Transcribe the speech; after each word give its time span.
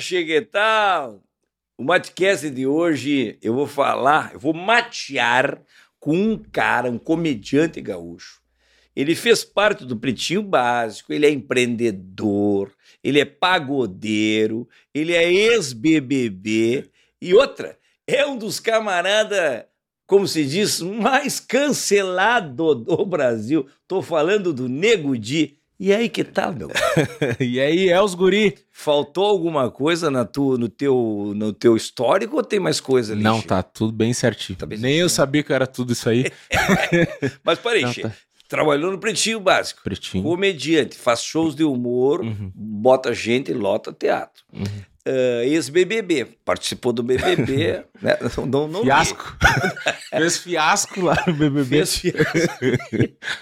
Cheguei 0.00 0.40
tal. 0.40 1.22
O 1.76 1.84
Matcast 1.84 2.48
de 2.50 2.66
hoje 2.66 3.38
eu 3.42 3.54
vou 3.54 3.66
falar, 3.66 4.32
eu 4.32 4.38
vou 4.38 4.54
matear 4.54 5.60
com 5.98 6.16
um 6.16 6.38
cara, 6.38 6.90
um 6.90 6.98
comediante 6.98 7.80
gaúcho. 7.80 8.40
Ele 8.94 9.14
fez 9.14 9.42
parte 9.42 9.84
do 9.84 9.96
Pretinho 9.96 10.42
Básico, 10.42 11.12
ele 11.12 11.26
é 11.26 11.30
empreendedor, 11.30 12.72
ele 13.02 13.20
é 13.20 13.24
pagodeiro, 13.24 14.68
ele 14.92 15.14
é 15.14 15.32
ex-BBB 15.32 16.90
e 17.20 17.34
outra, 17.34 17.78
é 18.06 18.26
um 18.26 18.36
dos 18.36 18.60
camarada, 18.60 19.68
como 20.06 20.26
se 20.28 20.44
diz, 20.44 20.80
mais 20.80 21.40
cancelado 21.40 22.74
do 22.74 23.06
Brasil. 23.06 23.66
Tô 23.88 24.02
falando 24.02 24.52
do 24.52 24.68
Nego 24.68 25.16
Di. 25.16 25.58
E 25.84 25.92
aí, 25.92 26.08
que 26.08 26.22
tal, 26.22 26.52
meu? 26.52 26.70
e 27.40 27.58
aí, 27.60 27.88
é 27.88 28.00
os 28.00 28.14
guri? 28.14 28.56
Faltou 28.70 29.24
alguma 29.24 29.68
coisa 29.68 30.12
na 30.12 30.24
tua, 30.24 30.56
no, 30.56 30.68
teu, 30.68 31.32
no 31.34 31.52
teu 31.52 31.74
histórico 31.76 32.36
ou 32.36 32.42
tem 32.44 32.60
mais 32.60 32.80
coisa 32.80 33.14
ali? 33.14 33.22
Não, 33.24 33.42
tá 33.42 33.64
tudo 33.64 33.92
bem 33.92 34.12
certinho. 34.12 34.56
Tá 34.56 34.64
bem 34.64 34.78
Nem 34.78 34.92
eu 34.92 35.08
certinho. 35.08 35.16
sabia 35.16 35.42
que 35.42 35.52
era 35.52 35.66
tudo 35.66 35.92
isso 35.92 36.08
aí. 36.08 36.26
Mas 37.42 37.58
parei, 37.58 37.82
Não, 37.82 37.92
tá. 37.92 38.12
trabalhou 38.48 38.92
no 38.92 38.98
Pretinho 38.98 39.40
Básico. 39.40 39.80
Pretinho. 39.82 40.22
Comediante, 40.22 40.96
faz 40.96 41.20
shows 41.24 41.56
de 41.56 41.64
humor, 41.64 42.20
Uhum. 42.20 42.52
bota 42.54 43.12
gente 43.12 43.50
e 43.50 43.54
lota 43.54 43.92
teatro. 43.92 44.44
Uhum. 44.52 44.64
Ah, 45.04 45.44
Ex-BBB, 45.44 46.26
participou 46.44 46.92
do 46.92 47.02
BBB. 47.02 47.84
né? 48.00 48.16
não, 48.48 48.68
não, 48.68 48.82
Fiasco. 48.82 49.36
Fez 50.10 50.38
fiasco 50.38 51.00
lá 51.00 51.16
no 51.26 51.32
BBB. 51.34 51.68
Fez 51.86 51.96
fiasco. 51.98 52.58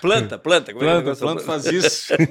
planta, 0.00 0.38
planta. 0.38 0.72
como 0.72 0.84
é 0.84 0.88
que 0.92 0.98
é 0.98 1.02
Planta, 1.02 1.20
planta 1.20 1.42
faz 1.42 1.66
isso. 1.66 2.12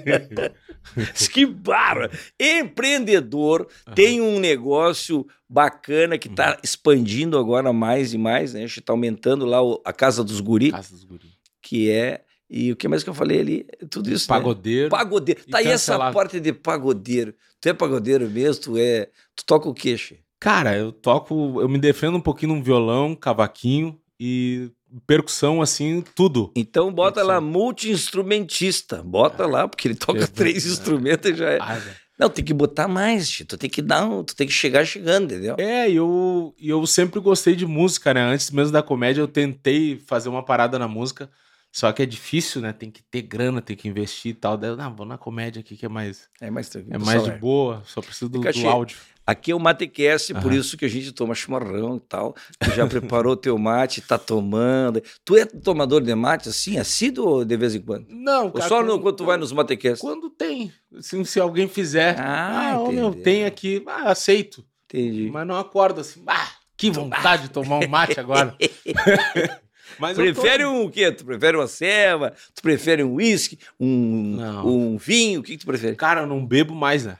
Que 1.31 1.45
barra! 1.45 2.09
Empreendedor, 2.39 3.67
tem 3.93 4.21
um 4.21 4.39
negócio 4.39 5.27
bacana 5.47 6.17
que 6.17 6.27
está 6.27 6.57
expandindo 6.63 7.37
agora 7.37 7.71
mais 7.73 8.13
e 8.13 8.17
mais, 8.17 8.53
né? 8.53 8.59
A 8.63 8.67
gente 8.67 8.79
está 8.79 8.93
aumentando 8.93 9.45
lá 9.45 9.61
o- 9.61 9.81
a 9.85 9.91
Casa 9.93 10.23
dos 10.23 10.39
Guri, 10.39 10.71
Casa 10.71 10.91
dos 10.91 11.03
guri. 11.03 11.29
que 11.61 11.91
é... 11.91 12.21
E 12.49 12.71
o 12.71 12.75
que 12.75 12.87
mais 12.87 13.03
que 13.03 13.09
eu 13.09 13.13
falei 13.13 13.39
ali? 13.39 13.67
Tudo 13.89 14.09
isso, 14.11 14.29
né? 14.31 14.37
Pagodeiro. 14.37 14.89
Pagodeiro. 14.89 15.41
E 15.45 15.51
Tá 15.51 15.59
aí 15.59 15.67
essa 15.67 16.11
parte 16.11 16.39
de 16.39 16.51
pagodeiro. 16.51 17.35
Tu 17.61 17.69
é 17.69 17.73
pagodeiro 17.73 18.27
mesmo? 18.29 18.63
Tu 18.63 18.77
é... 18.77 19.09
Tu 19.35 19.45
toca 19.45 19.69
o 19.69 19.75
Che? 19.77 20.19
Cara, 20.39 20.75
eu 20.75 20.91
toco, 20.91 21.61
eu 21.61 21.67
me 21.67 21.77
defendo 21.77 22.15
um 22.15 22.21
pouquinho 22.21 22.55
no 22.55 22.63
violão, 22.63 23.13
cavaquinho 23.13 23.99
e 24.19 24.71
percussão, 25.05 25.61
assim, 25.61 26.03
tudo. 26.15 26.51
Então 26.55 26.91
bota 26.91 27.21
lá 27.21 27.35
Percussão. 27.35 27.51
multi-instrumentista. 27.51 29.03
Bota 29.03 29.45
lá, 29.45 29.67
porque 29.67 29.87
ele 29.87 29.95
toca 29.95 30.25
três 30.27 30.65
é. 30.65 30.69
instrumentos 30.69 31.29
e 31.29 31.35
já 31.35 31.49
é. 31.51 31.59
Ah. 31.61 31.79
Não, 32.17 32.29
tem 32.29 32.43
que 32.43 32.53
botar 32.53 32.87
mais. 32.87 33.43
Tu 33.47 33.57
tem 33.57 33.69
que 33.69 33.81
dar 33.81 34.05
um... 34.05 34.23
Tu 34.23 34.35
tem 34.35 34.47
que 34.47 34.51
chegar 34.51 34.83
chegando, 34.85 35.25
entendeu? 35.31 35.55
É, 35.57 35.89
e 35.89 35.95
eu, 35.95 36.53
eu 36.59 36.85
sempre 36.85 37.19
gostei 37.19 37.55
de 37.55 37.65
música, 37.65 38.13
né? 38.13 38.21
Antes 38.21 38.51
mesmo 38.51 38.73
da 38.73 38.83
comédia, 38.83 39.21
eu 39.21 39.27
tentei 39.27 40.01
fazer 40.05 40.27
uma 40.27 40.43
parada 40.43 40.77
na 40.77 40.87
música. 40.87 41.29
Só 41.71 41.91
que 41.91 42.01
é 42.01 42.05
difícil, 42.05 42.61
né? 42.61 42.73
Tem 42.73 42.89
que 42.89 43.03
ter 43.03 43.21
grana, 43.21 43.61
tem 43.61 43.75
que 43.77 43.87
investir 43.87 44.31
e 44.31 44.33
tal. 44.33 44.57
Daí 44.57 44.75
não, 44.75 44.95
vou 44.95 45.05
na 45.05 45.17
comédia 45.17 45.59
aqui 45.59 45.77
que 45.77 45.85
é 45.85 45.89
mais, 45.89 46.27
É 46.41 46.49
mais 46.49 46.67
tranquilo. 46.67 46.95
é 46.95 46.97
mais 47.05 47.23
de 47.23 47.31
boa. 47.31 47.83
Só 47.85 48.01
preciso 48.01 48.27
do, 48.29 48.39
do 48.39 48.67
áudio. 48.67 48.97
Aqui 49.25 49.51
é 49.51 49.55
o 49.55 49.59
Matecast, 49.59 50.33
por 50.33 50.45
Aham. 50.51 50.55
isso 50.55 50.75
que 50.75 50.83
a 50.85 50.87
gente 50.87 51.11
toma 51.11 51.35
chimarrão 51.35 51.97
e 51.97 51.99
tal. 51.99 52.35
Tu 52.59 52.71
já 52.71 52.87
preparou 52.87 53.37
teu 53.37 53.55
mate, 53.59 54.01
tá 54.01 54.17
tomando. 54.17 55.03
Tu 55.23 55.37
é 55.37 55.45
tomador 55.45 56.01
de 56.01 56.15
mate 56.15 56.49
assim, 56.49 56.79
assíduo 56.79 57.27
ou 57.27 57.45
de 57.45 57.55
vez 57.55 57.75
em 57.75 57.81
quando? 57.81 58.07
Não, 58.09 58.45
Ou 58.45 58.51
cara, 58.53 58.67
só 58.67 58.81
no, 58.81 58.99
quando- 58.99 59.15
tu 59.17 59.25
vai 59.25 59.37
nos 59.37 59.51
Matecasts? 59.51 60.01
Quando 60.01 60.31
tem. 60.31 60.73
Assim, 60.97 61.23
se 61.23 61.39
alguém 61.39 61.67
fizer. 61.67 62.19
Ah, 62.19 62.71
Ah, 62.73 62.91
meu, 62.91 63.13
tem 63.13 63.45
aqui. 63.45 63.83
Ah, 63.85 64.09
aceito. 64.09 64.65
Entendi. 64.85 65.29
Mas 65.31 65.45
não 65.45 65.55
acordo 65.55 66.01
assim. 66.01 66.23
Ah, 66.25 66.49
que 66.75 66.89
vontade 66.89 67.43
de 67.43 67.49
tomar 67.49 67.77
um 67.85 67.87
mate 67.87 68.19
agora. 68.19 68.55
Mas 69.99 70.17
eu 70.17 70.23
Prefere 70.25 70.63
tomo. 70.63 70.77
um 70.77 70.85
o 70.85 70.89
quê? 70.89 71.11
Tu 71.11 71.25
prefere 71.25 71.57
uma 71.57 71.67
ceva? 71.67 72.33
Tu 72.55 72.61
prefere 72.61 73.03
um 73.03 73.13
uísque? 73.15 73.59
Um, 73.79 74.35
Não. 74.37 74.67
um 74.67 74.97
vinho? 74.97 75.41
O 75.41 75.43
que, 75.43 75.51
que 75.53 75.57
tu 75.59 75.65
prefere? 75.67 75.95
Cara, 75.95 76.21
eu 76.21 76.27
não 76.27 76.45
bebo 76.45 76.73
mais, 76.73 77.05
né? 77.05 77.17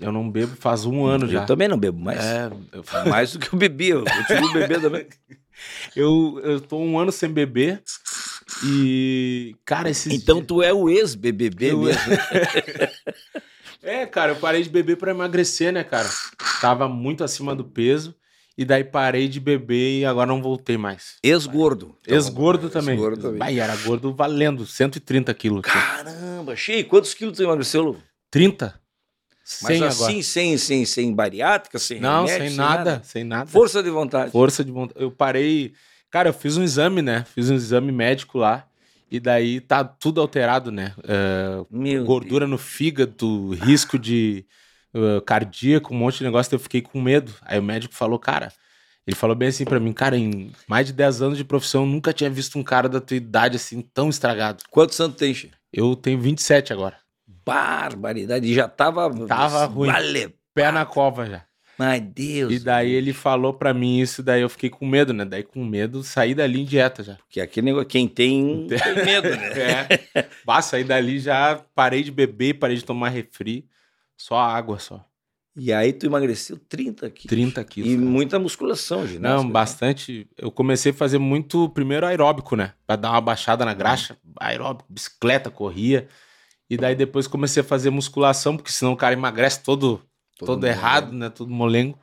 Eu 0.00 0.12
não 0.12 0.30
bebo 0.30 0.54
faz 0.56 0.84
um 0.84 1.04
ano 1.06 1.26
já. 1.28 1.40
Eu 1.42 1.46
também 1.46 1.66
não 1.68 1.78
bebo 1.78 1.98
mais. 1.98 2.18
É, 2.24 2.50
eu, 2.72 2.84
Mais 3.08 3.32
do 3.32 3.38
que 3.38 3.52
eu 3.52 3.58
bebi. 3.58 3.88
Eu 3.90 4.04
continuo 4.04 4.52
bebendo 4.52 4.82
também. 4.82 5.06
eu, 5.96 6.40
eu 6.44 6.60
tô 6.60 6.78
um 6.78 6.98
ano 6.98 7.10
sem 7.12 7.28
beber. 7.30 7.82
E, 8.64 9.54
cara, 9.64 9.90
esses 9.90 10.12
Então 10.12 10.36
dias- 10.36 10.46
tu 10.46 10.62
é 10.62 10.72
o 10.72 10.88
ex-BBB 10.88 11.72
Eu- 11.72 11.78
mesmo. 11.82 12.00
É, 13.82 14.04
cara, 14.04 14.32
eu 14.32 14.36
parei 14.36 14.62
de 14.62 14.68
beber 14.68 14.96
pra 14.96 15.12
emagrecer, 15.12 15.72
né, 15.72 15.84
cara? 15.84 16.08
Tava 16.60 16.88
muito 16.88 17.22
acima 17.22 17.54
do 17.54 17.64
peso. 17.64 18.14
E 18.58 18.64
daí 18.64 18.82
parei 18.82 19.28
de 19.28 19.38
beber 19.38 20.00
e 20.00 20.04
agora 20.04 20.26
não 20.26 20.42
voltei 20.42 20.76
mais. 20.76 21.14
Ex-gordo. 21.22 21.96
Ex-gordo 22.04 22.68
também. 22.68 22.96
Ex-gordo 22.96 23.22
também. 23.22 23.38
Vai, 23.38 23.60
era 23.60 23.76
gordo 23.76 24.12
valendo, 24.12 24.66
130 24.66 25.32
quilos. 25.32 25.62
Caramba, 25.62 26.56
cheio. 26.56 26.84
Quantos 26.86 27.14
quilos 27.14 27.36
tu 27.36 27.44
emagreceu, 27.44 27.82
Lu? 27.82 28.02
30? 28.32 28.74
Mas 29.62 29.78
100 29.78 29.84
assim, 29.84 30.02
agora. 30.02 30.22
sem, 30.24 30.58
sem, 30.58 30.84
sem 30.84 31.14
bariátrica, 31.14 31.78
sem 31.78 32.00
Não, 32.00 32.26
remédio, 32.26 32.48
sem 32.48 32.56
nada, 32.56 33.00
sem 33.04 33.24
nada. 33.24 33.46
Força 33.48 33.80
de 33.80 33.90
vontade. 33.90 34.32
Força 34.32 34.64
de 34.64 34.72
vontade. 34.72 35.00
Eu 35.04 35.12
parei. 35.12 35.72
Cara, 36.10 36.30
eu 36.30 36.34
fiz 36.34 36.56
um 36.56 36.64
exame, 36.64 37.00
né? 37.00 37.24
Fiz 37.32 37.48
um 37.48 37.54
exame 37.54 37.92
médico 37.92 38.38
lá. 38.38 38.66
E 39.08 39.20
daí 39.20 39.60
tá 39.60 39.84
tudo 39.84 40.20
alterado, 40.20 40.72
né? 40.72 40.94
É, 41.04 41.64
gordura 42.04 42.46
no 42.48 42.58
fígado, 42.58 43.50
risco 43.52 43.96
de 43.96 44.44
uh, 44.94 45.20
cardíaco, 45.22 45.94
um 45.94 45.96
monte 45.96 46.18
de 46.18 46.24
negócio. 46.24 46.54
Eu 46.54 46.58
fiquei 46.58 46.82
com 46.82 47.00
medo. 47.00 47.32
Aí 47.42 47.58
o 47.58 47.62
médico 47.62 47.94
falou, 47.94 48.18
cara. 48.18 48.52
Ele 49.06 49.16
falou 49.16 49.34
bem 49.34 49.48
assim 49.48 49.64
pra 49.64 49.80
mim, 49.80 49.94
cara, 49.94 50.18
em 50.18 50.52
mais 50.66 50.86
de 50.86 50.92
10 50.92 51.22
anos 51.22 51.38
de 51.38 51.44
profissão, 51.44 51.84
eu 51.84 51.86
nunca 51.86 52.12
tinha 52.12 52.28
visto 52.28 52.58
um 52.58 52.62
cara 52.62 52.90
da 52.90 53.00
tua 53.00 53.16
idade 53.16 53.56
assim 53.56 53.80
tão 53.80 54.10
estragado. 54.10 54.64
Quantos 54.70 55.00
anos 55.00 55.16
tem, 55.16 55.32
Che? 55.32 55.50
Eu 55.72 55.96
tenho 55.96 56.20
27 56.20 56.74
agora. 56.74 56.96
Barbaridade. 57.26 58.46
E 58.46 58.54
já 58.54 58.68
tava... 58.68 59.08
Tava 59.26 59.64
ruim. 59.64 59.90
Vale. 59.90 60.34
Pé 60.54 60.70
na 60.70 60.84
cova 60.84 61.24
já. 61.24 61.48
Ai, 61.78 62.00
Deus. 62.00 62.52
E 62.52 62.58
daí 62.58 62.90
ele 62.90 63.12
falou 63.12 63.54
pra 63.54 63.72
mim 63.72 64.00
isso, 64.00 64.22
daí 64.22 64.42
eu 64.42 64.48
fiquei 64.48 64.68
com 64.68 64.84
medo, 64.84 65.14
né? 65.14 65.24
Daí 65.24 65.44
com 65.44 65.64
medo, 65.64 66.02
saí 66.02 66.34
dali 66.34 66.60
em 66.60 66.64
dieta 66.64 67.04
já. 67.04 67.16
Que 67.30 67.40
aquele 67.40 67.66
negócio, 67.66 67.88
quem 67.88 68.08
tem, 68.08 68.66
tem 68.66 69.04
medo, 69.04 69.30
né? 69.30 69.86
É. 70.14 70.28
Bah, 70.44 70.60
saí 70.60 70.82
dali 70.82 71.20
já, 71.20 71.62
parei 71.74 72.02
de 72.02 72.10
beber, 72.10 72.54
parei 72.54 72.76
de 72.76 72.84
tomar 72.84 73.10
refri. 73.10 73.64
Só 74.18 74.36
água 74.36 74.78
só. 74.78 75.02
E 75.56 75.72
aí 75.72 75.92
tu 75.92 76.06
emagreceu 76.06 76.58
30 76.68 77.08
quilos. 77.10 77.28
30 77.28 77.64
quilos. 77.64 77.90
E 77.90 77.96
cara. 77.96 78.06
muita 78.06 78.38
musculação, 78.38 79.06
ginástica. 79.06 79.42
Não, 79.42 79.50
bastante. 79.50 80.28
Eu 80.36 80.52
comecei 80.52 80.92
a 80.92 80.94
fazer 80.94 81.18
muito, 81.18 81.68
primeiro 81.70 82.06
aeróbico, 82.06 82.54
né? 82.54 82.74
Pra 82.86 82.94
dar 82.96 83.10
uma 83.10 83.20
baixada 83.20 83.64
na 83.64 83.74
graxa. 83.74 84.16
Aeróbico, 84.38 84.92
bicicleta, 84.92 85.50
corria. 85.50 86.06
E 86.68 86.76
daí 86.76 86.94
depois 86.94 87.26
comecei 87.26 87.60
a 87.60 87.64
fazer 87.64 87.90
musculação, 87.90 88.56
porque 88.56 88.70
senão 88.70 88.92
o 88.92 88.96
cara 88.96 89.14
emagrece 89.14 89.62
todo, 89.62 90.02
todo, 90.38 90.52
mundo, 90.52 90.66
errado, 90.66 91.12
né? 91.12 91.30
Todo 91.30 91.50
molengo. 91.50 91.98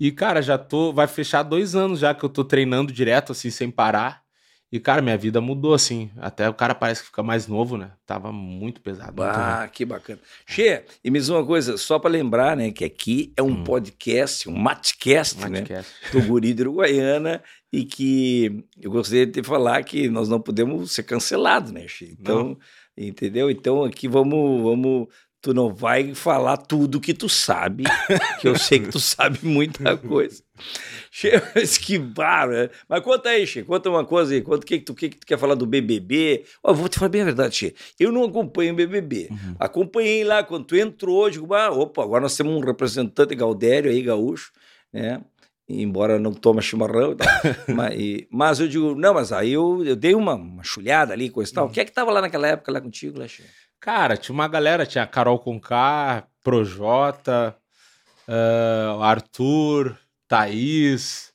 E, 0.00 0.12
cara, 0.12 0.40
já 0.40 0.56
tô. 0.56 0.92
Vai 0.92 1.06
fechar 1.06 1.42
dois 1.42 1.74
anos 1.74 1.98
já 1.98 2.14
que 2.14 2.24
eu 2.24 2.28
tô 2.28 2.44
treinando 2.44 2.92
direto, 2.92 3.32
assim, 3.32 3.50
sem 3.50 3.70
parar. 3.70 4.22
E, 4.70 4.78
cara, 4.78 5.00
minha 5.00 5.16
vida 5.16 5.40
mudou, 5.40 5.72
assim. 5.72 6.10
Até 6.18 6.46
o 6.48 6.52
cara 6.52 6.74
parece 6.74 7.00
que 7.00 7.06
fica 7.06 7.22
mais 7.22 7.46
novo, 7.46 7.78
né? 7.78 7.90
Tava 8.04 8.30
muito 8.30 8.82
pesado. 8.82 9.22
Ah, 9.22 9.66
que 9.72 9.84
bacana. 9.84 10.18
Che, 10.46 10.84
e 11.02 11.10
me 11.10 11.18
diz 11.18 11.30
uma 11.30 11.44
coisa, 11.44 11.78
só 11.78 11.98
para 11.98 12.10
lembrar, 12.10 12.54
né, 12.56 12.70
que 12.70 12.84
aqui 12.84 13.32
é 13.36 13.42
um 13.42 13.48
Hum. 13.60 13.64
podcast, 13.64 14.46
um 14.48 14.52
matcast, 14.56 15.38
né, 15.48 15.60
Matcast. 15.60 15.92
do 16.12 16.20
Guri 16.22 16.52
de 16.52 16.62
Uruguaiana, 16.62 17.42
e 17.72 17.84
que 17.84 18.62
eu 18.80 18.90
gostaria 18.90 19.24
de 19.26 19.32
te 19.32 19.42
falar 19.42 19.82
que 19.84 20.08
nós 20.10 20.28
não 20.28 20.38
podemos 20.40 20.92
ser 20.92 21.02
cancelados, 21.04 21.72
né, 21.72 21.88
Che? 21.88 22.14
Então, 22.20 22.58
entendeu? 22.96 23.50
Então 23.50 23.84
aqui 23.84 24.06
vamos, 24.06 24.62
vamos, 24.62 25.08
tu 25.40 25.54
não 25.54 25.72
vai 25.72 26.14
falar 26.14 26.56
tudo 26.56 27.00
que 27.00 27.14
tu 27.14 27.28
sabe, 27.28 27.84
que 28.40 28.48
eu 28.48 28.58
sei 28.58 28.80
que 28.80 28.88
tu 28.88 28.98
sabe 29.00 29.38
muita 29.42 29.96
coisa. 29.96 30.42
Che, 31.10 31.30
mas 31.54 31.78
que 31.78 31.96
barra. 31.98 32.64
né? 32.64 32.70
Mas 32.88 33.00
conta 33.02 33.28
aí, 33.30 33.46
Che, 33.46 33.62
conta 33.62 33.88
uma 33.88 34.04
coisa 34.04 34.34
aí, 34.34 34.42
conta 34.42 34.64
o 34.64 34.66
que, 34.66 34.78
que, 34.78 34.84
tu, 34.84 34.92
o 34.92 34.96
que, 34.96 35.08
que 35.08 35.16
tu 35.18 35.26
quer 35.26 35.38
falar 35.38 35.54
do 35.54 35.64
BBB. 35.66 36.44
Ó, 36.62 36.74
vou 36.74 36.88
te 36.88 36.98
falar 36.98 37.08
bem 37.08 37.22
a 37.22 37.26
verdade, 37.26 37.54
Che, 37.56 37.74
eu 37.98 38.10
não 38.10 38.24
acompanho 38.24 38.72
o 38.72 38.76
BBB. 38.76 39.28
Uhum. 39.30 39.54
Acompanhei 39.58 40.24
lá, 40.24 40.42
quando 40.42 40.64
tu 40.64 40.76
entrou, 40.76 41.30
digo, 41.30 41.54
ah, 41.54 41.70
opa, 41.70 42.02
agora 42.02 42.22
nós 42.22 42.36
temos 42.36 42.52
um 42.52 42.60
representante 42.64 43.34
Gaudério 43.34 43.90
aí, 43.90 44.02
gaúcho, 44.02 44.50
né? 44.92 45.20
Embora 45.68 46.18
não 46.18 46.32
toma 46.32 46.60
chimarrão 46.62 47.14
tal. 47.14 47.28
mas, 47.76 47.94
e- 47.98 48.26
mas 48.30 48.58
eu 48.58 48.66
digo, 48.66 48.94
não, 48.94 49.14
mas 49.14 49.32
aí 49.32 49.52
eu, 49.52 49.84
eu 49.84 49.94
dei 49.94 50.14
uma, 50.14 50.34
uma 50.34 50.64
chulhada 50.64 51.12
ali, 51.12 51.30
coisa 51.30 51.50
e 51.50 51.54
tal. 51.54 51.66
Uhum. 51.66 51.72
Quem 51.72 51.82
é 51.82 51.84
que 51.84 51.92
tava 51.92 52.10
lá 52.10 52.20
naquela 52.22 52.48
época 52.48 52.72
lá 52.72 52.80
contigo, 52.80 53.18
Lexê? 53.18 53.44
Cara, 53.80 54.16
tinha 54.16 54.34
uma 54.34 54.48
galera, 54.48 54.84
tinha 54.86 55.04
a 55.04 55.06
Carol 55.06 55.38
Conká, 55.38 56.26
Projota, 56.42 57.56
o 58.96 59.02
Arthur, 59.02 59.96
Thaís. 60.26 61.32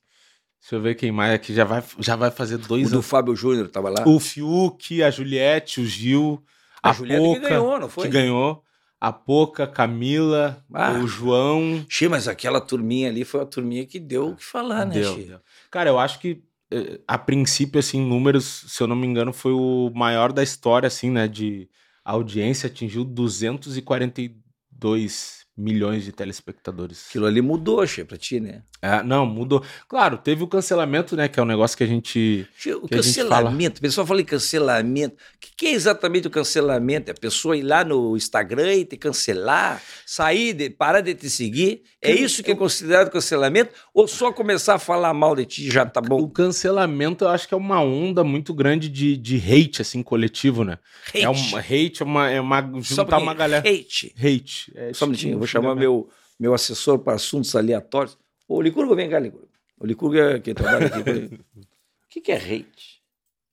Deixa 0.62 0.76
eu 0.76 0.82
ver 0.82 0.96
quem 0.96 1.12
mais 1.12 1.34
aqui. 1.34 1.54
Já 1.54 1.64
vai, 1.66 1.84
já 2.00 2.16
vai 2.16 2.32
fazer 2.32 2.56
O 2.56 2.60
dois 2.60 2.90
do 2.90 2.96
anos. 2.96 3.06
Fábio 3.08 3.36
Júnior 3.36 3.68
tava 3.70 3.90
lá. 3.90 4.04
O 4.08 4.20
Fiuk, 4.20 5.04
a 5.04 5.12
Juliette, 5.12 5.82
o 5.82 5.86
Gil, 5.86 6.44
a 6.82 6.90
a, 6.90 6.94
Julieta 6.94 7.22
Poca, 7.22 7.40
que 7.42 7.48
ganhou, 7.50 7.80
não 7.80 7.90
foi? 7.90 8.04
que 8.06 8.10
ganhou, 8.10 8.64
a 9.00 9.12
Poca, 9.12 9.68
Camila, 9.68 10.64
Ah. 10.74 10.94
o 10.94 11.08
João. 11.08 11.86
Che, 11.90 12.08
mas 12.08 12.28
aquela 12.28 12.62
turminha 12.62 13.10
ali 13.10 13.26
foi 13.26 13.42
a 13.42 13.46
turminha 13.46 13.86
que 13.86 14.00
deu 14.00 14.30
o 14.30 14.36
que 14.36 14.44
falar, 14.46 14.86
né, 14.86 14.94
Deu. 14.96 15.40
Cara, 15.70 15.90
eu 15.90 16.00
acho 16.00 16.20
que 16.20 16.42
eh, 16.72 17.00
a 17.06 17.18
princípio, 17.18 17.80
assim, 17.80 18.00
números, 18.02 18.66
se 18.68 18.82
eu 18.82 18.88
não 18.88 18.96
me 18.96 19.06
engano, 19.06 19.34
foi 19.34 19.52
o 19.52 19.92
maior 19.94 20.32
da 20.32 20.42
história, 20.44 20.88
assim, 20.88 21.10
né? 21.12 21.28
De 21.28 21.70
audiência, 22.04 22.68
atingiu 22.68 23.04
242 23.04 25.44
milhões 25.56 26.04
de 26.04 26.12
telespectadores. 26.12 27.06
Aquilo 27.10 27.28
ali 27.28 27.42
mudou, 27.42 27.86
Che, 27.86 28.04
pra 28.04 28.18
ti, 28.18 28.40
né? 28.40 28.64
É, 28.82 29.04
não, 29.04 29.26
mudou. 29.26 29.64
Claro, 29.88 30.18
teve 30.18 30.44
o 30.44 30.48
cancelamento, 30.48 31.16
né? 31.16 31.28
Que 31.28 31.40
é 31.40 31.44
um 31.44 31.46
negócio 31.46 31.78
que 31.78 31.84
a 31.84 31.88
gente. 31.88 32.48
Che, 32.58 32.74
O 32.74 32.88
Que 32.88 32.96
a 32.96 33.02
gente 33.02 33.16
cancelamento, 33.16 33.78
o 33.78 33.82
pessoal 33.82 34.08
fala 34.08 34.22
em 34.22 34.26
cancelamento. 34.26 35.16
O 35.16 35.40
que, 35.40 35.52
que 35.56 35.68
é 35.68 35.72
exatamente 35.72 36.28
o 36.28 36.32
cancelamento? 36.32 37.10
É 37.10 37.12
a 37.12 37.18
pessoa 37.18 37.56
ir 37.56 37.62
lá 37.62 37.86
no 37.86 38.18
Instagram 38.18 38.74
e 38.74 38.86
te 38.86 38.98
cancelar, 38.98 39.82
sair, 40.06 40.54
de, 40.54 40.72
parar 40.72 41.02
de 41.02 41.14
te 41.14 41.30
seguir? 41.30 41.84
É 42.04 42.12
isso 42.12 42.44
que 42.44 42.52
é 42.52 42.56
considerado 42.56 43.10
cancelamento? 43.10 43.74
Ou 43.94 44.08
só 44.08 44.32
começar 44.32 44.76
a 44.76 44.80
falar 44.80 45.14
mal 45.14 45.36
de 45.36 45.46
ti 45.46 45.72
já 45.72 45.86
tá 45.86 46.00
O 46.00 46.04
bom? 46.04 46.30
cancelamento, 46.30 47.24
eu 47.26 47.30
acho 47.30 47.48
que 47.48 47.54
é 47.54 47.58
uma 47.58 47.80
onda 47.82 48.24
muito 48.24 48.54
grande 48.54 48.90
de, 48.90 49.16
de 49.18 49.38
hate, 49.38 49.82
assim, 49.82 50.04
coletivo, 50.04 50.64
né? 50.64 50.78
É 51.14 51.30
um 51.30 51.34
hate, 51.58 52.02
é 52.02 52.06
uma. 52.06 52.30
É 52.30 52.42
uma 52.42 52.62
juntar 52.82 53.06
porque 53.06 53.24
uma 53.24 53.34
galera. 53.34 53.68
Hate. 53.68 54.14
Hate. 54.18 54.72
É, 54.76 54.94
Só 54.94 55.06
um 55.06 55.10
minutinho, 55.10 55.34
eu 55.34 55.38
vou 55.40 55.48
chamar 55.48 55.76
meu, 55.76 56.10
meu 56.40 56.54
assessor 56.54 57.00
para 57.00 57.14
assuntos 57.14 57.56
aleatórios. 57.56 58.18
Ô, 58.48 58.62
Licurgo, 58.62 58.96
vem 58.96 59.10
cá, 59.10 59.20
Licurgo. 59.20 59.48
O 59.80 59.86
Licurgo 59.86 60.18
é 60.18 60.40
que 60.40 60.54
trabalha 60.54 60.88
aqui. 60.88 61.00
o 61.00 61.40
que, 62.10 62.22
que 62.22 62.32
é 62.32 62.36
hate? 62.38 63.02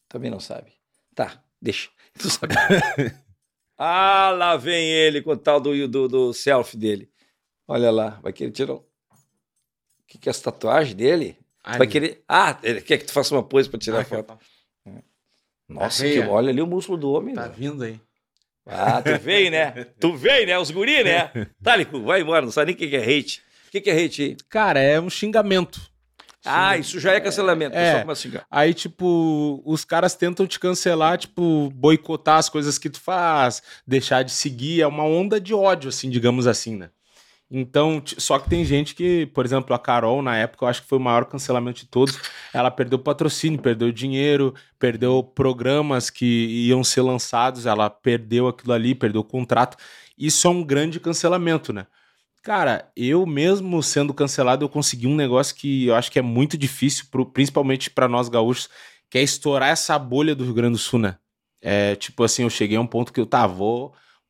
Também 0.09 0.31
não 0.31 0.41
sabe. 0.41 0.73
Tá, 1.15 1.43
deixa. 1.63 1.89
Tu 2.19 2.29
sabe. 2.29 2.55
ah, 3.79 4.31
lá 4.37 4.57
vem 4.57 4.91
ele 4.91 5.23
com 5.23 5.31
o 5.31 5.37
tal 5.37 5.61
do, 5.61 5.87
do, 5.89 6.09
do 6.09 6.33
selfie 6.33 6.77
dele. 6.77 7.09
Olha 7.71 7.93
lá, 7.93 8.19
vai 8.21 8.33
querer 8.33 8.51
tirar. 8.51 8.73
O 8.73 8.85
que, 10.09 10.19
que 10.19 10.29
é 10.29 10.31
essa 10.31 10.51
tatuagem 10.51 10.97
dele? 10.97 11.39
Ai, 11.63 11.79
vai 11.79 11.87
querer... 11.87 12.21
Ah, 12.29 12.59
ele 12.65 12.81
quer 12.81 12.99
que 12.99 13.05
tu 13.05 13.13
faça 13.13 13.33
uma 13.33 13.45
pose 13.45 13.69
para 13.69 13.79
tirar 13.79 13.99
ai, 13.99 14.05
foto. 14.05 14.37
Nossa, 15.69 16.03
Arreia. 16.03 16.23
que... 16.25 16.29
olha 16.29 16.51
ali 16.51 16.61
o 16.61 16.67
músculo 16.67 16.99
do 16.99 17.13
homem. 17.13 17.33
Tá 17.33 17.47
né? 17.47 17.55
vindo 17.57 17.85
aí. 17.85 18.01
Ah, 18.67 19.01
tu 19.01 19.17
vem, 19.23 19.51
né? 19.51 19.71
Tu 20.01 20.17
vem, 20.17 20.47
né? 20.47 20.59
Os 20.59 20.73
guri, 20.73 21.05
né? 21.05 21.31
Tá, 21.63 21.77
Lico, 21.77 22.03
vai 22.03 22.23
embora, 22.23 22.45
não 22.45 22.51
sabe 22.51 22.67
nem 22.67 22.75
o 22.75 22.79
que 22.79 22.89
que 22.89 22.97
é 22.97 23.05
hate. 23.05 23.41
O 23.69 23.71
que 23.71 23.81
que 23.81 23.89
é 23.89 24.05
hate 24.05 24.23
aí? 24.23 24.37
Cara, 24.49 24.81
é 24.81 25.01
um 25.01 25.09
xingamento. 25.09 25.81
Ah, 26.45 26.77
isso 26.77 26.99
já 26.99 27.13
é 27.13 27.21
cancelamento. 27.21 27.77
É. 27.77 28.01
a. 28.03 28.47
Aí, 28.51 28.75
tipo, 28.75 29.63
os 29.65 29.85
caras 29.85 30.17
tentam 30.17 30.45
te 30.45 30.59
cancelar, 30.59 31.19
tipo, 31.19 31.71
boicotar 31.71 32.39
as 32.39 32.49
coisas 32.49 32.79
que 32.79 32.91
tu 32.91 33.01
faz, 33.01 33.63
deixar 33.87 34.25
de 34.25 34.33
seguir. 34.33 34.81
É 34.81 34.89
uma 34.89 35.05
onda 35.05 35.41
de 35.41 35.55
ódio, 35.55 35.89
assim, 35.89 36.11
digamos 36.11 36.49
assim, 36.49 36.75
né? 36.75 36.91
Então, 37.51 38.01
só 38.19 38.39
que 38.39 38.49
tem 38.49 38.65
gente 38.65 38.95
que, 38.95 39.27
por 39.27 39.45
exemplo, 39.45 39.75
a 39.75 39.79
Carol, 39.79 40.23
na 40.23 40.37
época, 40.37 40.65
eu 40.65 40.69
acho 40.69 40.83
que 40.83 40.89
foi 40.89 40.99
o 40.99 41.01
maior 41.01 41.25
cancelamento 41.25 41.81
de 41.81 41.87
todos. 41.87 42.17
Ela 42.55 42.71
perdeu 42.71 42.97
patrocínio, 42.99 43.61
perdeu 43.61 43.91
dinheiro, 43.91 44.55
perdeu 44.79 45.23
programas 45.23 46.11
que 46.11 46.67
iam 46.69 46.85
ser 46.85 47.03
lançados, 47.03 47.67
ela 47.67 47.91
perdeu 47.91 48.47
aquilo 48.47 48.73
ali, 48.73 48.95
perdeu 48.95 49.23
o 49.23 49.25
contrato. 49.25 49.77
Isso 50.17 50.47
é 50.47 50.51
um 50.51 50.63
grande 50.63 51.01
cancelamento, 51.01 51.73
né? 51.73 51.87
Cara, 52.43 52.91
eu 52.97 53.27
mesmo 53.27 53.83
sendo 53.83 54.15
cancelado, 54.15 54.65
eu 54.65 54.69
consegui 54.69 55.07
um 55.07 55.17
negócio 55.17 55.55
que 55.55 55.87
eu 55.87 55.95
acho 55.95 56.11
que 56.11 56.19
é 56.19 56.23
muito 56.23 56.57
difícil, 56.57 57.07
pro- 57.11 57.27
principalmente 57.27 57.91
para 57.91 58.09
nós 58.09 58.29
gaúchos, 58.29 58.69
que 59.11 59.19
é 59.19 59.23
estourar 59.23 59.71
essa 59.71 59.99
bolha 59.99 60.35
do 60.35 60.45
Rio 60.45 60.55
Grande 60.55 60.73
do 60.73 60.79
Sul, 60.79 61.01
né? 61.01 61.17
É 61.61 61.97
tipo 61.97 62.23
assim, 62.25 62.45
eu 62.45 62.51
cheguei 62.51 62.77
a 62.79 62.81
um 62.81 62.87
ponto 62.87 63.13
que 63.13 63.21
eu, 63.21 63.27
tá, 63.27 63.47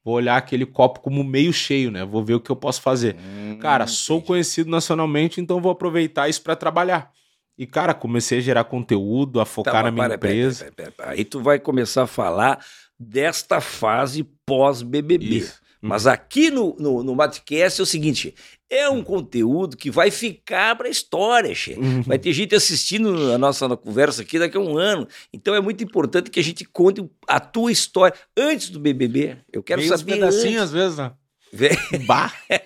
vou 0.05 0.15
olhar 0.15 0.37
aquele 0.37 0.65
copo 0.67 1.01
como 1.01 1.23
meio 1.25 1.53
cheio, 1.53 1.91
né? 1.91 2.05
Vou 2.05 2.25
ver 2.25 2.35
o 2.35 2.41
que 2.41 2.51
eu 2.51 2.57
posso 2.57 2.81
fazer. 2.81 3.17
Cara, 3.61 3.87
sou 3.87 4.23
conhecido 4.23 4.71
nacionalmente, 4.71 5.41
então 5.41 5.61
vou 5.61 5.71
aproveitar 5.73 6.29
isso 6.29 6.43
para 6.43 6.57
trabalhar. 6.57 7.11
E, 7.59 7.67
cara, 7.67 7.93
comecei 7.93 8.39
a 8.39 8.41
gerar 8.41 8.65
conteúdo, 8.65 9.39
a 9.41 9.45
Tá, 9.45 9.51
focar 9.51 9.75
mas 9.75 9.85
na 9.85 9.91
minha 9.91 10.07
para, 10.07 10.15
empresa. 10.17 10.65
pera, 10.65 10.73
pera, 10.75 10.91
pera. 10.93 11.11
Aí 11.11 11.25
tu 11.25 11.41
vai 11.43 11.59
começar 11.59 12.05
a 12.05 12.07
falar 12.07 12.65
desta 12.99 13.61
fase 13.61 14.27
pós-BBB. 14.47 15.47
Mas 15.81 16.07
aqui 16.07 16.51
no, 16.51 16.77
no, 16.79 17.03
no 17.03 17.15
Matcast 17.15 17.81
é 17.81 17.83
o 17.83 17.87
seguinte: 17.87 18.35
é 18.69 18.89
um 18.89 19.03
conteúdo 19.03 19.77
que 19.77 19.91
vai 19.91 20.11
ficar 20.11 20.77
para 20.77 20.89
a 20.89 20.91
história, 20.91 21.55
che. 21.55 21.75
Uhum. 21.75 22.03
Vai 22.03 22.19
ter 22.19 22.33
gente 22.33 22.55
assistindo 22.55 23.33
a 23.33 23.39
nossa 23.39 23.69
conversa 23.77 24.23
aqui 24.23 24.39
daqui 24.39 24.57
a 24.57 24.61
um 24.61 24.77
ano. 24.77 25.09
Então 25.33 25.55
é 25.55 25.61
muito 25.61 25.83
importante 25.83 26.31
que 26.31 26.39
a 26.39 26.45
gente 26.45 26.65
conte 26.65 27.05
a 27.27 27.41
tua 27.41 27.73
história 27.73 28.15
antes 28.37 28.69
do 28.69 28.79
BBB. 28.79 29.39
Eu 29.53 29.63
quero 29.63 29.81
uns 29.81 29.89
saber 29.89 30.15
pedacinhos, 30.15 30.47
antes. 30.47 30.63
às 30.63 30.73
vezes, 30.73 30.99
né? 30.99 31.13
Vem, 31.53 31.71
Bah! 32.07 32.33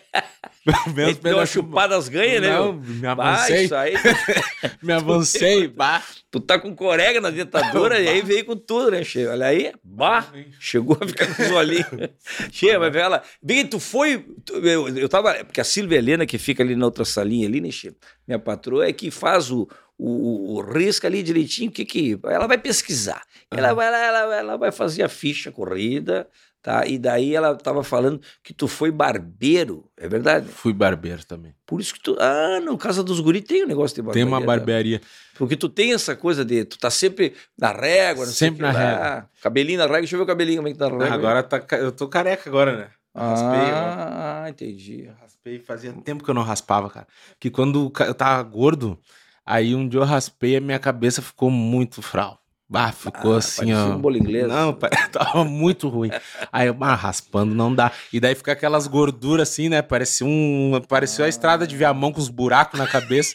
Vem 0.95 0.95
deu 0.95 1.07
uma 1.07 1.15
pedacinhos. 1.21 1.51
chupada 1.51 1.95
as 1.97 2.09
ganhas, 2.09 2.41
né? 2.41 2.49
Não, 2.51 2.73
me 2.73 3.01
Bah, 3.01 3.13
avancei, 3.13 3.65
isso 3.65 3.75
aí, 3.75 3.95
me 4.83 4.93
avancei, 4.95 5.69
bah. 5.69 6.03
tu 6.31 6.41
tá 6.41 6.59
com 6.59 6.75
corega 6.75 7.21
na 7.21 7.29
dentadura 7.29 8.01
e 8.01 8.09
aí 8.09 8.23
veio 8.23 8.47
com 8.47 8.57
tudo, 8.57 8.91
né, 8.91 9.05
Che? 9.05 9.27
Olha 9.27 9.47
aí, 9.47 9.73
bah, 9.85 10.27
chegou 10.59 10.97
a 10.99 11.07
ficar 11.07 11.27
com 11.35 11.43
os 11.43 11.51
olhinhos. 11.51 12.09
che, 12.51 12.79
mas 12.79 12.97
ela, 12.97 13.23
bem, 13.43 13.67
tu 13.67 13.79
foi, 13.79 14.25
tu- 14.43 14.55
eu, 14.67 14.89
eu 14.97 15.07
tava, 15.09 15.35
porque 15.45 15.61
a 15.61 15.65
Silvia 15.65 15.99
Helena, 15.99 16.25
que 16.25 16.39
fica 16.39 16.63
ali 16.63 16.75
na 16.75 16.87
outra 16.87 17.05
salinha 17.05 17.47
ali, 17.47 17.61
né, 17.61 17.71
Che? 17.71 17.93
Minha 18.27 18.39
patroa 18.39 18.87
é 18.89 18.93
que 18.95 19.11
faz 19.11 19.51
o, 19.51 19.69
o, 19.99 20.55
o 20.57 20.63
risco 20.63 21.07
ali 21.07 21.23
direitinho, 21.23 21.69
o 21.69 21.73
que 21.73 21.85
que, 21.85 22.19
ela 22.25 22.47
vai 22.47 22.57
pesquisar, 22.57 23.23
ela, 23.51 23.75
vai, 23.75 23.87
ela, 23.87 23.99
ela, 23.99 24.37
ela 24.37 24.57
vai 24.57 24.73
fazer 24.73 25.03
a 25.03 25.11
ficha 25.11 25.53
corrida, 25.53 26.27
tá? 26.65 26.87
E 26.87 26.99
daí 26.99 27.35
ela 27.37 27.55
tava 27.55 27.85
falando 27.85 28.19
que 28.43 28.55
tu 28.55 28.67
foi 28.67 28.91
barbeiro, 28.91 29.85
é 29.99 30.09
verdade? 30.09 30.49
Fui 30.49 30.73
barbeiro 30.73 31.23
também. 31.27 31.55
Por 31.67 31.79
isso 31.79 31.93
que 31.93 32.01
tu, 32.01 32.17
ah, 32.19 32.59
no 32.65 32.79
Casa 32.79 33.05
dos 33.05 33.21
Guri 33.21 33.43
tem 33.43 33.65
um 33.65 33.69
negócio 33.69 33.95
de 33.95 34.01
Tem 34.01 34.25
barbearia. 34.25 34.27
uma 34.27 34.41
né? 34.41 34.47
barbearia. 34.47 35.01
Porque 35.35 35.57
tu 35.57 35.69
tem 35.69 35.93
essa 35.93 36.17
coisa 36.17 36.43
de. 36.43 36.65
Tu 36.65 36.79
tá 36.79 36.89
sempre 36.89 37.35
na 37.59 37.71
régua, 37.71 38.25
não 38.25 38.33
Sempre 38.33 38.61
sei 38.63 38.71
o 38.71 38.73
na 38.73 38.79
lá. 38.79 39.29
Cabelinho 39.43 39.79
na 39.79 39.85
régua, 39.85 39.99
deixa 40.01 40.15
eu 40.15 40.19
ver 40.21 40.25
o 40.25 40.27
cabelinho 40.27 40.57
como 40.59 40.69
é 40.69 40.73
que 40.73 40.79
tá 40.79 40.89
na 40.89 40.93
régua. 40.97 41.09
Ah, 41.11 41.15
agora 41.15 41.43
tá, 41.43 41.77
eu 41.77 41.93
tô 41.93 42.09
careca 42.09 42.49
agora, 42.49 42.77
né? 42.77 42.89
Raspei. 43.15 43.71
Ah, 43.71 44.47
entendi. 44.49 45.11
Raspei, 45.21 45.59
fazia 45.59 45.93
tempo 45.93 46.25
que 46.25 46.31
eu 46.31 46.35
não 46.35 46.43
raspava, 46.43 46.89
cara. 46.89 47.07
Que 47.39 47.51
quando 47.51 47.93
eu 48.01 48.15
tava 48.15 48.43
gordo, 48.43 48.99
aí 49.45 49.75
um 49.75 49.87
dia 49.87 50.01
eu 50.01 50.05
raspei 50.05 50.53
e 50.53 50.57
a 50.57 50.61
minha 50.61 50.79
cabeça 50.79 51.21
ficou 51.21 51.51
muito 51.51 52.01
fral. 52.01 52.41
Ah, 52.73 52.91
ficou 52.91 53.35
Ah, 53.35 53.39
assim, 53.39 53.73
ó. 53.73 53.87
um 53.89 53.99
bolo 53.99 54.17
inglês. 54.17 54.49
Não, 54.49 54.73
pa- 54.73 54.89
tava 55.13 55.45
muito 55.45 55.89
ruim. 55.89 56.11
Aí 56.53 56.67
eu, 56.69 56.77
ah, 56.81 56.95
raspando 56.95 57.55
não 57.55 57.73
dá. 57.75 57.93
E 58.13 58.19
daí 58.19 58.35
fica 58.35 58.53
aquelas 58.53 58.87
gorduras 58.87 59.49
assim, 59.49 59.69
né? 59.69 59.83
Parecia 59.83 60.27
um. 60.27 60.81
Parecia 60.89 61.27
a 61.27 61.29
estrada 61.29 61.67
de 61.67 61.77
Viamão 61.77 62.13
com 62.13 62.21
os 62.21 62.29
buracos 62.29 62.79
na 62.81 62.87
cabeça. 62.87 63.35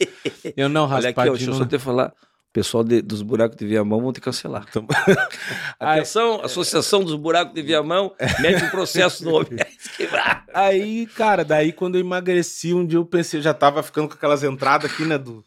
Eu 0.57 0.67
não, 0.67 0.83
Olha 0.91 1.09
aqui, 1.09 1.19
ó, 1.19 1.23
deixa 1.23 1.45
eu 1.45 1.51
raspadinho. 1.51 1.55
só 1.55 1.65
te 1.65 1.79
falar. 1.79 2.07
O 2.09 2.51
pessoal 2.51 2.83
de- 2.83 3.01
dos 3.03 3.21
buracos 3.21 3.55
de 3.55 3.65
Viamão 3.67 4.01
vão 4.01 4.11
te 4.11 4.19
cancelar. 4.19 4.65
Então- 4.67 4.87
Atenção, 5.79 6.41
Associação 6.43 7.03
dos 7.03 7.13
Buracos 7.15 7.53
de 7.53 7.61
Viamão, 7.61 8.11
mete 8.39 8.63
um 8.65 8.69
processo 8.69 9.23
no 9.23 9.35
homem. 9.35 9.59
Aí, 10.53 11.05
cara, 11.15 11.45
daí 11.45 11.71
quando 11.71 11.95
eu 11.95 12.01
emagreci, 12.01 12.73
um 12.73 12.85
dia 12.85 12.97
eu 12.97 13.05
pensei, 13.05 13.39
eu 13.39 13.43
já 13.43 13.53
tava 13.53 13.83
ficando 13.83 14.07
com 14.07 14.15
aquelas 14.15 14.43
entradas 14.43 14.91
aqui, 14.91 15.03
né, 15.05 15.17
do 15.17 15.43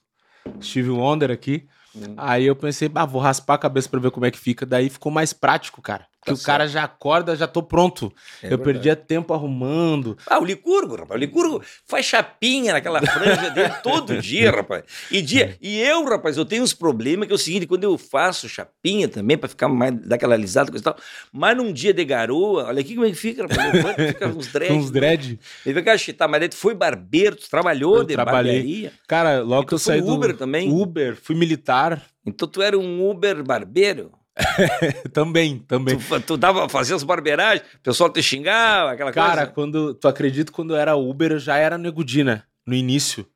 Steve 0.62 0.90
Wonder 0.90 1.30
aqui. 1.32 1.66
Hum. 1.94 2.14
Aí 2.16 2.44
eu 2.44 2.56
pensei, 2.56 2.88
bah, 2.88 3.04
vou 3.04 3.20
raspar 3.20 3.54
a 3.54 3.58
cabeça 3.58 3.88
pra 3.88 4.00
ver 4.00 4.10
como 4.10 4.26
é 4.26 4.30
que 4.30 4.38
fica. 4.38 4.64
Daí 4.64 4.88
ficou 4.88 5.12
mais 5.12 5.32
prático, 5.32 5.82
cara. 5.82 6.06
Que 6.24 6.30
Tá 6.30 6.34
o 6.34 6.38
cara 6.38 6.68
já 6.68 6.84
acorda, 6.84 7.34
já 7.34 7.48
tô 7.48 7.62
pronto. 7.64 8.12
É 8.40 8.46
eu 8.46 8.50
verdade. 8.50 8.62
perdia 8.64 8.94
tempo 8.96 9.34
arrumando. 9.34 10.16
Ah, 10.24 10.38
o 10.38 10.44
Licurgo, 10.44 10.94
rapaz. 10.94 11.18
O 11.18 11.20
Licurgo 11.20 11.60
faz 11.84 12.06
chapinha 12.06 12.72
naquela 12.72 13.00
franja 13.02 13.50
dele 13.50 13.74
todo 13.82 14.16
dia, 14.18 14.52
rapaz. 14.52 14.84
E, 15.10 15.20
dia, 15.20 15.56
e 15.60 15.80
eu, 15.80 16.04
rapaz, 16.04 16.36
eu 16.36 16.44
tenho 16.44 16.62
uns 16.62 16.72
problemas 16.72 17.26
que 17.26 17.32
é 17.32 17.34
o 17.34 17.38
seguinte: 17.38 17.66
quando 17.66 17.82
eu 17.82 17.98
faço 17.98 18.48
chapinha 18.48 19.08
também, 19.08 19.36
pra 19.36 19.48
ficar 19.48 19.68
mais 19.68 19.94
daquela 20.06 20.34
alisada, 20.34 20.70
coisa 20.70 20.82
e 20.82 20.84
tal, 20.84 20.96
mas 21.32 21.56
num 21.56 21.72
dia 21.72 21.92
de 21.92 22.04
garoa, 22.04 22.66
olha 22.66 22.80
aqui 22.80 22.94
como 22.94 23.04
é 23.06 23.10
que 23.10 23.16
fica, 23.16 23.42
rapaz. 23.42 23.72
Levanta, 23.72 24.06
fica 24.06 24.28
uns 24.28 24.46
Com 24.46 24.52
dreads. 24.52 24.76
uns 24.76 24.90
dread. 24.92 25.40
Ele 25.66 25.82
vai 25.82 25.98
tá, 26.16 26.28
mas 26.28 26.48
tu 26.50 26.56
foi 26.56 26.74
barbeiro, 26.74 27.34
tu 27.34 27.50
trabalhou 27.50 27.96
Eu 27.98 28.04
de 28.04 28.14
trabalhei. 28.14 28.58
barbearia. 28.58 28.92
Cara, 29.08 29.40
logo 29.40 29.66
que 29.66 29.74
eu 29.74 29.78
tu 29.78 29.82
foi 29.82 29.94
saí 29.94 30.02
do 30.02 30.12
Uber 30.14 30.36
também? 30.36 30.70
Uber, 30.70 31.16
fui 31.20 31.34
militar. 31.34 32.00
Então 32.24 32.46
tu 32.46 32.62
era 32.62 32.78
um 32.78 33.10
Uber 33.10 33.42
barbeiro. 33.42 34.12
também, 35.12 35.58
também. 35.58 35.98
Tu, 35.98 36.20
tu 36.20 36.36
dava, 36.36 36.68
fazia 36.68 36.96
as 36.96 37.02
barbeiragens, 37.02 37.66
o 37.76 37.80
pessoal 37.80 38.10
te 38.10 38.22
xingava, 38.22 38.92
aquela 38.92 39.12
Cara, 39.12 39.36
coisa. 39.42 39.52
quando. 39.52 39.94
Tu 39.94 40.08
acredita 40.08 40.52
quando 40.52 40.74
eu 40.74 40.78
era 40.78 40.96
Uber, 40.96 41.32
eu 41.32 41.38
já 41.38 41.56
era 41.56 41.76
negudina 41.78 42.44
no 42.66 42.74
início. 42.74 43.26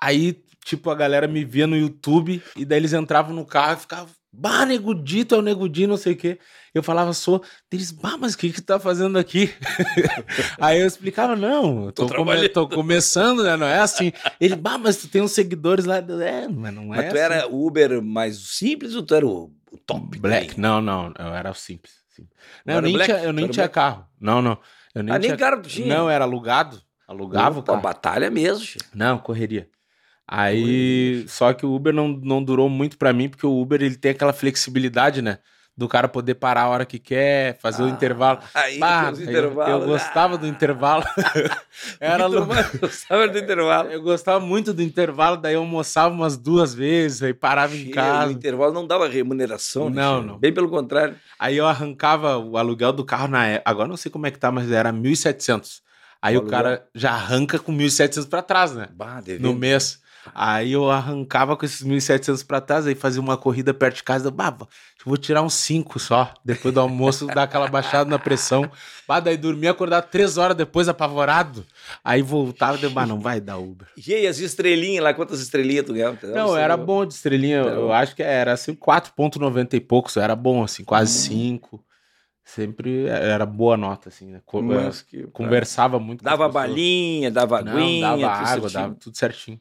Aí, 0.00 0.42
tipo, 0.64 0.90
a 0.90 0.94
galera 0.94 1.28
me 1.28 1.44
via 1.44 1.66
no 1.66 1.76
YouTube 1.76 2.42
e 2.56 2.64
daí 2.64 2.78
eles 2.78 2.92
entravam 2.92 3.34
no 3.34 3.44
carro 3.44 3.74
e 3.74 3.80
ficavam. 3.80 4.08
Bah, 4.32 4.64
negudito, 4.64 5.34
é 5.34 5.38
o 5.38 5.42
negudinho, 5.42 5.88
não 5.88 5.96
sei 5.96 6.12
o 6.12 6.16
quê. 6.16 6.38
Eu 6.72 6.84
falava, 6.84 7.12
sou. 7.12 7.42
Eles, 7.70 7.90
bah, 7.90 8.16
mas 8.16 8.34
o 8.34 8.38
que 8.38 8.50
que 8.50 8.60
tu 8.60 8.64
tá 8.64 8.78
fazendo 8.78 9.18
aqui? 9.18 9.52
Aí 10.60 10.80
eu 10.80 10.86
explicava, 10.86 11.34
não, 11.34 11.86
eu 11.86 11.92
tô, 11.92 12.06
Tô 12.06 12.14
come- 12.14 12.48
tô 12.48 12.68
começando, 12.68 13.42
né? 13.42 13.56
Não 13.56 13.66
é 13.66 13.80
assim. 13.80 14.12
Ele, 14.40 14.54
bah, 14.54 14.78
mas 14.78 14.98
tu 14.98 15.08
tem 15.08 15.20
uns 15.20 15.32
seguidores 15.32 15.84
lá. 15.84 15.96
É, 15.96 16.46
mas 16.48 16.72
não 16.72 16.94
é. 16.94 16.98
Mas 16.98 17.06
tu 17.06 17.18
assim. 17.18 17.18
era 17.18 17.48
Uber 17.48 18.00
mais 18.00 18.36
simples 18.38 18.94
ou 18.94 19.02
tu 19.02 19.16
era 19.16 19.26
o, 19.26 19.50
o 19.72 19.78
top? 19.78 20.18
Black. 20.18 20.58
Não, 20.60 20.80
não, 20.80 21.12
eu 21.18 21.34
era 21.34 21.50
o 21.50 21.54
simples. 21.54 21.94
simples. 22.08 22.36
Não 22.64 22.74
eu 22.74 22.82
nem 22.82 22.92
black? 22.94 23.12
tinha, 23.12 23.24
eu 23.24 23.32
nem 23.32 23.48
tinha 23.48 23.64
black? 23.64 23.74
carro. 23.74 24.06
Não, 24.20 24.40
não. 24.42 24.58
Eu 24.94 25.02
Ah, 25.08 25.18
nem 25.18 25.36
carro 25.36 25.62
tinha? 25.62 25.86
Não, 25.94 26.10
era 26.10 26.24
alugado. 26.24 26.80
Alugava 27.06 27.56
o 27.56 27.60
Opa, 27.60 27.72
carro. 27.72 27.82
batalha 27.82 28.30
mesmo, 28.30 28.64
che. 28.64 28.78
Não, 28.94 29.18
correria. 29.18 29.68
Aí, 30.26 31.24
só 31.26 31.52
que 31.52 31.66
o 31.66 31.74
Uber 31.74 31.92
não, 31.92 32.06
não 32.08 32.42
durou 32.42 32.68
muito 32.68 32.96
pra 32.96 33.12
mim, 33.12 33.28
porque 33.28 33.44
o 33.46 33.60
Uber 33.60 33.82
ele 33.82 33.96
tem 33.96 34.12
aquela 34.12 34.32
flexibilidade, 34.32 35.20
né? 35.20 35.38
Do 35.80 35.88
cara 35.88 36.08
poder 36.08 36.34
parar 36.34 36.64
a 36.64 36.68
hora 36.68 36.84
que 36.84 36.98
quer, 36.98 37.58
fazer 37.58 37.82
o 37.82 37.86
Ah, 37.86 37.88
intervalo. 37.88 38.38
Aí, 38.52 38.78
Bah, 38.78 39.10
eu-. 39.26 39.62
Eu, 39.62 39.86
gostava 39.86 40.36
do 40.36 40.46
intervalo. 40.46 41.02
Era 41.98 42.26
louco. 42.26 42.52
Gostava 42.78 43.26
do 43.26 43.38
intervalo. 43.38 43.88
Eu 43.90 44.02
gostava 44.02 44.38
muito 44.44 44.74
do 44.74 44.82
intervalo, 44.82 45.38
daí 45.38 45.54
eu 45.54 45.60
almoçava 45.60 46.14
umas 46.14 46.36
duas 46.36 46.74
vezes, 46.74 47.22
aí 47.22 47.32
parava 47.32 47.74
em 47.74 47.84
Che, 47.86 47.90
O 47.92 47.94
casa. 47.94 48.30
intervalo 48.30 48.74
não 48.74 48.86
dava 48.86 49.08
remuneração, 49.08 49.88
né, 49.88 50.02
Não. 50.02 50.38
Bem 50.38 50.52
pelo 50.52 50.68
contrário. 50.68 51.16
Aí 51.38 51.56
eu 51.56 51.66
arrancava 51.66 52.36
o 52.36 52.58
aluguel 52.58 52.92
do 52.92 53.02
carro 53.02 53.28
na 53.28 53.46
época. 53.46 53.70
Agora 53.70 53.88
não 53.88 53.96
sei 53.96 54.12
como 54.12 54.26
é 54.26 54.30
que 54.30 54.38
tá, 54.38 54.52
mas 54.52 54.70
era 54.70 54.92
1.700. 54.92 55.80
Aí 56.20 56.36
O 56.36 56.40
o, 56.40 56.46
cara 56.46 56.84
já 56.94 57.12
arranca 57.12 57.58
com 57.58 57.72
1.700 57.72 58.28
pra 58.28 58.42
trás, 58.42 58.74
né? 58.74 58.88
Bah, 58.92 59.22
devendo. 59.22 59.44
No 59.50 59.54
mês. 59.54 59.98
Aí 60.34 60.72
eu 60.72 60.90
arrancava 60.90 61.56
com 61.56 61.64
esses 61.64 61.82
1.700 61.82 62.44
pra 62.46 62.60
trás, 62.60 62.86
aí 62.86 62.94
fazia 62.94 63.22
uma 63.22 63.38
corrida 63.38 63.72
perto 63.72 63.96
de 63.96 64.02
casa. 64.02 64.30
Bah, 64.30 64.54
vou 65.04 65.16
tirar 65.16 65.42
uns 65.42 65.54
5 65.54 65.98
só. 65.98 66.32
Depois 66.44 66.72
do 66.74 66.80
almoço, 66.80 67.26
dar 67.26 67.44
aquela 67.44 67.66
baixada 67.68 68.08
na 68.08 68.18
pressão. 68.18 68.70
Bah, 69.06 69.20
daí 69.20 69.36
dormia, 69.36 69.70
acordar 69.70 70.02
três 70.02 70.36
horas 70.36 70.56
depois, 70.56 70.88
apavorado. 70.88 71.66
Aí 72.04 72.22
voltava 72.22 72.84
e 72.84 72.88
bah, 72.88 73.06
não 73.06 73.18
vai 73.20 73.40
dar 73.40 73.58
Uber. 73.58 73.88
E 73.96 74.14
aí, 74.14 74.26
as 74.26 74.38
estrelinhas 74.38 75.02
lá, 75.02 75.14
quantas 75.14 75.40
estrelinhas 75.40 75.84
tu 75.86 75.92
ganhava? 75.92 76.18
Não, 76.22 76.56
era 76.56 76.76
bom 76.76 77.04
de 77.04 77.14
estrelinha. 77.14 77.56
Eu, 77.58 77.68
eu 77.68 77.92
acho 77.92 78.14
que 78.14 78.22
era 78.22 78.52
assim, 78.52 78.74
4,90 78.74 79.74
e 79.74 79.80
poucos. 79.80 80.16
Era 80.16 80.36
bom, 80.36 80.62
assim, 80.62 80.84
quase 80.84 81.12
5. 81.12 81.84
Sempre 82.44 83.06
era 83.06 83.46
boa 83.46 83.76
nota, 83.76 84.08
assim, 84.08 84.26
né? 84.26 84.40
Mas 84.52 85.02
que- 85.02 85.24
Conversava 85.28 86.00
muito 86.00 86.24
com 86.24 86.28
as 86.28 86.32
Dava 86.36 86.48
balinha, 86.48 87.30
dava 87.30 87.62
Não, 87.62 87.72
aguinha, 87.72 88.00
dava 88.00 88.34
tudo 88.34 88.46
água, 88.46 88.60
certinho. 88.68 88.72
dava 88.72 88.94
tudo 88.94 89.16
certinho. 89.16 89.60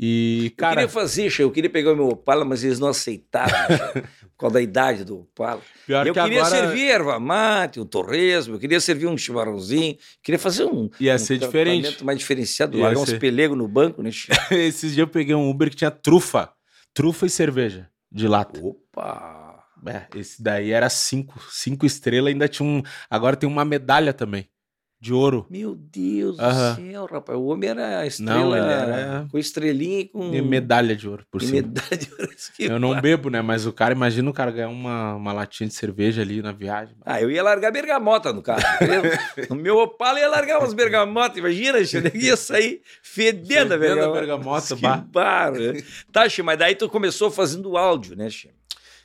E, 0.00 0.50
Eu 0.52 0.56
cara, 0.56 0.74
queria 0.76 0.88
fazer, 0.88 1.40
eu 1.40 1.50
queria 1.50 1.70
pegar 1.70 1.92
o 1.92 1.96
meu 1.96 2.08
Opala, 2.10 2.44
mas 2.44 2.62
eles 2.62 2.78
não 2.78 2.88
aceitaram, 2.88 3.52
causa 4.38 4.54
da 4.54 4.62
idade 4.62 5.04
do 5.04 5.20
Opala. 5.20 5.60
pior 5.86 6.06
eu 6.06 6.14
que 6.14 6.20
queria 6.22 6.44
agora 6.44 6.56
servir 6.56 6.88
erva 6.90 7.18
mate, 7.20 7.80
um 7.80 7.84
torresmo, 7.86 8.54
eu 8.54 8.58
queria 8.58 8.80
servir 8.80 9.06
um 9.06 9.16
chimarrãozinho, 9.18 9.96
queria 10.22 10.38
fazer 10.38 10.64
um, 10.64 10.88
ia 11.00 11.14
um 11.14 11.18
ser 11.18 11.38
diferente. 11.38 12.04
mais 12.04 12.18
diferenciado, 12.18 12.76
Ia 12.76 12.84
largar 12.84 13.00
uns 13.00 13.10
ser. 13.10 13.18
pelegos 13.18 13.56
no 13.58 13.66
banco, 13.68 14.02
né? 14.02 14.10
Esses 14.50 14.94
dias 14.94 14.98
eu 14.98 15.08
peguei 15.08 15.34
um 15.34 15.48
Uber 15.50 15.68
que 15.70 15.76
tinha 15.76 15.90
trufa. 15.90 16.50
Trufa 16.94 17.26
e 17.26 17.30
cerveja 17.30 17.88
de 18.10 18.26
lata. 18.26 18.60
Opa! 18.62 19.64
É, 19.86 20.06
esse 20.18 20.42
daí 20.42 20.72
era 20.72 20.88
cinco, 20.90 21.40
cinco 21.50 21.86
estrelas, 21.86 22.32
ainda 22.32 22.48
tinha 22.48 22.68
um. 22.68 22.82
Agora 23.08 23.36
tem 23.36 23.48
uma 23.48 23.64
medalha 23.64 24.12
também. 24.12 24.48
De 25.00 25.14
ouro. 25.14 25.46
Meu 25.48 25.76
Deus 25.76 26.36
Aham. 26.40 26.74
do 26.74 26.90
céu, 26.90 27.06
rapaz. 27.06 27.38
O 27.38 27.44
homem 27.44 27.70
era 27.70 28.04
estrela 28.04 28.34
Não, 28.40 28.56
ele 28.56 28.66
era- 28.72 29.26
com 29.30 29.38
estrelinha 29.38 30.00
e 30.00 30.04
com 30.08 30.34
E 30.34 30.42
medalha 30.42 30.96
de 30.96 31.08
ouro 31.08 31.24
por 31.30 31.40
e 31.40 31.46
cima. 31.46 31.62
medalha 31.62 31.96
de 31.96 32.10
ouro. 32.18 32.28
Que 32.56 32.64
Eu 32.64 32.80
não 32.80 32.90
bar- 32.94 33.00
bebo, 33.00 33.30
né? 33.30 33.40
Mas 33.40 33.64
o 33.64 33.72
cara, 33.72 33.94
imagina 33.94 34.28
o 34.28 34.32
cara 34.32 34.50
ganhar 34.50 34.68
uma, 34.68 35.14
uma 35.14 35.32
latinha 35.32 35.68
de 35.68 35.74
cerveja 35.74 36.20
ali 36.22 36.42
na 36.42 36.50
viagem. 36.50 36.96
Ah, 37.06 37.22
eu 37.22 37.30
ia 37.30 37.44
largar 37.44 37.70
bergamota 37.70 38.32
no 38.32 38.42
carro. 38.42 38.60
entendeu? 38.74 39.02
no 39.50 39.54
meu 39.54 39.76
Opala 39.78 40.18
eu 40.18 40.22
ia 40.24 40.28
largar 40.30 40.58
umas 40.58 40.74
bergamotas. 40.74 41.38
Imagina, 41.38 41.78
eu 41.78 42.20
ia 42.20 42.36
sair 42.36 42.82
fedendo 43.00 43.74
a 43.74 43.78
Fedendo 43.78 44.02
a 44.02 44.10
bergamota. 44.12 44.18
bergamota, 44.20 44.74
que 44.76 44.82
bah. 44.82 44.96
barro, 44.96 45.58
né? 45.60 45.80
Tá, 46.12 46.28
che, 46.28 46.42
mas 46.42 46.58
daí 46.58 46.74
tu 46.74 46.88
começou 46.88 47.30
fazendo 47.30 47.76
áudio, 47.76 48.16
né, 48.16 48.28
che? 48.30 48.50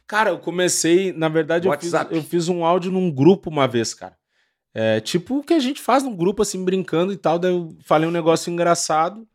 Cara, 0.07 0.31
eu 0.31 0.39
comecei, 0.39 1.13
na 1.13 1.29
verdade, 1.29 1.67
eu 1.67 1.79
fiz, 1.79 1.93
eu 2.09 2.23
fiz 2.23 2.49
um 2.49 2.65
áudio 2.65 2.91
num 2.91 3.11
grupo 3.11 3.49
uma 3.49 3.67
vez, 3.67 3.93
cara. 3.93 4.15
É, 4.73 4.99
tipo 4.99 5.37
o 5.37 5.43
que 5.43 5.53
a 5.53 5.59
gente 5.59 5.79
faz 5.81 6.01
num 6.03 6.15
grupo, 6.15 6.41
assim, 6.41 6.63
brincando 6.63 7.13
e 7.13 7.17
tal. 7.17 7.37
Daí 7.37 7.51
eu 7.51 7.75
falei 7.85 8.07
um 8.07 8.11
negócio 8.11 8.51
engraçado. 8.51 9.27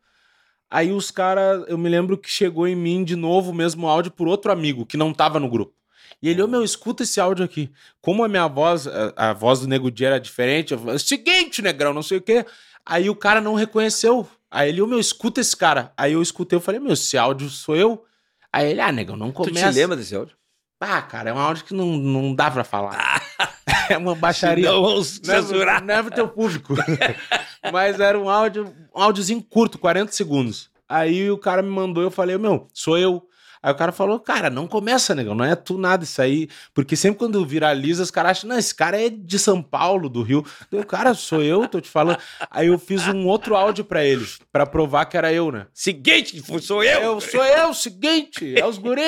Aí 0.69 0.91
os 0.91 1.09
caras, 1.09 1.63
eu 1.67 1.77
me 1.77 1.89
lembro 1.89 2.17
que 2.17 2.29
chegou 2.29 2.67
em 2.67 2.75
mim 2.75 3.03
de 3.03 3.15
novo 3.15 3.51
o 3.51 3.55
mesmo 3.55 3.87
áudio 3.87 4.11
por 4.11 4.27
outro 4.27 4.51
amigo 4.51 4.85
que 4.85 4.97
não 4.97 5.13
tava 5.13 5.39
no 5.39 5.49
grupo. 5.49 5.73
E 6.21 6.29
ele, 6.29 6.41
ô 6.41 6.47
meu, 6.47 6.63
escuta 6.63 7.03
esse 7.03 7.19
áudio 7.19 7.45
aqui. 7.45 7.71
Como 8.01 8.23
a 8.23 8.27
minha 8.27 8.47
voz, 8.47 8.85
a, 8.87 9.13
a 9.29 9.33
voz 9.33 9.61
do 9.61 9.67
Nego 9.67 9.89
Di 9.89 10.05
era 10.05 10.19
diferente, 10.19 10.73
eu 10.73 10.79
falei, 10.79 10.99
seguinte, 10.99 11.61
negrão, 11.61 11.93
não 11.93 12.03
sei 12.03 12.17
o 12.17 12.21
quê. 12.21 12.45
Aí 12.85 13.09
o 13.09 13.15
cara 13.15 13.39
não 13.39 13.55
reconheceu. 13.55 14.27
Aí 14.51 14.69
ele, 14.69 14.81
ô 14.81 14.87
meu, 14.87 14.99
escuta 14.99 15.39
esse 15.39 15.55
cara. 15.55 15.93
Aí 15.95 16.13
eu 16.13 16.21
escutei, 16.21 16.57
eu 16.57 16.61
falei, 16.61 16.79
meu, 16.79 16.93
esse 16.93 17.17
áudio 17.17 17.49
sou 17.49 17.75
eu. 17.75 18.03
Aí 18.51 18.71
ele, 18.71 18.81
ah, 18.81 18.91
negão, 18.91 19.15
não 19.15 19.31
Tu 19.31 19.35
começa. 19.35 19.71
te 19.71 19.75
lembra 19.75 19.95
desse 19.95 20.15
áudio? 20.15 20.35
Ah, 20.81 21.01
cara, 21.01 21.29
é 21.29 21.33
um 21.33 21.39
áudio 21.39 21.63
que 21.65 21.73
não, 21.73 21.85
não 21.97 22.35
dá 22.35 22.51
pra 22.51 22.63
falar. 22.63 23.21
é 23.89 23.97
uma 23.97 24.15
baixaria. 24.15 24.69
Não, 24.71 24.81
vamos 24.81 25.19
é- 25.27 25.41
censurar. 25.41 25.83
não 25.83 25.93
é 25.93 26.01
pro 26.03 26.11
teu 26.11 26.27
público. 26.27 26.75
Mas 27.71 27.99
era 27.99 28.17
um 28.19 28.29
áudio, 28.29 28.73
um 28.95 29.01
áudiozinho 29.01 29.41
curto, 29.41 29.77
40 29.77 30.11
segundos. 30.11 30.69
Aí 30.87 31.29
o 31.29 31.37
cara 31.37 31.61
me 31.61 31.69
mandou, 31.69 32.01
eu 32.01 32.09
falei, 32.11 32.37
meu, 32.37 32.67
sou 32.73 32.97
eu. 32.97 33.23
Aí 33.61 33.71
o 33.73 33.75
cara 33.75 33.91
falou, 33.91 34.19
cara, 34.19 34.49
não 34.49 34.67
começa, 34.67 35.13
negão, 35.13 35.35
não 35.35 35.43
é 35.43 35.55
tu 35.55 35.77
nada 35.77 36.03
isso 36.03 36.21
aí. 36.21 36.47
Porque 36.73 36.95
sempre 36.95 37.19
quando 37.19 37.45
viraliza, 37.45 38.03
os 38.03 38.11
caras 38.11 38.31
acham, 38.31 38.49
não, 38.49 38.57
esse 38.57 38.73
cara 38.73 39.01
é 39.01 39.09
de 39.09 39.37
São 39.37 39.61
Paulo, 39.61 40.09
do 40.09 40.21
Rio. 40.21 40.45
Eu, 40.71 40.85
cara, 40.85 41.13
sou 41.13 41.41
eu, 41.41 41.67
tô 41.67 41.81
te 41.81 41.89
falando. 41.89 42.19
Aí 42.49 42.67
eu 42.67 42.79
fiz 42.79 43.07
um 43.07 43.25
outro 43.27 43.55
áudio 43.55 43.83
pra 43.83 44.03
ele, 44.03 44.25
pra 44.51 44.65
provar 44.65 45.05
que 45.05 45.17
era 45.17 45.33
eu, 45.33 45.51
né? 45.51 45.67
Seguinte, 45.73 46.41
sou 46.61 46.83
eu. 46.83 47.01
Eu 47.01 47.21
sou 47.21 47.43
eu, 47.43 47.73
seguinte, 47.73 48.57
é 48.57 48.65
os 48.65 48.77
guri, 48.77 49.01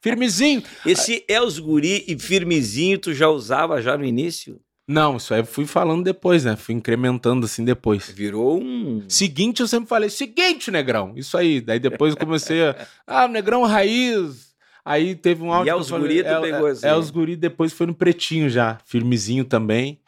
firmezinho. 0.00 0.62
Esse 0.86 1.24
é 1.28 1.40
os 1.40 1.58
guri 1.58 2.04
e 2.08 2.18
firmezinho 2.18 2.98
tu 2.98 3.12
já 3.12 3.28
usava 3.28 3.82
já 3.82 3.96
no 3.96 4.04
início? 4.04 4.60
Não, 4.88 5.18
isso 5.18 5.34
aí 5.34 5.40
eu 5.40 5.44
fui 5.44 5.66
falando 5.66 6.02
depois, 6.02 6.46
né? 6.46 6.56
Fui 6.56 6.74
incrementando 6.74 7.44
assim 7.44 7.62
depois. 7.62 8.08
Virou 8.08 8.58
um... 8.58 9.04
Seguinte, 9.06 9.60
eu 9.60 9.68
sempre 9.68 9.86
falei, 9.86 10.08
seguinte, 10.08 10.70
negrão. 10.70 11.12
Isso 11.14 11.36
aí. 11.36 11.60
Daí 11.60 11.78
depois 11.78 12.14
eu 12.14 12.18
comecei 12.18 12.66
a. 12.66 12.74
Ah, 13.06 13.28
negrão 13.28 13.64
raiz. 13.64 14.48
Aí 14.84 15.14
teve 15.14 15.42
um 15.42 15.52
áudio. 15.52 15.70
é 15.70 15.72
que 15.74 15.76
eu 15.76 15.80
os 15.80 15.90
guri, 15.90 16.22
tu 16.22 16.28
é, 16.28 16.40
pegou 16.40 16.68
é, 16.68 16.70
assim. 16.70 16.86
é 16.86 16.96
os 16.96 17.10
guri, 17.10 17.36
depois 17.36 17.72
foi 17.74 17.86
no 17.86 17.94
pretinho 17.94 18.48
já. 18.48 18.78
Firmezinho 18.86 19.44
também. 19.44 20.00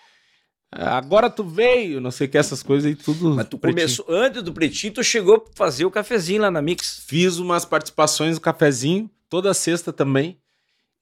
Agora 0.73 1.29
tu 1.29 1.43
veio, 1.43 2.01
não 2.01 2.11
sei 2.11 2.27
o 2.27 2.31
que, 2.31 2.39
essas 2.39 2.63
coisas 2.63 2.87
aí, 2.87 2.95
tudo. 2.95 3.35
Mas 3.35 3.49
tu 3.49 3.59
pretinho. 3.59 3.83
começou, 3.83 4.07
antes 4.09 4.43
do 4.43 4.53
Pretinho, 4.53 4.95
tu 4.95 5.03
chegou 5.03 5.35
a 5.35 5.57
fazer 5.57 5.85
o 5.85 5.91
cafezinho 5.91 6.43
lá 6.43 6.51
na 6.51 6.63
Mix. 6.63 7.05
Fiz 7.07 7.39
umas 7.39 7.65
participações 7.65 8.37
no 8.37 8.41
cafezinho, 8.41 9.11
toda 9.29 9.53
sexta 9.53 9.93
também. 9.93 10.39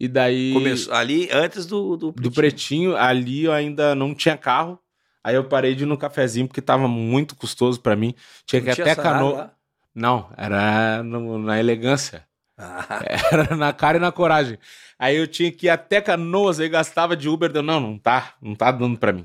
E 0.00 0.06
daí. 0.06 0.52
Começou 0.52 0.94
ali 0.94 1.28
antes 1.32 1.66
do, 1.66 1.96
do 1.96 2.12
do 2.12 2.30
pretinho, 2.30 2.96
ali 2.96 3.44
eu 3.44 3.52
ainda 3.52 3.94
não 3.94 4.14
tinha 4.14 4.36
carro. 4.36 4.78
Aí 5.22 5.34
eu 5.34 5.44
parei 5.44 5.74
de 5.74 5.82
ir 5.82 5.86
no 5.86 5.98
cafezinho 5.98 6.46
porque 6.46 6.62
tava 6.62 6.86
muito 6.88 7.34
custoso 7.34 7.80
pra 7.80 7.96
mim. 7.96 8.14
Tinha 8.46 8.60
que 8.60 8.66
Não 8.66 8.72
ir 8.72 8.74
tinha 8.76 8.92
até 8.92 9.02
canoa. 9.02 9.52
Não, 9.94 10.30
era 10.36 11.02
no- 11.02 11.38
na 11.38 11.58
elegância. 11.58 12.24
Ah, 12.56 13.00
Era 13.32 13.56
na 13.56 13.72
cara 13.72 13.98
e 13.98 14.00
na 14.00 14.10
coragem. 14.12 14.58
Aí 14.98 15.16
eu 15.16 15.26
tinha 15.28 15.50
que 15.52 15.66
ir 15.66 15.70
até 15.70 16.00
Canoas, 16.00 16.58
aí 16.58 16.68
gastava 16.68 17.16
de 17.16 17.28
Uber. 17.28 17.52
Deu, 17.52 17.62
não, 17.62 17.78
não 17.80 17.98
tá, 17.98 18.34
não 18.42 18.54
tá 18.54 18.72
dando 18.72 18.98
pra 18.98 19.12
mim. 19.12 19.24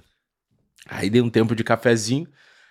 Aí 0.88 1.10
dei 1.10 1.22
um 1.22 1.30
tempo 1.30 1.56
de 1.56 1.64
cafezinho. 1.64 2.28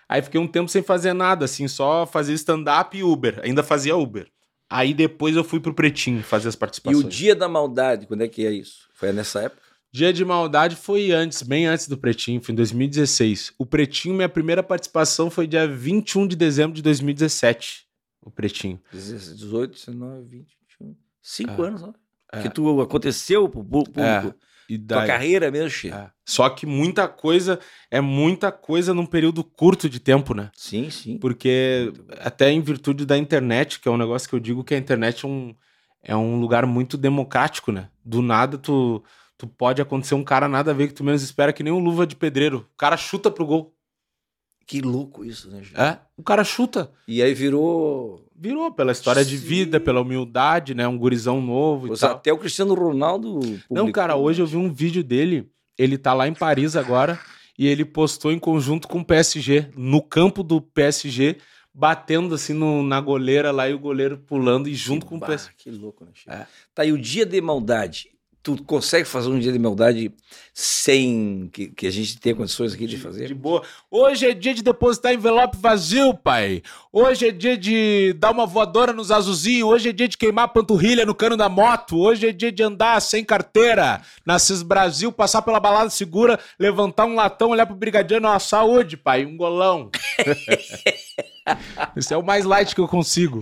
Aí 0.07 0.21
fiquei 0.21 0.39
um 0.39 0.47
tempo 0.47 0.69
sem 0.69 0.81
fazer 0.83 1.11
nada, 1.13 1.45
assim, 1.45 1.67
só 1.67 2.05
fazia 2.05 2.35
stand-up 2.35 2.97
e 2.97 3.03
Uber. 3.03 3.41
Ainda 3.43 3.63
fazia 3.63 3.95
Uber. 3.95 4.27
Aí 4.73 4.93
depois 4.93 5.35
eu 5.35 5.43
fui 5.43 5.59
pro 5.59 5.73
Pretinho 5.73 6.23
fazer 6.23 6.49
as 6.49 6.55
e 6.55 6.57
participações. 6.57 7.05
o 7.05 7.07
Dia 7.07 7.35
da 7.35 7.47
Maldade, 7.47 8.07
quando 8.07 8.21
é 8.21 8.27
que 8.27 8.45
é 8.45 8.51
isso? 8.51 8.87
Foi 8.93 9.11
nessa 9.13 9.41
época? 9.43 9.61
Dia 9.91 10.11
de 10.11 10.25
Maldade 10.25 10.75
foi 10.75 11.11
antes, 11.11 11.43
bem 11.43 11.67
antes 11.67 11.87
do 11.87 11.95
Pretinho, 11.95 12.41
foi 12.41 12.53
em 12.53 12.55
2016. 12.55 13.53
O 13.59 13.65
Pretinho, 13.67 14.15
minha 14.15 14.27
primeira 14.27 14.63
participação 14.63 15.29
foi 15.29 15.45
dia 15.45 15.67
21 15.67 16.25
de 16.25 16.35
dezembro 16.35 16.75
de 16.75 16.81
2017. 16.81 17.85
O 18.19 18.31
Pretinho. 18.31 18.79
18, 18.91 19.73
19, 19.73 20.23
20, 20.23 20.57
21. 20.79 20.95
Cinco 21.21 21.63
É. 21.63 21.67
anos, 21.67 21.83
ó. 21.83 21.93
É. 22.31 22.41
Que 22.41 22.49
tu 22.49 22.81
aconteceu 22.81 23.47
pro 23.47 23.63
público. 23.63 23.99
É, 23.99 24.33
E 24.69 24.77
Tua 24.77 24.97
daí- 24.99 25.07
carreira 25.07 25.51
mesmo, 25.51 25.69
Chico. 25.69 25.95
É. 25.95 26.09
Só 26.25 26.49
que 26.49 26.65
muita 26.65 27.07
coisa, 27.07 27.59
é 27.91 27.99
muita 27.99 28.51
coisa 28.51 28.93
num 28.93 29.05
período 29.05 29.43
curto 29.43 29.89
de 29.89 29.99
tempo, 29.99 30.33
né? 30.33 30.49
Sim, 30.55 30.89
sim. 30.89 31.17
Porque 31.17 31.91
até 32.19 32.49
em 32.49 32.61
virtude 32.61 33.05
da 33.05 33.17
internet, 33.17 33.79
que 33.79 33.87
é 33.87 33.91
um 33.91 33.97
negócio 33.97 34.27
que 34.29 34.35
eu 34.35 34.39
digo 34.39 34.63
que 34.63 34.73
a 34.73 34.77
internet 34.77 35.25
é 35.25 35.27
um, 35.27 35.53
é 36.01 36.15
um 36.15 36.39
lugar 36.39 36.65
muito 36.65 36.97
democrático, 36.97 37.71
né? 37.71 37.89
Do 38.05 38.21
nada 38.21 38.57
tu, 38.57 39.03
tu 39.37 39.47
pode 39.47 39.81
acontecer 39.81 40.15
um 40.15 40.23
cara 40.23 40.47
nada 40.47 40.71
a 40.71 40.73
ver 40.73 40.87
que 40.87 40.93
tu 40.93 41.03
menos 41.03 41.21
espera, 41.23 41.51
que 41.53 41.63
nem 41.63 41.73
um 41.73 41.79
luva 41.79 42.07
de 42.07 42.15
pedreiro. 42.15 42.67
O 42.73 42.77
cara 42.77 42.95
chuta 42.97 43.29
pro 43.29 43.45
gol. 43.45 43.75
Que 44.65 44.79
louco 44.81 45.25
isso, 45.25 45.49
né, 45.51 45.61
Chico? 45.61 45.79
É, 45.79 45.99
o 46.15 46.23
cara 46.23 46.43
chuta. 46.45 46.89
E 47.05 47.21
aí 47.21 47.33
virou. 47.33 48.22
Virou 48.35 48.71
pela 48.71 48.91
história 48.91 49.23
de 49.23 49.37
Sim. 49.37 49.45
vida, 49.45 49.79
pela 49.79 50.01
humildade, 50.01 50.73
né? 50.73 50.87
Um 50.87 50.97
gurizão 50.97 51.39
novo 51.41 51.87
e 51.87 51.89
Você 51.89 52.05
tal. 52.05 52.15
até 52.15 52.33
o 52.33 52.37
Cristiano 52.37 52.73
Ronaldo. 52.73 53.39
Não, 53.69 53.91
cara, 53.91 54.15
hoje 54.15 54.41
eu 54.41 54.47
vi 54.47 54.57
um 54.57 54.71
vídeo 54.73 55.03
dele. 55.03 55.49
Ele 55.77 55.97
tá 55.97 56.13
lá 56.13 56.27
em 56.27 56.33
Paris 56.33 56.75
agora 56.75 57.19
e 57.57 57.67
ele 57.67 57.85
postou 57.85 58.31
em 58.31 58.39
conjunto 58.39 58.87
com 58.87 58.99
o 58.99 59.05
PSG, 59.05 59.69
no 59.75 60.01
campo 60.01 60.43
do 60.43 60.61
PSG, 60.61 61.37
batendo 61.73 62.35
assim 62.35 62.53
no- 62.53 62.83
na 62.83 62.99
goleira 63.01 63.51
lá 63.51 63.67
e 63.69 63.73
o 63.73 63.79
goleiro 63.79 64.17
pulando 64.17 64.67
e 64.69 64.75
junto 64.75 65.05
com 65.05 65.15
o 65.15 65.19
Bah, 65.19 65.27
PSG. 65.27 65.51
Que 65.57 65.71
louco, 65.71 66.03
né, 66.05 66.11
Chico? 66.13 66.31
É. 66.31 66.45
Tá, 66.75 66.85
e 66.85 66.91
o 66.91 66.97
dia 66.97 67.25
de 67.25 67.39
maldade? 67.41 68.09
Tu 68.43 68.61
consegue 68.63 69.07
fazer 69.07 69.29
um 69.29 69.39
dia 69.39 69.53
de 69.53 69.57
maldade 69.57 70.11
sem 70.53 71.49
que, 71.51 71.67
que 71.69 71.87
a 71.87 71.91
gente 71.91 72.19
tenha 72.19 72.35
condições 72.35 72.73
aqui 72.73 72.85
de 72.85 72.97
fazer? 72.97 73.27
De 73.27 73.33
boa. 73.33 73.63
Hoje 73.89 74.27
é 74.27 74.33
dia 74.33 74.53
de 74.53 74.61
depositar 74.61 75.13
envelope 75.13 75.57
vazio, 75.57 76.13
pai. 76.13 76.61
Hoje 76.91 77.29
é 77.29 77.31
dia 77.31 77.57
de 77.57 78.13
dar 78.19 78.31
uma 78.31 78.45
voadora 78.45 78.91
nos 78.91 79.11
azulzinhos. 79.11 79.69
Hoje 79.69 79.89
é 79.89 79.91
dia 79.93 80.09
de 80.09 80.17
queimar 80.17 80.49
panturrilha 80.49 81.05
no 81.05 81.15
cano 81.15 81.37
da 81.37 81.47
moto. 81.47 81.97
Hoje 81.97 82.27
é 82.27 82.33
dia 82.33 82.51
de 82.51 82.61
andar 82.61 83.01
sem 83.01 83.23
carteira 83.23 84.01
na 84.25 84.37
CIS 84.37 84.61
Brasil, 84.61 85.09
passar 85.09 85.41
pela 85.41 85.59
balada 85.59 85.89
segura, 85.89 86.37
levantar 86.59 87.05
um 87.05 87.15
latão, 87.15 87.51
olhar 87.51 87.65
pro 87.65 87.75
brigadiano, 87.75 88.27
ó, 88.27 88.37
saúde, 88.39 88.97
pai, 88.97 89.25
um 89.25 89.37
golão. 89.37 89.89
Esse 91.95 92.13
é 92.13 92.17
o 92.17 92.23
mais 92.23 92.43
light 92.43 92.75
que 92.75 92.81
eu 92.81 92.87
consigo. 92.87 93.41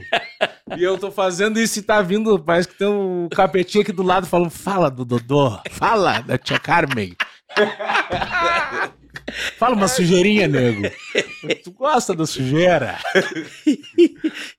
E 0.78 0.84
eu 0.84 0.98
tô 0.98 1.12
fazendo 1.12 1.60
isso 1.60 1.80
e 1.80 1.82
tá 1.82 2.02
vindo, 2.02 2.40
parece 2.40 2.68
que 2.68 2.78
tem 2.78 2.88
um 2.88 3.28
capetinho 3.30 3.82
aqui 3.82 3.92
do 3.92 4.04
lado 4.04 4.28
falando: 4.28 4.50
fala 4.50 4.90
do 4.90 5.04
Dodô, 5.04 5.60
fala 5.72 6.22
da 6.22 6.38
tia 6.38 6.60
Carmen. 6.60 7.16
Fala 9.58 9.76
uma 9.76 9.88
sujeirinha, 9.88 10.48
nego. 10.48 10.84
Tu 11.64 11.72
gosta 11.72 12.14
da 12.14 12.26
sujeira? 12.26 12.98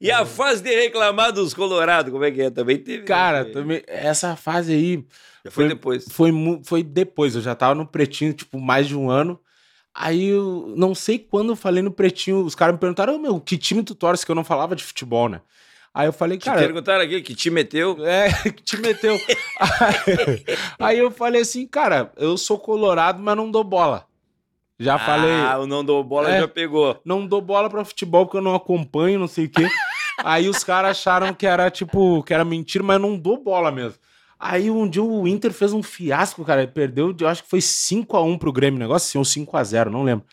e 0.01 0.11
a 0.11 0.25
fase 0.25 0.63
de 0.63 0.75
reclamar 0.75 1.33
dos 1.33 1.55
Colorado, 1.55 2.11
como 2.11 2.25
é 2.25 2.31
que 2.31 2.43
é? 2.43 2.51
Também 2.51 2.79
teve. 2.79 3.05
Cara, 3.05 3.45
também, 3.45 3.83
essa 3.87 4.37
fase 4.37 4.73
aí. 4.73 5.05
Já 5.45 5.51
foi, 5.51 5.65
foi 5.65 5.69
depois. 5.69 6.05
Foi, 6.11 6.33
foi 6.65 6.83
depois, 6.83 7.35
eu 7.35 7.41
já 7.41 7.55
tava 7.55 7.75
no 7.75 7.87
pretinho, 7.87 8.33
tipo, 8.33 8.59
mais 8.61 8.87
de 8.87 8.97
um 8.97 9.11
ano. 9.11 9.39
Aí 9.95 10.29
eu 10.29 10.73
não 10.77 10.95
sei 10.95 11.19
quando 11.19 11.51
eu 11.51 11.57
falei 11.57 11.83
no 11.83 11.91
pretinho, 11.91 12.45
os 12.45 12.55
caras 12.55 12.75
me 12.75 12.81
perguntaram, 12.81 13.17
oh, 13.17 13.19
meu, 13.19 13.41
que 13.41 13.59
time 13.59 13.83
tu 13.83 13.95
torce? 13.95 14.25
Que 14.25 14.31
eu 14.31 14.37
não 14.37 14.45
falava 14.45 14.75
de 14.75 14.83
futebol, 14.83 15.29
né? 15.29 15.41
Aí 15.95 16.07
eu 16.07 16.13
falei, 16.13 16.39
cara. 16.39 16.59
Te 16.59 16.65
perguntaram 16.65 17.05
aqui 17.05 17.21
que 17.21 17.35
te 17.35 17.51
meteu. 17.51 18.05
É, 18.07 18.33
que 18.51 18.63
te 18.63 18.81
meteu. 18.81 19.15
aí, 19.61 20.45
aí, 20.79 20.99
eu 20.99 21.11
falei 21.11 21.43
assim, 21.43 21.67
cara, 21.67 22.11
eu 22.17 22.37
sou 22.39 22.59
colorado, 22.59 23.23
mas 23.23 23.37
não 23.37 23.51
dou 23.51 23.63
bola. 23.63 24.07
Já 24.79 24.95
ah, 24.95 24.99
falei. 24.99 25.33
Ah, 25.33 25.59
o 25.59 25.67
não 25.67 25.85
dou 25.85 26.03
bola 26.03 26.35
é, 26.35 26.41
já 26.41 26.49
pegou. 26.49 26.99
Não 27.05 27.27
dou 27.27 27.41
bola 27.41 27.69
pra 27.69 27.85
futebol 27.85 28.25
porque 28.25 28.39
eu 28.39 28.43
não 28.43 28.55
acompanho, 28.55 29.19
não 29.19 29.29
sei 29.29 29.45
o 29.45 29.51
quê. 29.51 29.69
aí 30.25 30.49
os 30.49 30.65
caras 30.65 30.93
acharam 30.93 31.33
que 31.35 31.47
era 31.47 31.71
tipo, 31.71 32.23
que 32.25 32.33
era 32.33 32.45
mentira, 32.45 32.83
mas 32.83 33.01
não 33.01 33.17
dou 33.17 33.43
bola 33.43 33.71
mesmo. 33.71 33.99
Aí 34.41 34.71
um 34.71 34.89
dia 34.89 35.03
o 35.03 35.29
Inter 35.29 35.53
fez 35.53 35.73
um 35.73 35.83
fiasco, 35.83 36.45
cara. 36.45 36.67
Perdeu, 36.67 37.15
eu 37.21 37.29
acho 37.29 37.45
que 37.45 37.51
foi 37.51 37.61
5 37.61 38.17
a 38.17 38.23
1 38.23 38.39
pro 38.39 38.53
Grêmio, 38.53 38.81
negócio 38.81 39.07
assim, 39.09 39.19
ou 39.19 39.25
5 39.25 39.57
a 39.57 39.63
0 39.63 39.91
não 39.91 40.03
lembro. 40.03 40.27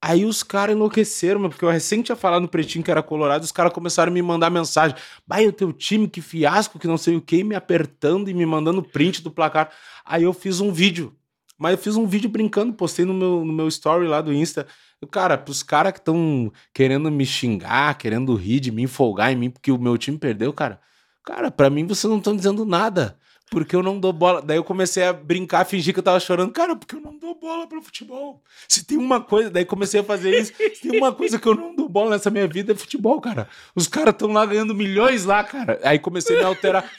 Aí 0.00 0.24
os 0.24 0.44
caras 0.44 0.76
enlouqueceram, 0.76 1.48
porque 1.48 1.64
eu 1.64 1.70
recém 1.70 2.02
tinha 2.02 2.14
falado 2.14 2.42
no 2.42 2.48
Pretinho 2.48 2.84
que 2.84 2.90
era 2.90 3.02
colorado, 3.02 3.42
os 3.42 3.50
caras 3.50 3.72
começaram 3.72 4.12
a 4.12 4.14
me 4.14 4.22
mandar 4.22 4.48
mensagem. 4.48 4.96
Vai, 5.26 5.46
o 5.46 5.52
teu 5.52 5.72
time, 5.72 6.08
que 6.08 6.20
fiasco, 6.20 6.78
que 6.78 6.86
não 6.86 6.96
sei 6.96 7.16
o 7.16 7.20
que, 7.20 7.42
me 7.42 7.56
apertando 7.56 8.30
e 8.30 8.34
me 8.34 8.46
mandando 8.46 8.82
print 8.82 9.22
do 9.22 9.30
placar. 9.30 9.72
Aí 10.04 10.22
eu 10.22 10.32
fiz 10.32 10.60
um 10.60 10.72
vídeo. 10.72 11.14
Mas 11.58 11.72
eu 11.72 11.78
fiz 11.78 11.96
um 11.96 12.06
vídeo 12.06 12.30
brincando, 12.30 12.72
postei 12.72 13.04
no 13.04 13.12
meu, 13.12 13.44
no 13.44 13.52
meu 13.52 13.66
story 13.66 14.06
lá 14.06 14.20
do 14.20 14.32
Insta. 14.32 14.68
Cara, 15.10 15.36
pros 15.36 15.64
caras 15.64 15.92
que 15.92 15.98
estão 15.98 16.52
querendo 16.72 17.10
me 17.10 17.26
xingar, 17.26 17.98
querendo 17.98 18.34
rir 18.36 18.60
de 18.60 18.70
mim, 18.70 18.86
folgar 18.86 19.32
em 19.32 19.36
mim, 19.36 19.50
porque 19.50 19.72
o 19.72 19.78
meu 19.78 19.98
time 19.98 20.16
perdeu, 20.16 20.52
cara. 20.52 20.80
Cara, 21.24 21.50
para 21.50 21.68
mim 21.68 21.84
vocês 21.84 22.08
não 22.08 22.18
estão 22.18 22.36
dizendo 22.36 22.64
nada 22.64 23.18
porque 23.50 23.74
eu 23.74 23.82
não 23.82 23.98
dou 23.98 24.12
bola. 24.12 24.42
Daí 24.42 24.56
eu 24.56 24.64
comecei 24.64 25.04
a 25.04 25.12
brincar, 25.12 25.64
fingir 25.64 25.92
que 25.92 26.00
eu 26.00 26.04
tava 26.04 26.20
chorando. 26.20 26.52
Cara, 26.52 26.76
porque 26.76 26.94
eu 26.94 27.00
não 27.00 27.16
dou 27.16 27.34
bola 27.34 27.66
para 27.66 27.80
futebol. 27.80 28.42
Se 28.66 28.84
tem 28.84 28.98
uma 28.98 29.20
coisa, 29.20 29.50
daí 29.50 29.64
comecei 29.64 30.00
a 30.00 30.04
fazer 30.04 30.38
isso. 30.38 30.52
Se 30.74 30.88
tem 30.88 30.98
uma 30.98 31.12
coisa 31.12 31.38
que 31.38 31.46
eu 31.46 31.54
não 31.54 31.74
dou 31.74 31.88
bola 31.88 32.10
nessa 32.10 32.30
minha 32.30 32.46
vida 32.46 32.72
é 32.72 32.76
futebol, 32.76 33.20
cara. 33.20 33.48
Os 33.74 33.86
caras 33.86 34.12
estão 34.12 34.32
lá 34.32 34.44
ganhando 34.44 34.74
milhões 34.74 35.24
lá, 35.24 35.42
cara. 35.42 35.80
Aí 35.82 35.98
comecei 35.98 36.36
a 36.36 36.40
me 36.40 36.44
alterar. 36.44 36.90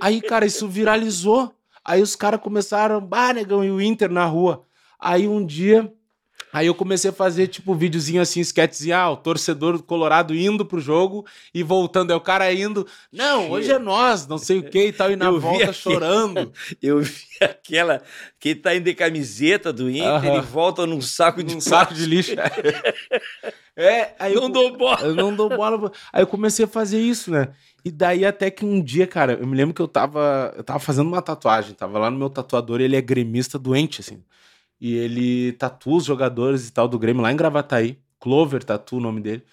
Aí, 0.00 0.20
cara, 0.20 0.46
isso 0.46 0.68
viralizou. 0.68 1.54
Aí 1.84 2.00
os 2.00 2.16
caras 2.16 2.40
começaram, 2.40 3.00
bah, 3.00 3.32
negão, 3.32 3.62
e 3.62 3.70
o 3.70 3.80
Inter 3.80 4.10
na 4.10 4.24
rua. 4.24 4.64
Aí 4.98 5.28
um 5.28 5.44
dia 5.44 5.92
Aí 6.54 6.68
eu 6.68 6.74
comecei 6.74 7.10
a 7.10 7.12
fazer, 7.12 7.48
tipo, 7.48 7.74
videozinho 7.74 8.22
assim, 8.22 8.38
sketchzinho, 8.38 8.94
ah, 8.94 9.10
o 9.10 9.16
torcedor 9.16 9.82
colorado 9.82 10.32
indo 10.32 10.64
pro 10.64 10.80
jogo 10.80 11.26
e 11.52 11.64
voltando. 11.64 12.12
É 12.12 12.14
o 12.14 12.20
cara 12.20 12.52
indo, 12.54 12.86
não, 13.10 13.50
hoje 13.50 13.72
é 13.72 13.78
nós, 13.80 14.28
não 14.28 14.38
sei 14.38 14.60
o 14.60 14.62
que 14.62 14.86
e 14.86 14.92
tal, 14.92 15.10
e 15.10 15.16
na 15.16 15.24
eu 15.24 15.40
volta 15.40 15.72
chorando. 15.72 16.52
Eu 16.80 17.00
vi 17.00 17.24
aquela 17.40 18.02
que 18.38 18.54
tá 18.54 18.72
indo 18.72 18.84
de 18.84 18.94
camiseta 18.94 19.72
do 19.72 19.90
Inter 19.90 20.36
e 20.36 20.40
volta 20.42 20.86
num 20.86 21.00
saco 21.00 21.42
de, 21.42 21.54
num 21.54 21.60
saco 21.60 21.92
de 21.92 22.06
lixo. 22.06 22.34
é, 23.76 24.14
aí 24.16 24.34
não 24.34 24.44
eu, 24.44 24.48
dou 24.48 24.76
bola. 24.76 25.00
Eu 25.00 25.14
não 25.14 25.34
dou 25.34 25.48
bola. 25.48 25.90
Aí 26.12 26.22
eu 26.22 26.26
comecei 26.26 26.66
a 26.66 26.68
fazer 26.68 27.00
isso, 27.00 27.32
né? 27.32 27.48
E 27.84 27.90
daí 27.90 28.24
até 28.24 28.48
que 28.48 28.64
um 28.64 28.80
dia, 28.80 29.08
cara, 29.08 29.32
eu 29.32 29.46
me 29.46 29.56
lembro 29.56 29.74
que 29.74 29.82
eu 29.82 29.88
tava, 29.88 30.54
eu 30.56 30.62
tava 30.62 30.78
fazendo 30.78 31.08
uma 31.08 31.20
tatuagem, 31.20 31.74
tava 31.74 31.98
lá 31.98 32.10
no 32.10 32.18
meu 32.18 32.30
tatuador, 32.30 32.80
ele 32.80 32.96
é 32.96 33.00
gremista 33.00 33.58
doente, 33.58 34.00
assim. 34.00 34.22
E 34.80 34.94
ele 34.94 35.52
tatua 35.52 35.96
os 35.96 36.04
jogadores 36.04 36.68
e 36.68 36.72
tal 36.72 36.88
do 36.88 36.98
Grêmio 36.98 37.22
lá 37.22 37.32
em 37.32 37.36
Gravataí. 37.36 37.98
Clover 38.18 38.62
tatua 38.64 38.98
o 38.98 39.02
nome 39.02 39.20
dele. 39.20 39.44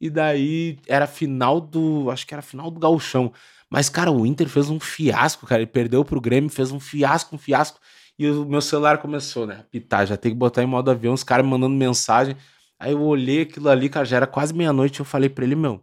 E 0.00 0.10
daí 0.10 0.78
era 0.88 1.06
final 1.06 1.60
do. 1.60 2.10
Acho 2.10 2.26
que 2.26 2.34
era 2.34 2.42
final 2.42 2.70
do 2.70 2.80
Galchão. 2.80 3.32
Mas, 3.70 3.88
cara, 3.88 4.10
o 4.10 4.26
Inter 4.26 4.48
fez 4.48 4.68
um 4.68 4.80
fiasco, 4.80 5.46
cara. 5.46 5.62
Ele 5.62 5.70
perdeu 5.70 6.04
pro 6.04 6.20
Grêmio, 6.20 6.50
fez 6.50 6.72
um 6.72 6.80
fiasco, 6.80 7.36
um 7.36 7.38
fiasco. 7.38 7.80
E 8.18 8.28
o 8.28 8.44
meu 8.44 8.60
celular 8.60 8.98
começou, 8.98 9.46
né? 9.46 9.64
Pitar, 9.70 10.06
já 10.06 10.16
tem 10.16 10.32
que 10.32 10.38
botar 10.38 10.62
em 10.62 10.66
modo 10.66 10.90
avião, 10.90 11.14
os 11.14 11.24
caras 11.24 11.44
me 11.44 11.50
mandando 11.50 11.74
mensagem. 11.74 12.36
Aí 12.78 12.92
eu 12.92 13.00
olhei 13.02 13.42
aquilo 13.42 13.68
ali, 13.68 13.88
cara, 13.88 14.04
já 14.04 14.16
era 14.16 14.26
quase 14.26 14.52
meia-noite. 14.52 15.00
Eu 15.00 15.06
falei 15.06 15.28
pra 15.30 15.44
ele, 15.44 15.54
meu, 15.54 15.82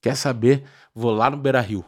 quer 0.00 0.16
saber? 0.16 0.64
Vou 0.94 1.12
lá 1.12 1.30
no 1.30 1.36
Beira 1.36 1.60
Rio. 1.60 1.84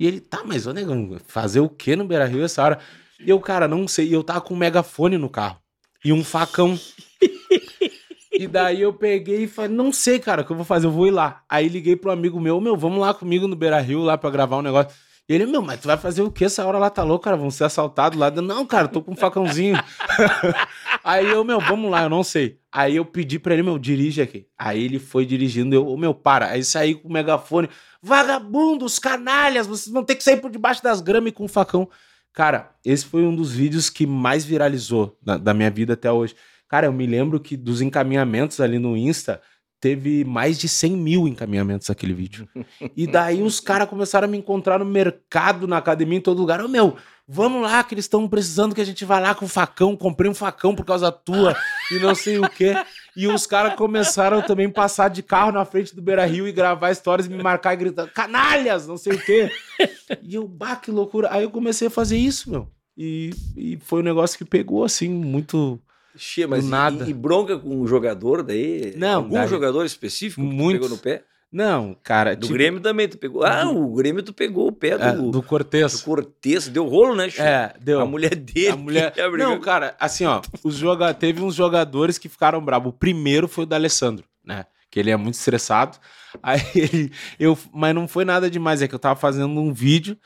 E 0.00 0.06
ele, 0.06 0.20
tá, 0.20 0.42
mas 0.44 0.66
ô 0.66 0.72
negão, 0.72 1.18
fazer 1.26 1.60
o 1.60 1.68
que 1.68 1.94
no 1.94 2.06
Beira 2.06 2.26
Rio 2.26 2.44
essa 2.44 2.62
hora? 2.62 2.78
E 3.20 3.30
eu, 3.30 3.38
cara, 3.38 3.68
não 3.68 3.86
sei. 3.86 4.08
E 4.08 4.12
eu 4.12 4.24
tava 4.24 4.40
com 4.40 4.54
um 4.54 4.56
megafone 4.56 5.16
no 5.18 5.28
carro 5.28 5.61
e 6.04 6.12
um 6.12 6.24
facão. 6.24 6.78
E 8.34 8.46
daí 8.46 8.80
eu 8.80 8.94
peguei 8.94 9.44
e 9.44 9.46
falei, 9.46 9.70
não 9.70 9.92
sei, 9.92 10.18
cara, 10.18 10.40
o 10.40 10.44
que 10.44 10.50
eu 10.50 10.56
vou 10.56 10.64
fazer? 10.64 10.86
Eu 10.86 10.90
vou 10.90 11.06
ir 11.06 11.10
lá. 11.10 11.42
Aí 11.46 11.68
liguei 11.68 11.94
pro 11.94 12.10
amigo 12.10 12.40
meu, 12.40 12.58
meu, 12.62 12.74
vamos 12.76 12.98
lá 12.98 13.12
comigo 13.12 13.46
no 13.46 13.54
Beira 13.54 13.78
Rio 13.78 14.00
lá 14.00 14.16
pra 14.16 14.30
gravar 14.30 14.56
um 14.56 14.62
negócio. 14.62 14.90
E 15.28 15.34
ele, 15.34 15.46
meu, 15.46 15.62
mas 15.62 15.80
tu 15.80 15.86
vai 15.86 15.96
fazer 15.96 16.22
o 16.22 16.30
quê? 16.30 16.46
Essa 16.46 16.66
hora 16.66 16.78
lá 16.78 16.90
tá 16.90 17.02
louco, 17.02 17.24
cara? 17.24 17.36
Vão 17.36 17.50
ser 17.50 17.64
assaltados 17.64 18.18
lá. 18.18 18.30
Não, 18.30 18.66
cara, 18.66 18.88
tô 18.88 19.00
com 19.00 19.12
um 19.12 19.16
facãozinho. 19.16 19.76
aí 21.04 21.30
eu, 21.30 21.44
meu, 21.44 21.60
vamos 21.60 21.90
lá, 21.90 22.02
eu 22.02 22.10
não 22.10 22.24
sei. 22.24 22.58
Aí 22.72 22.96
eu 22.96 23.04
pedi 23.04 23.38
pra 23.38 23.52
ele, 23.54 23.62
meu, 23.62 23.78
dirige 23.78 24.20
aqui. 24.20 24.46
Aí 24.58 24.82
ele 24.82 24.98
foi 24.98 25.24
dirigindo, 25.24 25.76
eu, 25.76 25.96
meu, 25.96 26.12
para. 26.12 26.48
Aí 26.48 26.64
saí 26.64 26.94
com 26.94 27.08
o 27.08 27.12
megafone. 27.12 27.68
Vagabundos, 28.02 28.98
canalhas, 28.98 29.66
vocês 29.66 29.92
vão 29.92 30.02
ter 30.02 30.16
que 30.16 30.24
sair 30.24 30.38
por 30.38 30.50
debaixo 30.50 30.82
das 30.82 31.00
gramas 31.00 31.30
e 31.30 31.32
com 31.32 31.44
um 31.44 31.48
facão. 31.48 31.88
Cara, 32.32 32.74
esse 32.84 33.04
foi 33.04 33.24
um 33.24 33.34
dos 33.34 33.52
vídeos 33.52 33.90
que 33.90 34.06
mais 34.06 34.44
viralizou 34.44 35.16
da, 35.22 35.36
da 35.36 35.54
minha 35.54 35.70
vida 35.70 35.92
até 35.92 36.10
hoje. 36.10 36.34
Cara, 36.68 36.86
eu 36.86 36.92
me 36.92 37.06
lembro 37.06 37.38
que 37.38 37.56
dos 37.56 37.80
encaminhamentos 37.82 38.60
ali 38.60 38.78
no 38.78 38.96
Insta, 38.96 39.40
teve 39.82 40.24
mais 40.24 40.56
de 40.60 40.68
100 40.68 40.92
mil 40.92 41.26
encaminhamentos 41.26 41.90
aquele 41.90 42.14
vídeo. 42.14 42.48
E 42.96 43.06
daí 43.06 43.42
os 43.42 43.58
caras 43.58 43.88
começaram 43.88 44.28
a 44.28 44.30
me 44.30 44.38
encontrar 44.38 44.78
no 44.78 44.84
mercado, 44.84 45.66
na 45.66 45.78
academia, 45.78 46.18
em 46.18 46.20
todo 46.20 46.38
lugar. 46.38 46.60
Ô, 46.60 46.66
oh, 46.66 46.68
meu, 46.68 46.96
vamos 47.26 47.62
lá, 47.62 47.82
que 47.82 47.94
eles 47.94 48.04
estão 48.04 48.28
precisando 48.28 48.74
que 48.74 48.80
a 48.80 48.84
gente 48.84 49.04
vá 49.04 49.18
lá 49.18 49.34
com 49.34 49.48
facão. 49.48 49.96
Comprei 49.96 50.30
um 50.30 50.34
facão 50.34 50.74
por 50.74 50.84
causa 50.84 51.10
tua 51.10 51.56
e 51.90 51.98
não 51.98 52.14
sei 52.14 52.38
o 52.38 52.48
quê. 52.48 52.74
E 53.16 53.26
os 53.26 53.46
caras 53.46 53.74
começaram 53.74 54.40
também 54.42 54.66
a 54.66 54.70
passar 54.70 55.08
de 55.08 55.22
carro 55.22 55.52
na 55.52 55.64
frente 55.64 55.94
do 55.94 56.00
Beira 56.00 56.24
Rio 56.24 56.48
e 56.48 56.52
gravar 56.52 56.90
histórias 56.90 57.26
e 57.26 57.30
me 57.30 57.42
marcar 57.42 57.74
e 57.74 57.76
gritar, 57.76 58.06
canalhas, 58.08 58.86
não 58.86 58.96
sei 58.96 59.14
o 59.14 59.18
quê. 59.18 59.50
E 60.22 60.34
eu, 60.34 60.46
bah, 60.46 60.76
que 60.76 60.90
loucura. 60.90 61.28
Aí 61.32 61.42
eu 61.42 61.50
comecei 61.50 61.88
a 61.88 61.90
fazer 61.90 62.16
isso, 62.16 62.50
meu. 62.50 62.68
E, 62.96 63.30
e 63.56 63.78
foi 63.82 64.00
um 64.00 64.04
negócio 64.04 64.36
que 64.36 64.44
pegou, 64.44 64.84
assim, 64.84 65.08
muito 65.08 65.80
Xê, 66.16 66.46
mas 66.46 66.68
nada. 66.68 67.04
E, 67.06 67.10
e, 67.10 67.14
bronca 67.14 67.58
com 67.58 67.80
o 67.80 67.86
jogador 67.86 68.42
daí? 68.42 68.94
Não. 68.96 69.16
Algum 69.16 69.46
jogador 69.48 69.84
específico 69.84 70.40
muito, 70.40 70.80
pegou 70.80 70.88
no 70.90 70.98
pé? 70.98 71.24
Não, 71.52 71.94
cara. 72.02 72.34
Do 72.34 72.46
tipo, 72.46 72.54
Grêmio 72.54 72.80
também 72.80 73.06
tu 73.06 73.18
pegou. 73.18 73.44
Ah, 73.44 73.68
o 73.70 73.94
Grêmio 73.94 74.22
tu 74.22 74.32
pegou 74.32 74.68
o 74.68 74.72
pé 74.72 74.92
é, 74.92 75.12
do. 75.12 75.30
do 75.30 75.42
Cortez. 75.42 75.98
Do 75.98 76.04
Cortez. 76.04 76.68
Deu 76.68 76.86
rolo, 76.86 77.14
né, 77.14 77.28
Chico? 77.28 77.42
É, 77.42 77.74
deu. 77.78 78.00
A 78.00 78.06
mulher 78.06 78.34
dele. 78.34 78.68
A 78.72 78.76
mulher... 78.76 79.12
Não, 79.36 79.60
cara, 79.60 79.94
assim, 80.00 80.24
ó. 80.24 80.40
Os 80.64 80.76
joga... 80.76 81.12
Teve 81.12 81.42
uns 81.42 81.54
jogadores 81.54 82.16
que 82.16 82.28
ficaram 82.28 82.64
bravos. 82.64 82.88
O 82.88 82.92
primeiro 82.92 83.46
foi 83.46 83.64
o 83.64 83.66
da 83.66 83.76
Alessandro, 83.76 84.24
né? 84.42 84.64
Que 84.90 84.98
ele 84.98 85.10
é 85.10 85.16
muito 85.16 85.34
estressado. 85.34 85.98
Aí 86.42 86.60
ele. 86.74 87.12
Eu... 87.38 87.58
Mas 87.70 87.94
não 87.94 88.08
foi 88.08 88.24
nada 88.24 88.50
demais. 88.50 88.80
É 88.80 88.88
que 88.88 88.94
eu 88.94 88.98
tava 88.98 89.20
fazendo 89.20 89.48
um 89.60 89.74
vídeo. 89.74 90.16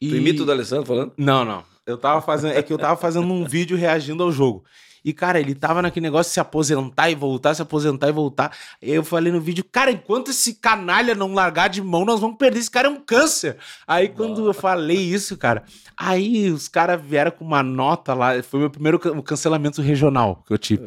E... 0.00 0.08
Tu 0.08 0.16
imita 0.16 0.42
o 0.42 0.46
da 0.46 0.54
Alessandro 0.54 0.86
falando? 0.86 1.12
Não, 1.16 1.44
não. 1.44 1.64
Eu 1.86 1.98
tava 1.98 2.20
fazendo. 2.20 2.56
É 2.56 2.62
que 2.62 2.72
eu 2.72 2.78
tava 2.78 2.96
fazendo 2.96 3.30
um 3.32 3.44
vídeo 3.44 3.76
reagindo 3.76 4.22
ao 4.22 4.32
jogo. 4.32 4.64
E, 5.04 5.12
cara, 5.12 5.38
ele 5.38 5.54
tava 5.54 5.82
naquele 5.82 6.06
negócio 6.06 6.30
de 6.30 6.34
se 6.34 6.40
aposentar 6.40 7.10
e 7.10 7.14
voltar, 7.14 7.52
se 7.54 7.60
aposentar 7.60 8.08
e 8.08 8.12
voltar. 8.12 8.56
Eu 8.80 9.04
falei 9.04 9.30
no 9.30 9.40
vídeo, 9.40 9.62
cara, 9.70 9.90
enquanto 9.90 10.30
esse 10.30 10.54
canalha 10.54 11.14
não 11.14 11.34
largar 11.34 11.68
de 11.68 11.82
mão, 11.82 12.04
nós 12.04 12.20
vamos 12.20 12.38
perder. 12.38 12.60
Esse 12.60 12.70
cara 12.70 12.88
é 12.88 12.90
um 12.90 13.00
câncer. 13.00 13.58
Aí, 13.86 14.08
quando 14.08 14.46
eu 14.46 14.54
falei 14.54 14.96
isso, 14.96 15.36
cara, 15.36 15.64
aí 15.96 16.50
os 16.50 16.68
caras 16.68 17.00
vieram 17.04 17.30
com 17.30 17.44
uma 17.44 17.62
nota 17.62 18.14
lá. 18.14 18.42
Foi 18.42 18.60
meu 18.60 18.70
primeiro 18.70 18.98
can- 18.98 19.20
cancelamento 19.20 19.82
regional 19.82 20.42
que 20.46 20.52
eu 20.54 20.58
tive. 20.58 20.84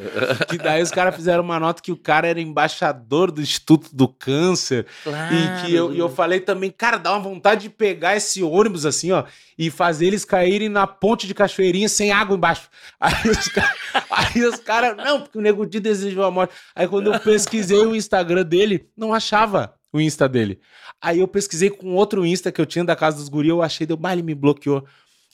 que 0.49 0.57
daí 0.57 0.81
os 0.81 0.89
caras 0.89 1.15
fizeram 1.15 1.43
uma 1.43 1.59
nota 1.59 1.81
que 1.81 1.91
o 1.91 1.97
cara 1.97 2.27
era 2.27 2.41
embaixador 2.41 3.31
do 3.31 3.41
Instituto 3.41 3.89
do 3.95 4.07
Câncer. 4.07 4.87
E 5.05 5.61
que 5.65 5.75
eu, 5.75 5.93
e 5.93 5.99
eu 5.99 6.09
falei 6.09 6.39
também, 6.39 6.71
cara, 6.71 6.97
dá 6.97 7.11
uma 7.11 7.19
vontade 7.19 7.61
de 7.63 7.69
pegar 7.69 8.15
esse 8.15 8.41
ônibus 8.41 8.85
assim, 8.85 9.11
ó, 9.11 9.25
e 9.57 9.69
fazer 9.69 10.07
eles 10.07 10.25
caírem 10.25 10.69
na 10.69 10.87
ponte 10.87 11.27
de 11.27 11.33
Cachoeirinha 11.33 11.89
sem 11.89 12.11
água 12.11 12.35
embaixo. 12.35 12.69
Aí 12.99 13.29
os 13.29 13.47
caras, 13.47 13.75
aí 14.09 14.43
os 14.43 14.57
cara, 14.57 14.95
não, 14.95 15.21
porque 15.21 15.37
o 15.37 15.41
Nego 15.41 15.65
Di 15.65 15.79
desejou 15.79 16.23
a 16.23 16.31
morte. 16.31 16.53
Aí 16.75 16.87
quando 16.87 17.13
eu 17.13 17.19
pesquisei 17.19 17.79
o 17.79 17.95
Instagram 17.95 18.43
dele, 18.43 18.89
não 18.95 19.13
achava 19.13 19.73
o 19.91 19.99
Insta 19.99 20.27
dele. 20.27 20.59
Aí 21.01 21.19
eu 21.19 21.27
pesquisei 21.27 21.69
com 21.69 21.93
outro 21.95 22.25
Insta 22.25 22.51
que 22.51 22.59
eu 22.59 22.65
tinha 22.65 22.83
da 22.83 22.95
casa 22.95 23.17
dos 23.17 23.29
guri, 23.29 23.49
eu 23.49 23.61
achei, 23.61 23.85
deu, 23.85 23.97
bah, 23.97 24.13
ele 24.13 24.23
me 24.23 24.35
bloqueou. 24.35 24.85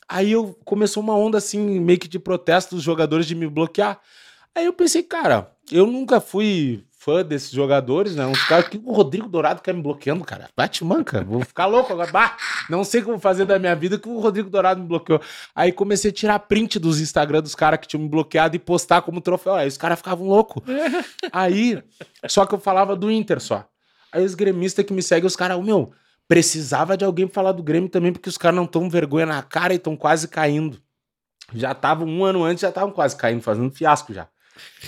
Aí 0.07 0.31
eu 0.31 0.57
começou 0.65 1.01
uma 1.01 1.15
onda 1.15 1.37
assim, 1.37 1.79
meio 1.79 1.99
que 1.99 2.07
de 2.07 2.19
protesto 2.19 2.75
dos 2.75 2.83
jogadores 2.83 3.25
de 3.25 3.35
me 3.35 3.47
bloquear. 3.47 3.99
Aí 4.55 4.65
eu 4.65 4.73
pensei, 4.73 5.01
cara, 5.01 5.51
eu 5.71 5.87
nunca 5.87 6.19
fui 6.19 6.83
fã 7.03 7.23
desses 7.23 7.51
jogadores, 7.51 8.15
né? 8.15 8.25
Uns 8.25 8.41
caras 8.43 8.67
que 8.69 8.77
o 8.77 8.93
Rodrigo 8.93 9.27
Dourado 9.27 9.61
quer 9.61 9.73
me 9.73 9.81
bloqueando, 9.81 10.23
cara. 10.23 10.49
Bate 10.55 10.85
manca, 10.85 11.21
vou 11.23 11.41
ficar 11.41 11.65
louco 11.65 11.91
agora. 11.91 12.11
Bah, 12.11 12.37
não 12.69 12.83
sei 12.83 13.01
o 13.01 13.03
que 13.03 13.09
eu 13.09 13.13
vou 13.15 13.21
fazer 13.21 13.45
da 13.45 13.59
minha 13.59 13.75
vida 13.75 13.99
que 13.99 14.07
o 14.07 14.19
Rodrigo 14.19 14.49
Dourado 14.49 14.81
me 14.81 14.87
bloqueou. 14.87 15.21
Aí 15.53 15.71
comecei 15.71 16.11
a 16.11 16.13
tirar 16.13 16.39
print 16.39 16.79
dos 16.79 17.01
Instagram 17.01 17.41
dos 17.41 17.55
caras 17.55 17.79
que 17.79 17.87
tinham 17.87 18.03
me 18.03 18.09
bloqueado 18.09 18.55
e 18.55 18.59
postar 18.59 19.01
como 19.01 19.19
troféu. 19.19 19.55
Aí 19.55 19.67
os 19.67 19.77
caras 19.77 19.99
ficavam 19.99 20.27
loucos. 20.27 20.63
Aí, 21.31 21.83
só 22.27 22.45
que 22.45 22.55
eu 22.55 22.59
falava 22.59 22.95
do 22.95 23.11
Inter 23.11 23.41
só. 23.41 23.67
Aí 24.11 24.23
os 24.23 24.35
gremistas 24.35 24.85
que 24.85 24.93
me 24.93 25.01
seguem, 25.01 25.27
os 25.27 25.35
caras, 25.35 25.57
"Ô, 25.57 25.61
meu, 25.61 25.91
precisava 26.27 26.95
de 26.95 27.03
alguém 27.03 27.27
falar 27.27 27.51
do 27.51 27.63
Grêmio 27.63 27.89
também, 27.89 28.13
porque 28.13 28.29
os 28.29 28.37
caras 28.37 28.55
não 28.55 28.63
estão 28.63 28.89
vergonha 28.89 29.25
na 29.25 29.41
cara 29.41 29.73
e 29.73 29.77
estão 29.77 29.97
quase 29.97 30.27
caindo. 30.27 30.81
Já 31.53 31.73
estavam 31.73 32.07
um 32.07 32.23
ano 32.23 32.43
antes, 32.43 32.61
já 32.61 32.69
estavam 32.69 32.91
quase 32.91 33.15
caindo, 33.17 33.41
fazendo 33.41 33.71
fiasco 33.71 34.13
já. 34.13 34.27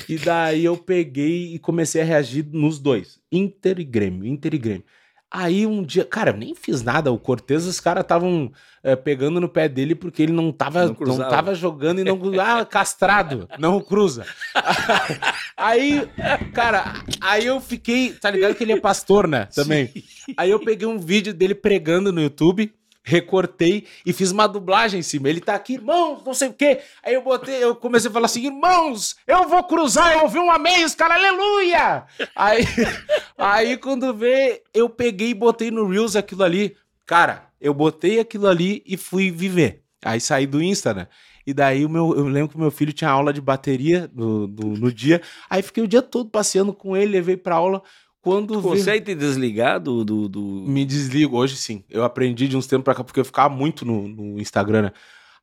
E 0.07 0.17
daí 0.17 0.65
eu 0.65 0.77
peguei 0.77 1.53
e 1.53 1.59
comecei 1.59 2.01
a 2.01 2.05
reagir 2.05 2.45
nos 2.51 2.79
dois. 2.79 3.19
Inter 3.31 3.79
e 3.79 3.83
Grêmio, 3.83 4.25
Inter 4.25 4.53
e 4.53 4.57
Grêmio. 4.57 4.85
Aí 5.31 5.67
um 5.67 5.83
dia, 5.83 6.05
cara, 6.05 6.31
eu 6.31 6.37
nem 6.37 6.55
fiz 6.55 6.81
nada. 6.81 7.11
O 7.11 7.19
Cortez, 7.19 7.65
os 7.65 7.79
caras 7.79 8.03
estavam 8.03 8.51
eh, 8.81 8.95
pegando 8.95 9.41
no 9.41 9.49
pé 9.49 9.67
dele 9.67 9.93
porque 9.93 10.23
ele 10.23 10.31
não 10.31 10.49
tava, 10.51 10.85
Não 10.85 10.95
não 10.99 11.17
tava 11.17 11.53
jogando 11.53 11.99
e 11.99 12.03
não. 12.05 12.17
Ah, 12.39 12.63
castrado, 12.63 13.49
não 13.59 13.81
cruza. 13.81 14.25
Aí, 15.57 16.07
cara, 16.53 17.03
aí 17.21 17.45
eu 17.45 17.61
fiquei. 17.61 18.11
Tá 18.13 18.29
ligado 18.29 18.55
que 18.55 18.63
ele 18.63 18.73
é 18.73 18.79
pastor, 18.79 19.25
né? 19.27 19.47
Também. 19.55 19.89
Aí 20.35 20.51
eu 20.51 20.59
peguei 20.59 20.87
um 20.87 20.99
vídeo 20.99 21.33
dele 21.33 21.55
pregando 21.55 22.11
no 22.11 22.21
YouTube, 22.21 22.73
recortei 23.05 23.85
e 24.03 24.11
fiz 24.11 24.31
uma 24.31 24.47
dublagem 24.47 24.99
em 24.99 25.03
cima. 25.03 25.29
Ele 25.29 25.39
tá 25.39 25.53
aqui, 25.53 25.75
irmãos, 25.75 26.23
não 26.25 26.33
sei 26.33 26.49
o 26.49 26.53
quê. 26.53 26.81
Aí 27.03 27.13
eu 27.13 27.21
botei, 27.21 27.63
eu 27.63 27.75
comecei 27.75 28.09
a 28.09 28.13
falar 28.13 28.25
assim, 28.25 28.45
irmãos, 28.45 29.15
eu 29.27 29.47
vou 29.47 29.63
cruzar, 29.63 30.13
eu 30.13 30.23
ouvi 30.23 30.39
um 30.39 30.51
amém, 30.51 30.83
os 30.83 30.95
caras, 30.95 31.17
aleluia! 31.17 32.05
Aí, 32.35 32.65
aí 33.37 33.77
quando 33.77 34.13
vê, 34.13 34.63
eu 34.73 34.89
peguei 34.89 35.29
e 35.29 35.35
botei 35.35 35.69
no 35.69 35.87
Reels 35.87 36.15
aquilo 36.15 36.43
ali. 36.43 36.75
Cara, 37.05 37.47
eu 37.61 37.73
botei 37.73 38.19
aquilo 38.19 38.47
ali 38.47 38.81
e 38.85 38.97
fui 38.97 39.29
viver. 39.29 39.83
Aí 40.03 40.19
saí 40.19 40.47
do 40.47 40.61
Insta, 40.61 40.93
né? 40.93 41.07
E 41.45 41.53
daí 41.53 41.85
o 41.85 41.89
meu, 41.89 42.15
eu 42.15 42.27
lembro 42.27 42.49
que 42.49 42.55
o 42.55 42.59
meu 42.59 42.71
filho 42.71 42.91
tinha 42.91 43.09
aula 43.09 43.31
de 43.31 43.39
bateria 43.39 44.09
no, 44.13 44.47
no, 44.47 44.73
no 44.73 44.91
dia. 44.91 45.21
Aí 45.47 45.61
fiquei 45.61 45.83
o 45.83 45.87
dia 45.87 46.01
todo 46.01 46.29
passeando 46.29 46.73
com 46.73 46.97
ele, 46.97 47.11
levei 47.11 47.37
pra 47.37 47.55
aula. 47.55 47.83
Quando 48.25 48.55
Tu 48.55 48.61
consegue 48.63 49.05
te 49.05 49.13
desligar 49.15 49.79
do. 49.79 50.03
do, 50.03 50.27
do- 50.27 50.63
me 50.67 50.83
desligo 50.83 51.37
hoje 51.37 51.55
sim. 51.55 51.83
Eu 51.89 52.03
aprendi 52.03 52.47
de 52.47 52.57
uns 52.57 52.65
tempos 52.65 52.83
pra 52.83 52.95
cá, 52.95 53.03
porque 53.03 53.19
eu 53.19 53.25
ficava 53.25 53.53
muito 53.53 53.85
no, 53.85 54.07
no 54.07 54.41
Instagram, 54.41 54.81
né? 54.81 54.91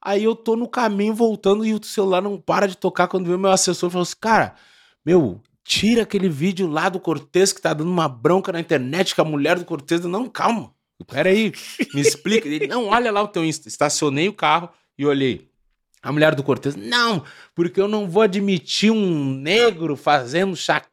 Aí 0.04 0.24
eu 0.24 0.34
tô 0.34 0.56
no 0.56 0.66
caminho 0.68 1.14
voltando 1.14 1.64
e 1.64 1.72
o 1.72 1.84
celular 1.84 2.20
não 2.20 2.36
para 2.40 2.66
de 2.66 2.76
tocar. 2.76 3.06
Quando 3.06 3.26
veio 3.26 3.38
meu 3.38 3.52
assessor 3.52 3.88
falou 3.88 4.02
assim: 4.02 4.16
Cara, 4.20 4.56
meu, 5.06 5.40
tira 5.62 6.02
aquele 6.02 6.28
vídeo 6.28 6.66
lá 6.68 6.88
do 6.88 6.98
Cortez 6.98 7.52
que 7.52 7.62
tá 7.62 7.72
dando 7.72 7.88
uma 7.90 8.08
bronca 8.08 8.50
na 8.50 8.58
internet 8.58 9.14
com 9.14 9.22
a 9.22 9.24
mulher 9.24 9.56
do 9.60 9.64
Cortez. 9.64 10.04
Não, 10.04 10.28
calma. 10.28 10.72
Peraí, 11.06 11.52
me 11.94 12.00
explica. 12.02 12.48
Ele, 12.48 12.66
não, 12.66 12.86
olha 12.88 13.12
lá 13.12 13.22
o 13.22 13.28
teu 13.28 13.44
Insta. 13.44 13.68
Estacionei 13.68 14.28
o 14.28 14.32
carro 14.32 14.68
e 14.98 15.06
olhei. 15.06 15.48
A 16.02 16.10
mulher 16.10 16.34
do 16.34 16.42
Cortez, 16.42 16.74
não, 16.74 17.22
porque 17.54 17.80
eu 17.80 17.86
não 17.86 18.08
vou 18.10 18.22
admitir 18.24 18.90
um 18.90 19.32
negro 19.34 19.94
fazendo 19.94 20.56
chacota 20.56 20.90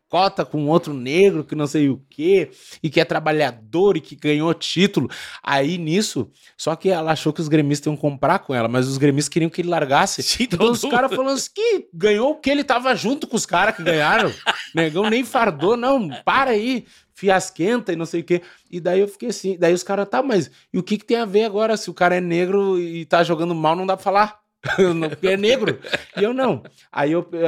com 0.49 0.67
outro 0.67 0.93
negro 0.93 1.43
que 1.43 1.55
não 1.55 1.67
sei 1.67 1.89
o 1.89 2.01
quê, 2.09 2.49
e 2.81 2.89
que 2.89 2.99
é 2.99 3.05
trabalhador 3.05 3.95
e 3.95 4.01
que 4.01 4.15
ganhou 4.15 4.53
título. 4.53 5.09
Aí 5.43 5.77
nisso, 5.77 6.29
só 6.57 6.75
que 6.75 6.89
ela 6.89 7.11
achou 7.11 7.31
que 7.31 7.41
os 7.41 7.47
gremistas 7.47 7.85
iam 7.85 7.95
comprar 7.95 8.39
com 8.39 8.53
ela, 8.53 8.67
mas 8.67 8.87
os 8.87 8.97
gremistas 8.97 9.29
queriam 9.29 9.49
que 9.49 9.61
ele 9.61 9.69
largasse. 9.69 10.23
Sim, 10.23 10.43
Então 10.43 10.71
os 10.71 10.81
caras 10.81 11.13
falando 11.13 11.35
assim, 11.35 11.51
que 11.53 11.87
ganhou 11.93 12.31
o 12.31 12.35
que 12.35 12.49
ele 12.49 12.63
tava 12.63 12.95
junto 12.95 13.27
com 13.27 13.35
os 13.35 13.45
caras 13.45 13.75
que 13.75 13.83
ganharam. 13.83 14.33
Negão 14.73 15.09
nem 15.09 15.23
fardou, 15.23 15.77
não, 15.77 16.09
para 16.25 16.51
aí, 16.51 16.85
fiasquenta 17.13 17.91
e 17.93 17.95
não 17.95 18.05
sei 18.05 18.21
o 18.21 18.23
quê. 18.23 18.41
E 18.71 18.79
daí 18.79 18.99
eu 18.99 19.07
fiquei 19.07 19.29
assim, 19.29 19.57
daí 19.59 19.73
os 19.73 19.83
caras, 19.83 20.07
tá, 20.09 20.23
mas 20.23 20.49
e 20.73 20.79
o 20.79 20.83
que 20.83 20.97
que 20.97 21.05
tem 21.05 21.17
a 21.17 21.25
ver 21.25 21.43
agora 21.43 21.75
se 21.77 21.89
o 21.89 21.93
cara 21.93 22.15
é 22.15 22.21
negro 22.21 22.79
e 22.79 23.05
tá 23.05 23.23
jogando 23.23 23.53
mal, 23.53 23.75
não 23.75 23.85
dá 23.85 23.95
pra 23.95 24.03
falar. 24.03 24.38
Porque 25.09 25.27
é 25.27 25.37
negro. 25.37 25.79
E 26.17 26.23
eu 26.23 26.33
não. 26.33 26.63
Aí 26.91 27.11
eu, 27.11 27.27
eu, 27.31 27.47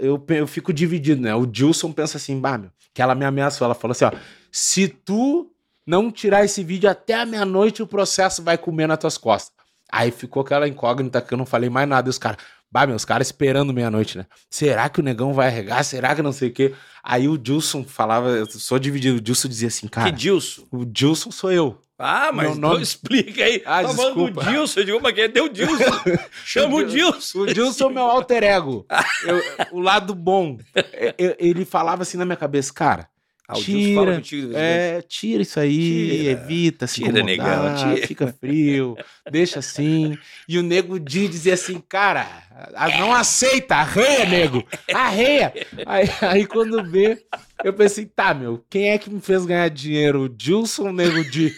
eu, 0.00 0.26
eu 0.28 0.46
fico 0.46 0.72
dividido, 0.72 1.20
né? 1.22 1.34
O 1.34 1.46
Dilson 1.46 1.92
pensa 1.92 2.16
assim, 2.18 2.38
bah, 2.38 2.58
meu, 2.58 2.70
que 2.92 3.00
ela 3.00 3.14
me 3.14 3.24
ameaçou. 3.24 3.64
Ela 3.64 3.74
falou 3.74 3.92
assim: 3.92 4.04
ó, 4.04 4.12
se 4.52 4.88
tu 4.88 5.50
não 5.86 6.10
tirar 6.10 6.44
esse 6.44 6.62
vídeo 6.62 6.88
até 6.88 7.14
a 7.14 7.26
meia-noite, 7.26 7.82
o 7.82 7.86
processo 7.86 8.42
vai 8.42 8.58
comer 8.58 8.86
nas 8.86 8.98
tuas 8.98 9.18
costas. 9.18 9.52
Aí 9.90 10.10
ficou 10.10 10.42
aquela 10.42 10.66
incógnita 10.68 11.20
que 11.20 11.32
eu 11.32 11.38
não 11.38 11.46
falei 11.46 11.70
mais 11.70 11.88
nada. 11.88 12.08
E 12.08 12.10
os 12.10 12.18
caras, 12.18 12.38
bah, 12.70 12.86
meu, 12.86 12.96
os 12.96 13.04
caras 13.04 13.28
esperando 13.28 13.72
meia-noite, 13.72 14.18
né? 14.18 14.26
Será 14.50 14.88
que 14.88 15.00
o 15.00 15.02
negão 15.02 15.32
vai 15.32 15.48
arregar? 15.48 15.82
Será 15.84 16.14
que 16.14 16.22
não 16.22 16.32
sei 16.32 16.48
o 16.48 16.52
quê? 16.52 16.74
Aí 17.02 17.28
o 17.28 17.38
Dilson 17.38 17.84
falava, 17.84 18.28
eu 18.28 18.46
sou 18.46 18.78
dividido. 18.78 19.18
O 19.18 19.20
Dilson 19.20 19.48
dizia 19.48 19.68
assim, 19.68 19.86
cara, 19.86 20.10
Que 20.10 20.16
Dilson. 20.16 20.66
o 20.72 20.84
Dilson 20.84 21.30
sou 21.30 21.52
eu. 21.52 21.80
Ah, 21.98 22.30
mas 22.32 22.48
Meu 22.50 22.56
nome- 22.56 22.74
não 22.76 22.80
explica 22.82 23.44
aí. 23.44 23.62
Ah, 23.64 23.82
tá 23.82 23.88
falando 23.90 24.14
desculpa. 24.26 24.44
do 24.44 24.50
Dilson. 24.50 24.80
Eu 24.80 24.84
digo, 24.84 25.00
mas 25.02 25.14
quem 25.14 25.24
é 25.24 25.28
teu 25.28 25.48
Dilson? 25.48 25.84
Chama 26.44 26.74
o 26.76 26.84
Dilson. 26.84 27.38
O 27.40 27.46
Dilson 27.46 27.84
é 27.84 27.86
o 27.86 27.90
meu 27.90 28.02
alter 28.04 28.42
ego. 28.42 28.84
Eu- 29.24 29.42
o 29.72 29.80
lado 29.80 30.14
bom. 30.14 30.58
Eu- 31.18 31.36
ele 31.38 31.64
falava 31.64 32.02
assim 32.02 32.16
na 32.16 32.24
minha 32.24 32.36
cabeça, 32.36 32.72
cara. 32.72 33.08
Ah, 33.46 33.54
Tira, 33.54 34.14
contigo 34.16 34.48
de 34.48 34.56
é, 34.56 35.02
tira 35.02 35.42
isso 35.42 35.60
aí, 35.60 36.08
Tira. 36.18 36.30
evita, 36.30 36.86
se 36.86 37.02
Tira, 37.02 37.22
negão, 37.22 37.74
tira. 37.76 38.06
fica 38.06 38.34
frio, 38.40 38.96
deixa 39.30 39.58
assim. 39.58 40.16
E 40.48 40.58
o 40.58 40.62
nego 40.62 40.98
Di 40.98 41.28
dizia 41.28 41.52
assim, 41.52 41.78
cara, 41.86 42.26
não 42.98 43.12
aceita, 43.12 43.76
arreia, 43.76 44.24
nego, 44.24 44.66
arreia. 44.94 45.52
Aí, 45.84 46.08
aí 46.22 46.46
quando 46.46 46.82
vê, 46.90 47.22
eu 47.62 47.74
pensei, 47.74 48.06
tá, 48.06 48.32
meu, 48.32 48.64
quem 48.70 48.88
é 48.90 48.96
que 48.98 49.10
me 49.10 49.20
fez 49.20 49.44
ganhar 49.44 49.68
dinheiro? 49.68 50.22
O 50.22 50.28
Dilson 50.28 50.84
ou 50.84 50.88
o 50.88 50.92
nego 50.92 51.22
Di? 51.30 51.52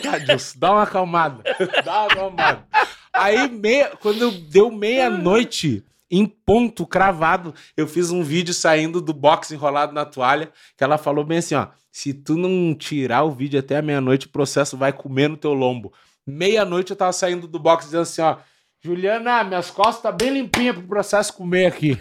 Tá, 0.00 0.18
Dilson, 0.18 0.58
dá 0.60 0.70
uma 0.72 0.82
acalmada, 0.84 1.42
dá 1.84 2.02
uma 2.02 2.06
acalmada. 2.06 2.64
Aí, 3.12 3.50
meia, 3.50 3.90
quando 4.00 4.30
deu 4.30 4.70
meia-noite, 4.70 5.82
em 6.12 6.26
ponto 6.26 6.86
cravado, 6.86 7.54
eu 7.74 7.88
fiz 7.88 8.10
um 8.10 8.22
vídeo 8.22 8.52
saindo 8.52 9.00
do 9.00 9.14
box 9.14 9.50
enrolado 9.50 9.94
na 9.94 10.04
toalha, 10.04 10.52
que 10.76 10.84
ela 10.84 10.98
falou 10.98 11.24
bem 11.24 11.38
assim, 11.38 11.54
ó, 11.54 11.68
se 11.90 12.12
tu 12.12 12.36
não 12.36 12.74
tirar 12.74 13.24
o 13.24 13.30
vídeo 13.30 13.58
até 13.58 13.78
a 13.78 13.82
meia-noite, 13.82 14.26
o 14.26 14.30
processo 14.30 14.76
vai 14.76 14.92
comer 14.92 15.28
no 15.28 15.38
teu 15.38 15.54
lombo. 15.54 15.90
Meia-noite 16.26 16.90
eu 16.90 16.96
tava 16.96 17.14
saindo 17.14 17.48
do 17.48 17.58
box 17.58 17.86
dizendo 17.86 18.02
assim, 18.02 18.20
ó, 18.20 18.36
Juliana, 18.82 19.42
minhas 19.42 19.70
costas 19.70 20.02
tá 20.02 20.12
bem 20.12 20.30
limpinhas 20.30 20.76
pro 20.76 20.86
processo 20.86 21.32
comer 21.32 21.66
aqui. 21.66 21.98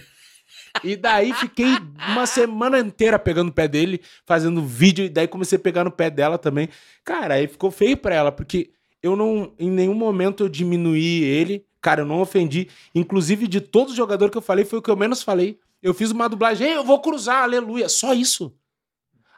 E 0.83 0.95
daí 0.95 1.33
fiquei 1.33 1.77
uma 2.09 2.25
semana 2.25 2.79
inteira 2.79 3.17
pegando 3.17 3.49
o 3.49 3.53
pé 3.53 3.67
dele, 3.67 4.01
fazendo 4.25 4.61
vídeo, 4.61 5.05
e 5.05 5.09
daí 5.09 5.27
comecei 5.27 5.57
a 5.57 5.61
pegar 5.61 5.83
no 5.83 5.91
pé 5.91 6.09
dela 6.09 6.37
também. 6.37 6.67
Cara, 7.05 7.35
aí 7.35 7.47
ficou 7.47 7.71
feio 7.71 7.95
pra 7.95 8.15
ela, 8.15 8.31
porque 8.31 8.71
eu 9.01 9.15
não, 9.15 9.53
em 9.57 9.69
nenhum 9.69 9.93
momento 9.93 10.43
eu 10.43 10.49
diminuí 10.49 11.23
ele, 11.23 11.65
cara, 11.81 12.01
eu 12.01 12.05
não 12.05 12.21
ofendi. 12.21 12.69
Inclusive, 12.93 13.47
de 13.47 13.59
todos 13.59 13.91
os 13.91 13.97
jogadores 13.97 14.31
que 14.31 14.37
eu 14.37 14.41
falei, 14.41 14.63
foi 14.65 14.79
o 14.79 14.81
que 14.81 14.89
eu 14.91 14.95
menos 14.97 15.23
falei. 15.23 15.59
Eu 15.81 15.93
fiz 15.93 16.11
uma 16.11 16.29
dublagem, 16.29 16.67
"Ei, 16.67 16.75
eu 16.77 16.83
vou 16.83 16.99
cruzar, 17.01 17.43
aleluia, 17.43 17.89
só 17.89 18.13
isso. 18.13 18.53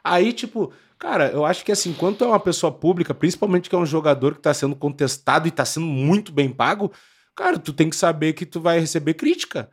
Aí, 0.02 0.32
tipo, 0.32 0.70
cara, 0.98 1.28
eu 1.30 1.44
acho 1.46 1.64
que 1.64 1.72
assim, 1.72 1.94
quando 1.94 2.18
tu 2.18 2.24
é 2.24 2.28
uma 2.28 2.40
pessoa 2.40 2.70
pública, 2.70 3.14
principalmente 3.14 3.70
que 3.70 3.74
é 3.74 3.78
um 3.78 3.86
jogador 3.86 4.34
que 4.34 4.42
tá 4.42 4.52
sendo 4.52 4.76
contestado 4.76 5.48
e 5.48 5.50
tá 5.50 5.64
sendo 5.64 5.86
muito 5.86 6.30
bem 6.32 6.50
pago, 6.50 6.92
cara, 7.34 7.58
tu 7.58 7.72
tem 7.72 7.88
que 7.88 7.96
saber 7.96 8.34
que 8.34 8.44
tu 8.44 8.60
vai 8.60 8.78
receber 8.78 9.14
crítica. 9.14 9.70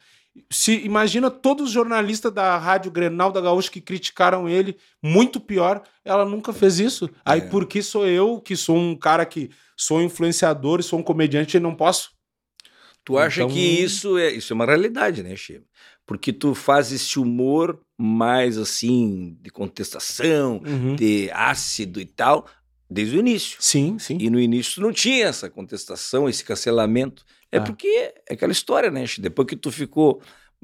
Se 0.49 0.85
imagina 0.85 1.29
todos 1.29 1.65
os 1.67 1.71
jornalistas 1.73 2.31
da 2.31 2.57
Rádio 2.57 2.89
Grenal 2.89 3.33
da 3.33 3.41
Gaúcha 3.41 3.69
que 3.69 3.81
criticaram 3.81 4.47
ele, 4.47 4.77
muito 5.03 5.41
pior, 5.41 5.83
ela 6.05 6.23
nunca 6.23 6.53
fez 6.53 6.79
isso. 6.79 7.09
Aí 7.25 7.41
É. 7.41 7.45
por 7.49 7.65
que 7.65 7.83
sou 7.83 8.07
eu, 8.07 8.39
que 8.39 8.55
sou 8.55 8.77
um 8.77 8.95
cara 8.95 9.25
que 9.25 9.49
sou 9.75 10.01
influenciador 10.01 10.79
e 10.79 10.83
sou 10.83 10.99
um 10.99 11.03
comediante 11.03 11.57
e 11.57 11.59
não 11.59 11.75
posso? 11.75 12.11
Tu 13.03 13.17
acha 13.17 13.41
Então- 13.43 13.53
que 13.55 13.59
isso 13.59 14.17
é, 14.17 14.31
isso 14.31 14.53
é 14.53 14.55
uma 14.55 14.65
realidade, 14.65 15.23
né, 15.23 15.35
Chico? 15.35 15.65
porque 16.05 16.33
tu 16.33 16.53
faz 16.53 16.91
esse 16.91 17.17
humor 17.19 17.79
mais 17.97 18.57
assim, 18.57 19.37
de 19.41 19.49
contestação, 19.49 20.61
Uhum. 20.65 20.95
de 20.95 21.29
ácido 21.31 22.01
e 22.01 22.05
tal, 22.05 22.45
desde 22.89 23.15
o 23.15 23.19
início. 23.21 23.55
Sim, 23.61 23.97
sim. 23.97 24.17
E 24.19 24.29
no 24.29 24.37
início 24.39 24.75
tu 24.75 24.81
não 24.81 24.91
tinha 24.91 25.27
essa 25.27 25.49
contestação, 25.49 26.27
esse 26.27 26.43
cancelamento. 26.43 27.23
É 27.51 27.57
Ah. 27.59 27.61
porque 27.61 27.87
é 27.87 28.33
aquela 28.33 28.51
história, 28.51 28.91
né? 28.91 29.05
Che? 29.07 29.21
Depois 29.21 29.47
que 29.47 29.55
tu 29.55 29.71
ficou 29.71 30.21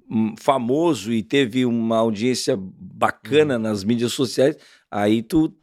hum, 0.09 0.35
famoso 0.37 1.11
e 1.13 1.23
teve 1.23 1.65
uma 1.65 1.97
audiência 1.97 2.55
bacana 2.59 3.55
Uhum. 3.55 3.61
nas 3.61 3.83
mídias 3.83 4.11
sociais, 4.13 4.55
aí 4.91 5.21
tu 5.23 5.53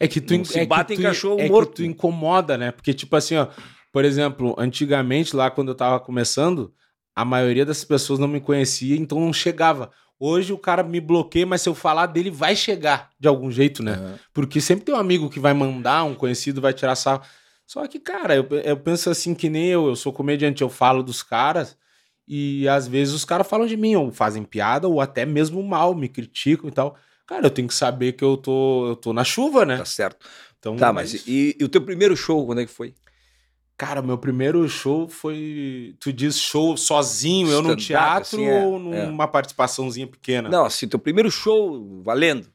É 0.00 0.06
que 0.08 0.20
tu, 0.20 0.36
Não 0.36 0.44
se 0.44 0.60
é 0.60 0.66
bate 0.66 0.88
que 0.88 0.94
em 0.94 0.96
tu, 0.96 1.02
cachorro 1.02 1.40
é 1.40 1.44
que 1.44 1.50
morto, 1.50 1.74
tu 1.74 1.82
né? 1.82 1.88
incomoda, 1.88 2.56
né? 2.56 2.70
Porque, 2.70 2.94
tipo 2.94 3.14
assim, 3.16 3.34
ó, 3.36 3.48
por 3.92 4.04
exemplo, 4.04 4.54
antigamente, 4.58 5.34
lá 5.34 5.50
quando 5.50 5.68
eu 5.68 5.74
tava 5.74 5.98
começando, 6.00 6.72
a 7.14 7.24
maioria 7.24 7.64
das 7.66 7.84
pessoas 7.84 8.18
não 8.18 8.28
me 8.28 8.40
conhecia, 8.40 8.96
então 8.96 9.20
não 9.20 9.32
chegava. 9.32 9.90
Hoje 10.20 10.52
o 10.52 10.58
cara 10.58 10.82
me 10.82 11.00
bloqueia, 11.00 11.46
mas 11.46 11.62
se 11.62 11.68
eu 11.68 11.74
falar 11.74 12.06
dele, 12.06 12.30
vai 12.30 12.56
chegar 12.56 13.10
de 13.18 13.28
algum 13.28 13.50
jeito, 13.50 13.82
né? 13.82 13.92
Aham. 13.92 14.18
Porque 14.32 14.60
sempre 14.60 14.84
tem 14.84 14.94
um 14.94 14.98
amigo 14.98 15.30
que 15.30 15.38
vai 15.40 15.52
mandar, 15.54 16.04
um 16.04 16.14
conhecido 16.14 16.60
vai 16.60 16.72
tirar 16.72 16.96
sarro. 16.96 17.22
Só 17.66 17.86
que, 17.86 18.00
cara, 18.00 18.34
eu, 18.34 18.46
eu 18.64 18.76
penso 18.76 19.10
assim 19.10 19.34
que 19.34 19.48
nem 19.48 19.66
eu, 19.66 19.88
eu 19.88 19.96
sou 19.96 20.12
comediante, 20.12 20.62
eu 20.62 20.68
falo 20.68 21.02
dos 21.02 21.22
caras 21.22 21.76
e 22.26 22.68
às 22.68 22.86
vezes 22.88 23.14
os 23.14 23.24
caras 23.24 23.46
falam 23.46 23.66
de 23.66 23.76
mim, 23.76 23.94
ou 23.94 24.10
fazem 24.10 24.42
piada, 24.42 24.88
ou 24.88 25.00
até 25.00 25.24
mesmo 25.24 25.62
mal, 25.62 25.94
me 25.94 26.08
criticam 26.08 26.68
e 26.68 26.72
tal. 26.72 26.96
Cara, 27.26 27.46
eu 27.46 27.50
tenho 27.50 27.68
que 27.68 27.74
saber 27.74 28.12
que 28.12 28.24
eu 28.24 28.36
tô, 28.36 28.88
eu 28.88 28.96
tô 28.96 29.12
na 29.12 29.22
chuva, 29.24 29.64
né? 29.64 29.78
tá 29.78 29.84
certo. 29.84 30.26
Então, 30.58 30.76
Tá, 30.76 30.88
é 30.88 30.92
mas 30.92 31.14
isso. 31.14 31.24
e, 31.28 31.56
e 31.58 31.64
o 31.64 31.68
teu 31.68 31.80
primeiro 31.80 32.16
show, 32.16 32.44
quando 32.44 32.60
é 32.60 32.66
que 32.66 32.72
foi? 32.72 32.94
Cara, 33.78 34.02
meu 34.02 34.18
primeiro 34.18 34.68
show 34.68 35.08
foi. 35.08 35.94
Tu 36.00 36.12
diz 36.12 36.36
show 36.36 36.76
sozinho, 36.76 37.48
eu 37.48 37.62
num 37.62 37.76
Stand-up, 37.76 37.86
teatro 37.86 38.36
assim, 38.40 38.44
é, 38.44 38.60
ou 38.60 38.76
numa 38.76 39.28
participaçãozinha 39.28 40.08
pequena? 40.08 40.48
Não, 40.48 40.64
assim, 40.64 40.88
teu 40.88 40.98
primeiro 40.98 41.30
show 41.30 42.02
valendo. 42.02 42.48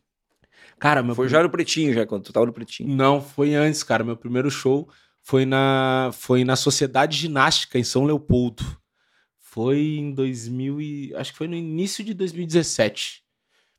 Cara, 0.78 1.02
meu 1.02 1.16
Foi 1.16 1.30
já 1.30 1.42
no 1.42 1.50
Pretinho, 1.50 1.94
já, 1.94 2.06
quando 2.06 2.24
tu 2.24 2.34
tava 2.34 2.46
no 2.46 2.52
Pretinho. 2.52 2.94
Não, 2.94 3.22
foi 3.22 3.56
antes, 3.56 3.84
cara. 3.84 4.04
Meu 4.04 4.18
primeiro 4.18 4.52
show 4.52 4.90
foi 5.22 5.46
na, 5.46 6.10
foi 6.12 6.44
na 6.44 6.58
Sociedade 6.58 7.16
Ginástica, 7.16 7.80
em 7.80 7.86
São 7.86 8.04
Leopoldo. 8.04 8.66
Foi 9.40 9.80
em 9.80 10.14
2000 10.14 10.82
e... 10.82 11.16
Acho 11.16 11.32
que 11.32 11.38
foi 11.38 11.48
no 11.48 11.56
início 11.56 12.04
de 12.04 12.14
2017. 12.14 13.24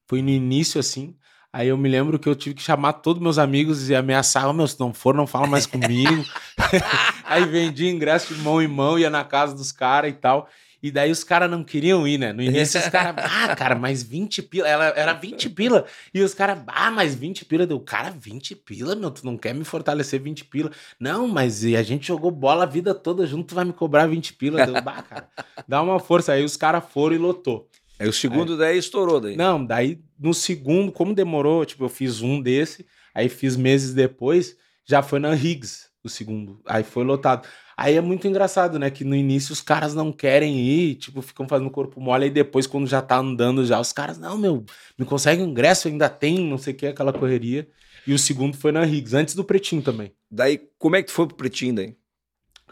Foi 0.07 0.23
no 0.23 0.31
início, 0.31 0.81
assim. 0.81 1.15
Aí 1.53 1.69
eu 1.69 1.77
me 1.77 1.89
lembro 1.91 2.19
que 2.19 2.29
eu 2.29 2.35
tive 2.35 2.55
que 2.55 2.63
chamar 2.63 2.95
todos 2.95 3.23
meus 3.23 3.39
amigos 3.39 3.89
e 3.89 3.95
ameaçar, 3.95 4.49
"Ô, 4.49 4.53
meu, 4.53 4.67
se 4.67 4.81
não 4.81 4.93
for, 4.93 5.15
não 5.15 5.27
fala 5.27 5.47
mais 5.47 5.67
comigo. 5.67 6.25
Aí 7.25 7.45
vendi 7.45 7.89
ingresso 7.89 8.35
de 8.35 8.41
mão 8.41 8.61
em 8.61 8.69
mão, 8.69 8.99
ia 8.99 9.11
na 9.11 9.25
casa 9.25 9.55
dos 9.55 9.73
caras 9.73 10.11
e 10.11 10.15
tal. 10.15 10.49
E 10.83 10.91
daí 10.91 11.11
os 11.11 11.25
caras 11.25 11.51
não 11.51 11.65
queriam 11.65 12.07
ir, 12.07 12.19
né? 12.19 12.31
No 12.31 12.43
início 12.43 12.79
os 12.79 12.89
caras, 12.91 13.15
ah, 13.25 13.57
cara, 13.57 13.75
mais 13.75 14.03
20 14.03 14.43
pila. 14.43 14.69
Ela 14.69 14.85
era 14.89 15.15
20 15.15 15.49
pila. 15.49 15.87
E 16.13 16.21
os 16.21 16.35
caras, 16.35 16.59
ah, 16.67 16.91
mais 16.91 17.15
20 17.15 17.47
pila. 17.47 17.67
Deu, 17.67 17.81
cara, 17.81 18.11
20 18.11 18.55
pila, 18.55 18.95
meu, 18.95 19.11
tu 19.11 19.25
não 19.25 19.39
quer 19.39 19.55
me 19.55 19.65
fortalecer 19.65 20.21
20 20.21 20.45
pila. 20.45 20.71
Não, 21.01 21.27
mas 21.27 21.65
e 21.65 21.75
a 21.75 21.83
gente 21.83 22.09
jogou 22.09 22.31
bola 22.31 22.65
a 22.65 22.67
vida 22.67 22.95
toda 22.95 23.27
junto, 23.27 23.49
tu 23.49 23.55
vai 23.55 23.65
me 23.65 23.73
cobrar 23.73 24.07
20 24.07 24.35
pila. 24.35 24.67
Deu, 24.67 24.83
bah, 24.83 25.01
cara, 25.01 25.27
dá 25.67 25.81
uma 25.81 25.99
força. 25.99 26.35
Aí 26.35 26.45
os 26.45 26.55
caras 26.55 26.85
foram 26.93 27.17
e 27.17 27.19
lotou. 27.19 27.67
Aí 27.99 28.07
o 28.07 28.13
segundo 28.13 28.55
daí 28.57 28.77
estourou 28.77 29.21
daí. 29.21 29.37
Não, 29.37 29.65
daí 29.65 29.99
no 30.19 30.35
segundo, 30.35 30.93
como 30.93 31.15
demorou, 31.15 31.65
tipo, 31.65 31.85
eu 31.85 31.89
fiz 31.89 32.21
um 32.21 32.43
desse, 32.43 32.85
aí 33.15 33.31
fiz 33.31 33.57
meses 33.57 33.95
depois, 33.95 34.57
já 34.85 35.03
foi 35.03 35.19
na 35.19 35.35
Higgs, 35.35 35.87
o 36.07 36.11
segundo. 36.11 36.61
Aí 36.67 36.85
foi 36.85 37.05
lotado. 37.05 37.49
Aí 37.77 37.97
é 37.97 38.01
muito 38.01 38.29
engraçado, 38.29 38.79
né? 38.79 38.91
Que 38.91 39.05
no 39.05 39.15
início 39.15 39.53
os 39.53 39.61
caras 39.61 39.95
não 39.95 40.13
querem 40.13 40.61
ir, 40.61 40.95
tipo, 40.97 41.21
ficam 41.23 41.49
fazendo 41.49 41.71
corpo 41.71 42.01
mole, 42.01 42.25
aí 42.25 42.31
depois, 42.31 42.67
quando 42.67 42.87
já 42.87 43.03
tá 43.03 43.17
andando 43.17 43.65
já, 43.65 43.81
os 43.81 43.93
caras, 43.93 44.19
não, 44.19 44.39
meu, 44.39 44.65
me 44.99 45.05
consegue 45.05 45.43
um 45.43 45.49
ingresso, 45.49 45.89
ainda 45.89 46.09
tem, 46.09 46.39
não 46.39 46.59
sei 46.59 46.73
o 46.73 46.77
que, 46.77 46.87
aquela 46.87 47.13
correria. 47.13 47.69
E 48.07 48.13
o 48.13 48.19
segundo 48.19 48.57
foi 48.57 48.71
na 48.71 48.87
Higgs, 48.87 49.17
antes 49.17 49.35
do 49.35 49.43
Pretinho 49.45 49.83
também. 49.83 50.13
Daí, 50.31 50.69
como 50.79 50.97
é 50.97 51.03
que 51.03 51.09
tu 51.09 51.13
foi 51.13 51.27
pro 51.27 51.37
Pretinho 51.37 51.75
daí? 51.75 51.97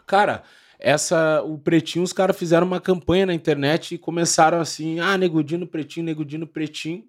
Cara, 0.05 0.43
essa 0.79 1.41
o 1.41 1.57
Pretinho, 1.57 2.03
os 2.03 2.13
caras 2.13 2.37
fizeram 2.37 2.67
uma 2.67 2.79
campanha 2.79 3.25
na 3.25 3.33
internet 3.33 3.95
e 3.95 3.97
começaram 3.97 4.59
assim, 4.59 4.99
ah, 4.99 5.17
negudinho 5.17 5.65
Pretinho, 5.65 6.05
negudinho 6.05 6.45
Pretinho, 6.45 7.05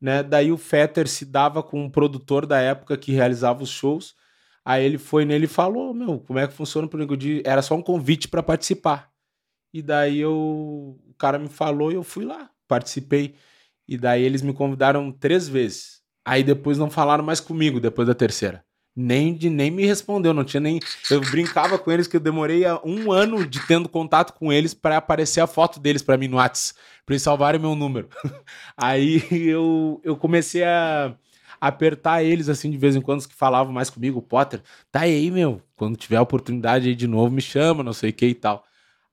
né? 0.00 0.22
Daí 0.22 0.52
o 0.52 0.58
Fetter 0.58 1.08
se 1.08 1.24
dava 1.24 1.62
com 1.62 1.82
um 1.82 1.90
produtor 1.90 2.46
da 2.46 2.60
época 2.60 2.96
que 2.96 3.12
realizava 3.12 3.62
os 3.62 3.70
shows. 3.70 4.14
Aí 4.66 4.84
ele 4.84 4.98
foi 4.98 5.24
nele 5.24 5.44
e 5.44 5.48
falou, 5.48 5.94
meu, 5.94 6.18
como 6.18 6.40
é 6.40 6.46
que 6.48 6.52
funciona 6.52 6.88
pro 6.88 6.98
negudinho? 6.98 7.40
Era 7.44 7.62
só 7.62 7.76
um 7.76 7.82
convite 7.82 8.26
para 8.26 8.42
participar. 8.42 9.10
E 9.72 9.80
daí 9.80 10.18
eu, 10.18 10.32
o 11.08 11.14
cara 11.16 11.38
me 11.38 11.48
falou 11.48 11.92
e 11.92 11.94
eu 11.94 12.02
fui 12.02 12.24
lá, 12.24 12.50
participei. 12.66 13.36
E 13.86 13.96
daí 13.96 14.24
eles 14.24 14.42
me 14.42 14.52
convidaram 14.52 15.12
três 15.12 15.48
vezes. 15.48 16.00
Aí 16.26 16.42
depois 16.42 16.78
não 16.78 16.90
falaram 16.90 17.22
mais 17.22 17.38
comigo 17.38 17.78
depois 17.78 18.08
da 18.08 18.14
terceira. 18.14 18.64
Nem 18.98 19.34
de 19.34 19.48
nem 19.50 19.70
me 19.70 19.86
respondeu, 19.86 20.32
não 20.34 20.42
tinha 20.42 20.60
nem. 20.60 20.80
Eu 21.10 21.20
brincava 21.20 21.78
com 21.78 21.92
eles 21.92 22.08
que 22.08 22.16
eu 22.16 22.20
demorei 22.20 22.64
a- 22.64 22.80
um 22.84 23.12
ano 23.12 23.46
de 23.46 23.64
tendo 23.68 23.88
contato 23.88 24.32
com 24.32 24.52
eles 24.52 24.72
para 24.74 24.96
aparecer 24.96 25.40
a 25.40 25.46
foto 25.46 25.78
deles 25.78 26.02
para 26.02 26.16
mim 26.16 26.26
no 26.28 26.38
Whats, 26.38 26.74
para 27.04 27.12
eles 27.12 27.22
salvarem 27.22 27.60
meu 27.60 27.76
número. 27.76 28.08
Aí 28.76 29.22
eu, 29.46 30.00
eu 30.02 30.16
comecei 30.16 30.64
a 30.64 31.14
apertar 31.60 32.22
eles 32.22 32.48
assim 32.48 32.70
de 32.70 32.76
vez 32.76 32.96
em 32.96 33.00
quando 33.00 33.20
os 33.20 33.26
que 33.26 33.34
falavam 33.34 33.72
mais 33.72 33.90
comigo, 33.90 34.20
Potter, 34.22 34.62
tá 34.90 35.00
aí, 35.00 35.30
meu, 35.30 35.60
quando 35.76 35.96
tiver 35.96 36.20
oportunidade 36.20 36.88
aí 36.88 36.94
de 36.94 37.06
novo 37.06 37.30
me 37.30 37.40
chama, 37.40 37.82
não 37.82 37.92
sei 37.92 38.10
o 38.10 38.12
que 38.12 38.26
e 38.26 38.34
tal. 38.34 38.64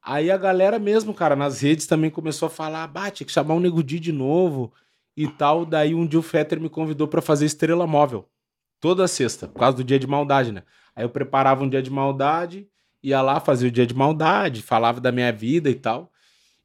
Aí 0.02 0.30
a 0.30 0.38
galera 0.38 0.78
mesmo, 0.78 1.14
cara, 1.14 1.36
nas 1.36 1.62
redes 1.62 1.88
também 1.88 2.10
começou 2.10 2.48
a 2.48 2.50
falar, 2.50 2.88
bah, 2.88 3.10
tinha 3.10 3.26
que 3.26 3.32
chamar 3.32 3.54
o 3.54 3.60
Nego 3.60 3.82
Di 3.82 4.00
de 4.00 4.12
novo 4.12 4.74
e 5.16 5.28
tal. 5.28 5.66
Daí 5.66 5.96
um 5.96 6.06
dia 6.06 6.20
o 6.20 6.24
Fetter 6.24 6.60
me 6.60 6.70
convidou 6.70 7.08
para 7.08 7.22
fazer 7.22 7.46
Estrela 7.46 7.88
Móvel 7.88 8.28
toda 8.82 9.08
sexta, 9.08 9.48
por 9.48 9.60
causa 9.60 9.78
do 9.78 9.84
dia 9.84 9.98
de 9.98 10.06
maldade, 10.06 10.52
né? 10.52 10.64
Aí 10.94 11.06
eu 11.06 11.10
preparava 11.10 11.64
um 11.64 11.70
dia 11.70 11.82
de 11.82 11.90
maldade, 11.90 12.68
ia 13.02 13.22
lá 13.22 13.40
fazer 13.40 13.68
o 13.68 13.72
dia 13.72 13.88
de 13.88 13.94
maldade, 13.94 14.62
falava 14.62 15.00
da 15.00 15.10
minha 15.10 15.32
vida 15.32 15.70
e 15.70 15.76
tal. 15.76 16.12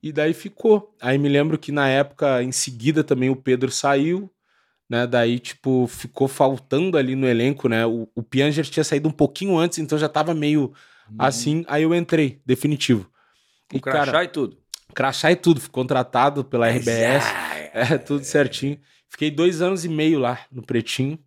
E 0.02 0.10
daí 0.12 0.34
ficou. 0.34 0.94
Aí 1.00 1.16
me 1.16 1.28
lembro 1.28 1.56
que 1.56 1.70
na 1.70 1.88
época, 1.88 2.42
em 2.42 2.50
seguida, 2.50 3.04
também 3.04 3.30
o 3.30 3.36
Pedro 3.36 3.70
saiu, 3.70 4.28
né? 4.88 5.06
Daí, 5.06 5.38
tipo, 5.38 5.86
ficou 5.86 6.28
faltando 6.28 6.96
ali 6.96 7.14
no 7.14 7.26
elenco, 7.26 7.68
né? 7.68 7.84
O, 7.86 8.08
o 8.14 8.22
Pianger 8.22 8.64
tinha 8.64 8.84
saído 8.84 9.08
um 9.08 9.12
pouquinho 9.12 9.56
antes, 9.58 9.78
então 9.78 9.98
já 9.98 10.08
tava 10.08 10.34
meio 10.34 10.72
assim. 11.18 11.64
Aí 11.68 11.82
eu 11.82 11.94
entrei, 11.94 12.40
definitivo. 12.44 13.10
O 13.72 13.80
crachá 13.80 14.24
e 14.24 14.28
tudo. 14.28 14.56
crachá 14.94 15.30
e 15.30 15.36
tudo, 15.36 15.60
fui 15.60 15.70
contratado 15.70 16.44
pela 16.44 16.68
RBS. 16.68 17.24
Ah, 17.24 17.48
É, 17.72 17.98
tudo 17.98 18.24
certinho. 18.24 18.78
Fiquei 19.08 19.30
dois 19.30 19.60
anos 19.62 19.84
e 19.84 19.88
meio 19.88 20.18
lá 20.18 20.40
no 20.50 20.62
Pretinho. 20.62 21.18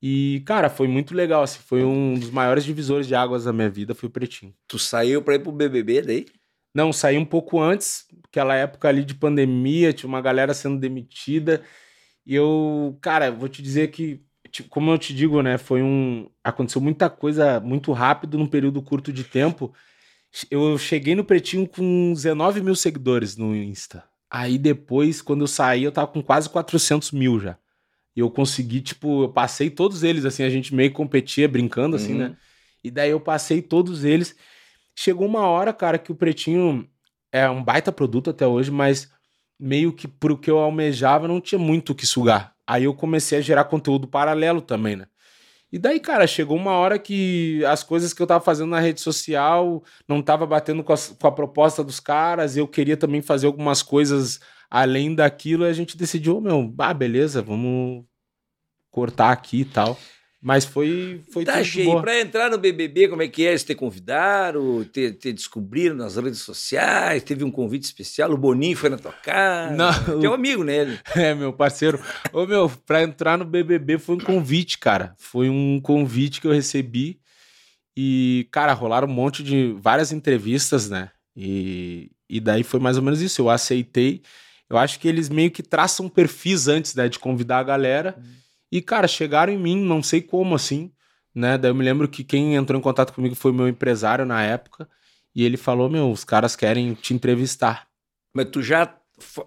E, 0.00 0.42
cara, 0.44 0.68
foi 0.68 0.86
muito 0.86 1.14
legal, 1.14 1.42
assim. 1.42 1.60
Foi 1.64 1.82
um 1.84 2.14
dos 2.14 2.30
maiores 2.30 2.64
divisores 2.64 3.06
de 3.06 3.14
águas 3.14 3.44
da 3.44 3.52
minha 3.52 3.70
vida, 3.70 3.94
foi 3.94 4.08
o 4.08 4.12
Pretinho. 4.12 4.54
Tu 4.68 4.78
saiu 4.78 5.22
pra 5.22 5.34
ir 5.34 5.38
pro 5.40 5.50
BBB 5.50 6.02
daí? 6.02 6.26
Não, 6.74 6.92
saí 6.92 7.18
um 7.18 7.24
pouco 7.24 7.60
antes, 7.60 8.06
aquela 8.28 8.54
época 8.54 8.88
ali 8.88 9.04
de 9.04 9.14
pandemia, 9.14 9.92
tinha 9.92 10.08
uma 10.08 10.20
galera 10.20 10.54
sendo 10.54 10.78
demitida. 10.78 11.62
E 12.26 12.34
eu, 12.34 12.96
cara, 13.00 13.30
vou 13.32 13.48
te 13.48 13.62
dizer 13.62 13.90
que, 13.90 14.22
tipo, 14.50 14.68
como 14.68 14.90
eu 14.90 14.98
te 14.98 15.14
digo, 15.14 15.42
né, 15.42 15.58
foi 15.58 15.82
um. 15.82 16.28
Aconteceu 16.44 16.80
muita 16.80 17.10
coisa 17.10 17.60
muito 17.60 17.92
rápido 17.92 18.38
num 18.38 18.46
período 18.46 18.80
curto 18.82 19.12
de 19.12 19.24
tempo. 19.24 19.74
Eu 20.50 20.78
cheguei 20.78 21.14
no 21.14 21.24
Pretinho 21.24 21.68
com 21.68 22.12
19 22.12 22.62
mil 22.62 22.74
seguidores 22.74 23.36
no 23.36 23.54
Insta. 23.54 24.04
Aí 24.30 24.56
depois, 24.56 25.20
quando 25.20 25.42
eu 25.42 25.46
saí, 25.46 25.84
eu 25.84 25.92
tava 25.92 26.06
com 26.06 26.22
quase 26.22 26.48
400 26.48 27.12
mil 27.12 27.38
já. 27.38 27.58
E 28.16 28.20
eu 28.20 28.30
consegui, 28.30 28.80
tipo, 28.80 29.24
eu 29.24 29.28
passei 29.28 29.68
todos 29.68 30.02
eles, 30.02 30.24
assim, 30.24 30.42
a 30.42 30.48
gente 30.50 30.74
meio 30.74 30.92
competia 30.92 31.46
brincando, 31.48 31.96
assim, 31.96 32.12
Uhum. 32.12 32.18
né? 32.18 32.36
E 32.82 32.90
daí 32.90 33.10
eu 33.10 33.20
passei 33.20 33.60
todos 33.60 34.04
eles. 34.04 34.34
Chegou 34.94 35.26
uma 35.26 35.46
hora, 35.46 35.72
cara, 35.72 35.98
que 35.98 36.12
o 36.12 36.14
Pretinho 36.14 36.88
é 37.30 37.48
um 37.48 37.62
baita 37.62 37.92
produto 37.92 38.30
até 38.30 38.46
hoje, 38.46 38.70
mas 38.70 39.11
meio 39.62 39.92
que 39.92 40.08
pro 40.08 40.36
que 40.36 40.50
eu 40.50 40.58
almejava 40.58 41.28
não 41.28 41.40
tinha 41.40 41.58
muito 41.58 41.90
o 41.90 41.94
que 41.94 42.04
sugar. 42.04 42.52
Aí 42.66 42.84
eu 42.84 42.92
comecei 42.94 43.38
a 43.38 43.40
gerar 43.40 43.64
conteúdo 43.64 44.08
paralelo 44.08 44.60
também, 44.60 44.96
né? 44.96 45.06
E 45.70 45.78
daí, 45.78 46.00
cara, 46.00 46.26
chegou 46.26 46.56
uma 46.56 46.72
hora 46.72 46.98
que 46.98 47.64
as 47.64 47.82
coisas 47.82 48.12
que 48.12 48.20
eu 48.20 48.26
tava 48.26 48.44
fazendo 48.44 48.68
na 48.70 48.80
rede 48.80 49.00
social 49.00 49.82
não 50.06 50.20
tava 50.20 50.44
batendo 50.44 50.82
com, 50.84 50.92
as- 50.92 51.16
com 51.18 51.26
a 51.26 51.32
proposta 51.32 51.82
dos 51.84 52.00
caras, 52.00 52.56
eu 52.56 52.66
queria 52.68 52.96
também 52.96 53.22
fazer 53.22 53.46
algumas 53.46 53.82
coisas 53.82 54.40
além 54.70 55.14
daquilo, 55.14 55.64
e 55.64 55.68
a 55.68 55.72
gente 55.72 55.96
decidiu, 55.96 56.40
meu, 56.40 56.74
ah, 56.78 56.92
beleza, 56.92 57.40
vamos 57.40 58.04
cortar 58.90 59.30
aqui 59.32 59.60
e 59.60 59.64
tal. 59.64 59.96
Mas 60.44 60.64
foi, 60.64 61.22
foi 61.32 61.44
Tá, 61.44 61.62
tudo 61.62 61.84
boa. 61.84 62.02
pra 62.02 62.20
entrar 62.20 62.50
no 62.50 62.58
BBB, 62.58 63.06
como 63.06 63.22
é 63.22 63.28
que 63.28 63.46
é? 63.46 63.50
Eles 63.50 63.62
te 63.62 63.76
convidaram, 63.76 64.84
te, 64.84 65.12
te 65.12 65.32
descobriram 65.32 65.94
nas 65.94 66.16
redes 66.16 66.40
sociais, 66.40 67.22
teve 67.22 67.44
um 67.44 67.50
convite 67.50 67.84
especial, 67.84 68.32
o 68.32 68.36
Boninho 68.36 68.76
foi 68.76 68.90
na 68.90 68.98
tua 68.98 69.12
casa. 69.12 69.76
Não, 69.76 70.20
Teu 70.20 70.34
amigo, 70.34 70.64
né? 70.64 70.76
ele? 70.78 70.98
É, 71.14 71.32
meu 71.32 71.52
parceiro. 71.52 72.00
Ô, 72.32 72.44
meu, 72.44 72.68
pra 72.84 73.04
entrar 73.04 73.38
no 73.38 73.44
BBB 73.44 73.98
foi 73.98 74.16
um 74.16 74.20
convite, 74.20 74.78
cara. 74.78 75.14
Foi 75.16 75.48
um 75.48 75.80
convite 75.80 76.40
que 76.40 76.46
eu 76.48 76.52
recebi. 76.52 77.20
E, 77.96 78.48
cara, 78.50 78.72
rolaram 78.72 79.06
um 79.06 79.12
monte 79.12 79.42
de. 79.44 79.76
várias 79.78 80.10
entrevistas, 80.12 80.88
né? 80.90 81.10
E, 81.36 82.10
E 82.28 82.40
daí 82.40 82.62
foi 82.64 82.80
mais 82.80 82.96
ou 82.96 83.02
menos 83.02 83.20
isso. 83.20 83.40
Eu 83.42 83.48
aceitei. 83.50 84.22
Eu 84.68 84.76
acho 84.78 84.98
que 84.98 85.06
eles 85.06 85.28
meio 85.28 85.50
que 85.50 85.62
traçam 85.62 86.08
perfis 86.08 86.66
antes, 86.66 86.94
né? 86.94 87.08
De 87.08 87.18
convidar 87.18 87.58
a 87.58 87.62
galera. 87.62 88.16
Uhum. 88.18 88.41
E, 88.72 88.80
cara, 88.80 89.06
chegaram 89.06 89.52
em 89.52 89.58
mim, 89.58 89.76
não 89.76 90.02
sei 90.02 90.22
como 90.22 90.54
assim, 90.54 90.90
né? 91.34 91.58
Daí 91.58 91.70
eu 91.70 91.74
me 91.74 91.84
lembro 91.84 92.08
que 92.08 92.24
quem 92.24 92.54
entrou 92.54 92.78
em 92.78 92.82
contato 92.82 93.12
comigo 93.12 93.34
foi 93.34 93.52
meu 93.52 93.68
empresário 93.68 94.24
na 94.24 94.42
época. 94.42 94.88
E 95.34 95.44
ele 95.44 95.58
falou: 95.58 95.90
Meu, 95.90 96.10
os 96.10 96.24
caras 96.24 96.56
querem 96.56 96.94
te 96.94 97.12
entrevistar. 97.12 97.86
Mas 98.34 98.48
tu 98.50 98.62
já 98.62 98.86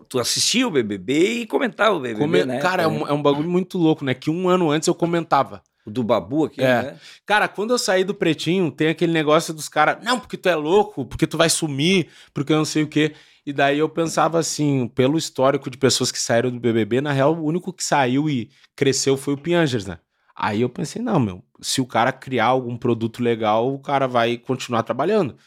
tu 0.08 0.20
assistia 0.20 0.68
o 0.68 0.72
BBB 0.72 1.42
e 1.42 1.48
comentava 1.48 1.96
o 1.96 2.00
BBB, 2.00 2.20
Come... 2.20 2.46
né? 2.46 2.60
Cara, 2.60 2.84
é 2.84 2.88
um, 2.88 3.08
é 3.08 3.12
um 3.12 3.22
bagulho 3.22 3.50
muito 3.50 3.78
louco, 3.78 4.06
né? 4.06 4.14
Que 4.14 4.30
um 4.30 4.48
ano 4.48 4.70
antes 4.70 4.88
eu 4.88 4.96
comentava. 4.96 5.62
O 5.86 5.92
do 5.92 6.04
Babu 6.04 6.46
aqui, 6.46 6.62
é. 6.62 6.82
né? 6.82 7.00
Cara, 7.26 7.48
quando 7.48 7.72
eu 7.72 7.78
saí 7.78 8.04
do 8.04 8.16
Pretinho, 8.16 8.72
tem 8.72 8.88
aquele 8.88 9.12
negócio 9.12 9.54
dos 9.54 9.70
caras, 9.70 10.04
não, 10.04 10.20
porque 10.20 10.36
tu 10.36 10.50
é 10.50 10.56
louco, 10.56 11.06
porque 11.06 11.28
tu 11.28 11.38
vai 11.38 11.50
sumir, 11.50 12.08
porque 12.34 12.52
eu 12.52 12.58
não 12.58 12.66
sei 12.66 12.84
o 12.84 12.88
quê. 12.88 13.14
E 13.46 13.54
daí 13.54 13.78
eu 13.78 13.88
pensava 13.88 14.40
assim, 14.40 14.88
pelo 14.88 15.18
histórico 15.18 15.70
de 15.70 15.78
pessoas 15.78 16.12
que 16.12 16.20
saíram 16.20 16.50
do 16.50 16.60
BBB, 16.60 17.00
na 17.00 17.12
real, 17.12 17.36
o 17.36 17.46
único 17.46 17.72
que 17.72 17.84
saiu 17.84 18.30
e 18.30 18.50
cresceu 18.76 19.16
foi 19.16 19.36
o 19.36 19.38
Piangers, 19.38 19.86
né? 19.86 20.00
Aí 20.36 20.62
eu 20.62 20.70
pensei, 20.70 21.02
não, 21.02 21.20
meu, 21.20 21.44
se 21.62 21.80
o 21.80 21.86
cara 21.86 22.12
criar 22.12 22.48
algum 22.48 22.76
produto 22.76 23.22
legal, 23.22 23.74
o 23.74 23.80
cara 23.80 24.08
vai 24.08 24.38
continuar 24.38 24.84
trabalhando. 24.84 25.38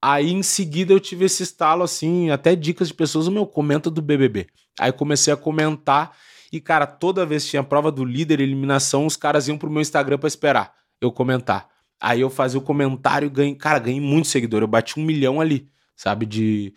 Aí 0.00 0.30
em 0.30 0.42
seguida 0.42 0.92
eu 0.92 1.00
tive 1.00 1.24
esse 1.24 1.42
estalo 1.42 1.82
assim, 1.82 2.30
até 2.30 2.54
dicas 2.54 2.88
de 2.88 2.94
pessoas, 2.94 3.26
o 3.26 3.32
meu, 3.32 3.46
comenta 3.46 3.90
do 3.90 4.02
BBB. 4.02 4.46
Aí 4.78 4.92
comecei 4.92 5.32
a 5.32 5.36
comentar 5.36 6.16
e, 6.52 6.60
cara, 6.60 6.86
toda 6.86 7.26
vez 7.26 7.44
que 7.44 7.50
tinha 7.50 7.64
prova 7.64 7.90
do 7.90 8.04
líder, 8.04 8.40
eliminação, 8.40 9.06
os 9.06 9.16
caras 9.16 9.48
iam 9.48 9.58
pro 9.58 9.70
meu 9.70 9.82
Instagram 9.82 10.18
para 10.18 10.28
esperar 10.28 10.72
eu 11.00 11.10
comentar. 11.10 11.68
Aí 12.00 12.20
eu 12.20 12.30
fazia 12.30 12.58
o 12.58 12.62
comentário 12.62 13.26
e 13.26 13.30
ganhei, 13.30 13.54
cara, 13.54 13.78
ganhei 13.78 14.00
muito 14.00 14.28
seguidor. 14.28 14.62
Eu 14.62 14.68
bati 14.68 14.98
um 14.98 15.04
milhão 15.04 15.40
ali, 15.40 15.68
sabe? 15.96 16.24
De 16.26 16.72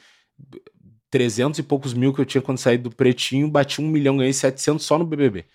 300 1.09 1.59
e 1.59 1.63
poucos 1.63 1.93
mil 1.93 2.13
que 2.13 2.21
eu 2.21 2.25
tinha 2.25 2.41
quando 2.41 2.57
saí 2.57 2.77
do 2.77 2.89
Pretinho, 2.89 3.49
bati 3.49 3.81
um 3.81 3.87
milhão, 3.87 4.17
ganhei 4.17 4.33
700 4.33 4.85
só 4.85 4.97
no 4.97 5.05
BBB. 5.05 5.45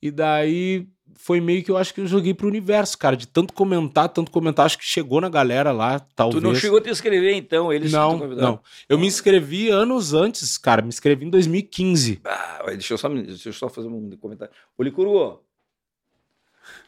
E 0.00 0.10
daí 0.10 0.86
foi 1.16 1.40
meio 1.40 1.64
que 1.64 1.70
eu 1.70 1.76
acho 1.76 1.92
que 1.92 2.00
eu 2.00 2.06
joguei 2.06 2.32
pro 2.32 2.46
universo, 2.46 2.96
cara, 2.96 3.16
de 3.16 3.26
tanto 3.26 3.52
comentar, 3.52 4.08
tanto 4.08 4.30
comentar, 4.30 4.66
acho 4.66 4.78
que 4.78 4.84
chegou 4.84 5.20
na 5.20 5.28
galera 5.28 5.72
lá, 5.72 5.98
talvez. 6.14 6.40
Tu 6.40 6.46
não 6.46 6.54
chegou 6.54 6.78
a 6.78 6.82
te 6.82 6.90
inscrever 6.90 7.34
então, 7.34 7.72
eles 7.72 7.90
Não, 7.90 8.18
não. 8.28 8.60
Eu 8.88 8.98
me 8.98 9.06
inscrevi 9.06 9.68
anos 9.68 10.14
antes, 10.14 10.56
cara, 10.56 10.82
me 10.82 10.88
inscrevi 10.88 11.26
em 11.26 11.30
2015. 11.30 12.20
Ah, 12.24 12.62
deixa 12.68 12.94
eu 12.94 12.98
só, 12.98 13.08
deixa 13.08 13.48
eu 13.48 13.52
só 13.52 13.68
fazer 13.68 13.88
um 13.88 14.10
comentário. 14.16 14.54
Ô 14.76 14.82
Licurgo, 14.82 15.42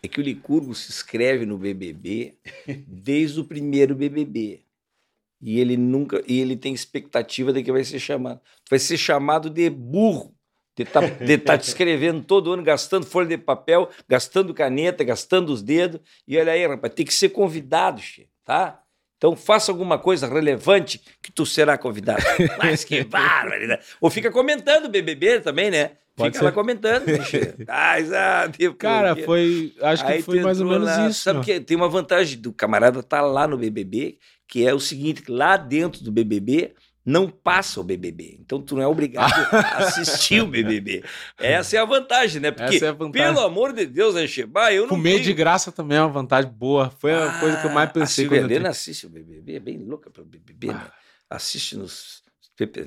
é 0.02 0.08
que 0.08 0.20
o 0.20 0.22
Licurgo 0.22 0.74
se 0.74 0.90
inscreve 0.90 1.44
no 1.44 1.58
BBB 1.58 2.34
desde 2.86 3.40
o 3.40 3.44
primeiro 3.44 3.94
BBB. 3.94 4.62
E 5.40 5.58
ele 5.58 5.76
nunca, 5.76 6.22
e 6.26 6.38
ele 6.40 6.56
tem 6.56 6.74
expectativa 6.74 7.52
de 7.52 7.62
que 7.62 7.72
vai 7.72 7.82
ser 7.82 7.98
chamado. 7.98 8.40
Vai 8.68 8.78
ser 8.78 8.98
chamado 8.98 9.48
de 9.48 9.70
burro 9.70 10.34
de 10.76 10.82
estar 10.84 11.02
tá, 11.02 11.38
tá 11.44 11.58
te 11.58 11.68
escrevendo 11.68 12.24
todo 12.24 12.52
ano, 12.52 12.62
gastando 12.62 13.04
folha 13.04 13.28
de 13.28 13.38
papel, 13.38 13.88
gastando 14.08 14.54
caneta, 14.54 15.04
gastando 15.04 15.50
os 15.50 15.62
dedos. 15.62 16.00
E 16.26 16.38
olha 16.38 16.52
aí, 16.52 16.66
rapaz, 16.66 16.94
tem 16.94 17.04
que 17.04 17.14
ser 17.14 17.30
convidado, 17.30 18.00
che, 18.00 18.28
tá? 18.44 18.82
Então 19.20 19.36
faça 19.36 19.70
alguma 19.70 19.98
coisa 19.98 20.26
relevante 20.26 20.98
que 21.22 21.30
tu 21.30 21.44
será 21.44 21.76
convidado. 21.76 22.22
Mas 22.56 22.84
que 22.84 23.04
bárbaro, 23.04 23.66
né? 23.66 23.78
Ou 24.00 24.08
fica 24.08 24.30
comentando 24.30 24.86
o 24.86 24.88
BBB 24.88 25.40
também, 25.40 25.70
né? 25.70 25.90
Pode 26.16 26.30
fica 26.30 26.38
ser. 26.38 26.44
lá 26.46 26.52
comentando. 26.52 27.04
Ah, 27.68 27.96
Cara, 28.78 29.14
foi. 29.16 29.74
Acho 29.82 30.06
que 30.06 30.22
foi 30.22 30.40
mais 30.40 30.58
ou 30.58 30.66
menos 30.66 30.86
lá, 30.86 31.08
isso. 31.10 31.20
Sabe 31.20 31.44
que 31.44 31.60
tem 31.60 31.76
uma 31.76 31.88
vantagem 31.88 32.40
do 32.40 32.50
camarada 32.50 33.00
estar 33.00 33.18
tá 33.18 33.22
lá 33.22 33.46
no 33.46 33.58
BBB, 33.58 34.16
que 34.48 34.66
é 34.66 34.72
o 34.72 34.80
seguinte: 34.80 35.24
lá 35.28 35.58
dentro 35.58 36.02
do 36.02 36.10
BBB 36.10 36.72
não 37.10 37.28
passa 37.28 37.80
o 37.80 37.84
BBB. 37.84 38.38
Então 38.40 38.62
tu 38.62 38.76
não 38.76 38.82
é 38.82 38.86
obrigado 38.86 39.32
a 39.52 39.78
assistir 39.84 40.42
o 40.42 40.46
BBB. 40.46 41.02
Essa 41.36 41.76
é 41.76 41.80
a 41.80 41.84
vantagem, 41.84 42.40
né? 42.40 42.50
Porque, 42.50 42.76
é 42.76 42.92
vantagem. 42.92 43.12
pelo 43.12 43.44
amor 43.44 43.72
de 43.72 43.84
Deus, 43.84 44.14
Ancheba, 44.14 44.72
eu 44.72 44.82
não 44.82 44.90
Comer 44.90 45.14
tenho... 45.14 45.24
de 45.24 45.34
graça 45.34 45.72
também 45.72 45.98
é 45.98 46.00
uma 46.00 46.12
vantagem 46.12 46.50
boa. 46.50 46.90
Foi 46.90 47.12
a 47.12 47.24
ah, 47.24 47.40
coisa 47.40 47.60
que 47.60 47.66
eu 47.66 47.70
mais 47.70 47.90
pensei. 47.90 48.26
A 48.26 48.28
Silvia 48.28 48.68
assiste 48.68 49.06
o 49.06 49.10
BBB, 49.10 49.56
é 49.56 49.60
bem 49.60 49.78
louca 49.78 50.08
pelo 50.08 50.26
BBB, 50.26 50.68
né? 50.68 50.74
ah. 50.76 50.84
né? 50.84 50.90
Assiste 51.28 51.76
nos 51.76 52.22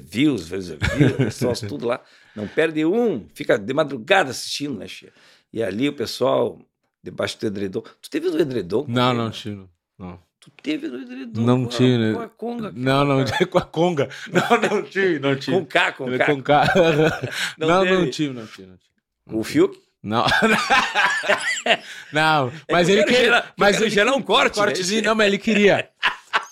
views, 0.02 0.48
views, 0.48 1.62
tudo 1.68 1.88
lá. 1.88 2.02
Não 2.36 2.48
perde 2.48 2.86
um, 2.86 3.28
fica 3.34 3.58
de 3.58 3.74
madrugada 3.74 4.32
assistindo, 4.32 4.78
né, 4.78 4.88
Che? 4.88 5.12
E 5.52 5.62
ali 5.62 5.88
o 5.90 5.94
pessoal, 5.94 6.60
debaixo 7.04 7.40
do 7.40 7.48
edredom. 7.48 7.82
Tu 8.02 8.10
teve 8.10 8.28
o 8.28 8.40
edredom? 8.40 8.86
Não, 8.88 9.14
não, 9.14 9.30
tive. 9.30 9.68
Não. 9.98 10.20
Tu 10.44 10.52
teve 10.62 10.88
no 10.90 11.02
edredom 11.02 11.42
não 11.42 11.64
com, 11.64 11.70
tinha, 11.70 12.12
a, 12.12 12.14
com 12.16 12.22
a 12.22 12.30
conga. 12.30 12.72
Não, 12.76 13.06
não, 13.06 13.18
não 13.20 13.26
com 13.50 13.58
a 13.58 13.62
conga. 13.62 14.10
Não, 14.30 14.62
não 14.62 14.84
tive, 14.84 15.20
não 15.20 15.36
tive. 15.38 15.58
com 15.58 15.66
K, 15.66 15.92
com 15.94 16.18
K. 16.18 16.26
Com 16.26 16.44
K. 16.44 16.74
Não, 17.58 17.68
não, 17.68 17.86
não 17.86 18.10
tive, 18.10 18.34
não 18.34 18.46
tive, 18.46 18.68
não 18.68 18.76
tive. 18.78 18.94
Com 19.30 19.40
o 19.40 19.44
Fiuk? 19.44 19.80
Não. 20.04 20.26
não, 22.12 22.52
mas 22.70 22.90
é 22.90 22.92
ele 22.92 23.04
queria. 23.06 23.22
Gerar, 23.22 23.54
mas 23.58 23.80
ele 23.80 23.90
gerar 23.90 24.14
um 24.14 24.22
corte. 24.22 24.60
Um 24.60 24.64
cortezinho, 24.64 25.02
né? 25.02 25.08
não, 25.08 25.16
mas 25.16 25.28
ele 25.28 25.38
queria. 25.38 25.90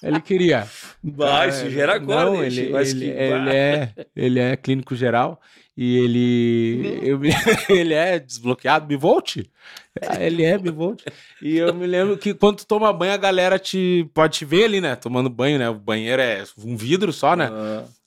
Ele 0.02 0.22
queria. 0.22 0.68
Vai, 1.04 1.50
isso 1.50 1.70
gera 1.70 2.00
corte. 2.00 2.10
Não, 2.10 2.42
ele, 2.42 2.62
ele, 2.62 3.10
ele, 3.10 3.50
é, 3.50 3.94
ele 4.16 4.40
é 4.40 4.56
clínico 4.56 4.96
geral 4.96 5.42
e 5.76 5.98
ele, 5.98 7.00
eu, 7.02 7.20
ele 7.70 7.94
é 7.94 8.20
desbloqueado, 8.20 8.88
me 8.88 8.98
volte. 8.98 9.50
Ele 10.20 10.44
é, 10.44 10.58
me 10.58 10.70
volte. 10.70 11.06
E 11.42 11.58
eu 11.58 11.74
me 11.74 11.88
lembro 11.88 12.18
que 12.18 12.34
quando 12.34 12.58
tu 12.58 12.68
toma 12.68 12.92
banho, 12.92 13.14
a 13.14 13.18
galera 13.18 13.58
te 13.58 14.10
pode 14.14 14.40
te 14.40 14.46
ver 14.46 14.66
ali, 14.66 14.82
né? 14.82 14.96
Tomando 14.96 15.30
banho, 15.30 15.58
né? 15.58 15.70
O 15.70 15.76
banheiro 15.76 16.22
é 16.22 16.44
um 16.58 16.76
vidro 16.76 17.12
só, 17.14 17.36
né? 17.36 17.50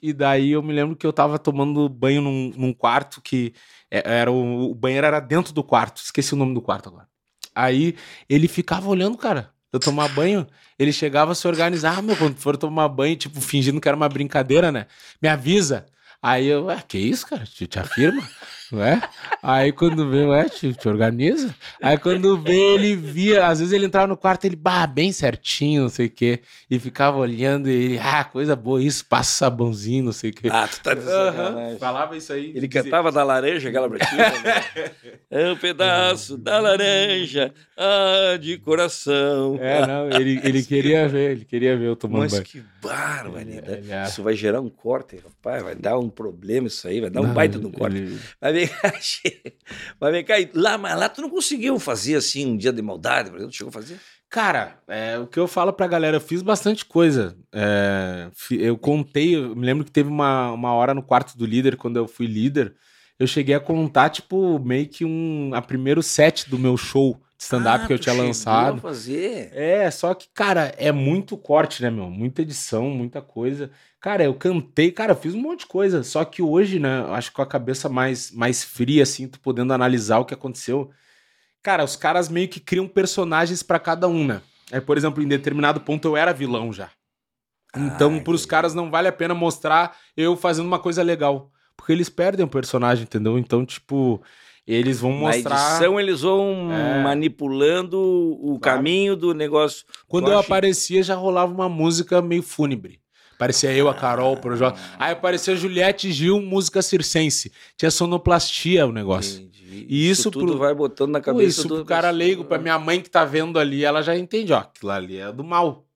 E 0.02 0.12
daí 0.12 0.52
eu 0.52 0.62
me 0.62 0.72
lembro 0.72 0.94
que 0.94 1.06
eu 1.06 1.12
tava 1.12 1.38
tomando 1.38 1.88
banho 1.88 2.20
num, 2.20 2.52
num 2.56 2.72
quarto 2.72 3.20
que 3.20 3.54
é, 3.90 4.02
era 4.20 4.30
o, 4.30 4.70
o 4.70 4.74
banheiro 4.74 5.06
era 5.06 5.20
dentro 5.20 5.52
do 5.52 5.64
quarto. 5.64 6.02
Esqueci 6.02 6.34
o 6.34 6.36
nome 6.36 6.54
do 6.54 6.60
quarto 6.60 6.88
agora. 6.90 7.08
Aí 7.54 7.94
ele 8.28 8.48
ficava 8.48 8.88
olhando, 8.88 9.16
cara. 9.16 9.50
Eu 9.72 9.80
tomar 9.80 10.08
banho, 10.08 10.46
ele 10.78 10.92
chegava 10.92 11.32
a 11.32 11.34
se 11.34 11.48
organizar, 11.48 11.98
ah, 11.98 12.02
meu, 12.02 12.16
quando 12.16 12.36
for 12.36 12.56
tomar 12.56 12.88
banho, 12.88 13.16
tipo, 13.16 13.40
fingindo 13.40 13.80
que 13.80 13.88
era 13.88 13.96
uma 13.96 14.08
brincadeira, 14.08 14.70
né? 14.70 14.86
Me 15.20 15.28
avisa. 15.28 15.86
Aí 16.26 16.46
eu, 16.46 16.64
ué, 16.66 16.82
que 16.88 16.96
isso, 16.98 17.26
cara? 17.26 17.44
Te, 17.44 17.66
te 17.66 17.78
afirma? 17.78 18.22
Ué? 18.74 19.00
Aí 19.42 19.72
quando 19.72 20.08
vê, 20.08 20.24
ué, 20.24 20.48
te, 20.48 20.72
te, 20.72 20.88
organiza. 20.88 21.54
Aí 21.82 21.98
quando 21.98 22.40
vê, 22.40 22.74
ele 22.74 22.96
via, 22.96 23.46
às 23.46 23.58
vezes 23.60 23.72
ele 23.72 23.86
entrava 23.86 24.06
no 24.06 24.16
quarto, 24.16 24.44
ele, 24.44 24.56
bah, 24.56 24.86
bem 24.86 25.12
certinho, 25.12 25.82
não 25.82 25.88
sei 25.88 26.06
o 26.06 26.10
quê, 26.10 26.40
e 26.70 26.78
ficava 26.78 27.18
olhando, 27.18 27.68
e 27.68 27.72
ele, 27.72 27.98
ah, 27.98 28.24
coisa 28.24 28.56
boa 28.56 28.82
isso, 28.82 29.04
passa 29.06 29.30
sabãozinho, 29.30 30.04
não 30.04 30.12
sei 30.12 30.30
o 30.30 30.32
quê. 30.32 30.48
Ah, 30.50 30.66
tu 30.66 30.80
tá 30.82 30.94
dizendo, 30.94 31.14
uhum, 31.14 31.78
Falava 31.78 32.16
isso 32.16 32.32
aí. 32.32 32.52
Ele 32.54 32.66
dizia... 32.66 32.82
cantava 32.82 33.12
da 33.12 33.22
laranja, 33.22 33.68
aquela 33.68 33.88
bratinha. 33.88 34.30
Né? 34.30 34.90
é 35.30 35.52
um 35.52 35.56
pedaço 35.56 36.36
da 36.36 36.58
laranja, 36.58 37.52
ah, 37.76 38.36
de 38.40 38.58
coração. 38.58 39.58
É, 39.60 39.86
não, 39.86 40.10
ele, 40.10 40.40
ele 40.42 40.62
queria 40.62 41.08
ver, 41.08 41.32
ele 41.32 41.44
queria 41.44 41.76
ver 41.76 41.86
eu 41.86 41.96
tomando 41.96 42.22
Mas 42.22 42.32
banho. 42.32 42.44
que 42.44 42.62
barbaridade. 42.82 43.90
É. 43.90 44.04
Isso 44.04 44.22
vai 44.22 44.34
gerar 44.34 44.60
um 44.60 44.68
corte, 44.68 45.16
rapaz, 45.16 45.62
vai 45.62 45.74
dar 45.74 45.98
um 45.98 46.08
problema 46.08 46.66
isso 46.66 46.86
aí, 46.86 47.00
vai 47.00 47.10
dar 47.10 47.20
um 47.20 47.28
não, 47.28 47.34
baita 47.34 47.58
de 47.58 47.66
um 47.66 47.72
corte. 47.72 47.96
Ele... 47.96 48.18
Vai 48.40 48.52
vem 48.82 48.92
cá, 48.92 48.92
vai 50.00 50.12
vem 50.12 50.24
cá, 50.24 50.34
lá, 50.54 50.78
mas 50.78 50.98
lá 50.98 51.08
tu 51.08 51.22
não 51.22 51.30
conseguiu 51.30 51.78
fazer 51.78 52.16
assim 52.16 52.46
um 52.46 52.56
dia 52.56 52.72
de 52.72 52.82
maldade, 52.82 53.30
por 53.30 53.36
exemplo, 53.36 53.54
chegou 53.54 53.68
a 53.68 53.72
fazer? 53.72 53.98
Cara, 54.28 54.80
é, 54.88 55.18
o 55.18 55.26
que 55.26 55.38
eu 55.38 55.46
falo 55.46 55.72
pra 55.72 55.86
galera, 55.86 56.16
eu 56.16 56.20
fiz 56.20 56.42
bastante 56.42 56.84
coisa. 56.84 57.36
É, 57.52 58.28
eu 58.50 58.76
contei, 58.76 59.36
eu 59.36 59.54
me 59.54 59.64
lembro 59.64 59.84
que 59.84 59.92
teve 59.92 60.08
uma, 60.08 60.50
uma 60.50 60.72
hora 60.72 60.92
no 60.92 61.02
quarto 61.02 61.38
do 61.38 61.46
líder, 61.46 61.76
quando 61.76 61.96
eu 61.96 62.08
fui 62.08 62.26
líder, 62.26 62.74
eu 63.18 63.26
cheguei 63.26 63.54
a 63.54 63.60
contar, 63.60 64.10
tipo, 64.10 64.58
meio 64.58 64.88
que 64.88 65.04
um 65.04 65.52
a 65.54 65.62
primeiro 65.62 66.02
set 66.02 66.50
do 66.50 66.58
meu 66.58 66.76
show 66.76 67.20
stand-up 67.44 67.84
ah, 67.84 67.86
que 67.86 67.92
eu 67.92 67.98
tinha 67.98 68.14
lançado. 68.14 68.80
fazer. 68.80 69.50
É, 69.52 69.90
só 69.90 70.14
que, 70.14 70.28
cara, 70.32 70.74
é 70.78 70.90
muito 70.90 71.36
corte, 71.36 71.82
né, 71.82 71.90
meu? 71.90 72.10
Muita 72.10 72.42
edição, 72.42 72.88
muita 72.88 73.20
coisa. 73.20 73.70
Cara, 74.00 74.24
eu 74.24 74.34
cantei, 74.34 74.90
cara, 74.90 75.12
eu 75.12 75.16
fiz 75.16 75.34
um 75.34 75.40
monte 75.40 75.60
de 75.60 75.66
coisa. 75.66 76.02
Só 76.02 76.24
que 76.24 76.42
hoje, 76.42 76.78
né, 76.78 77.04
acho 77.10 77.30
que 77.30 77.36
com 77.36 77.42
a 77.42 77.46
cabeça 77.46 77.88
mais, 77.88 78.30
mais 78.30 78.64
fria, 78.64 79.02
assim, 79.02 79.28
tu 79.28 79.38
podendo 79.40 79.72
analisar 79.72 80.18
o 80.18 80.24
que 80.24 80.34
aconteceu. 80.34 80.90
Cara, 81.62 81.84
os 81.84 81.96
caras 81.96 82.28
meio 82.28 82.48
que 82.48 82.60
criam 82.60 82.88
personagens 82.88 83.62
para 83.62 83.78
cada 83.78 84.08
um, 84.08 84.26
né? 84.26 84.40
Aí, 84.72 84.80
por 84.80 84.96
exemplo, 84.96 85.22
em 85.22 85.28
determinado 85.28 85.80
ponto 85.80 86.08
eu 86.08 86.16
era 86.16 86.32
vilão 86.32 86.72
já. 86.72 86.90
Então, 87.76 88.20
para 88.20 88.34
os 88.34 88.46
caras 88.46 88.72
não 88.72 88.90
vale 88.90 89.08
a 89.08 89.12
pena 89.12 89.34
mostrar 89.34 89.96
eu 90.16 90.36
fazendo 90.36 90.66
uma 90.66 90.78
coisa 90.78 91.02
legal. 91.02 91.50
Porque 91.76 91.92
eles 91.92 92.08
perdem 92.08 92.46
o 92.46 92.48
personagem, 92.48 93.02
entendeu? 93.02 93.36
Então, 93.36 93.66
tipo, 93.66 94.22
eles 94.66 95.00
vão 95.00 95.12
mostrar. 95.12 95.54
Na 95.54 95.70
edição, 95.70 96.00
eles 96.00 96.20
vão 96.22 96.72
é... 96.72 97.02
manipulando 97.02 97.98
o 98.00 98.58
claro. 98.58 98.78
caminho 98.78 99.16
do 99.16 99.34
negócio. 99.34 99.84
Quando 100.08 100.30
eu, 100.30 100.38
aparecia, 100.38 101.02
já 101.02 101.14
rolava 101.14 101.52
uma 101.52 101.68
música 101.68 102.22
meio 102.22 102.42
fúnebre. 102.42 103.00
Parecia 103.38 103.72
eu, 103.72 103.88
a 103.88 103.94
Carol, 103.94 104.36
pro 104.36 104.56
Jota. 104.56 104.80
Aí 104.98 105.12
aparecia 105.12 105.56
Juliette 105.56 106.10
Gil, 106.12 106.40
música 106.40 106.80
circense. 106.80 107.52
Tinha 107.76 107.90
sonoplastia 107.90 108.86
o 108.86 108.92
negócio. 108.92 109.42
Entendi. 109.42 109.86
E 109.88 110.08
isso, 110.08 110.22
isso 110.22 110.30
tudo 110.30 110.52
pro... 110.52 110.58
vai 110.58 110.74
botando 110.74 111.10
na 111.10 111.20
cabeça 111.20 111.42
Pô, 111.42 111.48
isso 111.48 111.68
do 111.68 111.76
pro 111.76 111.84
cara 111.84 112.10
leigo, 112.10 112.44
pra 112.44 112.58
minha 112.58 112.78
mãe 112.78 113.00
que 113.00 113.10
tá 113.10 113.24
vendo 113.24 113.58
ali, 113.58 113.84
ela 113.84 114.02
já 114.02 114.16
entende, 114.16 114.52
ó, 114.52 114.58
aquilo 114.58 114.92
ali 114.92 115.18
é 115.18 115.32
do 115.32 115.42
mal. 115.42 115.86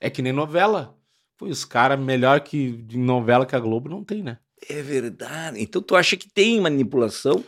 É 0.00 0.10
que 0.10 0.20
nem 0.20 0.32
novela. 0.32 0.96
Pô, 1.38 1.46
os 1.46 1.64
caras 1.64 1.98
melhor 1.98 2.40
que 2.40 2.72
de 2.72 2.98
novela 2.98 3.46
que 3.46 3.54
a 3.54 3.60
Globo 3.60 3.88
não 3.88 4.02
tem, 4.02 4.22
né? 4.22 4.38
É 4.68 4.82
verdade. 4.82 5.62
Então 5.62 5.80
tu 5.80 5.94
acha 5.94 6.16
que 6.16 6.28
tem 6.28 6.60
manipulação? 6.60 7.44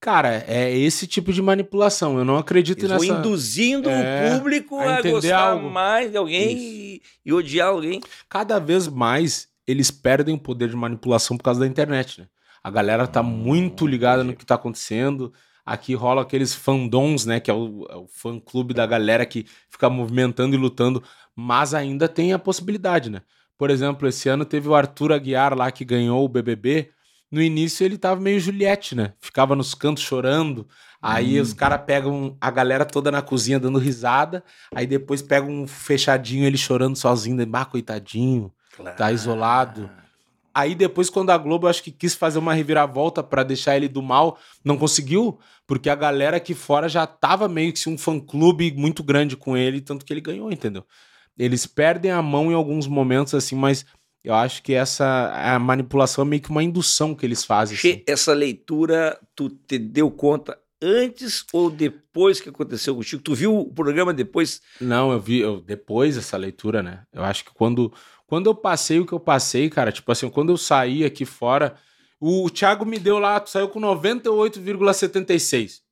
Cara, 0.00 0.44
é 0.46 0.76
esse 0.76 1.06
tipo 1.06 1.32
de 1.32 1.40
manipulação. 1.42 2.18
Eu 2.18 2.24
não 2.24 2.36
acredito 2.36 2.80
Eles 2.84 2.90
nessa. 2.90 3.06
induzindo 3.06 3.88
É, 3.90 4.30
o 4.30 4.38
público 4.38 4.78
a 4.78 4.96
a, 4.96 5.02
gostar 5.02 5.38
algo. 5.52 5.70
mais 5.70 6.10
de 6.10 6.16
alguém 6.16 6.56
e, 6.56 7.02
e 7.24 7.32
odiar 7.32 7.68
alguém. 7.68 8.00
Cada 8.28 8.58
vez 8.58 8.86
mais 8.88 9.48
eles 9.66 9.90
perdem 9.90 10.34
o 10.34 10.38
poder 10.38 10.68
de 10.68 10.76
manipulação 10.76 11.36
por 11.36 11.42
causa 11.42 11.60
da 11.60 11.66
internet, 11.66 12.20
né? 12.20 12.28
A 12.62 12.70
galera 12.70 13.06
tá 13.06 13.22
muito 13.22 13.86
ligada 13.86 14.22
no 14.22 14.34
que 14.34 14.44
tá 14.46 14.54
acontecendo. 14.56 15.32
Aqui 15.64 15.94
rola 15.94 16.22
aqueles 16.22 16.54
fandoms, 16.54 17.24
né? 17.24 17.40
Que 17.40 17.50
é 17.50 17.54
o, 17.54 17.86
é 17.90 17.96
o 17.96 18.06
fã-clube 18.06 18.74
da 18.74 18.86
galera 18.86 19.24
que 19.26 19.46
fica 19.70 19.88
movimentando 19.90 20.54
e 20.54 20.58
lutando. 20.58 21.02
Mas 21.34 21.74
ainda 21.74 22.06
tem 22.08 22.32
a 22.32 22.38
possibilidade, 22.38 23.10
né? 23.10 23.22
Por 23.58 23.70
exemplo, 23.70 24.06
esse 24.06 24.28
ano 24.28 24.44
teve 24.44 24.68
o 24.68 24.74
Arthur 24.74 25.12
Aguiar 25.12 25.56
lá 25.56 25.70
que 25.72 25.84
ganhou 25.84 26.24
o 26.24 26.28
BBB. 26.28 26.90
No 27.30 27.42
início 27.42 27.84
ele 27.84 27.98
tava 27.98 28.20
meio 28.20 28.38
Juliette, 28.40 28.94
né? 28.94 29.12
Ficava 29.20 29.56
nos 29.56 29.74
cantos 29.74 30.02
chorando. 30.02 30.66
Aí 31.02 31.40
os 31.40 31.52
caras 31.52 31.82
pegam 31.84 32.36
a 32.40 32.50
galera 32.50 32.84
toda 32.84 33.10
na 33.10 33.22
cozinha 33.22 33.60
dando 33.60 33.78
risada. 33.78 34.42
Aí 34.74 34.86
depois 34.86 35.22
pegam 35.22 35.50
um 35.50 35.66
fechadinho 35.66 36.44
ele 36.44 36.56
chorando 36.56 36.96
sozinho. 36.96 37.36
Ah, 37.52 37.64
coitadinho. 37.64 38.52
Tá 38.96 39.12
isolado. 39.12 39.90
Aí 40.56 40.74
depois, 40.74 41.10
quando 41.10 41.28
a 41.28 41.36
Globo, 41.36 41.68
acho 41.68 41.82
que 41.82 41.90
quis 41.90 42.14
fazer 42.14 42.38
uma 42.38 42.54
reviravolta 42.54 43.22
pra 43.22 43.42
deixar 43.42 43.76
ele 43.76 43.88
do 43.88 44.00
mal, 44.00 44.38
não 44.64 44.78
conseguiu, 44.78 45.38
porque 45.66 45.90
a 45.90 45.94
galera 45.94 46.38
aqui 46.38 46.54
fora 46.54 46.88
já 46.88 47.06
tava 47.06 47.46
meio 47.46 47.74
que 47.74 47.88
um 47.90 47.98
fã-clube 47.98 48.72
muito 48.72 49.02
grande 49.02 49.36
com 49.36 49.54
ele, 49.54 49.82
tanto 49.82 50.02
que 50.02 50.14
ele 50.14 50.20
ganhou, 50.22 50.50
entendeu? 50.50 50.82
Eles 51.38 51.66
perdem 51.66 52.10
a 52.10 52.22
mão 52.22 52.50
em 52.50 52.54
alguns 52.54 52.86
momentos, 52.86 53.34
assim, 53.34 53.54
mas 53.54 53.84
eu 54.26 54.34
acho 54.34 54.60
que 54.60 54.74
essa 54.74 55.30
a 55.32 55.56
manipulação 55.56 56.24
é 56.24 56.26
meio 56.26 56.42
que 56.42 56.50
uma 56.50 56.64
indução 56.64 57.14
que 57.14 57.24
eles 57.24 57.44
fazem. 57.44 57.76
Assim. 57.76 58.02
essa 58.08 58.34
leitura, 58.34 59.16
tu 59.36 59.48
te 59.48 59.78
deu 59.78 60.10
conta 60.10 60.58
antes 60.82 61.44
ou 61.52 61.70
depois 61.70 62.40
que 62.40 62.48
aconteceu 62.48 62.96
contigo? 62.96 63.22
Tu 63.22 63.34
viu 63.36 63.56
o 63.56 63.72
programa 63.72 64.12
depois? 64.12 64.60
Não, 64.80 65.12
eu 65.12 65.20
vi 65.20 65.38
eu, 65.38 65.60
depois 65.60 66.16
dessa 66.16 66.36
leitura, 66.36 66.82
né? 66.82 67.04
Eu 67.12 67.22
acho 67.22 67.44
que 67.44 67.54
quando, 67.54 67.92
quando 68.26 68.50
eu 68.50 68.54
passei 68.54 68.98
o 68.98 69.06
que 69.06 69.12
eu 69.12 69.20
passei, 69.20 69.70
cara, 69.70 69.92
tipo 69.92 70.10
assim, 70.10 70.28
quando 70.28 70.50
eu 70.50 70.56
saí 70.56 71.04
aqui 71.04 71.24
fora, 71.24 71.76
o, 72.18 72.50
Thiago 72.50 72.84
me 72.84 72.98
deu 72.98 73.20
lá, 73.20 73.38
tu 73.38 73.48
saiu 73.48 73.68
com 73.68 73.80
98,76. 73.80 75.82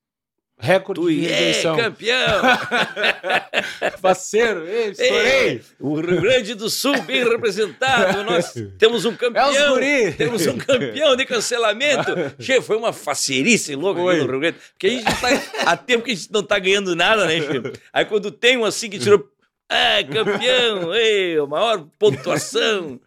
Recorde 0.64 1.00
Tu 1.00 1.10
de 1.10 1.26
é 1.26 1.28
rejeição. 1.34 1.76
campeão! 1.76 2.42
Parceiro, 4.00 4.66
ei, 4.66 4.90
estourei. 4.90 5.62
o 5.80 5.94
Rio 6.00 6.20
Grande 6.20 6.54
do 6.54 6.68
Sul 6.70 7.00
bem 7.02 7.24
representado. 7.28 8.22
Nós 8.24 8.52
temos 8.78 9.04
um 9.04 9.14
campeão. 9.14 9.54
É 9.54 9.68
os 9.70 9.74
guri. 9.74 10.12
Temos 10.12 10.46
um 10.46 10.56
campeão 10.58 11.16
de 11.16 11.24
cancelamento. 11.26 12.12
Che, 12.38 12.60
foi 12.60 12.76
uma 12.76 12.92
facerice 12.92 13.74
louca 13.74 14.00
aqui 14.00 14.20
no 14.20 14.30
Rio 14.30 14.40
Grande. 14.40 14.56
Porque 14.72 14.86
a 14.86 14.90
gente 14.90 15.04
tá, 15.20 15.42
há 15.70 15.76
tempo 15.76 16.04
que 16.04 16.12
a 16.12 16.14
gente 16.14 16.32
não 16.32 16.42
tá 16.42 16.58
ganhando 16.58 16.94
nada, 16.96 17.26
né, 17.26 17.40
Che? 17.40 17.72
Aí 17.92 18.04
quando 18.04 18.30
tem 18.30 18.56
um 18.56 18.64
assim 18.64 18.88
que 18.90 18.98
tirou. 18.98 19.28
Ah, 19.68 20.02
campeão! 20.12 20.94
Ei, 20.94 21.36
maior 21.46 21.86
pontuação. 21.98 23.00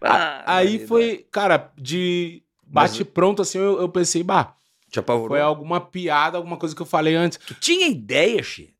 Ah, 0.00 0.42
Aí 0.46 0.84
foi, 0.86 1.24
cara, 1.30 1.70
de 1.78 2.42
bate 2.66 3.04
pronto 3.04 3.40
assim, 3.42 3.58
eu, 3.58 3.80
eu 3.80 3.88
pensei, 3.88 4.22
bah, 4.22 4.54
Te 4.92 5.00
apavorou? 5.00 5.30
foi 5.30 5.40
alguma 5.40 5.80
piada, 5.80 6.36
alguma 6.36 6.56
coisa 6.56 6.76
que 6.76 6.82
eu 6.82 6.86
falei 6.86 7.14
antes. 7.16 7.38
Tu 7.44 7.54
tinha 7.54 7.88
ideia, 7.88 8.40
Che, 8.42 8.70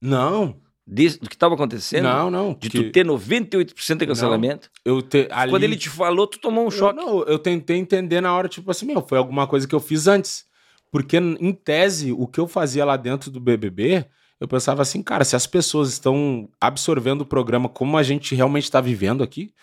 Não, 0.00 0.56
disso- 0.86 1.18
do 1.20 1.28
que 1.28 1.34
estava 1.34 1.54
acontecendo? 1.54 2.04
não, 2.04 2.30
não. 2.30 2.54
De 2.54 2.68
que 2.70 2.82
tu 2.84 2.92
ter 2.92 3.04
98% 3.04 3.98
de 4.00 4.06
cancelamento? 4.06 4.70
eu 4.84 5.00
te, 5.02 5.26
ali, 5.30 5.50
Quando 5.50 5.64
ele 5.64 5.76
te 5.76 5.88
falou, 5.88 6.26
tu 6.26 6.38
tomou 6.38 6.62
um 6.64 6.66
Eu, 6.66 6.70
choque. 6.70 6.96
não, 6.96 7.22
eu 7.24 7.38
tentei 7.38 7.76
entender 7.78 8.20
na 8.20 8.34
hora, 8.36 8.48
tipo 8.48 8.70
assim, 8.70 8.86
meu, 8.86 9.00
foi 9.06 9.16
alguma 9.18 9.46
coisa 9.46 9.66
que 9.66 9.74
eu 9.74 9.80
fiz 9.80 10.06
antes. 10.06 10.44
Porque, 10.90 11.16
em 11.16 11.52
tese, 11.54 12.12
o 12.12 12.26
que 12.26 12.38
eu 12.38 12.46
fazia 12.46 12.84
lá 12.84 12.98
dentro 12.98 13.30
do 13.30 13.40
BBB, 13.40 14.04
eu 14.38 14.46
pensava 14.46 14.82
assim, 14.82 15.02
cara, 15.02 15.24
se 15.24 15.34
as 15.34 15.46
pessoas 15.46 15.88
estão 15.90 16.50
absorvendo 16.60 17.22
o 17.22 17.26
programa 17.26 17.66
como 17.66 17.96
a 17.96 18.02
gente 18.02 18.34
realmente 18.34 18.64
está 18.64 18.78
vivendo 18.78 19.22
aqui, 19.22 19.54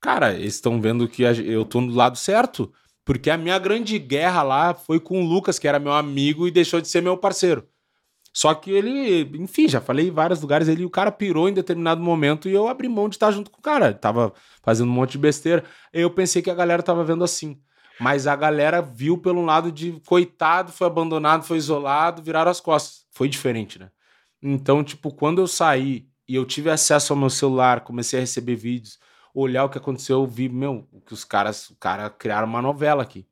cara, 0.00 0.34
eles 0.34 0.54
estão 0.56 0.80
vendo 0.80 1.06
que 1.06 1.22
eu 1.22 1.64
tô 1.64 1.80
do 1.80 1.94
lado 1.94 2.18
certo. 2.18 2.72
Porque 3.04 3.30
a 3.30 3.36
minha 3.36 3.58
grande 3.58 3.98
guerra 3.98 4.42
lá 4.42 4.74
foi 4.74 5.00
com 5.00 5.22
o 5.22 5.26
Lucas, 5.26 5.58
que 5.58 5.66
era 5.66 5.78
meu 5.78 5.92
amigo 5.92 6.46
e 6.46 6.50
deixou 6.50 6.80
de 6.80 6.88
ser 6.88 7.02
meu 7.02 7.16
parceiro. 7.16 7.66
Só 8.32 8.54
que 8.54 8.70
ele, 8.70 9.22
enfim, 9.38 9.68
já 9.68 9.80
falei 9.80 10.08
em 10.08 10.10
vários 10.10 10.40
lugares, 10.40 10.66
ele, 10.66 10.84
o 10.84 10.90
cara 10.90 11.12
pirou 11.12 11.48
em 11.48 11.52
determinado 11.52 12.02
momento 12.02 12.48
e 12.48 12.54
eu 12.54 12.66
abri 12.66 12.88
mão 12.88 13.08
de 13.08 13.16
estar 13.16 13.30
junto 13.30 13.50
com 13.50 13.58
o 13.58 13.62
cara. 13.62 13.86
Ele 13.86 13.94
tava 13.94 14.32
fazendo 14.62 14.88
um 14.88 14.92
monte 14.92 15.12
de 15.12 15.18
besteira. 15.18 15.64
Eu 15.92 16.10
pensei 16.10 16.40
que 16.40 16.50
a 16.50 16.54
galera 16.54 16.82
tava 16.82 17.04
vendo 17.04 17.24
assim. 17.24 17.60
Mas 18.00 18.26
a 18.26 18.34
galera 18.34 18.80
viu 18.80 19.18
pelo 19.18 19.44
lado 19.44 19.70
de 19.70 19.92
coitado, 20.06 20.72
foi 20.72 20.86
abandonado, 20.86 21.44
foi 21.44 21.58
isolado, 21.58 22.22
viraram 22.22 22.50
as 22.50 22.60
costas. 22.60 23.04
Foi 23.10 23.28
diferente, 23.28 23.78
né? 23.78 23.90
Então, 24.42 24.82
tipo, 24.82 25.12
quando 25.12 25.40
eu 25.40 25.46
saí 25.46 26.08
e 26.26 26.34
eu 26.34 26.44
tive 26.46 26.70
acesso 26.70 27.12
ao 27.12 27.18
meu 27.18 27.30
celular, 27.30 27.82
comecei 27.82 28.18
a 28.18 28.22
receber 28.22 28.56
vídeos, 28.56 28.98
olhar 29.34 29.64
o 29.64 29.68
que 29.68 29.78
aconteceu, 29.78 30.20
eu 30.20 30.26
vi, 30.26 30.48
meu, 30.48 30.86
que 31.06 31.14
os 31.14 31.24
caras, 31.24 31.70
o 31.70 31.76
cara 31.76 32.10
criaram 32.10 32.46
uma 32.46 32.62
novela 32.62 33.02
aqui. 33.02 33.26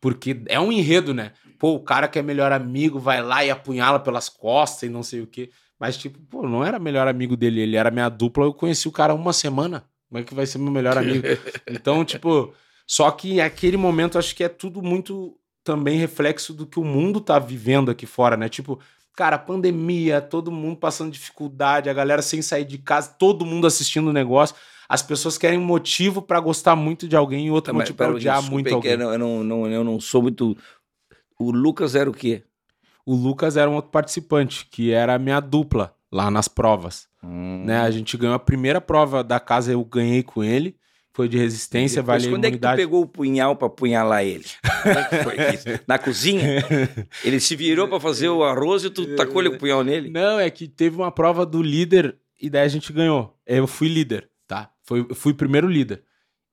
Porque 0.00 0.42
é 0.46 0.60
um 0.60 0.70
enredo, 0.70 1.14
né? 1.14 1.32
Pô, 1.58 1.74
o 1.74 1.82
cara 1.82 2.06
que 2.06 2.18
é 2.18 2.22
melhor 2.22 2.52
amigo 2.52 2.98
vai 2.98 3.22
lá 3.22 3.44
e 3.44 3.50
apunhala 3.50 3.98
pelas 3.98 4.28
costas 4.28 4.84
e 4.84 4.92
não 4.92 5.02
sei 5.02 5.22
o 5.22 5.26
quê. 5.26 5.50
Mas, 5.78 5.96
tipo, 5.96 6.18
pô, 6.30 6.46
não 6.46 6.64
era 6.64 6.78
melhor 6.78 7.08
amigo 7.08 7.36
dele, 7.36 7.60
ele 7.60 7.76
era 7.76 7.90
minha 7.90 8.08
dupla, 8.08 8.44
eu 8.44 8.54
conheci 8.54 8.88
o 8.88 8.92
cara 8.92 9.14
uma 9.14 9.32
semana. 9.32 9.84
Como 10.08 10.20
é 10.20 10.24
que 10.24 10.34
vai 10.34 10.46
ser 10.46 10.58
meu 10.58 10.70
melhor 10.70 10.96
amigo? 10.96 11.26
Então, 11.68 12.04
tipo, 12.04 12.54
só 12.86 13.10
que 13.10 13.40
aquele 13.40 13.76
momento 13.76 14.18
acho 14.18 14.34
que 14.34 14.44
é 14.44 14.48
tudo 14.48 14.82
muito 14.82 15.36
também 15.64 15.98
reflexo 15.98 16.54
do 16.54 16.66
que 16.66 16.78
o 16.78 16.84
mundo 16.84 17.20
tá 17.20 17.38
vivendo 17.38 17.90
aqui 17.90 18.06
fora, 18.06 18.36
né? 18.36 18.48
Tipo, 18.48 18.78
cara, 19.16 19.36
pandemia, 19.36 20.20
todo 20.20 20.52
mundo 20.52 20.76
passando 20.76 21.10
dificuldade, 21.10 21.90
a 21.90 21.94
galera 21.94 22.22
sem 22.22 22.40
sair 22.40 22.64
de 22.64 22.78
casa, 22.78 23.14
todo 23.18 23.44
mundo 23.44 23.66
assistindo 23.66 24.08
o 24.08 24.12
negócio. 24.12 24.54
As 24.88 25.02
pessoas 25.02 25.36
querem 25.36 25.58
um 25.58 25.64
motivo 25.64 26.22
pra 26.22 26.38
gostar 26.40 26.76
muito 26.76 27.08
de 27.08 27.16
alguém 27.16 27.46
e 27.46 27.50
outro 27.50 27.72
Tá, 27.72 27.72
mas 27.72 27.82
motivo 27.82 27.96
pra 27.96 28.06
pera, 28.06 28.16
odiar 28.16 28.42
muito 28.42 28.74
alguém. 28.74 28.92
Eu 28.92 28.98
não, 28.98 29.12
eu, 29.12 29.18
não, 29.44 29.66
eu 29.66 29.84
não 29.84 30.00
sou 30.00 30.22
muito. 30.22 30.56
O 31.38 31.50
Lucas 31.50 31.94
era 31.94 32.08
o 32.08 32.12
quê? 32.12 32.42
O 33.04 33.14
Lucas 33.14 33.56
era 33.56 33.70
um 33.70 33.74
outro 33.74 33.90
participante, 33.90 34.66
que 34.70 34.90
era 34.92 35.14
a 35.14 35.18
minha 35.18 35.40
dupla 35.40 35.94
lá 36.10 36.30
nas 36.30 36.48
provas. 36.48 37.06
Hum. 37.22 37.64
Né? 37.64 37.80
A 37.80 37.90
gente 37.90 38.16
ganhou 38.16 38.34
a 38.34 38.38
primeira 38.38 38.80
prova 38.80 39.22
da 39.22 39.38
casa, 39.38 39.72
eu 39.72 39.84
ganhei 39.84 40.22
com 40.22 40.42
ele. 40.42 40.76
Foi 41.12 41.30
de 41.30 41.38
resistência, 41.38 42.02
Depois, 42.02 42.24
vale 42.24 42.28
a 42.28 42.36
quando 42.36 42.44
é 42.44 42.50
que 42.50 42.58
tu 42.58 42.60
imunidade. 42.60 42.76
pegou 42.76 43.00
o 43.02 43.06
punhal 43.06 43.56
pra 43.56 43.68
apunhalar 43.68 44.22
ele? 44.22 44.44
É 44.84 45.04
que 45.04 45.24
foi 45.24 45.54
isso? 45.54 45.80
Na 45.88 45.98
cozinha? 45.98 46.62
Ele 47.24 47.40
se 47.40 47.56
virou 47.56 47.88
pra 47.88 47.98
fazer 47.98 48.28
o 48.28 48.44
arroz 48.44 48.84
e 48.84 48.90
tu 48.90 49.16
tacou 49.16 49.42
o 49.42 49.58
punhal 49.58 49.82
nele? 49.82 50.10
Não, 50.10 50.38
é 50.38 50.50
que 50.50 50.68
teve 50.68 50.94
uma 50.94 51.10
prova 51.10 51.46
do 51.46 51.62
líder 51.62 52.18
e 52.38 52.50
daí 52.50 52.64
a 52.64 52.68
gente 52.68 52.92
ganhou. 52.92 53.34
Eu 53.46 53.66
fui 53.66 53.88
líder? 53.88 54.28
Foi, 54.86 55.00
eu 55.08 55.14
fui 55.14 55.34
primeiro 55.34 55.68
líder. 55.68 56.02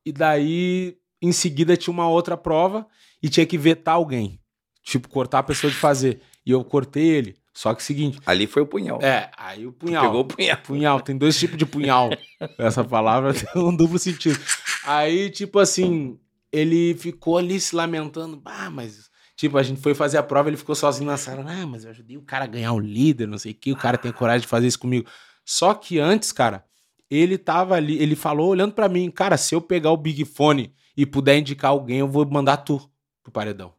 E 0.06 0.12
daí, 0.12 0.98
em 1.22 1.32
seguida, 1.32 1.78
tinha 1.78 1.94
uma 1.94 2.08
outra 2.10 2.36
prova 2.36 2.86
e 3.22 3.30
tinha 3.30 3.46
que 3.46 3.58
vetar 3.58 3.96
alguém. 3.96 4.40
Tipo, 4.84 5.08
cortar 5.08 5.40
a 5.40 5.44
pessoa 5.44 5.72
de 5.72 5.78
fazer. 5.78 6.20
E 6.46 6.52
eu 6.52 6.64
cortei 6.64 7.08
ele. 7.08 7.36
Só 7.54 7.74
que 7.76 7.84
seguinte. 7.84 8.20
Ali 8.26 8.48
foi 8.48 8.64
o 8.64 8.66
punhal. 8.68 9.00
É, 9.02 9.30
aí 9.38 9.66
o 9.66 9.72
Tu 9.72 9.86
punhal. 9.86 10.04
pegou 10.06 10.22
o 10.22 10.26
punhal. 10.26 10.58
Punhal, 10.64 11.00
tem 11.02 11.16
dois 11.18 11.38
tipos 11.40 11.56
de 11.56 11.66
punhal. 11.66 12.10
Essa 12.58 12.84
palavra 12.84 13.34
tem 13.34 13.62
um 13.62 13.74
duplo 13.74 14.00
sentido. 14.00 14.40
Aí, 14.84 15.30
tipo 15.30 15.60
assim, 15.60 16.20
ele 16.52 16.96
ficou 16.96 17.38
ali 17.38 17.60
se 17.60 17.76
lamentando. 17.76 18.42
Ah, 18.44 18.70
mas. 18.72 19.10
Tipo, 19.36 19.58
a 19.58 19.64
gente 19.64 19.80
foi 19.82 19.94
fazer 19.94 20.18
a 20.18 20.24
prova, 20.24 20.50
ele 20.50 20.58
ficou 20.58 20.76
sozinho 20.76 21.08
na 21.10 21.18
sala. 21.18 21.46
Ah, 21.48 21.66
mas 21.68 21.86
eu 21.86 21.92
ajudei 21.92 22.18
o 22.18 22.22
cara 22.24 22.46
a 22.46 22.48
ganhar 22.48 22.74
o 22.74 22.80
líder, 22.80 23.28
não 23.28 23.38
sei 23.38 23.52
o 23.52 23.56
que. 23.56 23.72
O 23.72 23.78
cara 23.78 23.98
tem 23.98 24.12
coragem 24.12 24.42
de 24.42 24.48
fazer 24.48 24.68
isso 24.68 24.80
comigo. 24.80 25.08
Só 25.46 25.74
que 25.74 26.00
antes, 26.00 26.32
cara, 26.32 26.66
ele 27.10 27.38
tava 27.38 27.76
ali, 27.76 27.98
ele 28.02 28.16
falou 28.16 28.50
olhando 28.50 28.74
pra 28.74 28.90
mim, 28.90 29.10
cara, 29.12 29.38
se 29.38 29.54
eu 29.56 29.62
pegar 29.62 29.92
o 29.92 29.98
Big 29.98 30.26
Fone 30.26 30.74
e 30.96 31.06
puder 31.06 31.38
indicar 31.38 31.72
alguém, 31.72 32.00
eu 32.00 32.08
vou 32.08 32.26
mandar 32.30 32.58
tu 32.58 32.82
pro 33.24 33.32
paredão. 33.32 33.74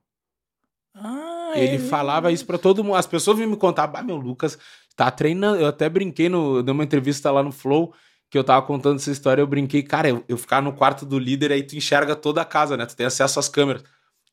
Ah, 0.94 1.52
Ele 1.56 1.76
é 1.76 1.78
falava 1.78 2.30
isso 2.30 2.46
pra 2.46 2.58
todo 2.58 2.82
mundo. 2.84 2.96
As 2.96 3.06
pessoas 3.06 3.36
vinham 3.36 3.50
me 3.50 3.56
contar, 3.56 3.86
bah, 3.86 4.02
meu 4.02 4.16
Lucas 4.16 4.58
tá 4.96 5.10
treinando. 5.10 5.60
Eu 5.60 5.66
até 5.66 5.88
brinquei, 5.88 6.28
no, 6.28 6.58
eu 6.58 6.62
dei 6.62 6.72
uma 6.72 6.84
entrevista 6.84 7.30
lá 7.30 7.42
no 7.42 7.50
Flow, 7.52 7.92
que 8.30 8.38
eu 8.38 8.44
tava 8.44 8.64
contando 8.64 8.96
essa 8.96 9.10
história. 9.10 9.42
Eu 9.42 9.46
brinquei, 9.46 9.82
cara, 9.82 10.08
eu, 10.08 10.24
eu 10.28 10.38
ficar 10.38 10.62
no 10.62 10.72
quarto 10.72 11.04
do 11.04 11.18
líder, 11.18 11.50
aí 11.52 11.62
tu 11.62 11.76
enxerga 11.76 12.14
toda 12.14 12.40
a 12.42 12.44
casa, 12.44 12.76
né? 12.76 12.86
Tu 12.86 12.96
tem 12.96 13.06
acesso 13.06 13.38
às 13.40 13.48
câmeras. 13.48 13.82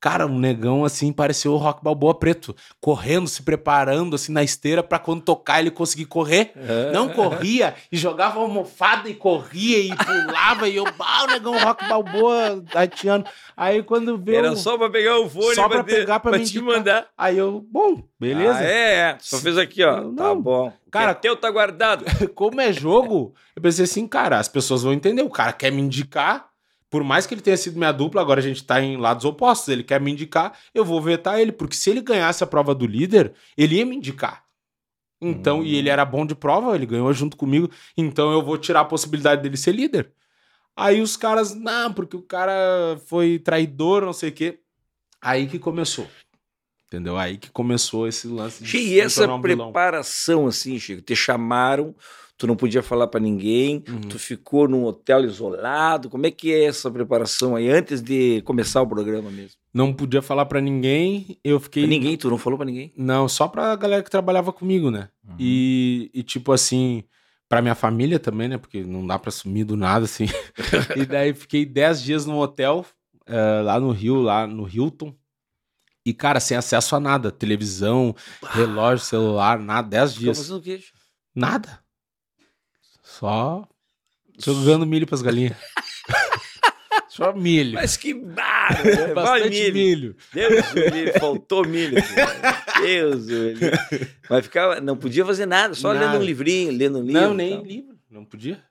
Cara, 0.01 0.25
um 0.25 0.39
negão 0.39 0.83
assim 0.83 1.13
pareceu 1.13 1.53
o 1.53 1.57
Rock 1.57 1.83
Balboa 1.83 2.15
preto, 2.15 2.55
correndo, 2.79 3.27
se 3.27 3.43
preparando 3.43 4.15
assim 4.15 4.31
na 4.31 4.41
esteira 4.43 4.81
para 4.81 4.97
quando 4.97 5.21
tocar 5.21 5.59
ele 5.59 5.69
conseguir 5.69 6.05
correr. 6.05 6.51
Não 6.91 7.07
corria 7.09 7.75
e 7.91 7.95
jogava 7.95 8.39
almofada 8.39 9.07
e 9.07 9.13
corria 9.13 9.77
e 9.79 9.95
pulava 9.95 10.67
e 10.67 10.75
eu, 10.75 10.85
ah, 10.99 11.23
o 11.23 11.27
negão 11.27 11.55
Rock 11.57 11.87
Balboa 11.87 12.63
haitiano. 12.73 13.23
Aí 13.55 13.83
quando 13.83 14.17
veio 14.17 14.39
Era 14.39 14.55
só 14.55 14.75
pra 14.75 14.89
pegar 14.89 15.19
o 15.19 15.29
fone 15.29 15.53
Só 15.53 15.69
pra 15.69 15.83
ter- 15.83 15.97
pegar 15.97 16.19
pra 16.19 16.31
me 16.31 16.39
te 16.43 16.57
indicar. 16.57 16.63
mandar. 16.77 17.07
Aí 17.15 17.37
eu, 17.37 17.63
bom, 17.71 18.01
beleza. 18.19 18.57
Ah, 18.57 18.63
é, 18.63 18.93
é. 19.11 19.17
Só 19.19 19.37
fez 19.37 19.55
aqui, 19.57 19.83
ó. 19.83 20.01
Não. 20.01 20.15
Tá 20.15 20.33
bom. 20.33 20.73
O 20.87 20.89
Cara, 20.91 21.11
é 21.11 21.13
teu 21.13 21.35
tá 21.37 21.49
guardado. 21.51 22.03
Como 22.33 22.59
é 22.59 22.73
jogo, 22.73 23.33
eu 23.55 23.61
pensei 23.61 23.85
assim, 23.85 24.07
cara, 24.07 24.39
as 24.39 24.47
pessoas 24.47 24.81
vão 24.81 24.93
entender. 24.93 25.21
O 25.21 25.29
cara 25.29 25.53
quer 25.53 25.71
me 25.71 25.79
indicar, 25.81 26.47
por 26.91 27.05
mais 27.05 27.25
que 27.25 27.33
ele 27.33 27.41
tenha 27.41 27.55
sido 27.55 27.77
minha 27.77 27.93
dupla, 27.93 28.21
agora 28.21 28.41
a 28.41 28.43
gente 28.43 28.63
tá 28.65 28.81
em 28.81 28.97
lados 28.97 29.23
opostos. 29.23 29.69
Ele 29.69 29.81
quer 29.81 30.01
me 30.01 30.11
indicar, 30.11 30.59
eu 30.75 30.83
vou 30.83 31.01
vetar 31.01 31.39
ele, 31.39 31.53
porque 31.53 31.75
se 31.75 31.89
ele 31.89 32.01
ganhasse 32.01 32.43
a 32.43 32.47
prova 32.47 32.75
do 32.75 32.85
líder, 32.85 33.33
ele 33.57 33.77
ia 33.77 33.85
me 33.85 33.95
indicar. 33.95 34.43
Então, 35.21 35.59
Hum. 35.61 35.63
e 35.63 35.75
ele 35.75 35.87
era 35.87 36.03
bom 36.03 36.25
de 36.25 36.35
prova, 36.35 36.75
ele 36.75 36.85
ganhou 36.85 37.11
junto 37.13 37.37
comigo, 37.37 37.69
então 37.95 38.31
eu 38.33 38.41
vou 38.41 38.57
tirar 38.57 38.81
a 38.81 38.85
possibilidade 38.85 39.41
dele 39.41 39.55
ser 39.55 39.71
líder. 39.71 40.11
Aí 40.75 40.99
os 40.99 41.15
caras, 41.15 41.55
não, 41.55 41.93
porque 41.93 42.17
o 42.17 42.21
cara 42.21 42.99
foi 43.05 43.39
traidor, 43.39 44.03
não 44.03 44.13
sei 44.13 44.29
o 44.29 44.33
quê. 44.33 44.59
Aí 45.21 45.47
que 45.47 45.59
começou. 45.59 46.07
Entendeu? 46.87 47.17
Aí 47.17 47.37
que 47.37 47.49
começou 47.49 48.05
esse 48.05 48.27
lance 48.27 48.65
se 48.67 48.77
e 48.77 48.99
essa 48.99 49.25
preparação, 49.39 50.45
assim, 50.45 50.77
Chico? 50.77 51.01
Te 51.01 51.15
chamaram, 51.15 51.95
tu 52.41 52.47
não 52.47 52.55
podia 52.55 52.81
falar 52.81 53.05
pra 53.05 53.19
ninguém, 53.19 53.83
Uhum. 53.87 54.01
tu 54.01 54.17
ficou 54.17 54.67
num 54.67 54.83
hotel 54.83 55.23
isolado. 55.23 56.09
Como 56.09 56.25
é 56.25 56.31
que 56.31 56.51
é 56.51 56.63
essa 56.63 56.89
preparação 56.89 57.55
aí, 57.55 57.69
antes 57.69 58.01
de 58.01 58.41
começar 58.41 58.81
o 58.81 58.87
programa 58.87 59.29
mesmo? 59.29 59.55
Não 59.71 59.93
podia 59.93 60.23
falar 60.23 60.45
pra 60.47 60.59
ninguém, 60.59 61.37
eu 61.43 61.59
fiquei. 61.59 61.83
Pra 61.83 61.89
ninguém, 61.91 62.17
tu 62.17 62.31
não 62.31 62.39
falou 62.39 62.57
pra 62.57 62.65
ninguém? 62.65 62.91
Não, 62.97 63.29
só 63.29 63.47
pra 63.47 63.75
galera 63.75 64.01
que 64.01 64.09
trabalhava 64.09 64.51
comigo, 64.51 64.89
né? 64.89 65.09
Uhum. 65.23 65.35
E, 65.39 66.09
e, 66.15 66.23
tipo 66.23 66.51
assim, 66.51 67.03
pra 67.47 67.61
minha 67.61 67.75
família 67.75 68.17
também, 68.17 68.47
né? 68.47 68.57
Porque 68.57 68.83
não 68.83 69.05
dá 69.05 69.19
pra 69.19 69.29
sumir 69.29 69.63
do 69.63 69.77
nada, 69.77 70.05
assim. 70.05 70.25
e 70.97 71.05
daí 71.05 71.33
fiquei 71.35 71.63
10 71.63 72.01
dias 72.01 72.25
no 72.25 72.39
hotel, 72.41 72.83
eh, 73.27 73.61
lá 73.63 73.79
no 73.79 73.91
Rio, 73.91 74.19
lá 74.19 74.47
no 74.47 74.67
Hilton. 74.67 75.13
E, 76.03 76.11
cara, 76.11 76.39
sem 76.39 76.57
acesso 76.57 76.95
a 76.95 76.99
nada. 76.99 77.29
Televisão, 77.29 78.15
relógio, 78.53 79.05
celular, 79.05 79.59
nada. 79.59 79.87
10 79.87 80.13
Ficou 80.13 80.23
dias. 80.23 80.37
fazendo 80.39 80.57
o 80.57 80.61
quê? 80.61 80.79
Nada. 81.35 81.79
Só 83.19 83.67
jogando 84.39 84.85
milho 84.85 85.05
pras 85.05 85.21
galinhas. 85.21 85.55
Só 87.09 87.33
milho. 87.33 87.73
Mas 87.73 87.97
que 87.97 88.13
barra! 88.13 88.83
né? 88.83 89.07
Vai 89.07 89.13
Bastante 89.13 89.49
milho. 89.49 89.73
milho. 89.73 90.15
Deus, 90.33 90.71
o 90.71 90.79
livre, 90.79 91.19
faltou 91.19 91.67
milho. 91.67 91.97
Deus, 92.81 93.25
o 93.27 93.43
livre. 93.49 93.71
Mas 94.29 94.45
ficava, 94.45 94.79
não 94.79 94.95
podia 94.95 95.25
fazer 95.25 95.45
nada, 95.45 95.73
só 95.73 95.93
Nada. 95.93 96.05
lendo 96.13 96.21
um 96.21 96.25
livrinho, 96.25 96.71
lendo 96.71 96.99
um 96.99 97.03
livro. 97.03 97.21
Não, 97.21 97.33
nem 97.33 97.55
tal. 97.55 97.65
livro. 97.65 97.95
Não 98.09 98.23
podia. 98.23 98.63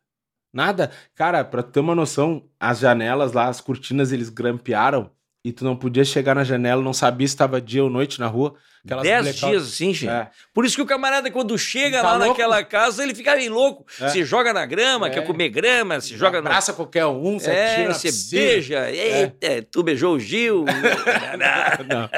Nada. 0.53 0.91
Cara, 1.15 1.45
pra 1.45 1.63
tu 1.63 1.71
ter 1.71 1.81
uma 1.81 1.95
noção, 1.95 2.49
as 2.59 2.79
janelas 2.79 3.33
lá, 3.33 3.47
as 3.47 3.61
cortinas, 3.61 4.11
eles 4.11 4.31
grampearam 4.31 5.11
e 5.45 5.53
tu 5.53 5.63
não 5.63 5.77
podia 5.77 6.05
chegar 6.05 6.35
na 6.35 6.43
janela, 6.43 6.83
não 6.83 6.95
sabia 6.95 7.29
se 7.29 7.35
estava 7.35 7.61
dia 7.61 7.85
ou 7.85 7.91
noite 7.91 8.19
na 8.19 8.27
rua. 8.27 8.55
Aquelas 8.85 9.03
Dez 9.03 9.23
blackout- 9.25 9.51
dias 9.51 9.63
assim, 9.69 9.93
gente. 9.95 10.09
É. 10.09 10.29
Por 10.55 10.65
isso 10.65 10.75
que 10.75 10.81
o 10.83 10.87
camarada, 10.87 11.31
quando 11.31 11.57
chega 11.59 12.01
Tá 12.01 12.13
lá 12.13 12.13
louco? 12.17 12.29
naquela 12.31 12.65
casa, 12.65 13.03
ele 13.03 13.15
fica 13.15 13.37
meio 13.37 13.53
louco. 13.53 13.85
É. 14.01 14.09
Se 14.09 14.25
joga 14.25 14.53
na 14.55 14.65
grama, 14.65 15.09
É. 15.09 15.11
quer 15.11 15.27
comer 15.27 15.51
grama, 15.51 16.01
se 16.01 16.17
joga 16.17 16.41
no. 16.41 16.47
Abraça 16.49 16.73
qualquer 16.73 17.05
um, 17.07 17.39
você 17.39 17.51
É, 17.51 17.73
atira 17.73 17.89
na 17.89 17.95
você 17.95 18.09
piscina. 18.09 18.43
beija. 18.43 18.91
Eita, 18.91 19.67
tu 19.71 19.83
beijou 19.83 20.15
o 20.15 20.19
Gil. 20.21 20.65
Não. 21.89 22.09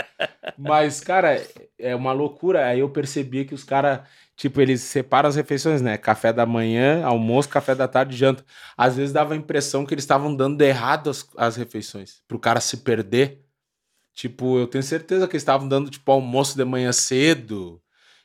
Mas, 0.57 1.01
cara, 1.01 1.43
é 1.79 1.95
uma 1.95 2.13
loucura. 2.13 2.67
Aí 2.67 2.81
eu 2.81 2.89
percebi 2.89 3.45
que 3.45 3.55
os 3.55 3.65
caras, 3.65 4.01
tipo, 4.37 4.61
eles 4.61 4.81
separam 4.83 5.29
as 5.29 5.37
refeições, 5.37 5.81
né? 5.83 5.97
Café 5.97 6.33
da 6.33 6.47
manhã, 6.47 7.05
almoço, 7.05 7.49
café 7.49 7.75
da 7.75 7.89
tarde, 7.89 8.17
janta. 8.17 8.45
Às 8.77 8.97
vezes 8.97 9.13
dava 9.13 9.35
a 9.35 9.37
impressão 9.37 9.85
que 9.85 9.95
eles 9.95 10.05
estavam 10.05 10.35
dando 10.35 10.61
errado 10.63 11.11
as, 11.11 11.27
as 11.37 11.57
refeições, 11.57 12.23
pro 12.29 12.39
cara 12.39 12.61
se 12.61 12.79
perder. 12.79 13.41
Tipo, 14.15 14.59
eu 14.59 14.67
tenho 14.67 14.85
certeza 14.85 15.27
que 15.27 15.35
eles 15.35 15.43
estavam 15.43 15.67
dando, 15.67 15.91
tipo, 15.91 16.11
almoço 16.13 16.57
de 16.57 16.65
manhã 16.65 16.93
cedo. 16.93 17.81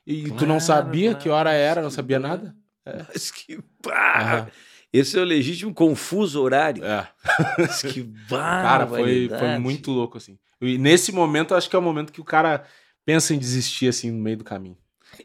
E 0.05 0.23
tu 0.23 0.45
não 0.45 0.57
Claro, 0.57 0.61
sabia 0.61 1.15
que 1.15 1.29
hora 1.29 1.51
era, 1.51 1.81
não 1.81 1.89
sabia 1.91 2.19
nada. 2.19 2.55
Mas 3.09 3.31
que. 3.31 3.59
Aham. 3.87 4.47
Esse 4.91 5.17
é 5.17 5.21
o 5.21 5.25
legítimo 5.25 5.73
confuso 5.73 6.41
horário. 6.41 6.83
É. 6.83 7.07
Mas 7.59 7.81
que 7.81 8.01
barra. 8.01 8.63
Cara, 8.63 8.87
foi, 8.87 9.29
foi 9.29 9.57
muito 9.59 9.91
louco, 9.91 10.17
assim. 10.17 10.37
E 10.61 10.77
nesse 10.77 11.11
momento, 11.11 11.53
acho 11.53 11.69
que 11.69 11.75
é 11.75 11.79
o 11.79 11.81
momento 11.81 12.11
que 12.11 12.21
o 12.21 12.25
cara 12.25 12.63
pensa 13.05 13.33
em 13.33 13.37
desistir, 13.37 13.87
assim, 13.89 14.11
no 14.11 14.21
meio 14.21 14.37
do 14.37 14.43
caminho. 14.43 14.77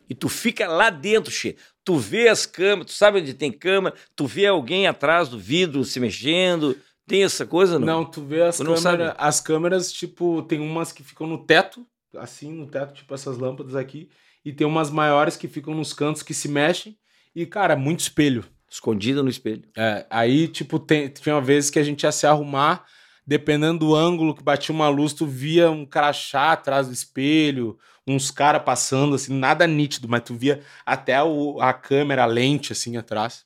E 0.08 0.14
tu 0.14 0.28
fica 0.28 0.68
lá 0.68 0.90
dentro, 0.90 1.30
Che. 1.30 1.56
Tu 1.84 1.96
vê 1.96 2.28
as 2.28 2.46
câmeras, 2.46 2.86
tu 2.86 2.92
sabe 2.92 3.20
onde 3.20 3.34
tem 3.34 3.50
câmera, 3.50 3.94
tu 4.14 4.26
vê 4.26 4.46
alguém 4.46 4.86
atrás 4.86 5.28
do 5.28 5.38
vidro 5.38 5.84
se 5.84 5.98
mexendo. 5.98 6.76
Tem 7.06 7.24
essa 7.24 7.44
coisa, 7.44 7.78
não? 7.78 7.86
Não, 7.86 8.04
tu 8.04 8.22
vê 8.22 8.42
as 8.42 8.56
Tu 8.56 8.64
câmeras. 8.64 9.14
As 9.18 9.40
câmeras, 9.40 9.92
tipo, 9.92 10.42
tem 10.42 10.60
umas 10.60 10.92
que 10.92 11.02
ficam 11.02 11.26
no 11.26 11.44
teto, 11.44 11.86
assim, 12.16 12.52
no 12.52 12.66
teto, 12.66 12.94
tipo 12.94 13.12
essas 13.14 13.36
lâmpadas 13.38 13.74
aqui. 13.74 14.08
E 14.44 14.52
tem 14.52 14.66
umas 14.66 14.90
maiores 14.90 15.36
que 15.36 15.48
ficam 15.48 15.74
nos 15.74 15.92
cantos 15.92 16.22
que 16.22 16.34
se 16.34 16.48
mexem. 16.48 16.96
E, 17.34 17.46
cara, 17.46 17.76
muito 17.76 18.00
espelho. 18.00 18.44
Escondida 18.70 19.22
no 19.22 19.28
espelho. 19.28 19.68
É, 19.76 20.06
aí, 20.08 20.48
tipo, 20.48 20.78
tem, 20.78 21.08
tinha 21.08 21.40
vezes 21.40 21.70
que 21.70 21.78
a 21.78 21.82
gente 21.82 22.04
ia 22.04 22.12
se 22.12 22.26
arrumar, 22.26 22.86
dependendo 23.26 23.80
do 23.80 23.94
ângulo 23.94 24.34
que 24.34 24.42
batia 24.42 24.74
uma 24.74 24.88
luz, 24.88 25.12
tu 25.12 25.26
via 25.26 25.70
um 25.70 25.84
crachá 25.84 26.52
atrás 26.52 26.86
do 26.86 26.92
espelho, 26.94 27.78
uns 28.06 28.30
caras 28.30 28.62
passando, 28.62 29.14
assim, 29.14 29.34
nada 29.34 29.66
nítido, 29.66 30.08
mas 30.08 30.22
tu 30.22 30.34
via 30.34 30.62
até 30.86 31.22
o, 31.22 31.60
a 31.60 31.72
câmera, 31.72 32.22
a 32.22 32.26
lente, 32.26 32.72
assim, 32.72 32.96
atrás. 32.96 33.44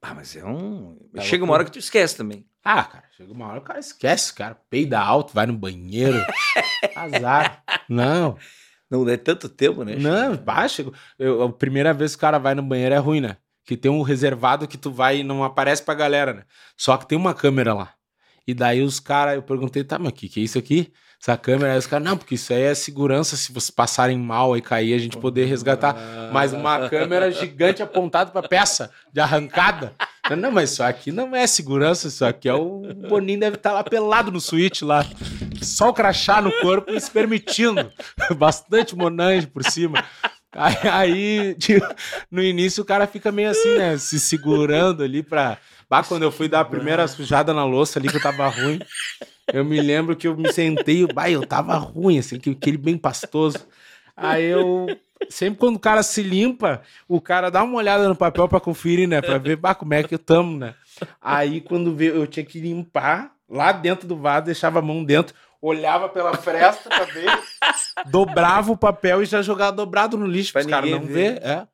Ah, 0.00 0.14
mas 0.14 0.36
é 0.36 0.44
um. 0.44 0.96
Tá 1.14 1.22
Chega 1.22 1.42
uma 1.42 1.52
hora 1.52 1.64
que 1.64 1.72
tu 1.72 1.78
esquece 1.78 2.16
também. 2.16 2.46
Ah, 2.68 2.82
cara, 2.82 3.04
chega 3.16 3.32
uma 3.32 3.46
hora 3.46 3.58
o 3.60 3.62
cara 3.62 3.78
esquece, 3.78 4.34
cara. 4.34 4.56
Peida 4.68 4.98
alto, 4.98 5.32
vai 5.32 5.46
no 5.46 5.52
banheiro. 5.52 6.20
Azar. 6.96 7.62
Não, 7.88 8.36
Não 8.90 9.08
é 9.08 9.16
tanto 9.16 9.48
tempo, 9.48 9.84
né? 9.84 9.94
não, 9.94 10.36
baixa. 10.36 10.84
Eu, 11.16 11.44
a 11.44 11.52
primeira 11.52 11.94
vez 11.94 12.16
que 12.16 12.18
o 12.18 12.20
cara 12.22 12.38
vai 12.38 12.56
no 12.56 12.62
banheiro 12.64 12.92
é 12.92 12.98
ruim, 12.98 13.20
né? 13.20 13.36
Que 13.64 13.76
tem 13.76 13.88
um 13.90 14.02
reservado 14.02 14.66
que 14.66 14.76
tu 14.76 14.90
vai 14.90 15.18
e 15.18 15.22
não 15.22 15.44
aparece 15.44 15.80
pra 15.82 15.94
galera, 15.94 16.32
né? 16.34 16.42
Só 16.76 16.96
que 16.96 17.06
tem 17.06 17.16
uma 17.16 17.32
câmera 17.34 17.72
lá. 17.72 17.94
E 18.44 18.52
daí 18.52 18.82
os 18.82 18.98
caras, 18.98 19.36
eu 19.36 19.42
perguntei, 19.44 19.84
tá, 19.84 19.96
mas 19.98 20.08
o 20.10 20.12
que, 20.14 20.28
que 20.28 20.40
é 20.40 20.42
isso 20.42 20.58
aqui? 20.58 20.92
Essa 21.20 21.36
câmera, 21.36 21.72
aí 21.72 21.78
os 21.78 21.86
caras, 21.86 22.06
não, 22.06 22.16
porque 22.16 22.34
isso 22.34 22.52
aí 22.52 22.62
é 22.62 22.74
segurança, 22.74 23.36
se 23.36 23.52
vocês 23.52 23.70
passarem 23.70 24.18
mal 24.18 24.56
e 24.56 24.62
cair, 24.62 24.94
a 24.94 24.98
gente 24.98 25.16
poder 25.16 25.46
resgatar. 25.46 25.96
Mas 26.32 26.52
uma 26.52 26.88
câmera 26.88 27.30
gigante 27.30 27.82
apontada 27.82 28.30
pra 28.30 28.46
peça 28.46 28.90
de 29.12 29.20
arrancada. 29.20 29.92
Não, 30.36 30.50
mas 30.50 30.72
isso 30.72 30.82
aqui 30.82 31.12
não 31.12 31.34
é 31.36 31.46
segurança, 31.46 32.08
isso 32.08 32.24
aqui 32.24 32.48
é 32.48 32.54
o 32.54 32.82
Boninho 33.08 33.38
deve 33.38 33.56
estar 33.56 33.72
lá 33.72 33.84
pelado 33.84 34.32
no 34.32 34.40
suíte 34.40 34.84
lá. 34.84 35.04
Só 35.62 35.90
o 35.90 35.94
crachá 35.94 36.42
no 36.42 36.50
corpo 36.60 36.90
e 36.90 37.00
se 37.00 37.10
permitindo. 37.10 37.92
Bastante 38.36 38.96
Monange 38.96 39.46
por 39.46 39.64
cima. 39.64 40.04
Aí, 40.52 40.88
aí, 40.90 41.54
tipo, 41.54 41.86
no 42.30 42.42
início 42.42 42.82
o 42.82 42.86
cara 42.86 43.06
fica 43.06 43.30
meio 43.30 43.50
assim, 43.50 43.76
né? 43.76 43.98
Se 43.98 44.18
segurando 44.18 45.02
ali 45.02 45.22
pra. 45.22 45.58
Bah, 45.88 46.02
quando 46.02 46.24
eu 46.24 46.32
fui 46.32 46.48
dar 46.48 46.60
a 46.60 46.64
primeira 46.64 47.06
sujada 47.06 47.54
na 47.54 47.64
louça 47.64 47.98
ali 47.98 48.08
que 48.08 48.16
eu 48.16 48.22
tava 48.22 48.48
ruim, 48.48 48.80
eu 49.52 49.64
me 49.64 49.80
lembro 49.80 50.16
que 50.16 50.26
eu 50.28 50.36
me 50.36 50.52
sentei, 50.52 51.06
bah, 51.06 51.30
eu 51.30 51.46
tava 51.46 51.76
ruim, 51.76 52.18
assim, 52.18 52.38
que- 52.38 52.50
aquele 52.50 52.76
bem 52.78 52.96
pastoso. 52.98 53.66
Aí 54.16 54.44
eu. 54.44 54.86
Sempre 55.30 55.58
quando 55.58 55.76
o 55.76 55.80
cara 55.80 56.02
se 56.02 56.22
limpa, 56.22 56.82
o 57.08 57.20
cara 57.20 57.50
dá 57.50 57.62
uma 57.62 57.76
olhada 57.78 58.06
no 58.08 58.14
papel 58.14 58.46
pra 58.48 58.60
conferir, 58.60 59.08
né? 59.08 59.20
Pra 59.22 59.38
ver 59.38 59.56
bah, 59.56 59.74
como 59.74 59.94
é 59.94 60.02
que 60.02 60.14
eu 60.14 60.18
tamo, 60.18 60.58
né? 60.58 60.74
Aí 61.20 61.60
quando 61.60 61.94
vê- 61.94 62.10
eu 62.10 62.26
tinha 62.26 62.44
que 62.44 62.60
limpar 62.60 63.32
lá 63.48 63.72
dentro 63.72 64.06
do 64.06 64.16
vaso, 64.16 64.46
deixava 64.46 64.78
a 64.78 64.82
mão 64.82 65.02
dentro, 65.02 65.34
olhava 65.60 66.08
pela 66.08 66.34
fresta 66.34 66.88
pra 66.90 67.04
ver, 67.04 67.30
dobrava 68.06 68.72
o 68.72 68.76
papel 68.76 69.22
e 69.22 69.26
já 69.26 69.40
jogava 69.42 69.72
dobrado 69.72 70.16
no 70.16 70.26
lixo 70.26 70.52
Pra 70.52 70.62
para 70.62 70.66
os 70.68 70.70
caras 70.70 70.90
não 70.90 71.00
ninguém 71.00 71.14
ver. 71.14 71.42
É. 71.42 71.66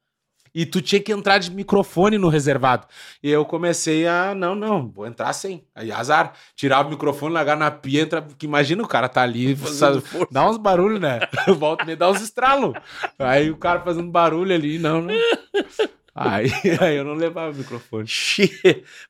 E 0.55 0.67
tu 0.67 0.83
tinha 0.83 1.01
que 1.01 1.11
entrar 1.13 1.39
de 1.39 1.51
microfone 1.51 2.19
no 2.19 2.29
reservado. 2.29 2.87
E 3.23 3.31
eu 3.31 3.45
comecei 3.45 4.07
a, 4.07 4.35
não, 4.35 4.55
não, 4.55 4.87
vou 4.89 5.07
entrar 5.07 5.33
sem. 5.33 5.65
Aí 5.75 5.91
azar, 5.91 6.35
tirava 6.55 6.89
o 6.89 6.91
microfone, 6.91 7.33
largar 7.33 7.57
na 7.57 7.71
pia, 7.71 8.03
entra, 8.03 8.21
porque 8.21 8.45
imagina 8.47 8.83
o 8.83 8.89
cara 8.89 9.09
tá 9.09 9.23
ali, 9.23 9.57
sabe, 9.57 10.03
dá 10.31 10.49
uns 10.49 10.59
barulhos, 10.59 11.01
né? 11.01 11.21
Volta 11.59 11.85
me 11.87 11.97
dá 11.97 12.11
uns 12.11 12.21
estralos. 12.21 12.75
Aí 13.19 13.51
o 13.51 13.57
cara 13.57 13.81
fazendo 13.81 14.11
barulho 14.11 14.55
ali, 14.55 14.79
não, 14.79 15.01
não. 15.01 15.15
Aí, 16.15 16.53
aí 16.81 16.97
eu 16.97 17.05
não 17.05 17.15
levava 17.15 17.53
o 17.53 17.55
microfone. 17.55 18.07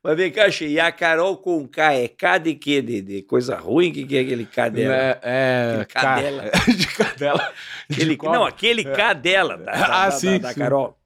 Mas 0.05 0.17
vem 0.17 0.31
cá, 0.31 0.49
Che. 0.49 0.67
E 0.69 0.79
a 0.79 0.93
Carol 0.93 1.37
com 1.37 1.67
K 1.67 1.95
é 1.95 2.07
K 2.07 2.39
de 2.39 2.55
quê? 2.55 2.81
De, 2.81 3.03
de 3.03 3.23
coisa 3.23 3.57
ruim? 3.57 3.91
O 3.91 3.93
que, 3.93 4.07
que 4.07 4.17
é 4.17 4.21
aquele 4.21 4.47
K 4.47 4.69
dela? 4.69 4.95
É, 4.95 5.19
é 5.25 5.71
Aquele 5.81 5.85
cara, 5.87 6.15
cadela. 6.23 6.51
de 6.77 6.87
cadela. 6.87 7.53
de 7.91 7.95
Aquele, 7.97 8.17
cobra. 8.17 8.39
não, 8.39 8.47
aquele 8.47 8.85
K 8.85 9.13
dela. 9.15 9.57
Da, 9.59 9.73
da- 9.73 9.87
Ah, 9.87 10.05
da- 10.05 10.11
sim, 10.13 10.33
da, 10.39 10.47
da 10.49 10.55
sim. 10.55 10.61
Carol. 10.61 10.97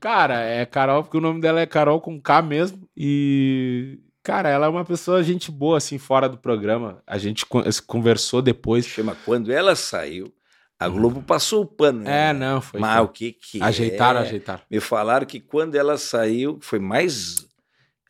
Cara, 0.00 0.40
é 0.40 0.64
Carol, 0.64 1.02
porque 1.02 1.16
o 1.18 1.20
nome 1.20 1.40
dela 1.40 1.60
é 1.60 1.66
Carol 1.66 2.00
com 2.00 2.20
K 2.20 2.40
mesmo. 2.42 2.88
E, 2.96 3.98
Cara, 4.22 4.48
ela 4.48 4.64
é 4.66 4.68
uma 4.70 4.84
pessoa, 4.86 5.22
gente 5.22 5.50
boa, 5.50 5.76
assim, 5.76 5.98
fora 5.98 6.28
do 6.28 6.38
programa. 6.38 7.02
A 7.06 7.18
gente 7.18 7.44
con- 7.44 7.62
conversou 7.86 8.40
depois. 8.40 8.86
Chama 8.86 9.14
Quando 9.26 9.52
ela 9.52 9.76
saiu, 9.76 10.32
a 10.80 10.88
Globo 10.88 11.22
passou 11.22 11.62
o 11.62 11.66
pano. 11.66 12.00
né? 12.00 12.30
É, 12.30 12.32
não, 12.32 12.60
foi. 12.62 12.80
Mas 12.80 12.96
foi. 12.96 13.04
o 13.04 13.08
que 13.08 13.32
que 13.32 13.62
Ajeitaram, 13.62 14.20
é? 14.20 14.22
ajeitaram. 14.22 14.62
Me 14.70 14.80
falaram 14.80 15.26
que 15.26 15.38
quando 15.40 15.74
ela 15.74 15.98
saiu, 15.98 16.58
foi 16.62 16.78
mais. 16.78 17.46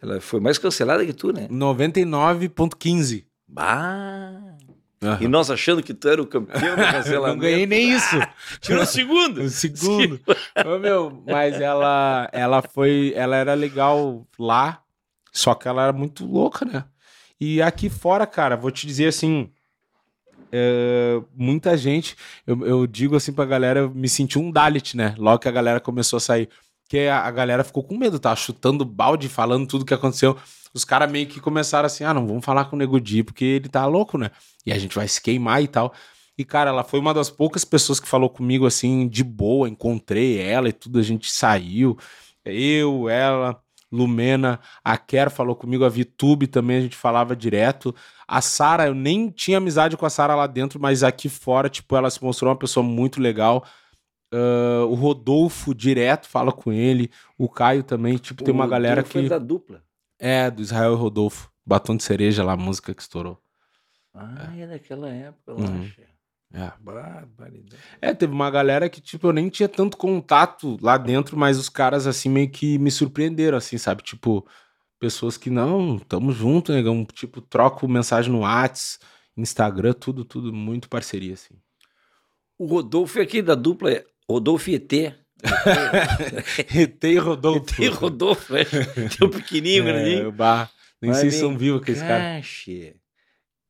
Ela 0.01 0.21
foi 0.21 0.39
mais 0.39 0.57
cancelada 0.59 1.05
que 1.05 1.13
tu, 1.13 1.33
né? 1.33 1.49
99,15. 1.51 3.25
Bah! 3.49 4.54
Aham. 5.05 5.19
E 5.21 5.29
nós 5.29 5.51
achando 5.51 5.83
que 5.83 5.93
tu 5.95 6.09
era 6.09 6.23
o 6.23 6.27
campeão 6.27 6.77
do 6.77 6.83
Não 6.83 6.93
cancelamento. 6.93 7.41
ganhei 7.41 7.67
nem 7.67 7.93
isso. 7.93 8.17
Tirou 8.61 8.83
o 8.83 8.87
segundo. 8.87 9.43
O 9.43 9.49
segundo. 9.49 10.21
Ô, 10.67 10.79
meu, 10.79 11.23
mas 11.27 11.61
ela, 11.61 12.29
ela 12.33 12.63
foi. 12.63 13.13
Ela 13.15 13.37
era 13.37 13.55
legal 13.55 14.27
lá, 14.39 14.81
só 15.33 15.55
que 15.55 15.69
ela 15.69 15.83
era 15.85 15.93
muito 15.93 16.25
louca, 16.27 16.65
né? 16.65 16.85
E 17.41 17.61
aqui 17.61 17.91
fora, 17.91 18.27
cara, 18.27 18.57
vou 18.57 18.71
te 18.71 18.87
dizer 18.87 19.09
assim. 19.09 19.51
é, 20.53 21.21
muita 21.35 21.77
gente, 21.77 22.17
eu, 22.47 22.65
eu 22.67 22.87
digo 22.87 23.17
assim 23.17 23.33
pra 23.33 23.45
galera, 23.45 23.81
eu 23.81 23.91
me 23.91 24.09
senti 24.09 24.39
um 24.39 24.51
Dalit, 24.51 24.97
né? 24.97 25.15
Logo 25.19 25.41
que 25.41 25.49
a 25.49 25.53
galera 25.53 25.81
começou 25.81 26.17
a 26.17 26.21
sair. 26.21 26.49
A, 27.11 27.27
a 27.27 27.31
galera 27.31 27.65
ficou 27.65 27.83
com 27.83 27.97
medo, 27.97 28.19
tá? 28.19 28.35
Chutando 28.37 28.85
balde, 28.85 29.29
falando 29.29 29.67
tudo 29.67 29.85
que 29.85 29.95
aconteceu. 29.95 30.37
Os 30.73 30.85
caras 30.85 31.11
meio 31.11 31.27
que 31.27 31.41
começaram 31.41 31.87
assim: 31.87 32.05
ah, 32.05 32.15
não 32.15 32.27
vamos 32.27 32.45
falar 32.45 32.67
com 32.67 32.77
o 32.77 32.79
Nego 32.79 33.01
Di, 33.01 33.23
porque 33.23 33.45
ele 33.45 33.69
tá 33.69 33.87
louco, 33.87 34.19
né? 34.19 34.31
E 34.67 34.73
a 34.73 34.79
gente 34.79 34.95
vai 34.95 35.09
se 35.09 35.21
queimar 35.21 35.63
e 35.63 35.69
tal. 35.69 35.93
E, 36.37 36.45
cara, 36.45 36.71
ela 36.71 36.83
foi 36.83 36.99
uma 36.99 37.15
das 37.15 37.31
poucas 37.31 37.65
pessoas 37.65 38.01
que 38.01 38.09
falou 38.09 38.29
comigo 38.29 38.67
assim, 38.67 39.07
de 39.09 39.23
boa. 39.23 39.69
Encontrei 39.69 40.41
ela 40.41 40.69
e 40.69 40.73
tudo, 40.73 40.99
a 40.99 41.03
gente 41.03 41.31
saiu. 41.31 41.97
Eu, 42.45 43.09
ela, 43.09 43.61
Lumena, 43.91 44.59
a 44.85 44.97
Ker 44.99 45.31
falou 45.31 45.55
comigo, 45.55 45.85
a 45.85 45.89
Vitube 45.89 46.49
também 46.49 46.79
a 46.79 46.81
gente 46.81 46.97
falava 46.97 47.37
direto. 47.37 47.95
A 48.27 48.41
Sara, 48.41 48.87
eu 48.87 48.95
nem 48.95 49.31
tinha 49.31 49.59
amizade 49.59 49.97
com 49.97 50.05
a 50.05 50.11
Sara 50.11 50.35
lá 50.35 50.47
dentro, 50.49 50.81
mas 50.81 51.05
aqui 51.05 51.29
fora, 51.29 51.69
tipo, 51.69 51.95
ela 51.95 52.11
se 52.11 52.23
mostrou 52.23 52.51
uma 52.51 52.59
pessoa 52.59 52.85
muito 52.85 53.21
legal. 53.21 53.65
Ah, 54.37 54.85
o 54.87 54.95
Rodolfo 54.95 55.73
direto 55.75 56.27
fala 56.29 56.51
com 56.53 56.73
ele. 56.73 57.11
O 57.39 57.49
Caio 57.49 57.83
também, 57.85 58.17
tipo, 58.17 58.43
tem 58.43 58.53
uma 58.53 58.65
O 58.65 58.69
galera 58.69 59.01
é 59.01 59.05
que. 59.05 59.29
da 59.29 59.39
dupla. 59.39 59.83
É, 60.19 60.51
do 60.51 60.61
Israel 60.61 60.93
e 60.95 60.97
Rodolfo. 60.97 61.51
Batom 61.65 61.97
de 61.97 62.03
cereja 62.03 62.45
lá, 62.45 62.53
a 62.53 62.57
música 62.57 62.93
que 62.93 63.01
estourou. 63.01 63.41
Ah, 64.13 64.53
é 64.57 64.67
daquela 64.67 65.09
época, 65.09 65.53
eu 65.53 65.57
Uhum. 65.57 65.83
acho. 65.83 66.01
É. 66.53 66.73
Barbaridade. 66.79 67.77
É, 68.01 68.15
teve 68.15 68.33
uma 68.33 68.51
galera 68.51 68.89
que, 68.89 69.01
tipo, 69.01 69.27
eu 69.27 69.33
nem 69.33 69.49
tinha 69.49 69.69
tanto 69.69 69.97
contato 69.97 70.77
lá 70.81 70.97
dentro, 70.97 71.37
mas 71.37 71.59
os 71.59 71.69
caras, 71.69 72.07
assim, 72.07 72.29
meio 72.29 72.49
que 72.51 72.79
me 72.79 72.91
surpreenderam, 72.91 73.59
assim, 73.59 73.77
sabe? 73.79 74.03
Tipo, 74.03 74.47
pessoas 75.01 75.37
que, 75.37 75.51
não, 75.51 75.99
tamo 75.99 76.31
junto, 76.33 76.73
negão. 76.73 77.05
Tipo, 77.07 77.41
troco 77.41 77.89
mensagem 77.89 78.31
no 78.31 78.41
Whats, 78.41 79.01
Instagram, 79.37 79.95
tudo, 79.95 80.25
tudo, 80.25 80.53
muito 80.53 80.89
parceria, 80.89 81.35
assim. 81.35 81.55
O 82.57 82.67
Rodolfo 82.67 83.19
é 83.19 83.23
aqui 83.23 83.43
da 83.43 83.57
dupla, 83.57 83.91
é 83.91 84.05
Rodolfo 84.31 84.71
e 84.71 84.75
ET. 84.77 84.93
Retei 86.69 87.17
Rodolfo. 87.19 87.77
Tem 87.77 87.89
Rodolfo, 87.89 88.53
né? 88.55 88.65
Tem 88.65 89.27
o 89.27 89.31
pequenininho, 89.31 89.83
É, 89.89 89.93
grandinho. 89.93 90.29
o 90.29 90.33
bar. 90.33 90.71
Nem 91.03 91.11
Mas 91.11 91.21
sei 91.21 91.31
se 91.31 91.41
são 91.41 91.57
vivos 91.57 91.83
aqueles 91.83 92.01
caras. 92.01 92.47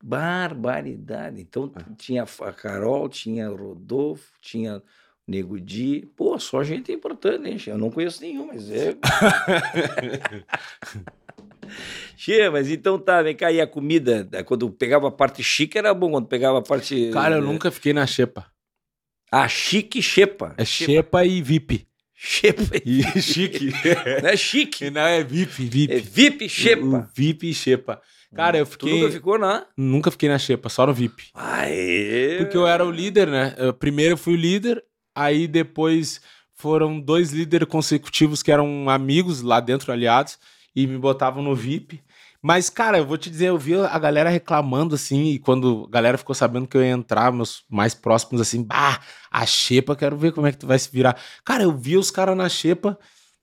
Barbaridade. 0.01 1.41
Então 1.41 1.71
É. 1.75 1.81
tinha 1.97 2.23
a 2.23 2.51
Carol, 2.53 3.09
tinha 3.09 3.51
o 3.51 3.55
Rodolfo, 3.55 4.25
tinha 4.41 4.77
o 4.77 4.81
Nego 5.27 5.59
Di. 5.59 6.07
Pô, 6.15 6.37
só 6.39 6.63
gente 6.63 6.91
importante, 6.93 7.49
hein? 7.49 7.57
che? 7.57 7.69
Eu 7.71 7.77
não 7.77 7.89
conheço 7.91 8.21
nenhum, 8.21 8.47
mas 8.47 8.69
é. 8.71 8.95
Che, 12.15 12.49
mas 12.49 12.69
então 12.69 12.97
tá, 12.99 13.21
vem 13.23 13.35
cá, 13.35 13.51
e 13.51 13.59
a 13.59 13.65
comida, 13.67 14.23
da- 14.23 14.43
quando 14.43 14.69
pegava 14.69 15.07
a 15.07 15.11
parte 15.11 15.41
chique 15.43 15.77
era 15.77 15.93
bom, 15.93 16.11
quando 16.11 16.27
pegava 16.27 16.59
a 16.59 16.61
parte... 16.61 17.09
Cara, 17.11 17.35
eu 17.37 17.41
nunca 17.41 17.71
fiquei 17.71 17.91
na 17.91 18.05
Xepa. 18.05 18.45
Ah, 19.31 19.47
chique 19.47 19.99
e 19.99 20.01
xepa. 20.03 20.53
É 20.57 20.63
Xepa 20.65 21.25
e 21.25 21.41
VIP. 21.41 21.87
Xepa. 22.17 22.77
E 22.85 23.03
chique. 23.21 23.71
Não 24.23 24.29
é 24.29 24.37
chique, 24.37 24.89
Não, 24.89 25.01
é 25.01 25.23
VIP, 25.23 25.65
VIP. 25.65 25.93
é 25.93 25.99
VIP 25.99 26.45
e 26.45 26.49
xepa. 26.49 27.09
VIP 27.15 27.49
e 27.49 27.53
Xepa. 27.53 28.01
Cara, 28.35 28.57
eu 28.57 28.65
Tu 28.65 28.71
fiquei. 28.71 28.99
nunca 28.99 29.11
ficou 29.11 29.37
na... 29.39 29.65
Nunca 29.77 30.11
fiquei 30.11 30.27
na 30.29 30.37
Xepa, 30.39 30.67
só 30.69 30.85
no 30.87 30.93
VIP. 30.93 31.23
Aê! 31.33 32.37
Porque 32.39 32.57
eu 32.57 32.67
era 32.67 32.85
o 32.85 32.91
líder, 32.91 33.27
né? 33.27 33.53
Eu- 33.57 33.73
primeiro 33.73 34.13
eu 34.13 34.17
fui 34.17 34.33
o 34.33 34.37
líder, 34.37 34.83
aí 35.13 35.47
depois 35.47 36.19
foram 36.53 36.99
dois 36.99 37.31
líderes 37.31 37.67
consecutivos 37.67 38.41
que 38.43 38.51
eram 38.51 38.89
amigos 38.89 39.41
lá 39.41 39.59
dentro, 39.59 39.91
aliados, 39.91 40.37
e 40.75 40.85
me 40.87 40.97
botavam 40.97 41.41
no 41.43 41.55
VIP. 41.55 42.01
Mas, 42.47 42.69
cara, 42.69 42.99
eu 42.99 43.05
vou 43.07 43.17
te 43.17 43.27
dizer, 43.27 43.47
eu 43.47 43.57
vi 43.57 43.73
a 43.73 43.97
galera 43.97 44.29
reclamando 44.29 44.93
assim, 44.93 45.29
e 45.29 45.39
quando 45.39 45.85
a 45.87 45.91
galera 45.91 46.15
ficou 46.15 46.35
sabendo 46.35 46.67
que 46.67 46.77
eu 46.77 46.83
ia 46.83 46.91
entrar, 46.91 47.31
meus 47.31 47.63
mais 47.67 47.95
próximos, 47.95 48.39
assim, 48.39 48.61
bah, 48.61 48.99
a 49.31 49.43
xepa, 49.47 49.95
quero 49.95 50.15
ver 50.15 50.31
como 50.31 50.45
é 50.45 50.51
que 50.51 50.59
tu 50.59 50.67
vai 50.67 50.77
se 50.77 50.87
virar. 50.91 51.17
Cara, 51.43 51.63
eu 51.63 51.75
vi 51.75 51.97
os 51.97 52.11
caras 52.11 52.37
na 52.37 52.47
xepa, 52.47 52.99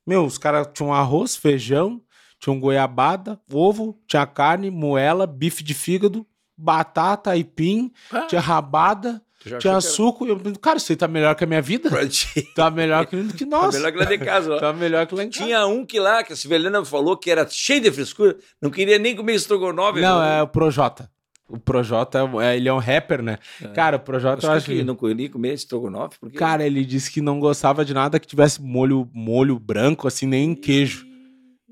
meu, 0.07 0.25
os 0.25 0.39
caras 0.39 0.69
tinham 0.73 0.95
arroz, 0.95 1.35
feijão, 1.35 2.01
tinham 2.39 2.61
goiabada, 2.61 3.41
ovo, 3.53 4.01
tinha 4.07 4.25
carne, 4.25 4.71
moela, 4.71 5.27
bife 5.27 5.65
de 5.65 5.75
fígado, 5.75 6.25
batata, 6.57 7.33
aipim, 7.33 7.91
Ah, 8.13 8.21
tinha 8.29 8.41
rabada, 8.41 9.21
tinha 9.59 9.81
suco. 9.81 10.27
E 10.27 10.31
eu 10.31 10.41
cara, 10.61 10.79
isso 10.79 10.93
aí 10.93 10.97
tá 10.97 11.07
melhor 11.09 11.35
que 11.35 11.45
a 11.45 11.47
minha 11.47 11.63
vida? 11.63 11.89
era? 11.89 12.09
Tá 12.55 12.71
melhor 12.71 13.07
que, 13.07 13.23
que 13.35 13.45
Tá 13.47 13.57
nós. 13.63 13.75
melhor 13.75 13.93
que 13.93 13.99
lá 13.99 14.05
de 14.05 14.19
casa, 14.19 14.55
ó. 14.55 14.59
Tá 14.59 14.73
melhor 14.73 15.07
que 15.07 15.15
lá 15.15 15.25
em 15.25 15.31
casa. 15.31 15.45
Tinha 15.45 15.67
um 15.67 15.85
que 15.85 15.99
lá, 16.01 16.23
que 16.23 16.33
a 16.33 16.37
Silvelena 16.37 16.85
falou 16.85 17.17
que 17.17 17.31
era 17.31 17.47
cheio 17.49 17.81
de 17.81 17.91
frescura, 17.91 18.37
não 18.61 18.71
queria 18.71 18.99
nem 18.99 19.15
comer 19.17 19.35
estrogonofe. 19.35 20.01
Não, 20.01 20.21
né? 20.21 20.39
é 20.39 20.43
o 20.43 20.49
Projota. 20.49 21.11
O 21.49 21.59
Projota, 21.59 22.19
é- 22.43 22.57
ele 22.57 22.69
é 22.69 22.73
um 22.73 22.79
rapper, 22.79 23.21
né? 23.23 23.37
Cara, 23.75 23.97
o 23.99 24.01
Projota, 24.01 24.47
eu 24.47 24.51
Acho 24.51 24.57
acho 24.59 24.67
que 24.67 24.77
que... 24.79 24.85
não 24.85 24.95
queria 24.97 25.29
comer 25.29 25.53
estrogonofe, 25.53 26.17
porque... 26.19 26.39
Cara, 26.39 26.65
ele 26.67 26.83
disse 26.85 27.11
que 27.11 27.21
não 27.21 27.39
gostava 27.39 27.85
de 27.85 27.93
nada 27.93 28.19
que 28.19 28.27
tivesse 28.27 28.63
molho, 28.63 29.07
molho 29.13 29.59
branco, 29.59 30.09
assim, 30.09 30.25
nem 30.27 30.55
queijo. 30.55 31.05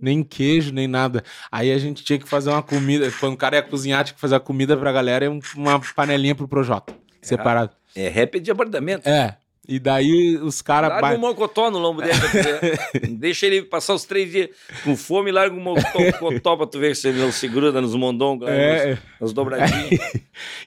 Nem 0.02 0.22
queijo, 0.22 0.72
nem 0.72 0.86
nada. 0.88 1.22
Aí 1.52 1.70
a 1.72 1.78
gente 1.78 2.02
tinha 2.02 2.18
que 2.18 2.26
fazer 2.28 2.48
uma 2.50 2.62
comida. 2.62 3.10
Quando 3.20 3.34
o 3.34 3.36
cara 3.36 3.56
ia 3.56 3.62
cozinhar, 3.62 4.02
tinha 4.04 4.14
que 4.14 4.20
fazer 4.20 4.34
a 4.34 4.40
comida 4.40 4.74
pra 4.76 4.90
galera 4.92 5.26
e 5.26 5.28
um- 5.28 5.40
uma 5.56 5.78
panelinha 5.94 6.34
pro 6.34 6.48
Projota. 6.48 6.94
Separado. 7.22 7.72
É 7.94 8.08
rap 8.08 8.38
de 8.40 8.50
apartamento. 8.50 9.06
É. 9.06 9.36
E 9.70 9.78
daí 9.78 10.36
os 10.36 10.60
caras. 10.60 10.90
Larga 10.90 11.16
um 11.16 11.20
mocotó 11.20 11.70
no 11.70 11.78
lombo 11.78 12.02
dele. 12.02 12.18
Deixa 13.16 13.46
ele 13.46 13.62
passar 13.62 13.94
os 13.94 14.04
três 14.04 14.28
dias 14.28 14.50
com 14.82 14.96
fome 14.96 15.30
e 15.30 15.32
larga 15.32 15.54
um 15.54 15.60
mocotó 15.60 16.56
pra 16.56 16.66
tu 16.66 16.80
ver 16.80 16.96
se 16.96 17.06
ele 17.06 17.20
não 17.20 17.30
se 17.30 17.46
gruda 17.46 17.80
nos 17.80 17.94
mondongos, 17.94 18.48
lá, 18.48 18.52
É, 18.52 18.90
nos, 18.90 18.98
nos 19.20 19.32
dobradinhos. 19.32 20.00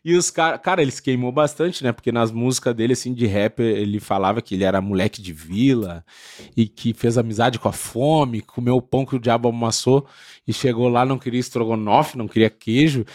E 0.05 0.15
os 0.15 0.29
caras, 0.29 0.61
cara, 0.61 0.83
ele 0.83 0.91
se 0.91 1.01
queimou 1.01 1.31
bastante, 1.31 1.83
né? 1.83 1.91
Porque 1.91 2.11
nas 2.11 2.31
músicas 2.31 2.75
dele, 2.75 2.93
assim, 2.93 3.11
de 3.11 3.25
rap, 3.25 3.59
ele 3.59 3.99
falava 3.99 4.39
que 4.39 4.53
ele 4.53 4.63
era 4.63 4.79
moleque 4.79 5.19
de 5.19 5.33
vila 5.33 6.05
e 6.55 6.67
que 6.67 6.93
fez 6.93 7.17
amizade 7.17 7.57
com 7.57 7.67
a 7.67 7.71
fome, 7.71 8.41
comeu 8.41 8.75
o 8.75 8.81
pão 8.81 9.03
que 9.03 9.15
o 9.15 9.19
diabo 9.19 9.49
amassou 9.49 10.05
e 10.47 10.53
chegou 10.53 10.89
lá, 10.89 11.05
não 11.05 11.17
queria 11.17 11.39
estrogonofe, 11.39 12.17
não 12.17 12.27
queria 12.27 12.49
queijo. 12.49 13.05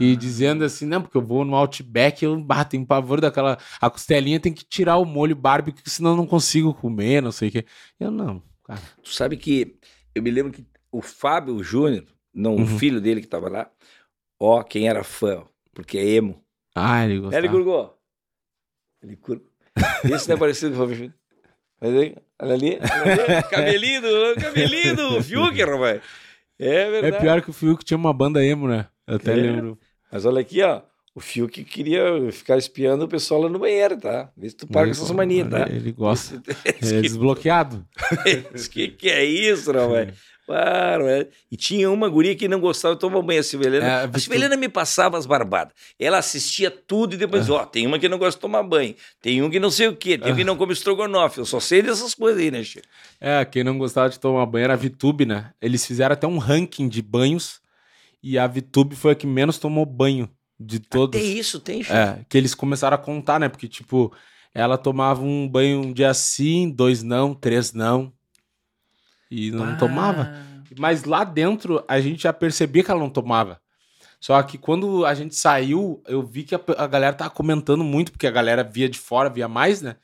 E 0.00 0.14
dizendo 0.14 0.64
assim, 0.64 0.86
não, 0.86 1.02
porque 1.02 1.16
eu 1.16 1.22
vou 1.22 1.44
no 1.44 1.56
Outback, 1.56 2.24
eu 2.24 2.44
ah, 2.48 2.64
tenho 2.64 2.86
pavor 2.86 3.20
daquela. 3.20 3.58
A 3.80 3.90
costelinha 3.90 4.38
tem 4.38 4.52
que 4.52 4.64
tirar 4.64 4.96
o 4.96 5.04
molho 5.04 5.34
barbecue, 5.38 5.88
senão 5.88 6.10
eu 6.10 6.16
não 6.16 6.26
consigo 6.26 6.74
comer, 6.74 7.22
não 7.22 7.32
sei 7.32 7.48
o 7.48 7.52
quê. 7.52 7.64
Eu 7.98 8.10
não, 8.10 8.42
cara. 8.64 8.80
Tu 9.02 9.10
sabe 9.10 9.36
que 9.36 9.76
eu 10.14 10.22
me 10.22 10.30
lembro 10.30 10.52
que 10.52 10.66
o 10.92 11.00
Fábio 11.00 11.62
Júnior, 11.62 12.04
não 12.34 12.56
o 12.56 12.60
Uhum. 12.60 12.78
filho 12.78 13.00
dele 13.00 13.20
que 13.20 13.26
tava 13.26 13.48
lá, 13.48 13.70
ó, 14.40 14.62
quem 14.62 14.88
era 14.88 15.02
fã, 15.04 15.44
porque 15.74 15.96
é 15.98 16.06
emo. 16.06 16.42
Ah, 16.74 17.04
ele 17.04 17.18
gostava. 17.20 17.44
ele 17.44 17.52
curgou? 17.52 17.98
Ele 19.02 19.16
curgou. 19.16 19.46
Esse 20.04 20.28
não 20.28 20.36
é 20.36 20.38
parecido 20.38 20.70
com 20.72 20.76
o 20.76 20.80
Fábio 20.82 20.94
Júnior. 20.96 21.14
Mas 21.80 21.94
aí, 21.94 22.16
olha 22.40 22.54
ali, 22.54 22.78
olha 22.80 23.12
ali, 23.36 23.42
cabelinho 23.50 24.02
cabelinho 24.40 24.96
do 24.96 25.22
Fiuk, 25.22 25.62
rapaz. 25.62 26.02
É 26.58 26.66
É 26.82 26.90
verdade. 26.90 27.22
pior 27.22 27.40
que 27.42 27.50
o 27.50 27.52
Fiuk 27.52 27.84
tinha 27.84 27.96
uma 27.96 28.12
banda 28.12 28.44
emo, 28.44 28.66
né? 28.66 28.88
Eu 29.06 29.16
até 29.16 29.32
É. 29.32 29.36
lembro. 29.36 29.78
Mas 30.10 30.24
olha 30.26 30.40
aqui, 30.40 30.60
ó. 30.62 30.82
O 31.14 31.20
Fiuk 31.20 31.64
queria 31.64 32.30
ficar 32.30 32.56
espiando 32.58 33.04
o 33.04 33.08
pessoal 33.08 33.42
lá 33.42 33.48
no 33.48 33.58
banheiro, 33.58 33.96
tá? 33.98 34.30
Vê 34.36 34.48
se 34.48 34.56
tu 34.56 34.66
para 34.68 34.84
com 34.86 34.90
essas 34.92 35.10
manias, 35.10 35.48
tá? 35.48 35.68
Ele 35.68 35.90
gosta. 35.90 36.40
Esse 36.80 36.94
É 36.94 36.96
que- 36.96 37.02
desbloqueado. 37.08 37.84
esse 38.54 38.70
que, 38.70 38.88
que 38.88 39.08
é 39.10 39.24
isso, 39.24 39.72
rapaz? 39.72 40.14
Claro, 40.46 41.06
é. 41.08 41.26
E 41.52 41.56
tinha 41.58 41.90
uma 41.90 42.08
guria 42.08 42.34
que 42.34 42.48
não 42.48 42.58
gostava 42.58 42.94
de 42.94 43.00
tomar 43.00 43.20
banho, 43.20 43.40
a 43.40 43.42
Silvelena. 43.42 43.84
É, 43.86 44.10
a 44.10 44.18
Silvelena 44.18 44.56
me 44.56 44.66
passava 44.68 45.18
as 45.18 45.26
barbadas. 45.26 45.74
Ela 45.98 46.16
assistia 46.18 46.70
tudo 46.70 47.14
e 47.14 47.18
depois, 47.18 47.50
ó, 47.50 47.66
tem 47.66 47.86
uma 47.86 47.98
que 47.98 48.08
não 48.08 48.16
gosta 48.16 48.38
de 48.38 48.40
tomar 48.40 48.62
banho, 48.62 48.94
tem 49.20 49.42
um 49.42 49.50
que 49.50 49.60
não 49.60 49.70
sei 49.70 49.88
o 49.88 49.96
quê, 49.96 50.16
tem 50.16 50.32
um 50.32 50.36
que 50.36 50.44
não 50.44 50.56
come 50.56 50.72
estrogonofe. 50.72 51.38
Eu 51.38 51.44
só 51.44 51.60
sei 51.60 51.82
dessas 51.82 52.14
coisas 52.14 52.40
aí, 52.40 52.50
né, 52.50 52.62
Chico? 52.64 52.86
É, 53.20 53.44
quem 53.44 53.62
não 53.62 53.76
gostava 53.76 54.08
de 54.08 54.18
tomar 54.18 54.46
banho 54.46 54.64
era 54.64 54.72
a 54.72 54.76
Vitube, 54.76 55.26
né? 55.26 55.52
Eles 55.60 55.84
fizeram 55.84 56.14
até 56.14 56.26
um 56.26 56.38
ranking 56.38 56.88
de 56.88 57.02
banhos 57.02 57.60
e 58.22 58.38
a 58.38 58.46
Vitube 58.46 58.96
foi 58.96 59.12
a 59.12 59.14
que 59.14 59.26
menos 59.26 59.58
tomou 59.58 59.84
banho 59.84 60.30
de 60.58 60.80
todos. 60.80 61.20
Tem 61.20 61.38
isso, 61.38 61.60
tem. 61.60 61.82
É, 61.82 62.24
que 62.28 62.36
eles 62.36 62.54
começaram 62.54 62.94
a 62.94 62.98
contar, 62.98 63.38
né? 63.38 63.48
Porque, 63.48 63.68
tipo, 63.68 64.12
ela 64.52 64.76
tomava 64.76 65.22
um 65.22 65.48
banho 65.48 65.80
um 65.80 65.92
dia 65.92 66.12
sim, 66.14 66.70
dois 66.70 67.02
não, 67.02 67.34
três 67.34 67.72
não. 67.72 68.12
E 69.30 69.50
não 69.50 69.72
Ah, 69.72 69.76
tomava. 69.76 70.32
Mas 70.78 71.04
lá 71.04 71.24
dentro 71.24 71.84
a 71.86 72.00
gente 72.00 72.22
já 72.22 72.32
percebia 72.32 72.82
que 72.82 72.90
ela 72.90 73.00
não 73.00 73.10
tomava. 73.10 73.60
Só 74.20 74.42
que 74.42 74.58
quando 74.58 75.06
a 75.06 75.14
gente 75.14 75.36
saiu, 75.36 76.02
eu 76.06 76.22
vi 76.22 76.42
que 76.42 76.54
a, 76.54 76.60
a 76.76 76.86
galera 76.86 77.14
tava 77.14 77.30
comentando 77.30 77.84
muito, 77.84 78.10
porque 78.10 78.26
a 78.26 78.30
galera 78.32 78.64
via 78.64 78.88
de 78.88 78.98
fora, 78.98 79.30
via 79.30 79.46
mais, 79.48 79.80
né? 79.80 79.96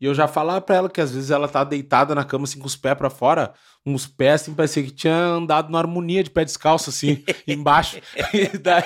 E 0.00 0.06
eu 0.06 0.14
já 0.14 0.26
falava 0.26 0.60
pra 0.60 0.76
ela 0.76 0.88
que 0.88 1.00
às 1.00 1.12
vezes 1.12 1.30
ela 1.30 1.46
tá 1.46 1.62
deitada 1.62 2.14
na 2.14 2.24
cama, 2.24 2.44
assim, 2.44 2.58
com 2.58 2.66
os 2.66 2.74
pés 2.74 2.96
pra 2.96 3.10
fora, 3.10 3.52
uns 3.84 4.06
pés, 4.06 4.42
assim, 4.42 4.54
parecia 4.54 4.82
que 4.82 4.90
tinha 4.90 5.14
andado 5.14 5.70
na 5.70 5.78
harmonia 5.78 6.24
de 6.24 6.30
pé 6.30 6.44
descalço, 6.44 6.88
assim, 6.88 7.22
embaixo. 7.46 8.00
E 8.32 8.56
daí, 8.56 8.84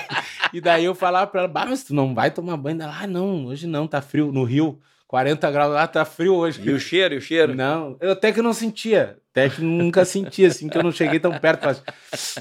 e 0.53 0.61
daí 0.61 0.85
eu 0.85 0.93
falava 0.93 1.27
pra 1.27 1.41
ela, 1.41 1.47
bah, 1.47 1.65
mas 1.65 1.83
tu 1.83 1.93
não 1.93 2.13
vai 2.13 2.31
tomar 2.31 2.57
banho? 2.57 2.81
Ela, 2.81 2.99
ah, 3.01 3.07
não, 3.07 3.45
hoje 3.45 3.65
não, 3.65 3.87
tá 3.87 4.01
frio. 4.01 4.31
No 4.31 4.43
Rio, 4.43 4.79
40 5.07 5.49
graus 5.51 5.73
lá, 5.73 5.87
tá 5.87 6.03
frio 6.03 6.35
hoje. 6.35 6.61
E 6.61 6.71
o 6.71 6.79
cheiro, 6.79 7.13
e 7.13 7.17
o 7.17 7.21
cheiro? 7.21 7.55
Não, 7.55 7.95
eu 8.01 8.11
até 8.11 8.33
que 8.33 8.41
não 8.41 8.53
sentia. 8.53 9.17
Até 9.31 9.49
que 9.49 9.61
nunca 9.61 10.03
senti, 10.03 10.45
assim, 10.45 10.67
que 10.67 10.77
eu 10.77 10.83
não 10.83 10.91
cheguei 10.91 11.19
tão 11.19 11.37
perto. 11.39 11.65
Mas 11.65 11.83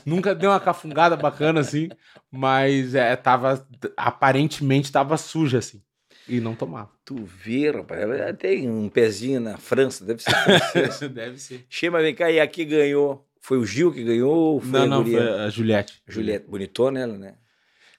nunca 0.07 0.35
deu 0.35 0.51
uma 0.51 0.61
cafungada 0.61 1.17
bacana, 1.17 1.61
assim. 1.61 1.89
Mas 2.31 2.95
é, 2.95 3.15
tava. 3.17 3.67
Aparentemente 3.97 4.91
tava 4.91 5.17
suja, 5.17 5.59
assim. 5.59 5.83
E 6.29 6.41
não 6.41 6.55
tomava. 6.55 6.91
Tu 7.05 7.17
vê, 7.25 7.71
rapaz, 7.71 8.01
ela 8.01 8.33
tem 8.33 8.71
um 8.71 8.89
pezinho 8.89 9.41
na 9.41 9.57
França, 9.59 10.05
deve 10.05 10.23
ser. 10.23 10.33
Deve 11.11 11.39
ser. 11.39 11.67
Chama, 11.69 12.01
vem 12.01 12.15
cá, 12.15 12.31
e 12.31 12.41
aqui 12.41 12.65
ganhou. 12.65 13.27
Foi 13.41 13.59
o 13.59 13.67
Gil 13.67 13.93
que 13.93 14.03
ganhou 14.03 14.35
ou 14.55 14.61
foi 14.61 14.71
Não, 14.71 14.83
a 14.83 14.87
não, 14.87 15.05
foi 15.05 15.19
a 15.19 15.51
Juliette. 15.51 16.03
Juliette, 16.09 16.47
bonitona 16.49 17.01
ela, 17.01 17.19
né? 17.19 17.35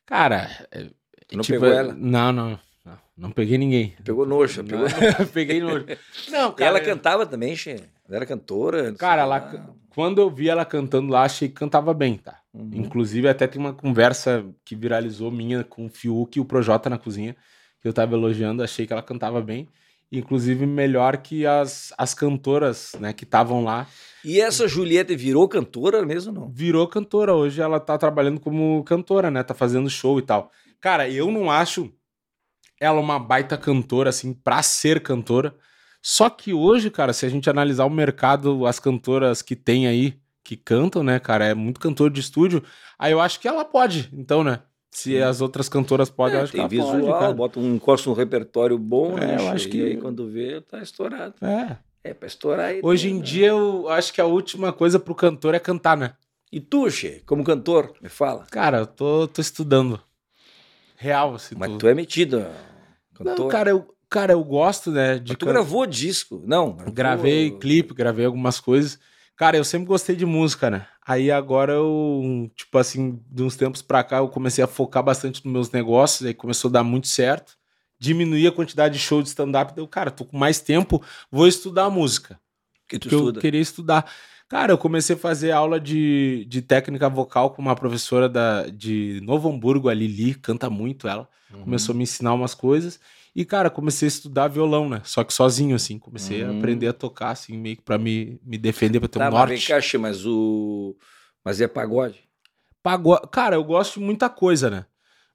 Cara. 0.05 0.49
é- 0.71 0.88
Tu 1.28 1.36
não 1.38 1.43
tipo, 1.43 1.59
pegou 1.59 1.76
ela? 1.76 1.93
Não, 1.93 2.32
não. 2.32 2.59
Não, 2.84 2.97
não 3.17 3.32
peguei 3.32 3.57
ninguém. 3.57 3.95
Pegou 4.03 4.26
nojo, 4.28 4.63
pegou 4.63 4.86
Não, 5.19 5.28
peguei 5.28 5.59
nojo. 5.61 5.86
Não, 6.30 6.49
E 6.49 6.53
cara. 6.53 6.65
ela 6.69 6.80
cantava 6.82 7.26
também, 7.26 7.55
Che. 7.55 7.71
Ela 8.07 8.17
era 8.17 8.26
cantora. 8.26 8.93
Cara, 8.93 9.21
ela, 9.23 9.38
lá. 9.38 9.76
quando 9.89 10.19
eu 10.21 10.30
vi 10.30 10.49
ela 10.49 10.63
cantando 10.65 11.11
lá, 11.11 11.23
achei 11.23 11.47
que 11.47 11.55
cantava 11.55 11.93
bem, 11.93 12.17
tá? 12.17 12.39
Uhum. 12.53 12.69
Inclusive, 12.73 13.28
até 13.28 13.47
tem 13.47 13.59
uma 13.59 13.73
conversa 13.73 14.45
que 14.63 14.76
viralizou 14.76 15.32
minha 15.32 15.63
com 15.63 15.86
o 15.88 15.89
Fiuk 15.89 16.38
e 16.38 16.41
o 16.41 16.45
Projota 16.45 16.89
na 16.89 16.97
cozinha, 16.99 17.36
que 17.86 17.89
eu 17.89 17.93
tava 17.93 18.15
elogiando, 18.15 18.63
achei 18.63 18.88
que 18.88 18.93
ela 18.93 19.03
cantava 19.03 19.39
bem. 19.39 19.67
Inclusive, 20.11 20.65
melhor 20.65 21.17
que 21.17 21.45
as, 21.45 21.93
as 21.95 22.15
cantoras, 22.15 22.95
né, 22.99 23.13
que 23.13 23.25
estavam 23.25 23.63
lá. 23.63 23.86
E 24.23 24.41
essa 24.41 24.67
Juliette 24.67 25.15
virou 25.15 25.47
cantora 25.47 26.03
mesmo, 26.03 26.33
não? 26.33 26.49
Virou 26.49 26.88
cantora. 26.88 27.36
Hoje 27.36 27.61
ela 27.61 27.79
tá 27.79 27.95
trabalhando 27.95 28.39
como 28.39 28.83
cantora, 28.86 29.29
né? 29.29 29.43
Tá 29.43 29.53
fazendo 29.53 29.88
show 29.88 30.17
e 30.17 30.23
tal. 30.23 30.51
Cara, 30.81 31.07
eu 31.07 31.29
não 31.29 31.51
acho 31.51 31.93
ela 32.81 32.99
uma 32.99 33.19
baita 33.19 33.55
cantora, 33.55 34.09
assim, 34.09 34.33
pra 34.33 34.63
ser 34.63 35.03
cantora. 35.03 35.55
Só 36.01 36.27
que 36.27 36.55
hoje, 36.55 36.89
cara, 36.89 37.13
se 37.13 37.23
a 37.23 37.29
gente 37.29 37.51
analisar 37.51 37.86
o 37.86 37.89
mercado, 37.91 38.65
as 38.65 38.79
cantoras 38.79 39.43
que 39.43 39.55
tem 39.55 39.86
aí, 39.86 40.19
que 40.43 40.57
cantam, 40.57 41.03
né, 41.03 41.19
cara, 41.19 41.45
é 41.45 41.53
muito 41.53 41.79
cantor 41.79 42.09
de 42.09 42.19
estúdio, 42.19 42.63
aí 42.97 43.11
eu 43.11 43.21
acho 43.21 43.39
que 43.39 43.47
ela 43.47 43.63
pode, 43.63 44.09
então, 44.11 44.43
né? 44.43 44.61
Se 44.91 45.21
as 45.21 45.41
outras 45.41 45.67
cantoras 45.67 46.09
podem, 46.09 46.36
É, 46.36 46.39
eu 46.39 46.43
acho 46.43 46.51
que 46.51 46.57
tem 46.57 46.61
ela 46.61 46.69
visual, 46.69 46.99
pode, 47.11 47.19
cara. 47.19 47.33
bota 47.33 47.59
um 47.59 47.75
encosta 47.75 48.09
um 48.09 48.13
repertório 48.13 48.77
bom, 48.77 49.17
É, 49.17 49.25
né? 49.25 49.38
eu 49.39 49.49
acho 49.49 49.67
que- 49.67 49.81
aí 49.83 49.97
quando 49.97 50.27
vê, 50.29 50.61
tá 50.61 50.81
estourado. 50.81 51.36
É. 51.41 51.77
É, 52.03 52.13
pra 52.13 52.27
estourar 52.27 52.67
aí. 52.67 52.79
Hoje 52.83 53.07
tem, 53.07 53.15
em 53.15 53.19
né? 53.19 53.25
dia, 53.25 53.47
eu 53.47 53.89
acho 53.89 54.13
que 54.13 54.21
a 54.21 54.25
última 54.25 54.71
coisa 54.71 54.99
pro 54.99 55.15
cantor 55.15 55.53
é 55.55 55.59
cantar, 55.59 55.97
né? 55.97 56.13
E 56.51 56.61
tu, 56.61 56.89
Che, 56.89 57.21
como 57.25 57.43
cantor, 57.43 57.93
me 58.01 58.07
fala. 58.07 58.45
Cara, 58.51 58.77
eu 58.79 58.86
tô, 58.88 59.27
tô 59.27 59.41
estudando. 59.41 59.99
Real, 60.97 61.36
assim. 61.36 61.55
Mas 61.57 61.71
tô- 61.71 61.77
tu 61.79 61.88
é 61.88 61.93
metido, 61.93 62.45
cantor. 63.13 63.39
Não, 63.39 63.47
cara, 63.49 63.69
eu, 63.71 63.86
cara, 64.09 64.31
eu 64.33 64.43
gosto, 64.43 64.91
né, 64.91 65.15
de 65.19 65.31
Mas 65.33 65.38
tu 65.38 65.45
can- 65.45 65.51
gravou 65.51 65.86
disco? 65.86 66.41
Não. 66.45 66.77
Gravei 66.93 67.51
clipe, 67.51 67.93
gravei 67.93 68.25
algumas 68.25 68.59
coisas. 68.59 68.97
Cara, 69.38 69.57
eu 69.57 69.63
sempre 69.63 69.88
gostei 69.88 70.15
de 70.15 70.25
música, 70.25 70.69
né? 70.69 70.88
Aí 71.05 71.29
agora 71.29 71.73
eu, 71.73 72.49
tipo 72.55 72.77
assim, 72.77 73.21
de 73.29 73.43
uns 73.43 73.55
tempos 73.55 73.81
pra 73.81 74.03
cá, 74.03 74.17
eu 74.17 74.29
comecei 74.29 74.63
a 74.63 74.67
focar 74.67 75.03
bastante 75.03 75.43
nos 75.43 75.51
meus 75.53 75.71
negócios, 75.71 76.25
aí 76.25 76.33
começou 76.33 76.69
a 76.69 76.73
dar 76.73 76.83
muito 76.83 77.07
certo. 77.07 77.57
Diminuí 77.99 78.47
a 78.47 78.51
quantidade 78.51 78.95
de 78.95 78.99
show 78.99 79.21
de 79.21 79.27
stand-up, 79.29 79.73
deu, 79.73 79.88
cara, 79.88 80.09
tô 80.09 80.25
com 80.25 80.38
mais 80.38 80.59
tempo, 80.59 81.03
vou 81.29 81.47
estudar 81.47 81.89
música. 81.89 82.39
Que 82.88 82.97
tu 82.97 83.03
Porque 83.03 83.15
eu 83.15 83.19
estuda. 83.19 83.41
queria 83.41 83.61
estudar. 83.61 84.09
Cara, 84.47 84.71
eu 84.71 84.77
comecei 84.77 85.15
a 85.15 85.19
fazer 85.19 85.51
aula 85.51 85.79
de, 85.79 86.45
de 86.47 86.61
técnica 86.61 87.09
vocal 87.09 87.49
com 87.51 87.61
uma 87.61 87.75
professora 87.75 88.29
da, 88.29 88.67
de 88.67 89.19
Novo 89.23 89.49
Hamburgo, 89.49 89.89
a 89.89 89.93
Lili, 89.93 90.33
canta 90.36 90.69
muito 90.69 91.07
ela 91.07 91.27
Uhum. 91.53 91.63
começou 91.63 91.93
a 91.93 91.95
me 91.97 92.03
ensinar 92.03 92.33
umas 92.33 92.53
coisas. 92.53 92.99
E, 93.36 93.43
cara, 93.43 93.69
comecei 93.69 94.07
a 94.07 94.09
estudar 94.09 94.47
violão, 94.47 94.88
né? 94.88 95.01
Só 95.03 95.23
que 95.23 95.33
sozinho, 95.33 95.75
assim. 95.75 95.99
Comecei 95.99 96.41
a 96.43 96.49
Uhum. 96.51 96.57
aprender 96.57 96.88
a 96.88 96.93
tocar, 96.93 97.31
assim, 97.31 97.57
meio 97.57 97.75
que 97.75 97.81
pra 97.83 97.97
me, 97.97 98.39
me 98.45 98.57
defender, 98.57 98.99
pra 98.99 99.09
ter 99.09 99.19
Tá, 99.19 99.27
um 99.27 99.31
mas 99.33 99.47
vem 99.49 99.57
norte. 99.57 99.67
cá, 99.67 99.81
Che, 99.81 99.97
mas 99.97 100.25
o... 100.25 100.95
Mas 101.43 101.59
é 101.59 101.67
pagode? 101.67 102.19
Pago... 102.81 103.17
Cara, 103.27 103.55
eu 103.57 103.63
gosto 103.63 103.99
de 103.99 104.05
muita 104.05 104.29
coisa, 104.29 104.69
né? 104.69 104.86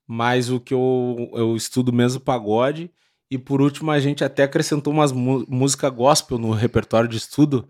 Mas 0.06 0.50
o 0.50 0.58
que 0.58 0.72
eu, 0.72 1.30
eu 1.34 1.54
estudo 1.54 1.92
mesmo 1.92 2.20
pagode. 2.20 2.90
E 3.30 3.36
por 3.38 3.60
último, 3.60 3.90
a 3.90 4.00
gente 4.00 4.24
até 4.24 4.42
acrescentou 4.44 4.92
umas 4.92 5.12
música 5.12 5.88
gospel 5.90 6.38
no 6.38 6.50
repertório 6.52 7.08
de 7.08 7.16
estudo, 7.18 7.68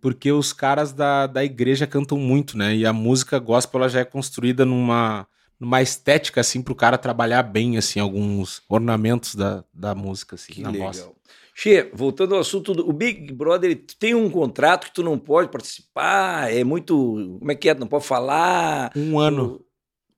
porque 0.00 0.30
os 0.30 0.52
caras 0.52 0.92
da, 0.92 1.26
da 1.26 1.42
igreja 1.42 1.86
cantam 1.86 2.16
muito, 2.18 2.56
né? 2.56 2.76
E 2.76 2.86
a 2.86 2.92
música 2.92 3.38
gospel 3.38 3.80
ela 3.80 3.88
já 3.88 4.00
é 4.00 4.04
construída 4.04 4.64
numa, 4.64 5.26
numa 5.60 5.82
estética, 5.82 6.40
assim, 6.40 6.62
pro 6.62 6.74
cara 6.74 6.96
trabalhar 6.96 7.42
bem, 7.42 7.76
assim, 7.76 8.00
alguns 8.00 8.62
ornamentos 8.68 9.34
da, 9.34 9.62
da 9.72 9.94
música, 9.94 10.34
assim, 10.34 10.54
Que 10.54 10.62
na 10.62 10.70
legal. 10.70 10.86
voz. 10.86 11.10
Che, 11.54 11.90
voltando 11.92 12.34
ao 12.34 12.40
assunto, 12.40 12.72
do, 12.72 12.88
o 12.88 12.92
Big 12.92 13.32
Brother 13.34 13.70
ele 13.70 13.84
tem 13.98 14.14
um 14.14 14.30
contrato 14.30 14.86
que 14.86 14.94
tu 14.94 15.02
não 15.02 15.18
pode 15.18 15.50
participar, 15.50 16.50
é 16.50 16.64
muito... 16.64 17.36
Como 17.38 17.52
é 17.52 17.54
que 17.54 17.68
é? 17.68 17.74
Tu 17.74 17.80
não 17.80 17.86
pode 17.86 18.06
falar... 18.06 18.90
Um 18.96 19.18
ano. 19.18 19.62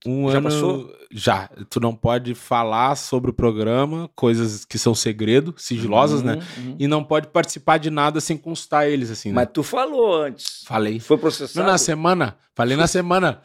Um 0.04 0.30
Já 0.30 0.38
ano. 0.38 0.48
passou? 0.48 0.92
Já. 1.12 1.48
Tu 1.70 1.78
não 1.78 1.94
pode 1.94 2.34
falar 2.34 2.96
sobre 2.96 3.30
o 3.30 3.34
programa, 3.34 4.10
coisas 4.16 4.64
que 4.64 4.78
são 4.78 4.94
segredo, 4.94 5.54
sigilosas, 5.56 6.22
né? 6.22 6.38
Uhum, 6.56 6.64
uhum. 6.70 6.76
E 6.78 6.86
não 6.88 7.04
pode 7.04 7.28
participar 7.28 7.78
de 7.78 7.90
nada 7.90 8.20
sem 8.20 8.36
consultar 8.36 8.88
eles, 8.88 9.10
assim, 9.10 9.28
né? 9.28 9.34
Mas 9.36 9.48
tu 9.52 9.62
falou 9.62 10.14
antes. 10.22 10.64
Falei. 10.66 10.98
Foi 10.98 11.16
Não, 11.16 11.20
processado. 11.20 11.66
na 11.66 11.78
semana. 11.78 12.36
Falei 12.54 12.76
na 12.76 12.86
semana. 12.88 13.40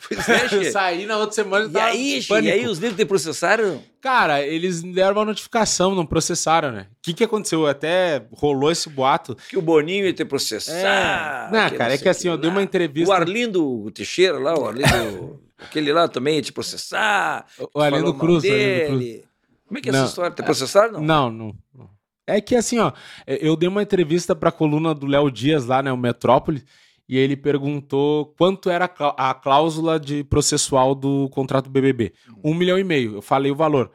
É. 0.61 0.63
Saí 0.71 1.05
na 1.05 1.17
outra 1.17 1.35
semana 1.35 1.69
e 1.71 1.79
aí, 1.79 2.23
pânico. 2.27 2.47
e 2.47 2.51
aí 2.51 2.65
os 2.65 2.79
livros 2.79 2.97
te 2.97 3.05
processaram? 3.05 3.81
Cara, 4.01 4.41
eles 4.41 4.81
deram 4.81 5.17
uma 5.17 5.25
notificação, 5.25 5.93
não 5.93 6.05
processaram, 6.05 6.71
né? 6.71 6.87
O 6.89 6.95
que 7.01 7.13
que 7.13 7.23
aconteceu? 7.23 7.67
Até 7.67 8.25
rolou 8.33 8.71
esse 8.71 8.89
boato. 8.89 9.35
Que 9.49 9.57
o 9.57 9.61
Boninho 9.61 10.05
ia 10.05 10.13
te 10.13 10.25
processar. 10.25 11.49
não, 11.51 11.69
que 11.69 11.75
cara, 11.77 11.93
é 11.93 11.97
sei 11.97 12.03
que 12.03 12.09
assim, 12.09 12.29
o 12.29 12.31
eu 12.33 12.37
dei 12.37 12.49
uma 12.49 12.63
entrevista. 12.63 13.09
O 13.09 13.13
Arlindo 13.13 13.91
Teixeira 13.91 14.37
lá, 14.39 14.57
o 14.57 14.65
Arlindo... 14.65 15.39
aquele 15.57 15.91
lá 15.91 16.07
também 16.07 16.35
ia 16.35 16.41
te 16.41 16.53
processar. 16.53 17.45
O 17.73 17.79
mal 17.79 17.91
Cruz, 17.91 18.17
Cruz. 18.17 18.43
dele. 18.43 19.25
Como 19.67 19.77
é 19.77 19.81
que 19.81 19.89
é 19.89 19.91
Não. 19.91 19.99
essa 19.99 20.09
história? 20.09 20.31
Te 20.35 20.43
processaram 20.43 20.93
não? 20.93 21.29
Não, 21.29 21.31
não. 21.31 21.89
É 22.25 22.41
que 22.41 22.55
assim, 22.55 22.77
ó, 22.79 22.91
eu 23.25 23.55
dei 23.55 23.69
uma 23.69 23.81
entrevista 23.81 24.35
pra 24.35 24.51
coluna 24.51 24.93
do 24.93 25.05
Léo 25.07 25.31
Dias 25.31 25.65
lá, 25.65 25.81
né, 25.81 25.91
o 25.91 25.97
Metrópole, 25.97 26.63
e 27.07 27.17
ele 27.17 27.37
perguntou 27.37 28.33
quanto 28.37 28.69
era 28.69 28.85
a 28.99 29.29
a 29.29 29.33
cláusula 29.33 29.97
de 29.97 30.25
processual 30.25 30.93
do 30.93 31.29
contrato 31.29 31.69
BBB. 31.69 32.13
Um 32.43 32.53
milhão 32.53 32.77
e 32.77 32.83
meio. 32.83 33.15
Eu 33.15 33.21
falei 33.21 33.49
o 33.49 33.55
valor. 33.55 33.91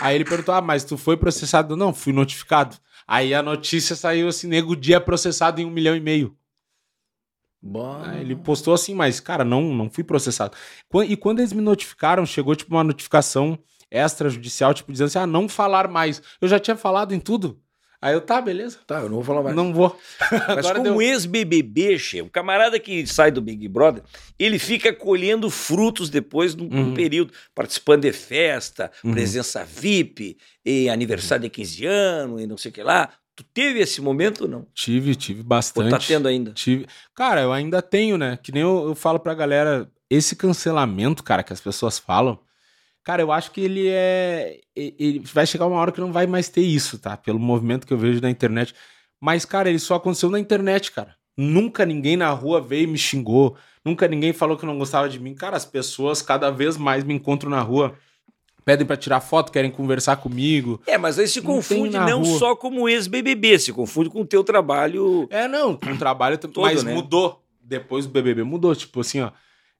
Aí 0.00 0.16
ele 0.16 0.24
perguntou, 0.24 0.52
ah, 0.54 0.60
mas 0.60 0.82
tu 0.82 0.96
foi 0.98 1.16
processado? 1.16 1.76
Não, 1.76 1.94
fui 1.94 2.12
notificado. 2.12 2.76
Aí 3.06 3.32
a 3.32 3.40
notícia 3.42 3.94
saiu 3.94 4.26
assim, 4.26 4.48
nego 4.48 4.74
dia 4.74 5.00
processado 5.00 5.60
em 5.60 5.64
um 5.64 5.70
milhão 5.70 5.94
e 5.94 6.00
meio. 6.00 6.35
Ele 8.20 8.36
postou 8.36 8.72
assim, 8.74 8.94
mas, 8.94 9.18
cara, 9.20 9.44
não, 9.44 9.74
não 9.74 9.90
fui 9.90 10.04
processado. 10.04 10.56
E 11.08 11.16
quando 11.16 11.40
eles 11.40 11.52
me 11.52 11.60
notificaram, 11.62 12.24
chegou 12.24 12.54
tipo 12.54 12.74
uma 12.74 12.84
notificação 12.84 13.58
extrajudicial, 13.90 14.74
tipo, 14.74 14.90
dizendo 14.92 15.06
assim, 15.08 15.18
ah, 15.18 15.26
não 15.26 15.48
falar 15.48 15.88
mais. 15.88 16.22
Eu 16.40 16.48
já 16.48 16.58
tinha 16.58 16.76
falado 16.76 17.14
em 17.14 17.20
tudo. 17.20 17.60
Aí 18.00 18.12
eu, 18.14 18.20
tá, 18.20 18.40
beleza. 18.42 18.78
Tá, 18.86 19.00
eu 19.00 19.08
não 19.08 19.16
vou 19.16 19.24
falar 19.24 19.42
mais. 19.42 19.56
Não 19.56 19.72
vou. 19.72 19.98
Mas 20.48 20.58
Agora 20.58 20.80
como 20.80 21.00
ex-BBB, 21.00 21.96
o 22.22 22.28
camarada 22.30 22.78
que 22.78 23.06
sai 23.06 23.30
do 23.30 23.40
Big 23.40 23.66
Brother, 23.68 24.02
ele 24.38 24.58
fica 24.58 24.92
colhendo 24.92 25.48
frutos 25.50 26.10
depois 26.10 26.54
num, 26.54 26.68
num 26.68 26.88
Uhum. 26.88 26.94
período, 26.94 27.32
participando 27.54 28.02
de 28.02 28.12
festa, 28.12 28.92
Uhum. 29.02 29.12
presença 29.12 29.64
VIP, 29.64 30.36
e 30.64 30.88
aniversário 30.90 31.42
de 31.44 31.50
15 31.50 31.86
anos, 31.86 32.42
e 32.42 32.46
não 32.46 32.56
sei 32.58 32.70
o 32.70 32.74
que 32.74 32.82
lá. 32.82 33.10
Tu 33.36 33.44
teve 33.44 33.80
esse 33.80 34.00
momento 34.00 34.42
ou 34.44 34.48
não? 34.48 34.66
Tive, 34.74 35.14
tive 35.14 35.40
Ou 35.40 35.46
bastante. 35.46 35.90
tá 35.90 35.98
tendo 35.98 36.26
ainda? 36.26 36.52
Tive. 36.52 36.86
Cara, 37.14 37.42
eu 37.42 37.52
ainda 37.52 37.82
tenho, 37.82 38.16
né? 38.16 38.38
Que 38.42 38.50
nem 38.50 38.62
eu, 38.62 38.88
eu 38.88 38.94
falo 38.94 39.20
pra 39.20 39.34
galera, 39.34 39.90
esse 40.08 40.34
cancelamento, 40.34 41.22
cara, 41.22 41.42
que 41.42 41.52
as 41.52 41.60
pessoas 41.60 41.98
falam, 41.98 42.40
cara, 43.04 43.20
eu 43.20 43.30
acho 43.30 43.50
que 43.50 43.60
ele 43.60 43.88
é. 43.88 44.58
Ele 44.74 45.18
vai 45.18 45.46
chegar 45.46 45.66
uma 45.66 45.78
hora 45.78 45.92
que 45.92 46.00
não 46.00 46.12
vai 46.12 46.26
mais 46.26 46.48
ter 46.48 46.62
isso, 46.62 46.98
tá? 46.98 47.14
Pelo 47.14 47.38
movimento 47.38 47.86
que 47.86 47.92
eu 47.92 47.98
vejo 47.98 48.22
na 48.22 48.30
internet. 48.30 48.74
Mas, 49.20 49.44
cara, 49.44 49.68
ele 49.68 49.78
só 49.78 49.96
aconteceu 49.96 50.30
na 50.30 50.40
internet, 50.40 50.92
cara. 50.92 51.14
Nunca 51.36 51.84
ninguém 51.84 52.16
na 52.16 52.30
rua 52.30 52.60
veio 52.62 52.84
e 52.84 52.86
me 52.86 52.96
xingou. 52.96 53.54
Nunca 53.84 54.08
ninguém 54.08 54.32
falou 54.32 54.56
que 54.56 54.64
não 54.64 54.78
gostava 54.78 55.10
de 55.10 55.20
mim. 55.20 55.34
Cara, 55.34 55.56
as 55.58 55.66
pessoas 55.66 56.22
cada 56.22 56.50
vez 56.50 56.78
mais 56.78 57.04
me 57.04 57.12
encontram 57.12 57.50
na 57.50 57.60
rua, 57.60 57.94
pedem 58.66 58.84
pra 58.84 58.96
tirar 58.96 59.20
foto, 59.20 59.52
querem 59.52 59.70
conversar 59.70 60.16
comigo. 60.16 60.82
É, 60.88 60.98
mas 60.98 61.20
aí 61.20 61.28
se 61.28 61.40
Não 61.40 61.46
confunde 61.46 61.96
não 61.96 62.24
rua. 62.24 62.38
só 62.38 62.56
como 62.56 62.88
ex-BBB, 62.88 63.60
se 63.60 63.72
confunde 63.72 64.10
com 64.10 64.22
o 64.22 64.26
teu 64.26 64.42
trabalho. 64.42 65.28
É, 65.30 65.46
não, 65.46 65.76
com 65.76 65.92
o 65.92 65.96
trabalho, 65.96 66.36
Todo, 66.36 66.60
mas 66.62 66.82
né? 66.82 66.92
mudou. 66.92 67.40
depois 67.60 68.06
do 68.06 68.12
BBB 68.12 68.42
mudou. 68.42 68.74
Tipo 68.74 69.00
assim, 69.02 69.20
ó. 69.20 69.30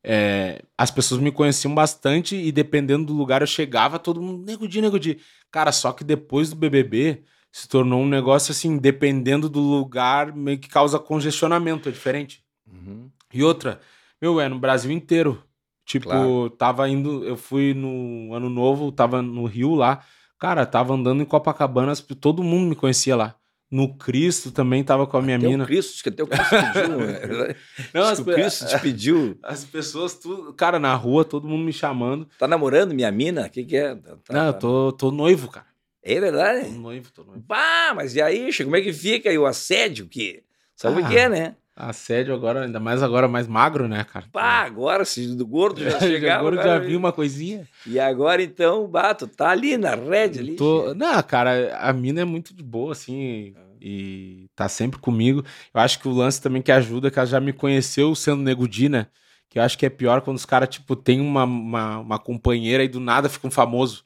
é, 0.05 0.63
as 0.79 0.89
pessoas 0.93 1.21
me 1.21 1.33
conheciam 1.33 1.75
bastante 1.75 2.37
e 2.37 2.53
dependendo 2.53 3.07
do 3.07 3.13
lugar 3.13 3.41
eu 3.41 3.47
chegava, 3.49 3.99
todo 3.99 4.23
mundo, 4.23 4.47
nego 4.47 4.69
de, 4.69 4.81
nego 4.81 5.01
de. 5.01 5.19
Cara, 5.51 5.73
só 5.73 5.93
que 5.93 6.05
depois 6.05 6.51
do 6.51 6.57
BBB 6.57 7.25
se 7.51 7.69
tornou 7.69 8.01
um 8.03 8.09
negócio 8.09 8.53
assim, 8.53 8.79
dependendo 8.79 9.49
do 9.49 9.59
lugar, 9.59 10.33
meio 10.33 10.59
que 10.59 10.69
causa 10.69 10.97
congestionamento, 10.99 11.89
é 11.89 11.93
diferente. 11.93 12.45
Uhum. 12.73 13.11
E 13.35 13.43
outra, 13.43 13.81
meu, 14.23 14.41
é 14.41 14.49
no 14.49 14.61
Brasil 14.61 14.93
inteiro. 14.93 15.43
Tipo, 15.87 16.09
Claro. 16.09 16.51
tava 16.51 16.89
indo, 16.89 17.25
eu 17.25 17.37
fui 17.37 17.73
no 17.73 18.35
ano 18.35 18.51
novo, 18.51 18.91
tava 18.93 19.23
no 19.23 19.45
Rio 19.47 19.75
lá. 19.75 20.03
Cara, 20.39 20.67
tava 20.67 20.93
andando 20.93 21.23
em 21.23 21.25
Copacabana, 21.25 21.95
todo 22.21 22.43
mundo 22.43 22.69
me 22.69 22.75
conhecia 22.75 23.15
lá. 23.17 23.37
No 23.71 23.97
Cristo 23.97 24.51
também 24.53 24.85
tava 24.85 25.07
com 25.07 25.17
a 25.17 25.23
minha 25.23 25.37
Até 25.39 25.47
mina. 25.49 25.65
o 25.65 25.67
Cristo, 25.67 26.03
que 26.03 26.09
até 26.09 26.23
o 26.23 26.27
Cristo 26.27 26.51
pediu. 26.51 26.99
né? 27.47 27.57
Não, 27.95 28.03
as, 28.03 28.19
o 28.19 28.25
Cristo 28.25 28.67
te 28.67 28.79
pediu. 28.81 29.39
as 29.43 29.65
pessoas, 29.65 30.15
tudo, 30.15 30.53
cara, 30.55 30.79
na 30.79 30.95
rua, 30.95 31.25
todo 31.25 31.49
mundo 31.49 31.65
me 31.65 31.73
chamando. 31.73 32.29
Tá 32.39 32.47
namorando 32.49 32.93
minha 32.93 33.11
mina? 33.11 33.47
O 33.47 33.51
que, 33.51 33.65
que 33.65 33.77
é? 33.77 33.95
Tá- 33.95 34.17
tá- 34.25 34.33
Não, 34.35 34.47
eu 34.49 34.53
tô, 34.55 34.93
tô 34.93 35.11
noivo, 35.11 35.49
cara. 35.49 35.67
É 36.03 36.15
Tô 36.17 36.21
verdade? 36.21 36.69
noivo, 36.71 37.11
tô 37.13 37.25
noivo. 37.25 37.43
Bah, 37.47 37.93
mas 37.95 38.15
e 38.15 38.23
aí, 38.23 38.51
como 38.59 38.77
é 38.77 38.81
que 38.81 38.93
fica 38.93 39.31
aí 39.31 39.39
o 39.39 39.47
assédio? 39.47 40.07
Que... 40.09 40.43
Sabe 40.77 41.01
o 41.01 41.05
Ah. 41.05 41.09
que 41.09 41.17
é, 41.17 41.29
né? 41.29 41.57
Assédio 41.77 42.35
agora, 42.35 42.65
ainda 42.65 42.81
mais 42.81 43.03
agora 43.03 43.29
mais 43.29 43.47
magro, 43.47 43.87
né, 43.87 44.03
cara? 44.03 44.25
Bah, 44.33 44.63
agora, 44.63 45.05
se 45.05 45.37
do 45.37 45.47
gordo 45.47 45.83
já 45.83 46.01
chegava. 46.01 46.51
cara, 46.57 46.63
já 46.63 46.79
vi 46.79 46.97
uma 46.97 47.13
coisinha. 47.13 47.69
E 47.87 48.01
agora, 48.01 48.43
então, 48.43 48.89
bato, 48.89 49.27
tá 49.29 49.51
ali 49.51 49.77
na 49.77 49.95
rede 49.95 50.39
ali. 50.39 50.57
Tô... 50.57 50.95
Não, 50.95 51.23
cara, 51.23 51.77
a 51.79 51.93
mina 51.93 52.23
é 52.23 52.25
muito 52.25 52.55
de 52.55 52.63
boa, 52.63 52.93
assim, 52.93 53.55
e 53.79 54.49
tá 54.57 54.71
sempre 54.71 54.99
comigo. 54.99 55.45
Eu 55.75 55.81
acho 55.83 55.99
que 56.01 56.09
o 56.09 56.13
lance 56.13 56.41
também 56.41 56.63
que 56.63 56.73
ajuda 56.73 57.09
é 57.09 57.11
que 57.11 57.19
ela 57.19 57.27
já 57.27 57.41
me 57.41 57.53
conheceu 57.53 58.15
sendo 58.15 58.43
negudina, 58.43 59.11
que 59.51 59.59
eu 59.59 59.63
acho 59.63 59.77
que 59.77 59.85
é 59.85 59.91
pior 59.91 60.23
quando 60.23 60.39
os 60.39 60.47
caras, 60.47 60.71
tipo, 60.71 60.97
tem 60.97 61.21
uma, 61.21 61.45
uma, 61.45 61.99
uma 61.99 62.19
companheira 62.19 62.85
e 62.85 62.89
do 62.89 63.01
nada 63.01 63.29
fica 63.29 63.47
um 63.47 63.51
famoso. 63.51 64.06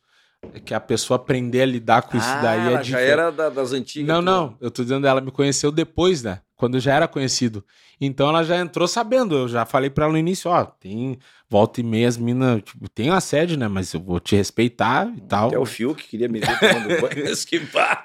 É 0.55 0.59
que 0.59 0.73
a 0.73 0.81
pessoa 0.81 1.17
aprender 1.17 1.63
a 1.63 1.67
lidar 1.67 2.03
com 2.03 2.17
isso 2.17 2.27
Ah, 2.27 2.41
daí 2.41 2.59
é 2.61 2.63
ela 2.67 2.77
já 2.77 2.83
diferente. 2.83 3.11
era 3.11 3.31
da- 3.31 3.49
das 3.51 3.73
antigas. 3.73 4.09
Não, 4.09 4.21
tu- 4.21 4.25
não, 4.25 4.57
eu 4.61 4.71
tô 4.71 4.83
dizendo, 4.83 5.07
ela 5.07 5.21
me 5.21 5.31
conheceu 5.31 5.71
depois, 5.71 6.23
né? 6.23 6.41
Quando 6.57 6.79
já 6.81 6.95
era 6.95 7.07
conhecido. 7.09 7.65
Então 8.01 8.29
ela 8.29 8.43
já 8.43 8.57
entrou 8.59 8.89
sabendo. 8.89 9.35
Eu 9.37 9.49
já 9.49 9.65
falei 9.67 9.91
pra 9.91 10.05
ela 10.05 10.13
no 10.13 10.19
início, 10.19 10.51
ó, 10.51 10.65
tem 10.65 11.19
volta 11.49 11.81
e 11.81 11.85
meia 11.85 12.09
as 12.09 12.17
minas, 12.17 12.63
tipo, 12.63 12.89
tem 12.89 13.11
assédio, 13.11 13.59
né? 13.59 13.69
Mas 13.69 13.93
eu 13.93 14.01
vou 14.01 14.19
te 14.19 14.35
respeitar 14.37 15.11
e 15.15 15.21
tal. 15.23 15.49
Até 15.49 15.59
o 15.59 15.67
Fiuk 15.67 16.03
queria 16.09 16.29
me 16.29 16.41
ver 16.41 16.59
tomando 16.59 16.89
banho. 17.01 17.37
Que 17.47 17.59
bah. 17.61 18.05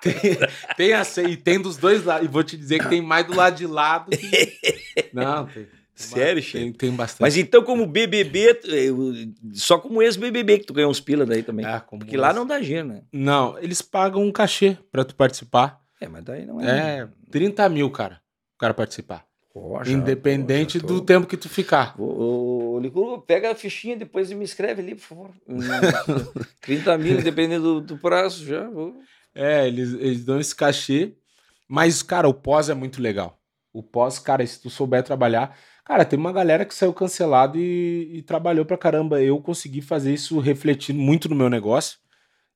Tem 0.78 0.94
assédio, 0.94 1.32
e 1.32 1.38
tem 1.38 1.60
dos 1.60 1.78
dois 1.78 2.04
lados. 2.04 2.26
E 2.26 2.32
vou 2.32 2.44
te 2.44 2.58
dizer 2.58 2.80
que 2.80 2.90
tem 2.90 3.02
mais 3.02 3.26
do 3.26 3.36
lado 3.36 3.56
de 3.58 3.66
lá 3.68 4.00
do 4.00 4.12
que... 4.12 4.60
Não, 5.14 5.46
tem. 5.48 5.68
Sério, 5.96 6.42
tem, 6.42 6.66
Chico? 6.66 6.78
tem 6.78 6.92
bastante. 6.92 7.22
Mas 7.22 7.38
então, 7.38 7.64
como 7.64 7.86
BBB, 7.88 8.60
eu- 8.66 9.14
só 9.54 9.78
como 9.78 10.02
ex-BBB 10.02 10.60
que 10.60 10.66
tu 10.66 10.74
ganhou 10.74 10.92
uns 10.92 11.00
pila 11.00 11.26
daí 11.26 11.42
também. 11.42 11.66
É, 11.66 11.80
como 11.80 12.02
Porque 12.02 12.18
lá 12.18 12.34
não 12.34 12.46
dá 12.46 12.60
dinheiro, 12.60 12.88
né? 12.90 13.02
Não, 13.14 13.58
eles 13.60 13.82
pagam 13.82 14.22
um 14.22 14.32
cachê 14.32 14.78
pra 14.92 15.06
tu 15.06 15.16
participar. 15.16 15.80
É, 16.02 16.08
mas 16.08 16.24
daí 16.24 16.46
não 16.46 16.60
é. 16.60 17.00
É 17.00 17.08
30 17.32 17.68
mil, 17.70 17.90
cara, 17.90 18.20
o 18.56 18.60
cara 18.60 18.74
participar. 18.74 19.26
Já- 19.84 19.92
Independente 19.94 20.80
já 20.80 20.86
tô- 20.86 20.94
do 20.96 21.02
tempo 21.02 21.26
que 21.26 21.38
tu 21.38 21.48
ficar. 21.48 21.96
Ô, 21.98 22.78
Licuru, 22.82 23.22
pega 23.22 23.52
a 23.52 23.56
fichinha 23.56 23.96
depois 23.96 24.30
e 24.30 24.36
me 24.36 24.44
escreve 24.44 24.82
ali, 24.82 24.96
por 24.96 25.02
favor. 25.04 25.30
Hum, 25.48 25.60
30 26.62 26.98
mil, 26.98 27.22
dependendo 27.22 27.76
do, 27.80 27.96
do 27.96 27.98
prazo, 27.98 28.46
já. 28.46 28.68
vou. 28.70 28.94
É, 29.34 29.66
eles, 29.66 29.94
eles 29.94 30.26
dão 30.26 30.40
esse 30.42 30.54
cachê. 30.54 31.14
Mas, 31.70 32.04
cara, 32.04 32.28
o 32.28 32.34
pós 32.34 32.70
é 32.70 32.74
muito 32.74 33.02
legal. 33.02 33.40
O 33.74 33.82
pós, 33.82 34.20
cara, 34.20 34.46
se 34.46 34.62
tu 34.62 34.70
souber 34.70 35.04
trabalhar. 35.04 35.58
Cara, 35.86 36.04
tem 36.04 36.18
uma 36.18 36.34
galera 36.34 36.66
que 36.66 36.74
saiu 36.74 36.92
cancelado 36.92 37.60
e, 37.60 38.18
e 38.18 38.22
trabalhou 38.24 38.66
pra 38.66 38.78
caramba. 38.78 39.22
Eu 39.22 39.40
consegui 39.40 39.82
fazer 39.82 40.12
isso 40.12 40.40
refletindo 40.40 41.00
muito 41.00 41.30
no 41.30 41.36
meu 41.36 41.50
negócio. 41.50 42.00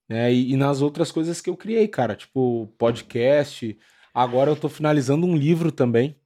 Né? 0.10 0.34
E, 0.34 0.54
e 0.54 0.58
nas 0.58 0.82
outras 0.82 1.12
coisas 1.12 1.40
que 1.40 1.50
eu 1.50 1.56
criei, 1.56 1.88
cara. 1.88 2.16
Tipo, 2.16 2.68
podcast. 2.76 3.78
Agora 4.12 4.50
eu 4.50 4.56
tô 4.56 4.68
finalizando 4.68 5.28
um 5.28 5.36
livro 5.36 5.72
também. 5.72 6.20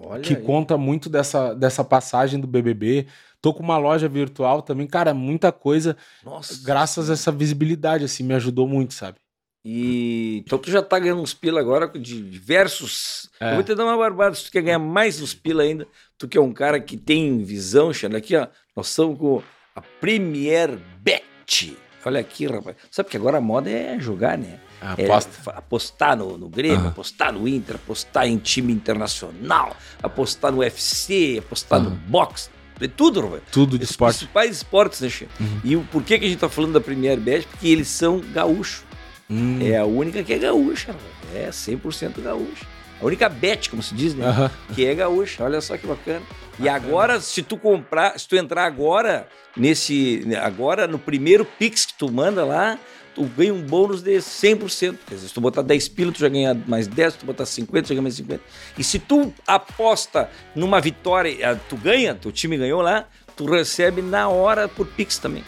Olha 0.00 0.22
que 0.22 0.34
aí. 0.34 0.42
conta 0.42 0.78
muito 0.78 1.10
dessa, 1.10 1.54
dessa 1.54 1.82
passagem 1.82 2.38
do 2.38 2.46
BBB. 2.46 3.06
Tô 3.40 3.52
com 3.52 3.62
uma 3.62 3.76
loja 3.76 4.08
virtual 4.08 4.62
também. 4.62 4.86
Cara, 4.86 5.12
muita 5.12 5.50
coisa. 5.50 5.96
Nossa. 6.24 6.64
Graças 6.64 7.10
a 7.10 7.14
essa 7.14 7.32
visibilidade, 7.32 8.04
assim, 8.04 8.22
me 8.22 8.34
ajudou 8.34 8.68
muito, 8.68 8.94
sabe? 8.94 9.18
E 9.64 10.42
então 10.44 10.58
tu 10.58 10.70
já 10.70 10.82
tá 10.82 10.98
ganhando 10.98 11.22
uns 11.22 11.32
pila 11.32 11.58
agora 11.58 11.88
de 11.88 12.20
diversos. 12.22 13.30
É. 13.40 13.50
Eu 13.50 13.54
vou 13.54 13.62
te 13.64 13.74
dar 13.74 13.84
uma 13.84 13.96
barbada. 13.96 14.34
Se 14.34 14.44
tu 14.44 14.52
quer 14.52 14.62
ganhar 14.62 14.78
mais 14.78 15.20
uns 15.22 15.32
pila 15.34 15.62
ainda, 15.62 15.86
tu 16.18 16.28
que 16.28 16.36
é 16.36 16.40
um 16.40 16.52
cara 16.52 16.78
que 16.78 16.96
tem 16.96 17.42
visão, 17.42 17.92
Xana, 17.92 18.18
aqui, 18.18 18.36
ó. 18.36 18.46
Nós 18.76 18.88
estamos 18.90 19.18
com 19.18 19.42
a 19.74 19.80
Premier 19.80 20.78
Bet. 21.00 21.76
Olha 22.04 22.20
aqui, 22.20 22.46
rapaz. 22.46 22.76
Sabe 22.90 23.08
que 23.08 23.16
agora 23.16 23.38
a 23.38 23.40
moda 23.40 23.70
é 23.70 23.98
jogar, 23.98 24.36
né? 24.36 24.60
É, 24.98 25.04
aposta. 25.06 25.32
fa- 25.32 25.52
apostar 25.52 26.14
no, 26.14 26.36
no 26.36 26.50
Grêmio, 26.50 26.76
Aham. 26.80 26.88
apostar 26.88 27.32
no 27.32 27.48
Inter, 27.48 27.76
apostar 27.76 28.26
em 28.28 28.36
time 28.36 28.70
internacional, 28.70 29.74
apostar 30.02 30.52
no 30.52 30.58
UFC, 30.58 31.36
apostar 31.38 31.80
no 31.80 31.88
Aham. 31.88 31.96
boxe. 32.08 32.50
É 32.78 32.88
tudo, 32.88 33.20
Roberto. 33.22 33.44
Tudo 33.50 33.78
de 33.78 33.84
Os 33.84 33.90
esporte. 33.92 34.18
principais 34.18 34.56
esportes, 34.56 35.00
né, 35.00 35.08
Che? 35.08 35.26
Uhum. 35.40 35.60
E 35.64 35.76
o, 35.76 35.84
por 35.84 36.02
que, 36.02 36.18
que 36.18 36.26
a 36.26 36.28
gente 36.28 36.38
tá 36.40 36.48
falando 36.50 36.72
da 36.74 36.80
Premier 36.80 37.18
Bet? 37.18 37.46
Porque 37.46 37.68
eles 37.68 37.88
são 37.88 38.18
gaúchos. 38.20 38.82
Hum. 39.30 39.58
É 39.62 39.78
a 39.78 39.84
única 39.84 40.22
que 40.22 40.32
é 40.32 40.38
gaúcha, 40.38 40.94
é 41.34 41.48
100% 41.48 42.20
gaúcha. 42.22 42.66
A 43.00 43.04
única 43.04 43.28
bet, 43.28 43.68
como 43.70 43.82
se 43.82 43.94
diz, 43.94 44.14
né? 44.14 44.26
Aham. 44.26 44.50
Que 44.74 44.86
é 44.86 44.94
gaúcha. 44.94 45.42
Olha 45.44 45.60
só 45.60 45.76
que 45.76 45.86
bacana. 45.86 46.22
E 46.58 46.68
agora, 46.68 47.20
se 47.20 47.42
tu 47.42 47.58
comprar, 47.58 48.18
se 48.18 48.28
tu 48.28 48.36
entrar 48.36 48.64
agora 48.64 49.28
nesse, 49.56 50.24
agora 50.40 50.86
no 50.86 50.98
primeiro 50.98 51.44
Pix 51.44 51.84
que 51.86 51.94
tu 51.94 52.10
manda 52.10 52.44
lá, 52.44 52.78
tu 53.14 53.24
ganha 53.24 53.52
um 53.52 53.60
bônus 53.60 54.00
de 54.00 54.16
100%. 54.16 54.96
Quer 55.06 55.14
dizer, 55.16 55.28
se 55.28 55.34
tu 55.34 55.40
botar 55.40 55.62
10 55.62 55.88
pila, 55.88 56.12
tu 56.12 56.20
já 56.20 56.28
ganha 56.28 56.54
mais 56.66 56.86
10, 56.86 57.12
se 57.12 57.18
tu 57.18 57.26
botar 57.26 57.44
50, 57.44 57.82
tu 57.82 57.88
já 57.88 57.94
ganha 57.94 58.02
mais 58.02 58.14
50. 58.14 58.40
E 58.78 58.84
se 58.84 58.98
tu 58.98 59.34
aposta 59.46 60.30
numa 60.54 60.80
vitória, 60.80 61.50
ah, 61.50 61.56
tu 61.68 61.76
ganha, 61.76 62.14
teu 62.14 62.30
time 62.30 62.56
ganhou 62.56 62.80
lá, 62.80 63.06
tu 63.36 63.44
recebe 63.46 64.02
na 64.02 64.28
hora 64.28 64.68
por 64.68 64.86
Pix 64.86 65.18
também. 65.18 65.44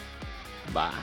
Bah. 0.69 0.93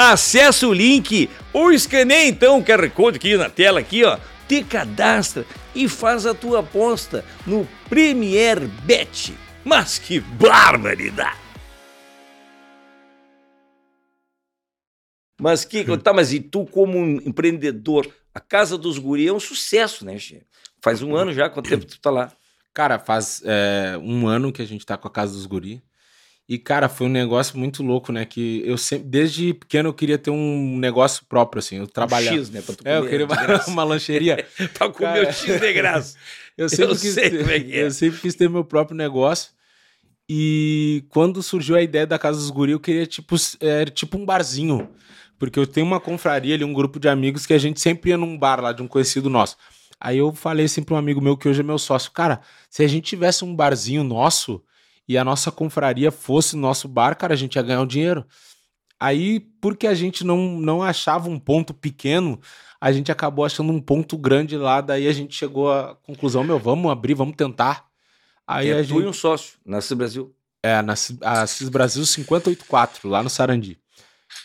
Acesse 0.00 0.64
o 0.64 0.72
link 0.72 1.28
ou 1.52 1.72
escaneia 1.72 2.28
então 2.28 2.60
o 2.60 2.64
QR 2.64 2.88
Code 2.90 3.16
aqui 3.16 3.36
na 3.36 3.50
tela 3.50 3.80
aqui, 3.80 4.04
ó. 4.04 4.16
Te 4.46 4.62
cadastra 4.62 5.44
e 5.74 5.88
faz 5.88 6.24
a 6.24 6.32
tua 6.32 6.60
aposta 6.60 7.24
no 7.44 7.66
Premier 7.88 8.60
Bet. 8.84 9.34
Mas 9.64 9.98
que 9.98 10.20
barbaridade! 10.20 11.36
Mas 15.40 15.64
que, 15.64 15.84
tá, 15.98 16.12
mas 16.12 16.32
e 16.32 16.38
tu 16.38 16.64
como 16.64 16.96
um 16.96 17.16
empreendedor, 17.16 18.08
a 18.32 18.38
Casa 18.38 18.78
dos 18.78 18.98
Guri 18.98 19.26
é 19.26 19.32
um 19.32 19.40
sucesso, 19.40 20.04
né, 20.04 20.16
Che? 20.16 20.46
Faz 20.80 21.02
um 21.02 21.16
ano 21.16 21.32
já, 21.32 21.50
quanto 21.50 21.70
tempo 21.70 21.84
tu 21.84 22.00
tá 22.00 22.10
lá? 22.10 22.32
Cara, 22.72 23.00
faz 23.00 23.42
é, 23.44 23.98
um 24.00 24.28
ano 24.28 24.52
que 24.52 24.62
a 24.62 24.64
gente 24.64 24.86
tá 24.86 24.96
com 24.96 25.08
a 25.08 25.10
Casa 25.10 25.32
dos 25.32 25.44
Guri. 25.44 25.82
E, 26.48 26.58
cara, 26.58 26.88
foi 26.88 27.06
um 27.06 27.10
negócio 27.10 27.58
muito 27.58 27.82
louco, 27.82 28.10
né? 28.10 28.24
Que 28.24 28.62
eu 28.64 28.78
sempre, 28.78 29.06
desde 29.06 29.52
pequeno, 29.52 29.90
eu 29.90 29.92
queria 29.92 30.16
ter 30.16 30.30
um 30.30 30.78
negócio 30.78 31.26
próprio, 31.28 31.58
assim. 31.58 31.76
Eu 31.76 31.86
trabalhava. 31.86 32.36
Um 32.36 32.38
X, 32.38 32.48
né, 32.50 32.62
pra 32.62 32.74
tu 32.74 32.82
É, 32.86 32.96
eu 32.96 33.02
comer 33.02 33.10
queria 33.10 33.26
uma, 33.68 33.84
lancheria. 33.84 34.46
Pra 34.72 34.88
comer 34.88 35.12
Cara. 35.12 35.28
o 35.28 35.32
X 35.32 35.60
de 35.60 35.72
graça. 35.74 36.16
Eu 36.56 36.68
sempre, 36.68 36.86
Eu 36.86 36.96
quis 36.96 37.14
ter, 37.14 37.48
é 37.50 37.56
é. 37.56 37.84
eu 37.84 37.90
sempre 37.92 38.18
quis 38.18 38.34
ter 38.34 38.50
meu 38.50 38.64
próprio 38.64 38.96
negócio. 38.96 39.52
E 40.28 41.04
quando 41.08 41.40
surgiu 41.40 41.76
a 41.76 41.82
ideia 41.82 42.04
da 42.04 42.18
Casa 42.18 42.36
dos 42.40 42.50
Guri, 42.50 42.72
eu 42.72 42.80
queria 42.80 43.06
tipo, 43.06 43.36
é, 43.60 43.84
tipo 43.84 44.18
um 44.18 44.26
barzinho. 44.26 44.88
Porque 45.38 45.56
eu 45.56 45.68
tenho 45.68 45.86
uma 45.86 46.00
confraria 46.00 46.56
ali, 46.56 46.64
um 46.64 46.72
grupo 46.72 46.98
de 46.98 47.08
amigos 47.08 47.46
que 47.46 47.54
a 47.54 47.58
gente 47.58 47.80
sempre 47.80 48.10
ia 48.10 48.16
num 48.18 48.36
bar 48.36 48.60
lá 48.60 48.72
de 48.72 48.82
um 48.82 48.88
conhecido 48.88 49.30
nosso. 49.30 49.56
Aí 50.00 50.18
eu 50.18 50.32
falei 50.32 50.66
assim 50.66 50.82
para 50.82 50.96
um 50.96 50.98
amigo 50.98 51.20
meu 51.20 51.36
que 51.36 51.48
hoje 51.48 51.60
é 51.60 51.62
meu 51.62 51.78
sócio, 51.78 52.10
cara, 52.10 52.40
se 52.68 52.82
a 52.82 52.88
gente 52.88 53.04
tivesse 53.04 53.44
um 53.44 53.54
barzinho 53.54 54.02
nosso 54.02 54.60
e 55.08 55.16
a 55.16 55.24
nossa 55.24 55.50
confraria 55.50 56.12
fosse 56.12 56.56
nosso 56.56 56.86
bar, 56.86 57.16
cara, 57.16 57.32
a 57.32 57.36
gente 57.36 57.56
ia 57.56 57.62
ganhar 57.62 57.80
o 57.80 57.86
dinheiro. 57.86 58.26
Aí, 59.00 59.40
porque 59.60 59.86
a 59.86 59.94
gente 59.94 60.24
não, 60.24 60.60
não 60.60 60.82
achava 60.82 61.30
um 61.30 61.38
ponto 61.38 61.72
pequeno, 61.72 62.38
a 62.80 62.92
gente 62.92 63.10
acabou 63.10 63.44
achando 63.44 63.72
um 63.72 63.80
ponto 63.80 64.18
grande 64.18 64.56
lá, 64.56 64.80
daí 64.80 65.06
a 65.06 65.12
gente 65.12 65.34
chegou 65.34 65.72
à 65.72 65.94
conclusão, 66.02 66.44
meu, 66.44 66.58
vamos 66.58 66.90
abrir, 66.90 67.14
vamos 67.14 67.36
tentar. 67.36 67.86
Aí 68.46 68.68
é 68.70 68.74
a 68.74 68.82
gente... 68.82 69.06
um 69.06 69.12
sócio, 69.12 69.58
Nasce 69.64 69.94
Brasil. 69.94 70.34
É, 70.62 70.82
na 70.82 70.96
Cis- 70.96 71.18
a 71.22 71.46
Cis 71.46 71.68
Brasil 71.68 72.02
584, 72.04 73.08
lá 73.08 73.22
no 73.22 73.30
Sarandi. 73.30 73.78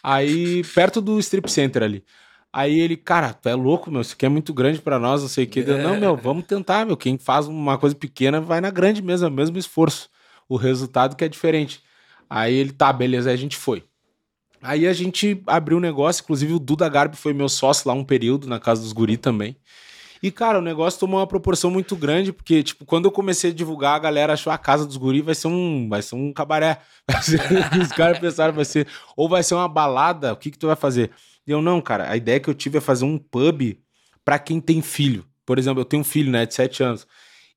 Aí, 0.04 0.64
perto 0.76 1.02
do 1.02 1.20
Strip 1.20 1.50
Center 1.52 1.84
ali. 1.84 2.04
Aí 2.52 2.80
ele, 2.80 2.96
cara, 2.96 3.34
tu 3.34 3.50
é 3.50 3.56
louco, 3.56 3.90
meu, 3.90 4.02
isso 4.02 4.14
aqui 4.14 4.28
é 4.28 4.30
muito 4.30 4.54
grande 4.54 4.80
pra 4.80 5.00
nós, 5.00 5.22
não 5.24 5.28
sei 5.28 5.46
o 5.46 5.48
quê. 5.48 5.64
Eu, 5.66 5.80
não, 5.80 6.00
meu, 6.00 6.16
vamos 6.16 6.46
tentar, 6.46 6.86
meu. 6.86 6.96
Quem 6.96 7.18
faz 7.18 7.48
uma 7.48 7.80
coisa 7.80 7.96
pequena 7.96 8.40
vai 8.40 8.62
na 8.62 8.70
grande 8.70 9.02
mesmo, 9.02 9.26
é 9.26 9.30
o 9.30 9.34
mesmo 9.34 9.58
esforço. 9.58 10.08
O 10.48 10.56
resultado 10.56 11.16
que 11.16 11.24
é 11.24 11.30
diferente. 11.30 11.82
Aí 12.30 12.54
ele, 12.54 12.72
tá, 12.72 12.92
beleza, 12.92 13.30
aí 13.30 13.34
a 13.34 13.38
gente 13.38 13.56
foi. 13.56 13.84
Aí 14.62 14.88
a 14.88 14.94
gente 14.94 15.44
abriu 15.46 15.78
um 15.78 15.82
negócio, 15.82 16.24
inclusive 16.24 16.54
o 16.54 16.60
Duda 16.60 16.88
Garbi 16.88 17.18
foi 17.18 17.34
meu 17.34 17.50
sócio 17.50 17.88
lá 17.88 17.94
um 17.94 18.04
período, 18.04 18.48
na 18.48 18.60
casa 18.60 18.82
dos 18.82 18.94
guri 18.94 19.18
também. 19.18 19.58
E, 20.24 20.32
cara, 20.32 20.60
o 20.60 20.62
negócio 20.62 20.98
tomou 20.98 21.20
uma 21.20 21.28
proporção 21.28 21.70
muito 21.70 21.98
grande, 21.98 22.32
porque, 22.32 22.64
tipo, 22.64 22.86
quando 22.86 23.04
eu 23.04 23.12
comecei 23.12 23.52
a 23.52 23.54
divulgar, 23.54 23.96
a 23.96 24.00
galera 24.00 24.32
achou 24.32 24.54
a 24.54 24.58
casa 24.58 24.86
dos 24.86 24.96
guri 24.96 25.22
vai 25.22 25.36
ser 25.36 25.48
um, 25.48 25.90
vai 25.90 26.02
ser 26.02 26.16
um 26.16 26.32
cabaré. 26.32 26.80
Os 27.82 27.92
caras 27.92 28.20
pensaram, 28.20 28.54
vai 28.54 28.64
ser, 28.64 28.88
ou 29.18 29.28
vai 29.28 29.44
ser 29.44 29.56
uma 29.56 29.68
balada, 29.68 30.32
o 30.32 30.38
que 30.38 30.50
que 30.50 30.58
tu 30.58 30.68
vai 30.68 30.78
fazer? 30.78 31.12
E 31.46 31.52
eu, 31.52 31.62
não, 31.62 31.82
cara, 31.82 32.10
a 32.10 32.16
ideia 32.16 32.40
que 32.40 32.50
eu 32.50 32.54
tive 32.54 32.78
é 32.78 32.82
fazer 32.82 33.04
um 33.04 33.18
pub 33.18 33.78
para 34.24 34.40
quem 34.40 34.62
tem 34.62 34.82
filho. 34.82 35.26
Por 35.46 35.60
exemplo, 35.60 35.82
eu 35.82 35.86
tenho 35.86 36.00
um 36.00 36.06
filho, 36.06 36.32
né, 36.32 36.46
de 36.46 36.54
7 36.54 36.82
anos. 36.84 37.06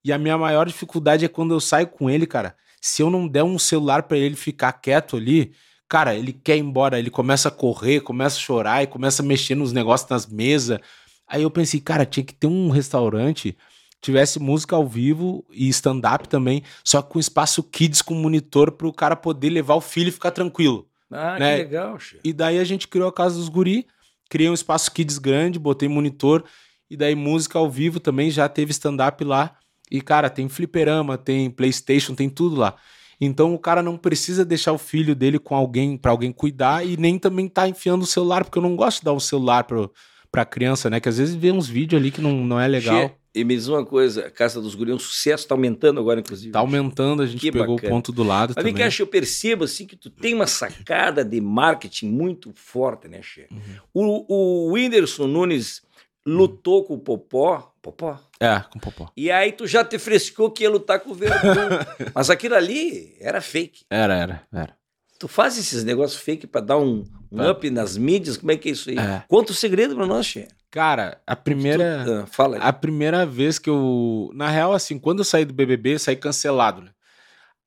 E 0.05 0.13
a 0.13 0.19
minha 0.19 0.37
maior 0.37 0.67
dificuldade 0.67 1.25
é 1.25 1.29
quando 1.29 1.55
eu 1.55 1.61
saio 1.61 1.87
com 1.87 2.11
ele, 2.11 2.27
cara. 2.27 2.57
Se 2.87 3.03
eu 3.03 3.11
não 3.11 3.27
der 3.27 3.43
um 3.43 3.59
celular 3.59 4.05
para 4.05 4.17
ele 4.17 4.37
ficar 4.37 4.73
quieto 4.73 5.17
ali, 5.17 5.53
cara, 5.89 6.15
ele 6.15 6.33
quer 6.33 6.57
ir 6.57 6.61
embora, 6.61 6.99
ele 6.99 7.11
começa 7.11 7.49
a 7.49 7.51
correr, 7.51 8.01
começa 8.01 8.37
a 8.37 8.41
chorar 8.41 8.83
e 8.83 8.87
começa 8.87 9.23
a 9.23 9.27
mexer 9.27 9.55
nos 9.57 9.73
negócios 9.73 10.09
nas 10.09 10.27
mesas. 10.27 10.79
Aí 11.27 11.43
eu 11.43 11.51
pensei, 11.51 11.81
cara, 11.81 12.07
tinha 12.07 12.23
que 12.23 12.33
ter 12.33 12.47
um 12.47 12.71
restaurante 12.71 13.57
tivesse 14.01 14.39
música 14.39 14.77
ao 14.77 14.87
vivo 14.87 15.45
e 15.51 15.69
stand-up 15.69 16.29
também, 16.29 16.63
só 16.85 17.03
com 17.03 17.19
espaço 17.19 17.61
kids 17.63 18.03
com 18.03 18.15
monitor 18.15 18.71
para 18.71 18.87
o 18.87 18.93
cara 18.93 19.17
poder 19.17 19.51
levar 19.51 19.75
o 19.75 19.81
filho 19.81 20.09
e 20.09 20.13
ficar 20.13 20.31
tranquilo. 20.31 20.87
Ah, 21.11 21.39
né? 21.39 21.57
que 21.57 21.63
legal, 21.65 21.99
che. 21.99 22.21
E 22.23 22.33
daí 22.33 22.59
a 22.59 22.65
gente 22.65 22.87
criou 22.87 23.09
a 23.09 23.13
Casa 23.13 23.37
dos 23.37 23.49
Guri, 23.49 23.87
criei 24.29 24.49
um 24.49 24.55
espaço 24.55 24.93
kids 24.93 25.19
grande, 25.19 25.59
botei 25.59 25.89
monitor, 25.89 26.45
e 26.89 26.97
daí 26.97 27.17
música 27.17 27.59
ao 27.59 27.69
vivo 27.69 27.99
também, 27.99 28.31
já 28.31 28.49
teve 28.49 28.71
stand-up 28.71 29.25
lá. 29.25 29.57
E, 29.91 30.01
cara, 30.01 30.29
tem 30.29 30.49
fliperama, 30.49 31.17
tem 31.17 31.51
Playstation, 31.51 32.15
tem 32.15 32.29
tudo 32.29 32.57
lá. 32.57 32.77
Então 33.21 33.55
o 33.55 33.59
cara 33.59 33.83
não 33.83 33.97
precisa 33.97 34.45
deixar 34.45 34.73
o 34.73 34.79
filho 34.79 35.15
dele 35.15 35.39
com 35.39 35.55
alguém 35.55 35.97
para 35.97 36.11
alguém 36.11 36.33
cuidar 36.33 36.87
e 36.87 36.97
nem 36.97 37.19
também 37.19 37.49
tá 37.49 37.67
enfiando 37.69 38.03
o 38.03 38.07
celular, 38.07 38.45
porque 38.45 38.59
eu 38.59 38.63
não 38.63 38.77
gosto 38.77 38.99
de 38.99 39.05
dar 39.05 39.13
o 39.13 39.21
celular 39.21 39.65
pro, 39.65 39.91
pra 40.31 40.45
criança, 40.45 40.91
né? 40.91 41.01
Que 41.01 41.09
às 41.09 41.17
vezes 41.19 41.35
vê 41.35 41.51
uns 41.51 41.67
vídeos 41.69 42.01
ali 42.01 42.11
que 42.11 42.21
não, 42.21 42.45
não 42.45 42.61
é 42.61 42.69
legal. 42.69 43.09
Che, 43.09 43.15
e 43.35 43.45
me 43.45 43.55
diz 43.55 43.69
uma 43.69 43.85
coisa, 43.85 44.27
a 44.27 44.31
Casa 44.31 44.61
dos 44.61 44.75
Guri 44.75 44.91
é 44.91 44.95
um 44.95 44.99
sucesso, 44.99 45.47
tá 45.47 45.55
aumentando 45.55 46.01
agora, 46.01 46.21
inclusive. 46.21 46.53
Tá 46.53 46.59
aumentando, 46.59 47.23
a 47.23 47.27
gente 47.27 47.41
Que 47.41 47.53
pegou 47.53 47.77
bacana. 47.77 47.93
o 47.93 47.97
ponto 47.97 48.13
do 48.13 48.23
lado 48.23 48.53
Mas 48.55 48.63
também. 48.65 48.75
cá, 48.75 48.91
Che, 48.91 49.01
eu 49.03 49.07
percebo 49.07 49.65
assim 49.65 49.87
que 49.87 49.97
tu 49.97 50.11
tem 50.11 50.35
uma 50.35 50.47
sacada 50.47 51.25
de 51.25 51.41
marketing 51.41 52.09
muito 52.11 52.53
forte, 52.55 53.09
né, 53.09 53.21
Che? 53.23 53.47
Uhum. 53.51 53.59
O, 53.95 54.35
o 54.69 54.73
Whindersson 54.73 55.27
Nunes 55.27 55.83
lutou 56.27 56.85
com 56.85 56.95
o 56.95 56.99
Popó, 56.99 57.73
Popó, 57.81 58.19
É, 58.41 58.61
com 58.71 58.81
popó. 58.81 59.09
e 59.17 59.31
aí 59.31 59.53
tu 59.53 59.67
já 59.67 59.85
te 59.85 59.97
frescou 59.99 60.51
que 60.51 60.65
ia 60.65 60.71
lutar 60.71 60.99
com 61.01 61.11
o 61.11 61.15
Verdun. 61.15 61.37
Mas 62.15 62.29
aquilo 62.31 62.57
ali 62.57 63.17
era 63.21 63.41
fake. 63.41 63.85
Era, 63.89 64.15
era, 64.17 64.43
era. 64.53 64.77
Tu 65.19 65.29
faz 65.29 65.57
esses 65.57 65.85
negócios 65.85 66.21
fake 66.21 66.47
pra 66.49 66.61
dar 66.61 66.77
um, 66.79 67.05
um 67.31 67.37
Tá. 67.39 67.53
up 67.53 67.71
nas 67.71 67.97
mídias? 67.97 68.37
Como 68.37 68.51
é 68.53 68.57
que 68.57 68.69
é 68.69 68.73
isso 68.73 68.91
aí? 68.91 68.99
É. 68.99 69.23
Conta 69.29 69.53
o 69.53 69.55
segredo 69.55 69.95
pra 69.95 70.05
nós, 70.07 70.27
Che. 70.27 70.49
Cara, 70.71 71.19
a 71.27 71.35
primeira. 71.37 72.03
Tu- 72.05 72.13
ah, 72.13 72.27
fala 72.27 72.57
aí. 72.57 72.63
A 72.63 72.73
primeira 72.73 73.25
vez 73.25 73.59
que 73.59 73.71
eu. 73.71 74.31
Na 74.35 74.51
real, 74.51 74.75
assim, 74.75 74.99
quando 74.99 75.21
eu 75.21 75.25
saí 75.25 75.45
do 75.45 75.55
BBB, 75.55 75.95
eu 75.95 75.99
saí 75.99 76.17
cancelado, 76.17 76.83
né? 76.83 76.91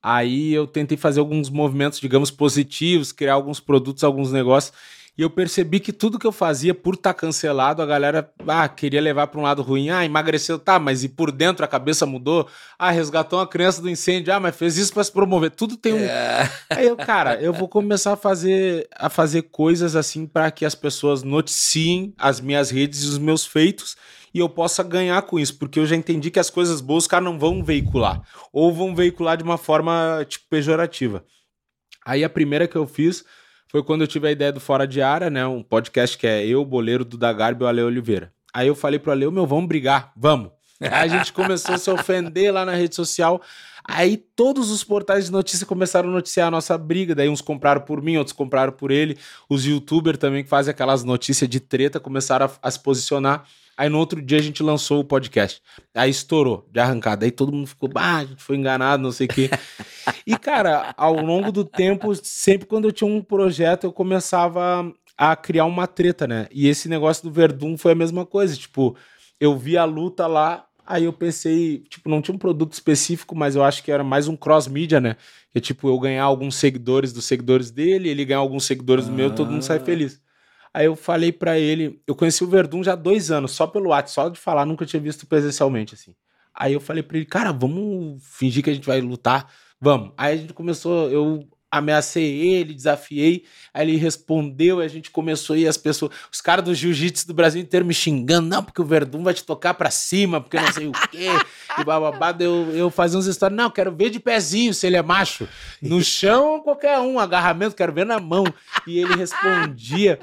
Aí 0.01 0.53
eu 0.53 0.68
tentei 0.68 0.97
fazer 0.97 1.20
alguns 1.20 1.49
movimentos, 1.49 1.99
digamos, 1.99 2.30
positivos, 2.32 3.12
criar 3.12 3.34
alguns 3.34 3.60
produtos, 3.60 4.03
alguns 4.03 4.32
negócios. 4.32 4.74
E 5.20 5.22
eu 5.22 5.30
percebi 5.30 5.82
que 5.82 5.91
tudo 5.91 6.17
que 6.17 6.26
eu 6.26 6.32
fazia 6.32 6.74
por 6.74 6.93
estar 6.93 7.13
cancelado, 7.13 7.82
a 7.82 7.86
galera 7.86 8.32
ah, 8.47 8.70
queria 8.70 9.01
levar 9.01 9.28
para 9.28 9.38
um 9.38 9.43
lado 9.43 9.61
ruim. 9.61 9.89
Ah, 9.89 10.05
emagreceu, 10.05 10.57
tá, 10.57 10.80
mas 10.80 11.03
e 11.03 11.09
por 11.09 11.30
dentro 11.30 11.65
a 11.65 11.67
cabeça 11.67 12.05
mudou? 12.05 12.47
Ah, 12.78 12.89
resgatou 12.89 13.38
uma 13.38 13.45
criança 13.45 13.82
do 13.82 13.89
incêndio. 13.89 14.34
Ah, 14.34 14.39
mas 14.39 14.55
fez 14.55 14.78
isso 14.78 14.93
para 14.93 15.03
se 15.03 15.11
promover. 15.11 15.51
Tudo 15.51 15.76
tem 15.76 15.91
um. 15.91 15.99
É, 15.99 16.49
Aí 16.70 16.88
eu, 16.88 16.95
cara, 16.95 17.36
eu 17.41 17.51
vou 17.51 17.67
começar 17.67 18.13
a 18.13 18.15
fazer, 18.15 18.88
a 18.95 19.09
fazer 19.09 19.41
coisas 19.41 19.93
assim 19.93 20.26
para 20.26 20.49
que 20.51 20.63
as 20.63 20.74
pessoas 20.74 21.22
noticiem 21.22 22.13
as 22.17 22.39
minhas 22.39 22.70
redes 22.70 23.03
e 23.03 23.07
os 23.07 23.17
meus 23.17 23.45
feitos 23.45 23.97
e 24.34 24.39
eu 24.39 24.47
possa 24.47 24.82
ganhar 24.84 25.22
com 25.24 25.38
isso, 25.38 25.59
porque 25.59 25.82
eu 25.82 25.86
já 25.86 25.97
entendi 25.97 26.32
que 26.32 26.39
as 26.39 26.49
coisas 26.49 26.80
boas 26.80 27.03
os 27.03 27.07
caras 27.07 27.26
não 27.26 27.38
vão 27.38 27.61
veicular, 27.61 28.22
ou 28.53 28.72
vão 28.72 28.95
veicular 28.95 29.36
de 29.36 29.43
uma 29.43 29.57
forma 29.57 30.26
tipo 30.30 30.45
pejorativa. 30.49 31.26
Aí 32.05 32.24
a 32.24 32.30
primeira 32.30 32.70
que 32.70 32.78
eu 32.78 32.88
fiz 32.88 33.26
foi 33.70 33.84
quando 33.84 34.01
eu 34.01 34.07
tive 34.07 34.28
a 34.28 34.32
ideia 34.32 34.51
do 34.51 34.59
Fora 34.59 34.88
de 34.88 34.99
Área, 34.99 35.30
né, 35.30 35.45
um 35.45 35.61
podcast 35.61 36.17
que 36.17 36.26
é 36.26 36.43
eu, 36.43 36.65
Boleiro, 36.65 37.05
Duda 37.05 37.32
Garbi 37.32 37.63
e 37.63 37.65
o 37.65 37.67
Ale 37.67 37.84
Oliveira. 37.84 38.34
Aí 38.51 38.67
eu 38.67 38.74
falei 38.74 38.97
pro 38.97 39.11
Ale, 39.11 39.30
meu, 39.30 39.45
vamos 39.45 39.67
brigar, 39.67 40.11
vamos. 40.17 40.49
Aí 40.82 40.91
a 40.91 41.07
gente 41.07 41.32
começou 41.32 41.76
a 41.76 41.78
se 41.78 41.89
ofender 41.91 42.51
lá 42.51 42.65
na 42.65 42.74
rede 42.74 42.95
social. 42.95 43.39
Aí 43.88 44.17
todos 44.17 44.72
os 44.72 44.84
portais 44.84 45.26
de 45.26 45.32
notícia 45.32 45.67
começaram 45.67 46.09
a 46.09 46.11
noticiar 46.11 46.47
a 46.47 46.51
nossa 46.51 46.78
briga. 46.78 47.13
Daí 47.13 47.30
uns 47.30 47.41
compraram 47.41 47.82
por 47.82 48.01
mim, 48.01 48.17
outros 48.17 48.36
compraram 48.36 48.72
por 48.72 48.89
ele. 48.89 49.17
Os 49.47 49.65
youtubers 49.65 50.17
também 50.17 50.43
que 50.43 50.49
fazem 50.49 50.72
aquelas 50.72 51.03
notícias 51.03 51.49
de 51.49 51.59
treta 51.59 51.99
começaram 51.99 52.47
a, 52.47 52.67
a 52.67 52.72
se 52.72 52.80
posicionar. 52.80 53.45
Aí 53.80 53.88
no 53.88 53.97
outro 53.97 54.21
dia 54.21 54.38
a 54.38 54.41
gente 54.41 54.61
lançou 54.61 54.99
o 54.99 55.05
podcast. 55.05 55.61
Aí 55.95 56.11
estourou 56.11 56.67
de 56.69 56.82
arrancada. 56.82 57.23
Aí 57.25 57.32
todo 57.32 57.49
mundo 57.53 57.65
ficou, 57.65 57.89
ah, 57.95 58.17
a 58.17 58.25
gente 58.25 58.43
foi 58.43 58.57
enganado, 58.57 59.01
não 59.01 59.11
sei 59.13 59.25
o 59.25 59.30
quê. 59.30 59.49
e 60.27 60.38
cara, 60.38 60.93
ao 60.97 61.15
longo 61.21 61.49
do 61.49 61.63
tempo, 61.63 62.13
sempre 62.15 62.67
quando 62.67 62.89
eu 62.89 62.91
tinha 62.91 63.09
um 63.09 63.21
projeto, 63.21 63.86
eu 63.86 63.93
começava 63.93 64.93
a 65.17 65.34
criar 65.34 65.63
uma 65.63 65.88
treta, 65.88 66.27
né? 66.27 66.47
E 66.51 66.67
esse 66.67 66.89
negócio 66.89 67.23
do 67.23 67.32
Verdun 67.32 67.77
foi 67.77 67.93
a 67.93 67.95
mesma 67.95 68.25
coisa. 68.25 68.53
Tipo, 68.57 68.97
eu 69.39 69.57
vi 69.57 69.77
a 69.77 69.86
luta 69.86 70.27
lá, 70.27 70.65
aí 70.86 71.05
eu 71.05 71.13
pensei, 71.13 71.80
tipo, 71.89 72.09
não 72.09 72.21
tinha 72.21 72.36
um 72.36 72.39
produto 72.39 72.73
específico, 72.73 73.34
mas 73.34 73.55
eu 73.55 73.63
acho 73.63 73.82
que 73.82 73.93
era 73.93 74.03
mais 74.03 74.27
um 74.27 74.36
cross-mídia, 74.36 74.99
né? 74.99 75.15
Que 75.53 75.59
é 75.59 75.61
tipo, 75.61 75.88
eu 75.88 75.97
ganhar 75.97 76.25
alguns 76.25 76.55
seguidores 76.55 77.13
dos 77.13 77.23
seguidores 77.23 77.71
dele, 77.71 78.09
ele 78.09 78.25
ganhar 78.25 78.39
alguns 78.39 78.65
seguidores 78.65 79.05
do 79.05 79.13
meu, 79.13 79.34
todo 79.34 79.51
mundo 79.51 79.61
sai 79.63 79.77
Ah. 79.77 79.82
feliz. 79.86 80.19
Aí 80.74 80.86
eu 80.86 80.95
falei 80.95 81.32
pra 81.32 81.57
ele, 81.57 82.01
eu 82.05 82.15
conheci 82.15 82.43
o 82.43 82.47
Verdun 82.47 82.84
já 82.84 82.93
há 82.93 82.95
dois 82.95 83.32
anos, 83.32 83.51
só 83.51 83.65
pelo 83.65 83.89
WhatsApp, 83.89 84.13
só 84.13 84.30
de 84.30 84.39
falar, 84.39 84.65
nunca 84.65 84.86
tinha 84.86 85.01
visto 85.01 85.26
presencialmente, 85.26 85.95
assim. 85.95 86.13
Aí 86.53 86.74
eu 86.74 86.80
falei 86.80 87.01
pra 87.01 87.17
ele, 87.17 87.26
cara, 87.26 87.51
vamos 87.51 88.22
fingir 88.24 88.63
que 88.63 88.70
a 88.70 88.74
gente 88.74 88.86
vai 88.86 89.01
lutar, 89.01 89.51
vamos. 89.80 90.11
Aí 90.17 90.34
a 90.34 90.38
gente 90.38 90.53
começou, 90.53 91.09
eu 91.09 91.47
ameacei 91.72 92.39
ele, 92.39 92.74
desafiei, 92.74 93.43
aí 93.74 93.88
ele 93.88 93.97
respondeu, 93.97 94.82
e 94.82 94.86
a 94.86 94.88
gente 94.88 95.11
começou 95.11 95.55
ir 95.55 95.67
as 95.67 95.78
pessoas, 95.78 96.11
os 96.32 96.41
caras 96.41 96.65
do 96.65 96.74
jiu-jitsu 96.74 97.28
do 97.28 97.34
Brasil 97.34 97.61
inteiro 97.61 97.86
me 97.86 97.93
xingando, 97.93 98.47
não, 98.47 98.63
porque 98.63 98.82
o 98.82 98.86
Verdun 98.86 99.24
vai 99.24 99.34
te 99.34 99.43
tocar 99.43 99.76
pra 99.76 99.91
cima, 99.91 100.41
porque 100.41 100.59
não 100.59 100.74
sei 100.74 100.88
o 100.88 100.91
quê, 100.91 101.28
e 101.78 101.84
bababá, 101.84 102.36
eu, 102.39 102.72
eu 102.76 102.89
fazia 102.89 103.17
umas 103.17 103.28
histórias, 103.28 103.55
não, 103.55 103.70
quero 103.70 103.91
ver 103.91 104.09
de 104.09 104.20
pezinho 104.20 104.74
se 104.74 104.88
ele 104.88 104.97
é 104.97 105.03
macho, 105.03 105.47
no 105.82 106.03
chão 106.03 106.59
qualquer 106.59 106.99
um, 106.99 107.20
agarramento, 107.20 107.76
quero 107.76 107.93
ver 107.93 108.05
na 108.05 108.20
mão, 108.20 108.45
e 108.88 108.97
ele 108.97 109.15
respondia, 109.15 110.20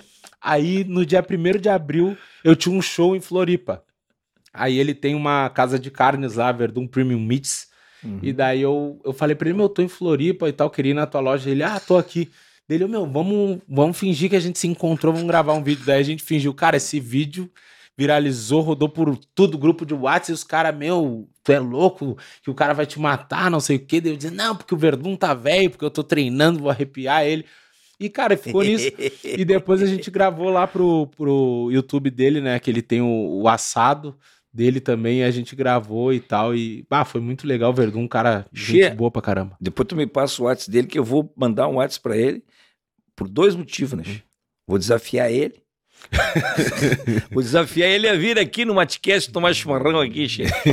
aí 0.47 0.85
no 0.85 1.05
dia 1.05 1.25
1 1.29 1.59
de 1.61 1.69
abril 1.69 2.17
eu 2.45 2.55
tinha 2.55 2.75
um 2.75 2.81
show 2.81 3.15
em 3.17 3.21
Floripa, 3.21 3.83
aí 4.53 4.79
ele 4.79 4.95
tem 4.95 5.15
uma 5.15 5.49
casa 5.51 5.79
de 5.79 5.91
carnes 5.91 6.35
lá, 6.35 6.53
Verdun 6.53 6.87
Premium 6.87 7.21
Meats, 7.21 7.69
Uhum. 8.05 8.21
e 8.23 8.33
daí 8.33 8.61
eu, 8.61 9.01
eu 9.05 9.13
falei 9.13 9.35
pra 9.35 9.49
ele, 9.49 9.57
meu, 9.57 9.65
eu 9.65 9.71
tô 9.71 9.83
em 9.83 9.89
Floripa 9.89 10.49
e 10.49 10.53
tal, 10.53 10.71
queria 10.71 10.93
ir 10.93 10.95
na 10.95 11.07
tua 11.07 11.21
loja. 11.21 11.51
Ele, 11.51 11.63
ah, 11.63 11.81
tô 11.81 11.97
aqui. 11.97 12.31
Dele, 12.69 12.85
eu, 12.85 12.89
meu, 12.89 13.07
vamos, 13.07 13.59
vamos 13.69 13.99
fingir 13.99 14.29
que 14.31 14.37
a 14.37 14.41
gente 14.41 14.59
se 14.59 14.69
encontrou, 14.69 15.13
vamos 15.13 15.27
gravar 15.27 15.55
um 15.55 15.63
vídeo. 15.63 15.85
Daí 15.85 16.01
a 16.01 16.05
gente 16.05 16.23
fingiu, 16.23 16.53
cara, 16.55 16.77
esse 16.77 17.01
vídeo 17.01 17.51
viralizou, 17.97 18.61
rodou 18.61 18.89
por 18.89 19.17
tudo, 19.35 19.57
grupo 19.57 19.87
de 19.87 19.95
WhatsApp, 19.95 20.31
e 20.31 20.35
os 20.35 20.45
caras, 20.45 20.77
meu, 20.77 21.27
tu 21.43 21.51
é 21.53 21.59
louco, 21.59 22.17
que 22.43 22.51
o 22.51 22.55
cara 22.55 22.75
vai 22.75 22.85
te 22.85 23.01
matar, 23.01 23.51
não 23.51 23.61
sei 23.61 23.77
o 23.77 23.81
quê. 23.81 24.01
Daí 24.01 24.13
eu 24.13 24.17
dizia, 24.17 24.31
não, 24.31 24.55
porque 24.55 24.75
o 24.75 24.79
Verdun 24.79 25.17
tá 25.17 25.33
velho, 25.33 25.71
porque 25.71 25.85
eu 25.85 25.91
tô 25.91 26.05
treinando, 26.05 26.61
vou 26.61 26.71
arrepiar 26.71 27.25
ele. 27.25 27.47
E, 27.99 28.11
cara, 28.11 28.37
ficou 28.37 28.63
nisso. 28.63 28.91
E 29.25 29.45
depois 29.45 29.83
a 29.83 29.87
gente 29.87 30.11
gravou 30.11 30.51
lá 30.51 30.67
pro, 30.67 31.07
pro 31.17 31.69
YouTube 31.71 32.11
dele, 32.11 32.41
né? 32.41 32.59
Que 32.61 32.71
ele 32.71 32.83
tem 32.83 33.01
o, 33.01 33.41
o 33.43 33.49
assado 33.49 34.17
dele 34.53 34.81
também. 34.81 35.25
A 35.25 35.31
gente 35.31 35.57
gravou 35.57 36.13
e 36.13 36.21
tal. 36.21 36.55
E, 36.55 36.85
bah, 36.91 37.05
foi 37.05 37.21
muito 37.21 37.47
legal. 37.47 37.73
Verdun, 37.73 38.01
um 38.03 38.09
cara, 38.09 38.47
gente 38.53 38.85
Che. 38.85 38.91
boa 38.91 39.11
pra 39.11 39.23
caramba. 39.23 39.57
Depois 39.61 39.89
tu 39.89 39.97
me 39.97 40.07
passa 40.07 40.43
o 40.43 40.45
WhatsApp 40.45 40.71
dele, 40.71 40.87
que 40.87 40.99
eu 40.99 41.05
vou 41.05 41.33
mandar 41.37 41.69
um 41.69 41.77
WhatsApp 41.77 42.03
pra 42.03 42.17
ele 42.17 42.45
por 43.15 43.29
dois 43.29 43.55
motivos, 43.55 43.95
né? 43.95 44.05
Che? 44.05 44.23
Vou 44.67 44.79
desafiar 44.79 45.31
ele. 45.31 45.55
vou 47.31 47.43
desafiar 47.43 47.89
ele 47.91 48.09
a 48.09 48.15
vir 48.15 48.39
aqui 48.39 48.65
no 48.65 48.75
Matcast 48.75 49.31
tomar 49.31 49.55
chimarrão 49.55 50.01
aqui, 50.01 50.27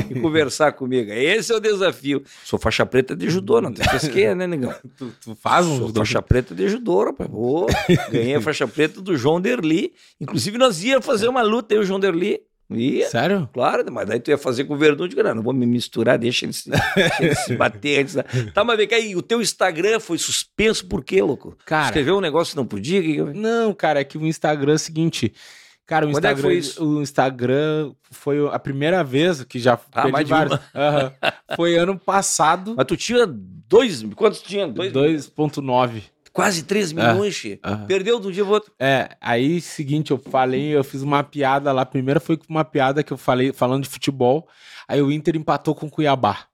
e 0.10 0.20
conversar 0.20 0.72
comigo. 0.74 1.12
Esse 1.12 1.52
é 1.52 1.56
o 1.56 1.60
desafio. 1.60 2.24
Sou 2.44 2.58
faixa 2.60 2.86
preta 2.86 3.16
de 3.16 3.30
judô, 3.30 3.62
não 3.62 3.74
tem 3.74 3.88
pesqueira, 3.90 4.36
né, 4.36 4.48
negão? 4.48 4.74
Tu, 4.98 5.12
tu 5.24 5.36
faz 5.36 5.66
um 5.66 5.78
Sou 5.78 5.88
judô? 5.88 6.02
faixa 6.02 6.22
preta 6.22 6.54
de 6.54 6.68
judô, 6.70 7.06
rapaz. 7.06 7.30
Ô, 7.34 7.66
ganhei 8.12 8.36
a 8.36 8.42
faixa 8.42 8.68
preta 8.68 9.02
do 9.02 9.16
João 9.18 9.42
Derli. 9.42 9.94
Inclusive, 10.20 10.58
nós 10.58 10.84
íamos 10.84 11.06
fazer 11.06 11.28
uma 11.28 11.42
luta, 11.42 11.74
eu 11.74 11.82
e 11.82 11.84
o 11.84 11.86
João 11.88 12.00
Derli. 12.00 12.40
Ia. 12.70 13.08
Sério? 13.10 13.50
Claro, 13.54 13.84
mas 13.92 14.08
daí 14.08 14.20
tu 14.20 14.30
ia 14.32 14.38
fazer 14.38 14.64
com 14.64 14.74
o 14.74 14.78
Verdun, 14.78 15.08
digo, 15.08 15.22
não, 15.22 15.44
vou 15.44 15.54
me 15.54 15.66
misturar, 15.66 16.18
deixa 16.18 16.46
ele 16.46 16.54
se, 16.54 16.70
deixa 16.70 17.24
ele 17.24 17.36
se 17.36 17.56
bater 17.58 18.02
antes. 18.02 18.16
Da... 18.16 18.24
Tá, 18.54 18.64
mas 18.64 18.78
vem 18.78 18.88
cá, 18.88 18.98
e 18.98 19.16
o 19.16 19.22
teu 19.22 19.42
Instagram 19.42 20.00
foi 20.00 20.18
suspenso 20.18 20.88
por 20.88 21.04
quê, 21.04 21.22
louco? 21.22 21.56
Cara, 21.66 21.86
Escreveu 21.88 22.18
um 22.18 22.22
negócio 22.22 22.52
que 22.54 22.58
não 22.58 22.66
podia? 22.66 23.02
que 23.02 23.22
não, 23.22 23.74
cara, 23.74 24.00
é 24.00 24.04
que 24.04 24.18
o 24.18 24.26
Instagram 24.26 24.72
é 24.72 24.76
o 24.76 24.80
seguinte. 24.80 25.34
Cara, 25.86 26.06
o 26.06 26.12
Quando 26.12 26.24
é 26.26 26.30
Instagram, 26.30 26.42
foi 26.44 26.56
isso? 26.56 26.84
o 26.84 27.02
Instagram 27.02 27.92
foi 28.10 28.48
a 28.50 28.58
primeira 28.58 29.04
vez 29.04 29.44
que 29.44 29.60
já 29.60 29.78
Ah, 29.92 30.08
mais 30.08 30.26
de 30.26 30.30
vários. 30.32 30.58
Aham. 30.74 31.12
Foi 31.58 31.76
ano 31.78 32.00
passado, 32.00 32.74
Mas 32.78 32.86
tu 32.88 32.96
tinha 32.96 33.28
dois, 33.28 34.02
quantos 34.16 34.42
tinha? 34.42 34.66
Dois? 34.66 35.30
2.9. 36.34 36.36
Quase 36.36 36.64
3 36.64 36.94
milhões, 36.94 37.36
che. 37.36 37.60
Perdeu 37.88 38.20
de 38.20 38.28
um 38.28 38.32
dia 38.32 38.44
pro 38.44 38.54
outro. 38.54 38.74
É, 38.80 39.16
aí 39.22 39.62
seguinte, 39.62 40.12
eu 40.12 40.18
falei, 40.18 40.76
eu 40.76 40.84
fiz 40.84 41.02
uma 41.02 41.24
piada 41.24 41.72
lá. 41.72 41.86
Primeiro 41.86 42.20
foi 42.20 42.36
com 42.36 42.46
uma 42.50 42.66
piada 42.66 43.04
que 43.04 43.14
eu 43.14 43.18
falei 43.18 43.54
falando 43.54 43.84
de 43.84 43.90
futebol. 43.90 44.48
Aí 44.88 45.02
o 45.02 45.12
Inter 45.12 45.36
empatou 45.36 45.76
com 45.76 45.86
o 45.86 45.90
Cuiabá. 45.92 46.48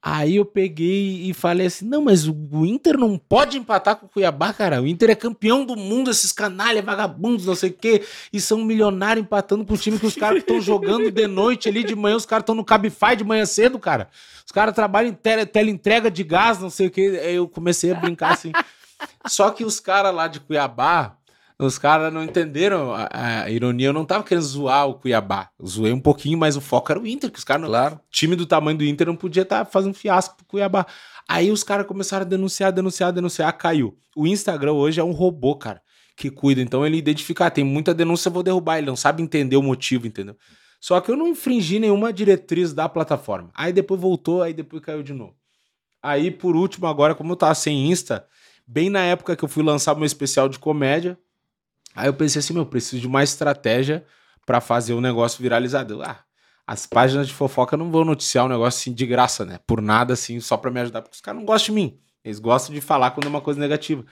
Aí 0.00 0.36
eu 0.36 0.44
peguei 0.44 1.28
e 1.28 1.34
falei 1.34 1.66
assim: 1.66 1.84
não, 1.84 2.02
mas 2.02 2.26
o 2.28 2.36
o 2.52 2.64
Inter 2.64 2.96
não 2.96 3.18
pode 3.18 3.58
empatar 3.58 3.96
com 3.96 4.06
o 4.06 4.08
Cuiabá, 4.08 4.52
cara. 4.52 4.80
O 4.80 4.86
Inter 4.86 5.10
é 5.10 5.14
campeão 5.14 5.64
do 5.64 5.76
mundo, 5.76 6.10
esses 6.10 6.30
canalha, 6.30 6.80
vagabundos, 6.80 7.46
não 7.46 7.54
sei 7.54 7.70
o 7.70 7.72
quê. 7.72 8.04
E 8.32 8.40
são 8.40 8.64
milionários 8.64 9.24
empatando 9.24 9.64
com 9.64 9.74
o 9.74 9.78
time 9.78 9.98
que 9.98 10.06
os 10.06 10.14
caras 10.14 10.38
estão 10.38 10.60
jogando 10.60 11.10
de 11.10 11.26
noite 11.26 11.68
ali, 11.68 11.82
de 11.82 11.96
manhã, 11.96 12.16
os 12.16 12.24
caras 12.24 12.42
estão 12.42 12.54
no 12.54 12.64
Cabify 12.64 13.16
de 13.16 13.24
manhã 13.24 13.44
cedo, 13.44 13.78
cara. 13.78 14.08
Os 14.46 14.52
caras 14.52 14.74
trabalham 14.74 15.10
em 15.10 15.14
tele, 15.14 15.44
teleentrega 15.44 16.10
de 16.10 16.22
gás, 16.22 16.60
não 16.60 16.70
sei 16.70 16.86
o 16.86 16.90
quê. 16.90 17.20
Aí 17.22 17.34
eu 17.34 17.48
comecei 17.48 17.90
a 17.92 17.94
brincar 17.94 18.32
assim. 18.32 18.52
Só 19.28 19.50
que 19.50 19.64
os 19.64 19.80
caras 19.80 20.14
lá 20.14 20.28
de 20.28 20.40
Cuiabá, 20.40 21.18
os 21.58 21.76
caras 21.76 22.12
não 22.12 22.22
entenderam 22.22 22.94
a, 22.94 23.08
a 23.12 23.50
ironia. 23.50 23.88
Eu 23.88 23.92
não 23.92 24.04
tava 24.04 24.22
querendo 24.22 24.44
zoar 24.44 24.86
o 24.86 24.94
Cuiabá. 24.94 25.50
Eu 25.58 25.66
zoei 25.66 25.92
um 25.92 26.00
pouquinho, 26.00 26.38
mas 26.38 26.56
o 26.56 26.60
foco 26.60 26.92
era 26.92 27.00
o 27.00 27.06
Inter, 27.06 27.30
que 27.30 27.38
os 27.38 27.44
caras. 27.44 27.66
Claro. 27.66 28.00
time 28.10 28.36
do 28.36 28.46
tamanho 28.46 28.78
do 28.78 28.84
Inter 28.84 29.06
não 29.06 29.16
podia 29.16 29.42
estar 29.42 29.64
fazendo 29.64 29.94
fiasco 29.94 30.36
pro 30.36 30.46
Cuiabá. 30.46 30.86
Aí 31.28 31.50
os 31.50 31.64
caras 31.64 31.86
começaram 31.86 32.24
a 32.24 32.28
denunciar, 32.28 32.72
denunciar, 32.72 33.12
denunciar, 33.12 33.52
caiu. 33.58 33.98
O 34.16 34.26
Instagram 34.26 34.72
hoje 34.72 35.00
é 35.00 35.04
um 35.04 35.12
robô, 35.12 35.56
cara, 35.56 35.82
que 36.16 36.30
cuida. 36.30 36.60
Então 36.60 36.86
ele 36.86 36.96
identifica, 36.96 37.46
ah, 37.46 37.50
tem 37.50 37.64
muita 37.64 37.92
denúncia, 37.92 38.28
eu 38.28 38.32
vou 38.32 38.42
derrubar. 38.42 38.78
Ele 38.78 38.86
não 38.86 38.96
sabe 38.96 39.22
entender 39.22 39.56
o 39.56 39.62
motivo, 39.62 40.06
entendeu? 40.06 40.36
Só 40.80 41.00
que 41.00 41.10
eu 41.10 41.16
não 41.16 41.26
infringi 41.26 41.80
nenhuma 41.80 42.12
diretriz 42.12 42.72
da 42.72 42.88
plataforma. 42.88 43.50
Aí 43.52 43.72
depois 43.72 44.00
voltou, 44.00 44.42
aí 44.42 44.54
depois 44.54 44.80
caiu 44.82 45.02
de 45.02 45.12
novo. 45.12 45.34
Aí, 46.00 46.30
por 46.30 46.54
último, 46.54 46.86
agora, 46.86 47.14
como 47.14 47.32
eu 47.32 47.36
tava 47.36 47.54
sem 47.54 47.90
Insta, 47.90 48.24
bem 48.68 48.90
na 48.90 49.00
época 49.00 49.34
que 49.34 49.42
eu 49.42 49.48
fui 49.48 49.62
lançar 49.62 49.94
meu 49.94 50.04
especial 50.04 50.48
de 50.48 50.58
comédia, 50.58 51.18
aí 51.94 52.06
eu 52.06 52.14
pensei 52.14 52.40
assim, 52.40 52.52
meu, 52.52 52.66
preciso 52.66 53.00
de 53.00 53.06
uma 53.06 53.24
estratégia 53.24 54.04
pra 54.44 54.60
fazer 54.60 54.92
o 54.92 55.00
negócio 55.00 55.42
viralizado. 55.42 56.02
Ah, 56.02 56.22
as 56.66 56.84
páginas 56.84 57.26
de 57.26 57.32
fofoca 57.32 57.76
não 57.76 57.90
vão 57.90 58.04
noticiar 58.04 58.44
um 58.44 58.48
negócio 58.48 58.78
assim 58.78 58.92
de 58.92 59.06
graça, 59.06 59.44
né? 59.44 59.58
Por 59.66 59.80
nada 59.80 60.12
assim, 60.12 60.38
só 60.38 60.58
pra 60.58 60.70
me 60.70 60.80
ajudar, 60.80 61.00
porque 61.00 61.14
os 61.14 61.20
caras 61.20 61.40
não 61.40 61.46
gostam 61.46 61.74
de 61.74 61.80
mim. 61.80 61.98
Eles 62.22 62.38
gostam 62.38 62.74
de 62.74 62.80
falar 62.82 63.12
quando 63.12 63.24
é 63.24 63.28
uma 63.30 63.40
coisa 63.40 63.58
negativa. 63.58 64.04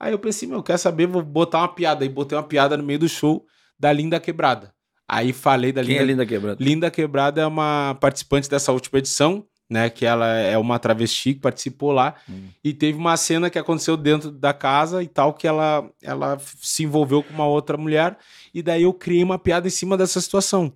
Aí 0.00 0.12
eu 0.12 0.18
pensei, 0.18 0.48
meu, 0.48 0.62
quer 0.62 0.78
saber? 0.78 1.06
Vou 1.06 1.22
botar 1.22 1.58
uma 1.58 1.68
piada. 1.68 2.04
Aí 2.04 2.08
botei 2.08 2.38
uma 2.38 2.44
piada 2.44 2.76
no 2.76 2.82
meio 2.82 3.00
do 3.00 3.08
show 3.08 3.44
da 3.78 3.92
Linda 3.92 4.18
Quebrada. 4.18 4.72
Aí 5.06 5.32
falei 5.32 5.72
da 5.72 5.82
Quem 5.82 5.92
Linda 5.92 6.02
é 6.02 6.06
linda 6.06 6.26
quebrada? 6.26 6.64
Linda 6.64 6.90
Quebrada 6.90 7.40
é 7.40 7.46
uma 7.46 7.96
participante 8.00 8.48
dessa 8.48 8.72
última 8.72 8.98
edição, 8.98 9.46
né? 9.68 9.90
Que 9.90 10.06
ela 10.06 10.26
é 10.26 10.56
uma 10.56 10.78
travesti 10.78 11.34
que 11.34 11.40
participou 11.40 11.92
lá. 11.92 12.14
Hum. 12.28 12.48
E 12.64 12.72
teve 12.72 12.98
uma 12.98 13.16
cena 13.16 13.50
que 13.50 13.58
aconteceu 13.58 13.96
dentro 13.96 14.30
da 14.30 14.52
casa 14.52 15.02
e 15.02 15.08
tal, 15.08 15.34
que 15.34 15.46
ela, 15.46 15.88
ela 16.02 16.38
se 16.60 16.84
envolveu 16.84 17.22
com 17.22 17.34
uma 17.34 17.46
outra 17.46 17.76
mulher. 17.76 18.16
E 18.54 18.62
daí 18.62 18.82
eu 18.82 18.94
criei 18.94 19.22
uma 19.22 19.38
piada 19.38 19.66
em 19.66 19.70
cima 19.70 19.96
dessa 19.96 20.20
situação. 20.20 20.72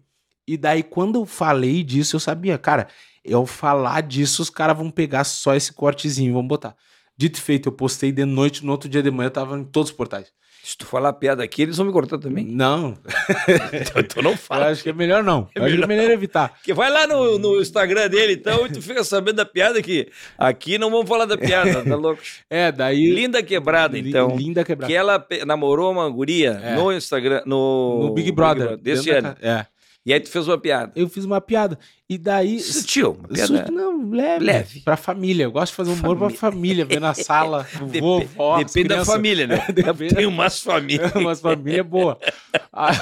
E 0.46 0.56
daí, 0.56 0.82
quando 0.82 1.20
eu 1.20 1.26
falei 1.26 1.82
disso, 1.82 2.16
eu 2.16 2.20
sabia, 2.20 2.58
cara, 2.58 2.88
eu 3.24 3.46
falar 3.46 4.02
disso, 4.02 4.42
os 4.42 4.50
caras 4.50 4.76
vão 4.76 4.90
pegar 4.90 5.24
só 5.24 5.54
esse 5.54 5.72
cortezinho 5.72 6.30
e 6.30 6.32
vão 6.32 6.46
botar. 6.46 6.76
Dito 7.16 7.38
e 7.38 7.40
feito, 7.40 7.68
eu 7.68 7.72
postei 7.72 8.10
de 8.10 8.24
noite, 8.24 8.64
no 8.64 8.72
outro 8.72 8.88
dia 8.88 9.02
de 9.02 9.10
manhã 9.10 9.28
eu 9.28 9.32
tava 9.32 9.58
em 9.58 9.64
todos 9.64 9.90
os 9.90 9.96
portais. 9.96 10.32
Se 10.64 10.78
tu 10.78 10.86
falar 10.86 11.12
piada 11.14 11.42
aqui, 11.42 11.62
eles 11.62 11.76
vão 11.76 11.86
me 11.86 11.92
cortar 11.92 12.18
também. 12.18 12.44
Não, 12.44 12.96
então, 13.72 14.00
então 14.00 14.22
não 14.22 14.30
eu 14.30 14.36
fala. 14.36 14.68
acho 14.68 14.82
que 14.82 14.90
é 14.90 14.92
melhor 14.92 15.22
não. 15.24 15.48
É 15.54 15.58
Eu 15.58 15.64
acho 15.64 15.76
que 15.76 15.82
é 15.82 15.86
melhor 15.86 16.10
evitar. 16.10 16.52
Que 16.62 16.72
vai 16.72 16.88
lá 16.88 17.06
no, 17.06 17.36
no 17.38 17.60
Instagram 17.60 18.08
dele, 18.08 18.34
então, 18.34 18.64
e 18.66 18.70
tu 18.70 18.80
fica 18.80 19.02
sabendo 19.02 19.36
da 19.36 19.44
piada 19.44 19.82
que 19.82 20.08
aqui 20.38 20.78
não 20.78 20.88
vamos 20.90 21.08
falar 21.08 21.24
da 21.24 21.36
piada, 21.36 21.82
tá 21.82 21.96
louco? 21.96 22.22
É, 22.48 22.70
daí. 22.70 23.10
Linda 23.10 23.42
quebrada, 23.42 23.98
então. 23.98 24.36
Linda 24.36 24.62
quebrada. 24.64 24.90
Que 24.92 24.96
ela 24.96 25.26
namorou 25.46 25.90
uma 25.90 26.08
guria 26.08 26.60
É. 26.62 26.76
no 26.76 26.92
Instagram, 26.92 27.42
no, 27.44 28.04
no 28.08 28.14
Big 28.14 28.30
Brother. 28.30 28.76
desse 28.76 29.04
dentro 29.06 29.22
da 29.22 29.28
ano. 29.30 29.36
É. 29.42 29.66
E 30.04 30.12
aí 30.12 30.18
tu 30.18 30.28
fez 30.30 30.48
uma 30.48 30.58
piada. 30.58 30.92
Eu 30.96 31.08
fiz 31.08 31.24
uma 31.24 31.40
piada. 31.40 31.78
E 32.10 32.18
daí. 32.18 32.58
Sutil, 32.60 33.12
uma 33.18 33.28
piada. 33.28 33.46
Susto, 33.46 33.72
não, 33.72 34.10
leve. 34.10 34.44
Leve. 34.44 34.80
Pra 34.80 34.96
família. 34.96 35.44
Eu 35.44 35.52
gosto 35.52 35.70
de 35.72 35.76
fazer 35.76 35.92
humor 35.92 36.16
pra 36.18 36.28
família. 36.30 36.84
Ver 36.84 37.00
na 37.00 37.14
sala, 37.14 37.66
Dep- 37.88 38.00
vovó, 38.02 38.58
Depende 38.58 38.88
da 38.88 39.04
família, 39.04 39.46
né? 39.46 39.64
Depende 39.72 40.14
Tem 40.16 40.26
umas 40.26 40.60
famílias. 40.60 41.12
Umas 41.14 41.40
famílias 41.40 41.86
boas. 41.86 42.16
Aí, 42.72 42.96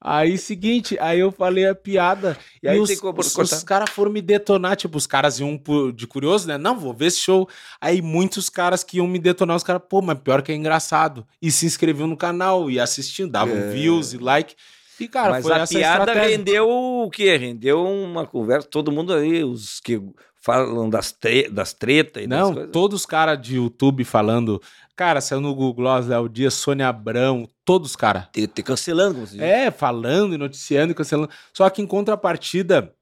aí, 0.00 0.38
seguinte, 0.38 0.96
aí 1.00 1.20
eu 1.20 1.30
falei 1.30 1.66
a 1.68 1.74
piada. 1.74 2.36
E 2.62 2.68
aí 2.68 2.78
os, 2.78 2.98
como 2.98 3.20
os, 3.20 3.32
cortar. 3.32 3.56
os 3.56 3.62
caras 3.62 3.90
foram 3.90 4.10
me 4.10 4.20
detonar. 4.20 4.76
Tipo, 4.76 4.98
os 4.98 5.06
caras 5.06 5.38
iam 5.38 5.60
de 5.94 6.06
curioso, 6.08 6.48
né? 6.48 6.58
Não, 6.58 6.76
vou 6.78 6.92
ver 6.92 7.06
esse 7.06 7.18
show. 7.20 7.48
Aí 7.80 8.02
muitos 8.02 8.48
caras 8.50 8.82
que 8.82 8.96
iam 8.96 9.06
me 9.06 9.18
detonar, 9.20 9.56
os 9.56 9.62
caras, 9.62 9.82
pô, 9.88 10.02
mas 10.02 10.18
pior 10.18 10.42
que 10.42 10.50
é 10.50 10.54
engraçado. 10.56 11.24
E 11.40 11.50
se 11.52 11.66
inscreviam 11.66 12.08
no 12.08 12.16
canal 12.16 12.68
e 12.70 12.80
assistiam, 12.80 13.28
davam 13.28 13.56
É. 13.56 13.70
views 13.70 14.12
e 14.12 14.18
like. 14.18 14.54
E, 14.98 15.08
cara, 15.08 15.30
Mas 15.30 15.42
foi 15.44 15.52
a 15.52 15.66
piada 15.66 16.10
estratégia. 16.12 16.36
rendeu 16.36 16.68
o 16.68 17.10
quê? 17.10 17.36
Rendeu 17.36 17.84
uma 17.84 18.26
conversa, 18.26 18.66
todo 18.68 18.90
mundo 18.92 19.12
aí, 19.12 19.44
os 19.44 19.80
que 19.80 20.00
falam 20.40 20.88
das, 20.88 21.12
tre 21.12 21.48
das 21.50 21.72
tretas 21.72 22.22
e 22.22 22.26
das 22.26 22.38
Não, 22.38 22.54
coisas. 22.54 22.72
todos 22.72 23.00
os 23.00 23.06
caras 23.06 23.40
de 23.40 23.56
YouTube 23.56 24.04
falando. 24.04 24.60
Cara, 24.94 25.20
saiu 25.20 25.40
no 25.42 25.54
Google 25.54 25.74
Gloss, 25.74 26.06
Léo 26.06 26.28
Dias, 26.28 26.54
Sônia 26.54 26.88
Abrão, 26.88 27.46
todos 27.64 27.90
os 27.90 27.96
caras. 27.96 28.28
Te, 28.32 28.46
te 28.46 28.62
cancelando, 28.62 29.16
como 29.16 29.26
se 29.26 29.34
diz. 29.34 29.42
É, 29.42 29.70
falando 29.70 30.34
e 30.34 30.38
noticiando 30.38 30.92
e 30.92 30.94
cancelando. 30.94 31.28
Só 31.52 31.68
que 31.68 31.82
em 31.82 31.86
contrapartida, 31.86 32.94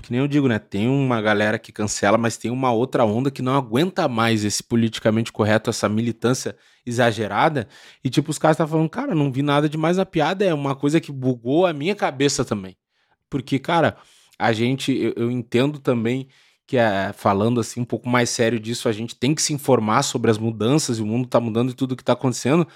que 0.00 0.10
nem 0.10 0.20
eu 0.20 0.28
digo, 0.28 0.48
né? 0.48 0.58
Tem 0.58 0.88
uma 0.88 1.20
galera 1.20 1.58
que 1.58 1.70
cancela, 1.70 2.18
mas 2.18 2.36
tem 2.36 2.50
uma 2.50 2.72
outra 2.72 3.04
onda 3.04 3.30
que 3.30 3.42
não 3.42 3.56
aguenta 3.56 4.08
mais 4.08 4.44
esse 4.44 4.62
politicamente 4.62 5.30
correto, 5.30 5.70
essa 5.70 5.88
militância 5.88 6.56
exagerada. 6.84 7.68
E 8.02 8.10
tipo, 8.10 8.30
os 8.30 8.38
caras 8.38 8.56
estavam 8.56 8.72
falando, 8.72 8.90
cara, 8.90 9.14
não 9.14 9.30
vi 9.30 9.42
nada 9.42 9.68
demais 9.68 9.96
na 9.96 10.06
piada, 10.06 10.44
é 10.44 10.52
uma 10.52 10.74
coisa 10.74 11.00
que 11.00 11.12
bugou 11.12 11.66
a 11.66 11.72
minha 11.72 11.94
cabeça 11.94 12.44
também. 12.44 12.76
Porque, 13.30 13.58
cara, 13.58 13.96
a 14.38 14.52
gente, 14.52 14.92
eu, 14.92 15.12
eu 15.16 15.30
entendo 15.30 15.78
também 15.78 16.28
que 16.66 16.76
é, 16.76 17.12
falando 17.12 17.60
assim 17.60 17.80
um 17.80 17.84
pouco 17.84 18.08
mais 18.08 18.30
sério 18.30 18.58
disso, 18.58 18.88
a 18.88 18.92
gente 18.92 19.14
tem 19.14 19.34
que 19.34 19.42
se 19.42 19.52
informar 19.52 20.02
sobre 20.02 20.30
as 20.30 20.38
mudanças 20.38 20.98
e 20.98 21.02
o 21.02 21.06
mundo 21.06 21.28
tá 21.28 21.38
mudando 21.38 21.70
e 21.70 21.74
tudo 21.74 21.96
que 21.96 22.04
tá 22.04 22.14
acontecendo, 22.14 22.66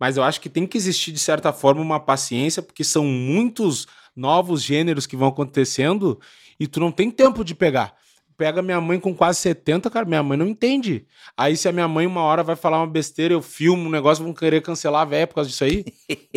mas 0.00 0.16
eu 0.16 0.22
acho 0.22 0.40
que 0.40 0.48
tem 0.48 0.66
que 0.66 0.76
existir 0.76 1.12
de 1.12 1.18
certa 1.18 1.52
forma 1.52 1.80
uma 1.80 2.00
paciência, 2.00 2.62
porque 2.62 2.82
são 2.82 3.04
muitos 3.04 3.86
novos 4.16 4.62
gêneros 4.62 5.06
que 5.06 5.16
vão 5.16 5.28
acontecendo 5.28 6.20
e 6.58 6.66
tu 6.66 6.80
não 6.80 6.90
tem 6.90 7.10
tempo 7.10 7.44
de 7.44 7.54
pegar. 7.54 7.94
Pega 8.36 8.62
minha 8.62 8.80
mãe 8.80 8.98
com 8.98 9.14
quase 9.14 9.38
70, 9.40 9.90
cara, 9.90 10.06
minha 10.06 10.22
mãe 10.22 10.36
não 10.36 10.48
entende. 10.48 11.06
Aí 11.36 11.56
se 11.56 11.68
a 11.68 11.72
minha 11.72 11.86
mãe 11.86 12.06
uma 12.06 12.22
hora 12.22 12.42
vai 12.42 12.56
falar 12.56 12.78
uma 12.78 12.86
besteira, 12.86 13.34
eu 13.34 13.42
filmo 13.42 13.88
um 13.88 13.90
negócio, 13.90 14.24
vão 14.24 14.32
querer 14.32 14.62
cancelar 14.62 15.02
a 15.02 15.04
véia 15.04 15.26
por 15.26 15.36
causa 15.36 15.50
disso 15.50 15.64
aí? 15.64 15.84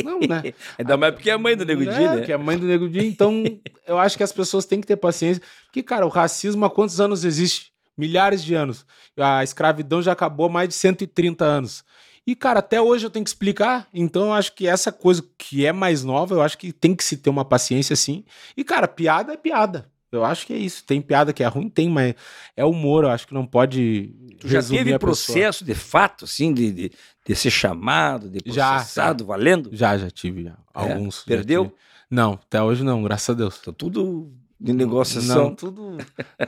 Não, 0.03 0.19
né? 0.19 0.53
Ainda 0.77 0.97
mais 0.97 1.13
porque 1.13 1.29
é 1.29 1.33
a 1.33 1.37
mãe 1.37 1.55
do 1.55 1.65
Nego 1.65 1.83
Di, 1.83 2.03
É, 2.03 2.15
né? 2.15 2.21
Que 2.21 2.31
é 2.31 2.35
a 2.35 2.37
mãe 2.37 2.57
do 2.57 2.65
Nego 2.65 2.87
Di. 2.89 3.05
Então, 3.05 3.43
eu 3.87 3.97
acho 3.97 4.17
que 4.17 4.23
as 4.23 4.31
pessoas 4.31 4.65
têm 4.65 4.81
que 4.81 4.87
ter 4.87 4.97
paciência. 4.97 5.41
Porque, 5.65 5.81
cara, 5.81 6.05
o 6.05 6.09
racismo 6.09 6.65
há 6.65 6.69
quantos 6.69 6.99
anos 6.99 7.23
existe? 7.23 7.71
Milhares 7.97 8.43
de 8.43 8.53
anos. 8.53 8.85
A 9.17 9.43
escravidão 9.43 10.01
já 10.01 10.11
acabou 10.11 10.47
há 10.47 10.49
mais 10.49 10.69
de 10.69 10.75
130 10.75 11.45
anos. 11.45 11.83
E, 12.27 12.35
cara, 12.35 12.59
até 12.59 12.81
hoje 12.81 13.05
eu 13.05 13.09
tenho 13.09 13.23
que 13.23 13.29
explicar. 13.29 13.87
Então, 13.93 14.25
eu 14.25 14.33
acho 14.33 14.53
que 14.53 14.67
essa 14.67 14.91
coisa 14.91 15.23
que 15.37 15.65
é 15.65 15.71
mais 15.71 16.03
nova, 16.03 16.35
eu 16.35 16.41
acho 16.41 16.57
que 16.57 16.73
tem 16.73 16.95
que 16.95 17.03
se 17.03 17.17
ter 17.17 17.29
uma 17.29 17.45
paciência, 17.45 17.95
sim. 17.95 18.25
E, 18.57 18.63
cara, 18.63 18.87
piada 18.87 19.33
é 19.33 19.37
piada. 19.37 19.89
Eu 20.17 20.25
acho 20.25 20.45
que 20.45 20.53
é 20.53 20.57
isso. 20.57 20.83
Tem 20.83 21.01
piada 21.01 21.33
que 21.33 21.43
é 21.43 21.47
ruim, 21.47 21.69
tem, 21.69 21.89
mas 21.89 22.15
é 22.55 22.63
humor. 22.65 23.03
Eu 23.03 23.09
acho 23.09 23.27
que 23.27 23.33
não 23.33 23.45
pode. 23.45 24.13
Tu 24.39 24.47
já 24.47 24.61
teve 24.61 24.83
pessoa. 24.85 24.99
processo 24.99 25.63
de 25.63 25.73
fato, 25.75 26.25
assim, 26.25 26.53
de, 26.53 26.71
de, 26.71 26.91
de 27.25 27.35
ser 27.35 27.51
chamado, 27.51 28.29
de 28.29 28.39
Já, 28.45 28.75
processado, 28.75 29.25
valendo? 29.25 29.69
Já, 29.73 29.97
já 29.97 30.09
tive. 30.09 30.43
já. 30.43 30.57
Alguns. 30.73 31.17
já 31.19 31.23
Perdeu? 31.25 31.65
tive. 31.65 31.75
Não, 32.09 32.33
até 32.33 32.61
hoje 32.61 32.83
não, 32.83 33.03
graças 33.03 33.29
a 33.29 33.33
Deus. 33.33 33.59
Tá 33.59 33.71
tudo 33.71 34.31
de 34.59 34.73
negociação. 34.73 35.45
Não, 35.45 35.55
tudo, 35.55 35.97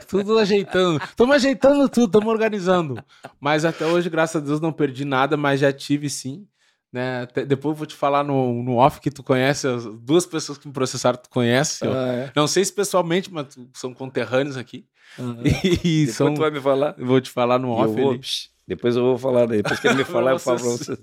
tudo 0.08 0.38
ajeitando. 0.38 1.02
Estamos 1.04 1.36
ajeitando 1.36 1.88
tudo, 1.88 2.06
estamos 2.06 2.28
organizando. 2.28 3.02
Mas 3.40 3.64
até 3.64 3.86
hoje, 3.86 4.08
graças 4.08 4.42
a 4.42 4.44
Deus, 4.44 4.60
não 4.60 4.72
perdi 4.72 5.04
nada, 5.04 5.36
mas 5.36 5.60
já 5.60 5.72
tive 5.72 6.08
sim. 6.08 6.46
Né? 6.92 7.22
Até- 7.22 7.44
depois 7.44 7.72
eu 7.72 7.76
vou 7.78 7.86
te 7.86 7.94
falar 7.94 8.24
no, 8.24 8.62
no 8.62 8.76
off 8.76 8.98
que 9.00 9.10
tu 9.10 9.22
conhece, 9.22 9.66
as 9.68 9.84
duas 9.84 10.24
pessoas 10.24 10.56
que 10.58 10.66
me 10.66 10.72
processaram, 10.72 11.18
tu 11.18 11.28
conhece. 11.28 11.86
Ah, 11.86 12.12
é. 12.12 12.32
Não 12.34 12.46
sei 12.46 12.64
se 12.64 12.72
pessoalmente, 12.72 13.30
mas 13.32 13.54
tu- 13.54 13.68
são 13.74 13.92
conterrâneos 13.92 14.56
aqui. 14.56 14.86
Aham. 15.18 15.42
E 15.84 16.06
Depois 16.06 16.14
são. 16.16 16.34
tu 16.34 16.40
vai 16.40 16.50
me 16.50 16.60
falar. 16.60 16.94
eu 16.98 17.06
Vou 17.06 17.20
te 17.20 17.30
falar 17.30 17.58
no 17.58 17.70
off 17.70 17.88
eu 17.90 18.04
vou, 18.04 18.18
depois 18.66 18.96
eu 18.96 19.02
vou 19.02 19.18
falar, 19.18 19.46
daí. 19.46 19.58
depois 19.62 19.78
que 19.80 19.86
ele 19.88 19.96
me 19.96 20.04
falar, 20.04 20.32
eu 20.32 20.38
falo 20.38 20.58
pra. 20.78 20.96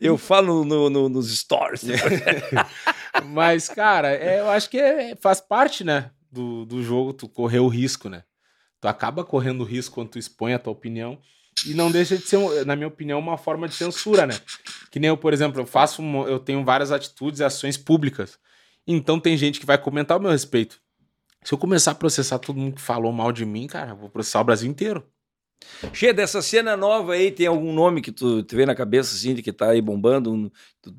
Eu 0.00 0.18
falo 0.18 0.64
no, 0.64 0.88
no- 0.90 1.08
nos 1.08 1.36
stories. 1.36 1.82
Mas, 3.26 3.68
cara, 3.68 4.08
é, 4.12 4.40
eu 4.40 4.50
acho 4.50 4.68
que 4.70 4.78
é- 4.78 5.16
faz 5.16 5.40
parte, 5.40 5.84
né, 5.84 6.10
do, 6.30 6.64
do 6.64 6.82
jogo 6.82 7.12
tu 7.12 7.28
correr 7.28 7.60
o 7.60 7.68
risco, 7.68 8.08
né? 8.08 8.22
Tu 8.80 8.86
acaba 8.88 9.24
correndo 9.24 9.62
o 9.62 9.64
risco 9.64 9.94
quando 9.96 10.10
tu 10.10 10.18
expõe 10.18 10.54
a 10.54 10.58
tua 10.58 10.72
opinião 10.72 11.18
e 11.66 11.74
não 11.74 11.90
deixa 11.90 12.16
de 12.16 12.22
ser, 12.26 12.64
na 12.66 12.76
minha 12.76 12.88
opinião, 12.88 13.18
uma 13.18 13.36
forma 13.38 13.68
de 13.68 13.74
censura, 13.74 14.26
né? 14.26 14.34
Que 14.90 14.98
nem 14.98 15.08
eu, 15.08 15.16
por 15.16 15.32
exemplo, 15.32 15.60
eu 15.60 15.66
faço, 15.66 16.02
um- 16.02 16.26
eu 16.26 16.38
tenho 16.38 16.64
várias 16.64 16.90
atitudes 16.92 17.40
e 17.40 17.44
ações 17.44 17.76
públicas. 17.76 18.38
Então 18.86 19.18
tem 19.20 19.36
gente 19.36 19.60
que 19.60 19.66
vai 19.66 19.78
comentar 19.78 20.16
o 20.16 20.20
meu 20.20 20.30
respeito. 20.30 20.80
Se 21.44 21.52
eu 21.54 21.58
começar 21.58 21.92
a 21.92 21.94
processar 21.94 22.38
todo 22.38 22.58
mundo 22.58 22.74
que 22.76 22.80
falou 22.80 23.12
mal 23.12 23.30
de 23.32 23.44
mim, 23.44 23.66
cara, 23.66 23.90
eu 23.92 23.96
vou 23.96 24.08
processar 24.08 24.40
o 24.40 24.44
Brasil 24.44 24.68
inteiro. 24.70 25.04
Cheia 25.92 26.14
dessa 26.14 26.40
cena 26.40 26.76
nova 26.76 27.14
aí, 27.14 27.30
tem 27.30 27.46
algum 27.46 27.72
nome 27.72 28.00
que 28.00 28.12
tu, 28.12 28.42
tu 28.42 28.56
vê 28.56 28.64
na 28.64 28.74
cabeça, 28.74 29.14
assim, 29.14 29.34
de 29.34 29.42
que 29.42 29.52
tá 29.52 29.70
aí 29.70 29.82
bombando, 29.82 30.32
um, 30.32 30.50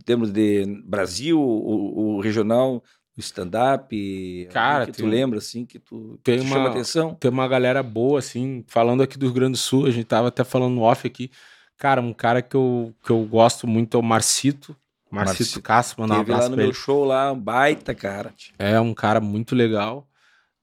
temos 0.06 0.32
de 0.32 0.66
Brasil, 0.86 1.40
o, 1.40 2.18
o 2.18 2.22
regional, 2.22 2.84
stand-up, 3.20 4.48
Cara, 4.52 4.86
que 4.86 4.92
tu 4.94 5.02
tem- 5.02 5.10
lembra, 5.10 5.38
assim, 5.40 5.66
que 5.66 5.80
tu, 5.80 6.20
tem 6.24 6.40
que 6.40 6.46
uma- 6.46 6.56
chama 6.56 6.70
atenção? 6.70 7.14
Tem 7.16 7.30
uma 7.32 7.48
galera 7.48 7.82
boa, 7.84 8.20
assim, 8.20 8.64
falando 8.68 9.04
aqui 9.04 9.18
do 9.18 9.26
Rio 9.26 9.36
Grande 9.36 9.52
do 9.54 9.58
Sul, 9.58 9.86
a 9.86 9.92
gente 9.92 10.06
tava 10.06 10.28
até 10.30 10.44
falando 10.44 10.76
no 10.76 10.82
off 10.82 11.06
aqui. 11.08 11.30
Cara, 11.78 12.02
um 12.02 12.14
cara 12.14 12.42
que 12.42 12.56
eu, 12.56 12.94
que 13.04 13.10
eu 13.12 13.24
gosto 13.26 13.66
muito 13.68 13.96
é 13.96 14.00
o 14.00 14.04
Marcito. 14.04 14.76
Marcito, 15.12 15.40
Marcito. 15.40 15.62
Castro, 15.62 16.02
mandar 16.02 16.16
um 16.16 16.18
Teve 16.20 16.32
lá 16.32 16.38
abraço 16.38 16.52
no 16.52 16.58
meu 16.58 16.66
ele. 16.68 16.74
show 16.74 17.04
lá, 17.06 17.32
um 17.32 17.40
baita, 17.40 17.96
cara. 17.96 18.34
É 18.60 18.80
um 18.80 18.94
cara 18.94 19.20
muito 19.20 19.56
legal. 19.56 20.06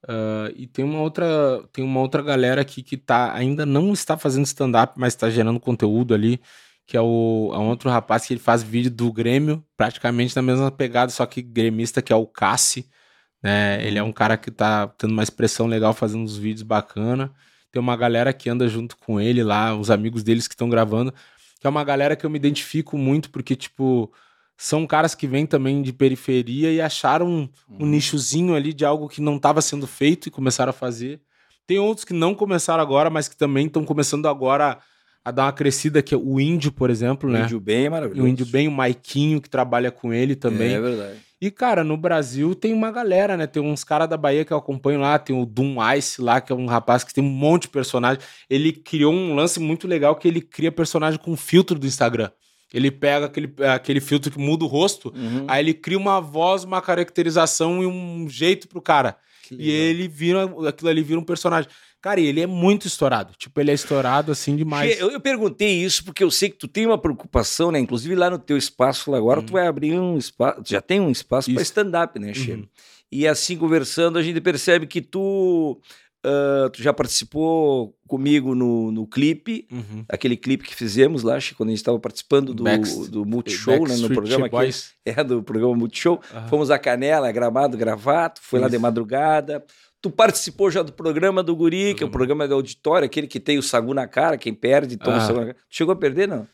Ah, 0.06 0.52
e 0.54 0.66
tem 0.66 0.84
uma 0.84 1.00
outra 1.00 1.62
tem 1.72 1.84
uma 1.84 2.00
outra 2.00 2.22
galera 2.22 2.60
aqui 2.60 2.80
que 2.82 2.96
tá 2.96 3.32
ainda 3.32 3.66
não 3.66 3.92
está 3.92 4.16
fazendo 4.16 4.44
stand-up, 4.46 4.92
mas 4.96 5.14
está 5.14 5.28
gerando 5.28 5.58
conteúdo 5.58 6.14
ali, 6.14 6.40
que 6.86 6.96
é 6.96 7.00
o 7.00 7.50
é 7.52 7.58
um 7.58 7.68
outro 7.68 7.90
rapaz 7.90 8.26
que 8.26 8.32
ele 8.34 8.40
faz 8.40 8.62
vídeo 8.62 8.90
do 8.90 9.12
Grêmio, 9.12 9.64
praticamente 9.76 10.36
na 10.36 10.42
mesma 10.42 10.70
pegada, 10.70 11.10
só 11.10 11.26
que 11.26 11.42
gremista, 11.42 12.00
que 12.00 12.12
é 12.12 12.16
o 12.16 12.26
Cassi, 12.26 12.88
né? 13.42 13.84
Ele 13.86 13.98
é 13.98 14.02
um 14.02 14.12
cara 14.12 14.36
que 14.36 14.50
tá 14.50 14.88
tendo 14.88 15.12
uma 15.12 15.22
expressão 15.22 15.66
legal, 15.66 15.92
fazendo 15.92 16.22
uns 16.22 16.36
vídeos 16.36 16.62
bacana. 16.62 17.32
Tem 17.70 17.80
uma 17.80 17.96
galera 17.96 18.32
que 18.32 18.48
anda 18.48 18.68
junto 18.68 18.96
com 18.96 19.20
ele 19.20 19.42
lá, 19.42 19.74
os 19.76 19.90
amigos 19.90 20.22
deles 20.22 20.48
que 20.48 20.54
estão 20.54 20.68
gravando, 20.68 21.12
que 21.60 21.66
é 21.66 21.70
uma 21.70 21.84
galera 21.84 22.16
que 22.16 22.24
eu 22.24 22.30
me 22.30 22.38
identifico 22.38 22.96
muito, 22.96 23.30
porque, 23.30 23.54
tipo, 23.56 24.12
são 24.56 24.86
caras 24.86 25.14
que 25.14 25.26
vêm 25.26 25.46
também 25.46 25.82
de 25.82 25.92
periferia 25.92 26.72
e 26.72 26.80
acharam 26.80 27.28
um, 27.28 27.48
um 27.68 27.86
nichozinho 27.86 28.54
ali 28.54 28.72
de 28.72 28.84
algo 28.84 29.08
que 29.08 29.20
não 29.20 29.36
estava 29.36 29.60
sendo 29.60 29.86
feito 29.86 30.28
e 30.28 30.30
começaram 30.30 30.70
a 30.70 30.72
fazer. 30.72 31.20
Tem 31.66 31.78
outros 31.78 32.04
que 32.04 32.14
não 32.14 32.34
começaram 32.34 32.82
agora, 32.82 33.10
mas 33.10 33.28
que 33.28 33.36
também 33.36 33.66
estão 33.66 33.84
começando 33.84 34.26
agora 34.26 34.78
a 35.26 35.30
dar 35.32 35.46
uma 35.46 35.52
crescida, 35.52 36.00
que 36.02 36.14
é 36.14 36.16
o 36.16 36.38
Índio, 36.40 36.70
por 36.70 36.88
exemplo, 36.88 37.28
O 37.28 37.32
né? 37.32 37.42
Índio 37.42 37.58
bem 37.58 37.86
é 37.86 37.90
maravilhoso. 37.90 38.22
o 38.24 38.28
Índio 38.28 38.46
bem, 38.46 38.68
o 38.68 38.70
Maiquinho, 38.70 39.40
que 39.40 39.50
trabalha 39.50 39.90
com 39.90 40.12
ele 40.12 40.36
também. 40.36 40.72
É 40.74 40.80
verdade. 40.80 41.18
E, 41.40 41.50
cara, 41.50 41.82
no 41.82 41.96
Brasil 41.96 42.54
tem 42.54 42.72
uma 42.72 42.90
galera, 42.92 43.36
né? 43.36 43.46
Tem 43.46 43.60
uns 43.62 43.82
caras 43.82 44.08
da 44.08 44.16
Bahia 44.16 44.44
que 44.44 44.52
eu 44.52 44.56
acompanho 44.56 45.00
lá, 45.00 45.18
tem 45.18 45.34
o 45.38 45.44
Doom 45.44 45.76
Ice 45.96 46.22
lá, 46.22 46.40
que 46.40 46.52
é 46.52 46.54
um 46.54 46.66
rapaz 46.66 47.02
que 47.02 47.12
tem 47.12 47.22
um 47.24 47.28
monte 47.28 47.62
de 47.62 47.68
personagem. 47.70 48.22
Ele 48.48 48.72
criou 48.72 49.12
um 49.12 49.34
lance 49.34 49.58
muito 49.58 49.88
legal 49.88 50.14
que 50.14 50.28
ele 50.28 50.40
cria 50.40 50.70
personagem 50.70 51.18
com 51.18 51.36
filtro 51.36 51.76
do 51.78 51.86
Instagram. 51.88 52.30
Ele 52.72 52.90
pega 52.90 53.26
aquele, 53.26 53.52
aquele 53.74 54.00
filtro 54.00 54.30
que 54.30 54.38
muda 54.38 54.64
o 54.64 54.68
rosto, 54.68 55.12
Uhum. 55.14 55.44
aí 55.48 55.62
ele 55.62 55.74
cria 55.74 55.98
uma 55.98 56.20
voz, 56.20 56.62
uma 56.64 56.80
caracterização 56.80 57.82
e 57.82 57.86
um 57.86 58.28
jeito 58.28 58.68
pro 58.68 58.80
cara. 58.80 59.16
E 59.50 59.70
ele 59.70 60.08
vira, 60.08 60.44
aquilo 60.68 60.90
ali 60.90 61.02
vira 61.02 61.20
um 61.20 61.24
personagem. 61.24 61.70
Cara, 62.02 62.20
ele 62.20 62.40
é 62.40 62.46
muito 62.46 62.86
estourado. 62.86 63.32
Tipo, 63.36 63.60
ele 63.60 63.70
é 63.70 63.74
estourado 63.74 64.30
assim 64.30 64.54
demais. 64.54 64.98
Eu, 65.00 65.10
eu 65.10 65.20
perguntei 65.20 65.82
isso 65.82 66.04
porque 66.04 66.22
eu 66.22 66.30
sei 66.30 66.50
que 66.50 66.56
tu 66.56 66.68
tem 66.68 66.86
uma 66.86 66.98
preocupação, 66.98 67.72
né? 67.72 67.78
Inclusive 67.80 68.14
lá 68.14 68.30
no 68.30 68.38
teu 68.38 68.56
espaço 68.56 69.10
lá 69.10 69.18
agora, 69.18 69.42
tu 69.42 69.52
vai 69.52 69.66
abrir 69.66 69.98
um 69.98 70.16
espaço, 70.16 70.62
já 70.66 70.80
tem 70.80 71.00
um 71.00 71.10
espaço 71.10 71.50
para 71.50 71.56
Uhum. 71.58 71.62
Stand-up, 71.62 72.18
né, 72.20 72.32
Che? 72.32 72.52
Uhum. 72.52 72.66
E 73.10 73.26
assim 73.26 73.56
conversando, 73.56 74.18
a 74.18 74.22
gente 74.22 74.40
percebe 74.40 74.86
que 74.86 75.00
tu, 75.00 75.80
ah, 76.24 76.68
tu 76.72 76.82
já 76.82 76.92
participou 76.92 77.96
comigo 78.06 78.54
no, 78.54 78.90
no 78.92 79.06
clipe, 79.06 79.66
Uhum. 79.72 80.04
aquele 80.08 80.36
clipe 80.36 80.64
que 80.64 80.74
fizemos 80.74 81.22
lá, 81.22 81.38
quando 81.56 81.70
a 81.70 81.72
gente 81.72 81.78
estava 81.80 81.98
participando 81.98 82.52
do, 82.54 82.62
Backst- 82.64 83.10
do 83.10 83.24
Multishow, 83.24 83.86
né? 83.86 83.96
No 83.96 84.08
programa 84.10 84.46
aqui. 84.46 84.74
É, 85.04 85.24
do 85.24 85.42
programa 85.42 85.74
Multishow. 85.74 86.20
Aham. 86.32 86.48
Fomos 86.48 86.70
a 86.70 86.78
Canela, 86.78 87.30
Gramado, 87.32 87.76
Gravato, 87.76 88.40
foi 88.42 88.60
lá 88.60 88.66
Isso. 88.66 88.76
de 88.76 88.78
madrugada. 88.82 89.64
Tu 90.02 90.10
participou 90.10 90.70
já 90.70 90.82
do 90.82 90.92
programa 90.92 91.42
do 91.42 91.56
Guri, 91.56 91.94
que 91.94 92.02
é 92.02 92.04
o 92.04 92.08
Uhum. 92.08 92.12
programa 92.12 92.46
do 92.46 92.54
auditório, 92.54 93.06
aquele 93.06 93.26
que 93.26 93.40
tem 93.40 93.58
o 93.58 93.62
sagu 93.62 93.92
na 93.94 94.06
cara, 94.06 94.36
quem 94.36 94.54
perde 94.54 94.96
toma 94.96 95.16
o 95.16 95.20
Ah. 95.20 95.26
sagu 95.26 95.38
na 95.40 95.46
cara. 95.46 95.56
Tu 95.68 95.76
chegou 95.76 95.92
a 95.92 95.96
perder, 95.96 96.28
não? 96.28 96.46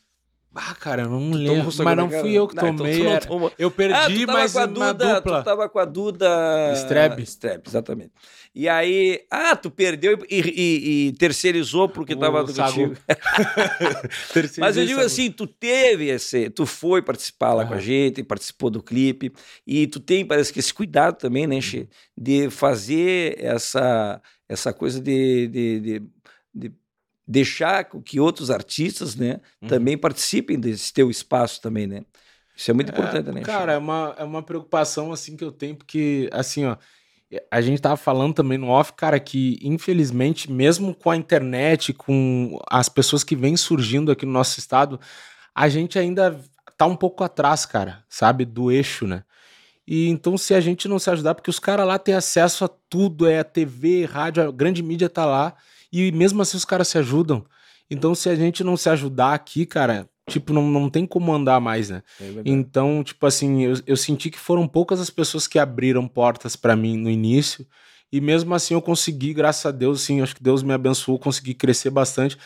Ah, 0.55 0.75
cara, 0.75 1.03
eu 1.03 1.09
não 1.09 1.31
lembro. 1.31 1.73
sagu 1.73 1.85
Mas 1.89 1.97
não 1.97 2.09
cara? 2.11 2.21
fui 2.23 2.33
eu 2.35 2.47
que 2.47 2.55
então 2.55 2.77
tomei. 2.77 3.03
não 3.03 3.19
tomou. 3.21 3.53
Eu 3.59 3.69
Ah, 3.69 3.71
perdi, 3.71 4.27
tava 4.27 4.39
mas 4.39 4.53
com 4.53 4.59
a 4.59 4.67
na 4.67 4.73
Duda, 4.93 5.15
dupla. 5.15 5.41
tu 5.41 5.45
tava 5.45 5.69
com 5.69 5.79
a 5.79 5.85
Duda... 5.87 6.73
Strebe. 6.77 7.23
Strebe, 7.23 7.63
exatamente. 7.67 8.11
E 8.55 8.69
aí, 8.69 9.21
ah, 9.31 9.57
tu 9.57 9.71
perdeu 9.71 10.19
e, 10.29 10.41
e- 10.41 11.07
e 11.09 11.13
terceirizou 11.13 11.89
porque 11.89 12.13
O 12.13 12.19
tava 12.19 12.47
sagu. 12.49 12.71
contigo. 12.89 12.97
Mas 14.59 14.77
eu 14.77 14.85
digo 14.87 15.01
assim, 15.01 15.31
tu 15.31 15.47
teve 15.47 16.09
esse, 16.11 16.51
tu 16.51 16.67
foi 16.67 17.01
participar 17.03 17.55
lá 17.55 17.65
com 17.65 17.75
a 17.75 17.81
gente, 17.81 18.23
participou 18.23 18.69
do 18.71 18.83
clipe, 18.83 19.33
e 19.67 19.87
tu 19.87 20.01
tem, 20.01 20.25
parece 20.25 20.53
que 20.53 20.59
esse 20.59 20.73
cuidado 20.75 21.17
também, 21.17 21.47
né, 21.47 21.57
Uhum. 21.57 21.63
Che, 21.63 21.89
de 22.19 22.51
fazer 22.51 23.37
essa, 23.39 24.21
essa 24.49 24.73
coisa 24.73 25.01
de, 25.01 25.47
de- 25.49 25.81
de 25.81 26.03
deixar 27.27 27.85
que 27.85 28.19
outros 28.21 28.51
artistas, 28.51 29.15
né, 29.15 29.41
Uhum. 29.61 29.69
também 29.69 29.97
participem 29.97 30.59
desse 30.59 30.93
teu 30.93 31.11
espaço 31.11 31.61
também, 31.61 31.87
né? 31.87 32.03
Isso 32.57 32.71
é 32.71 32.75
muito 32.75 32.91
importante, 32.91 33.31
né? 33.33 33.41
Cara, 33.43 33.73
é 33.73 33.79
uma, 33.79 34.15
é 34.19 34.25
uma 34.25 34.43
preocupação 34.43 35.13
assim 35.13 35.37
que 35.37 35.45
eu 35.45 35.51
tenho, 35.53 35.75
porque 35.77 36.29
assim, 36.33 36.65
ó, 36.67 36.77
a 37.51 37.61
gente 37.63 37.81
tava 37.81 37.97
falando 37.97 38.35
também 38.35 38.59
no 38.59 38.69
off, 38.69 38.93
cara, 38.93 39.19
que 39.19 39.59
infelizmente, 39.63 40.51
mesmo 40.53 40.95
com 40.95 41.11
a 41.11 41.17
internet, 41.17 41.93
com 41.95 42.59
as 42.71 42.89
pessoas 42.89 43.25
que 43.25 43.35
vêm 43.35 43.57
surgindo 43.57 44.13
aqui 44.13 44.27
no 44.27 44.33
nosso 44.33 44.59
estado, 44.59 45.01
a 45.55 45.69
gente 45.69 45.99
ainda 45.99 46.39
tá 46.77 46.85
um 46.87 46.97
pouco 46.97 47.25
atrás, 47.25 47.65
cara, 47.65 48.05
sabe, 48.09 48.45
do 48.45 48.71
eixo, 48.71 49.07
né? 49.07 49.25
E 49.87 50.09
então, 50.09 50.37
se 50.37 50.55
a 50.55 50.61
gente 50.61 50.87
não 50.89 50.99
se 50.99 51.11
ajudar, 51.11 51.35
porque 51.35 51.51
os 51.51 51.59
caras 51.59 51.87
lá 51.87 51.99
têm 51.99 52.15
acesso 52.15 52.65
a 52.65 52.69
tudo, 52.69 53.27
é 53.27 53.39
a 53.41 53.45
TV, 53.45 54.05
rádio, 54.05 54.47
a 54.47 54.53
grande 54.53 54.83
mídia 54.83 55.09
tá 55.09 55.25
lá, 55.25 55.55
e 55.93 56.11
mesmo 56.13 56.41
assim 56.41 56.57
os 56.57 56.65
caras 56.65 56.89
se 56.89 56.99
ajudam. 56.99 57.45
Então, 57.91 58.15
se 58.15 58.29
a 58.29 58.35
gente 58.35 58.65
não 58.65 58.77
se 58.77 58.89
ajudar 58.89 59.35
aqui, 59.35 59.67
cara, 59.67 60.09
tipo, 60.29 60.53
não, 60.53 60.67
não 60.69 60.89
tem 60.89 61.07
como 61.07 61.33
andar 61.33 61.61
mais, 61.61 61.91
né? 61.91 62.03
É. 62.21 62.43
Então, 62.45 63.05
tipo 63.05 63.27
assim, 63.27 63.63
eu, 63.65 63.75
eu 63.87 63.97
senti 63.97 64.31
que 64.31 64.39
foram 64.39 64.67
poucas 64.67 65.01
as 65.01 65.11
pessoas 65.11 65.47
que 65.47 65.59
abriram 65.59 66.09
portas 66.09 66.57
pra 66.57 66.75
mim 66.75 66.97
no 66.97 67.11
início. 67.11 67.67
E 68.11 68.21
mesmo 68.21 68.55
assim 68.55 68.75
eu 68.75 68.83
consegui, 68.83 69.35
graças 69.35 69.65
a 69.67 69.71
Deus, 69.71 70.03
sim, 70.03 70.21
acho 70.21 70.37
que 70.37 70.43
Deus 70.43 70.63
me 70.63 70.73
abençoou, 70.73 71.19
consegui 71.19 71.55
crescer 71.55 71.91
bastante. 71.91 72.39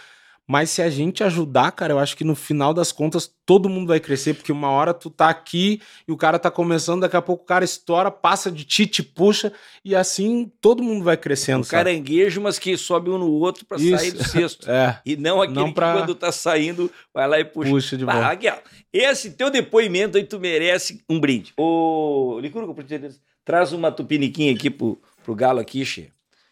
Mas 0.49 0.71
se 0.71 0.81
a 0.81 0.89
gente 0.89 1.25
ajudar, 1.25 1.73
cara, 1.73 1.93
eu 1.93 1.99
acho 1.99 2.17
que 2.17 2.23
no 2.23 2.37
final 2.37 2.73
das 2.73 2.93
contas 2.93 3.29
todo 3.45 3.69
mundo 3.69 3.89
vai 3.89 3.99
crescer, 3.99 4.35
porque 4.35 4.53
uma 4.53 4.71
hora 4.71 4.95
tu 4.95 5.11
tá 5.11 5.29
aqui 5.29 5.81
e 6.07 6.13
o 6.13 6.17
cara 6.17 6.39
tá 6.39 6.51
começando, 6.53 7.01
daqui 7.01 7.17
a 7.17 7.23
pouco 7.23 7.43
o 7.43 7.47
cara 7.47 7.65
estoura, 7.65 8.11
passa 8.13 8.51
de 8.51 8.63
ti, 8.65 8.87
te 8.87 9.03
puxa, 9.03 9.53
e 9.85 9.95
assim 9.97 10.51
todo 10.61 10.83
mundo 10.85 11.03
vai 11.05 11.17
crescendo, 11.17 11.61
Um 11.61 11.65
sabe? 11.65 11.85
caranguejo, 11.91 12.41
mas 12.41 12.59
que 12.61 12.77
sobe 12.77 13.11
um 13.11 13.19
no 13.19 13.29
outro 13.31 13.65
para 13.67 13.77
Isso. 13.79 13.97
sair 13.99 14.13
do 14.13 14.23
cesto. 14.25 14.67
É, 14.71 14.99
E 15.05 15.17
não 15.17 15.43
aquele 15.43 15.59
Não 15.59 15.73
pra- 15.73 15.93
que 15.93 15.99
quando 15.99 16.15
tá 16.15 16.31
saindo, 16.31 16.91
vai 17.13 17.27
lá 17.27 17.41
e 17.41 17.45
puxa. 17.45 17.71
puxa 17.71 17.97
de 17.97 18.05
Ah, 18.05 18.13
volta. 18.13 18.29
aqui, 18.29 18.49
ó. 18.49 18.57
Esse 18.93 19.33
teu 19.33 19.51
depoimento 19.51 20.17
aí, 20.17 20.23
tu 20.25 20.39
merece 20.39 21.03
um 21.11 21.19
brinde. 21.19 21.53
Ô, 21.57 22.39
Licurgo, 22.41 22.73
por 22.73 22.83
gentileza, 22.83 23.19
traz 23.45 23.73
uma 23.73 23.91
tupiniquim 23.91 24.55
aqui 24.55 24.71
pro, 24.71 25.01
pro 25.25 25.35
galo 25.35 25.59
aqui, 25.61 25.85
Che. 25.85 26.09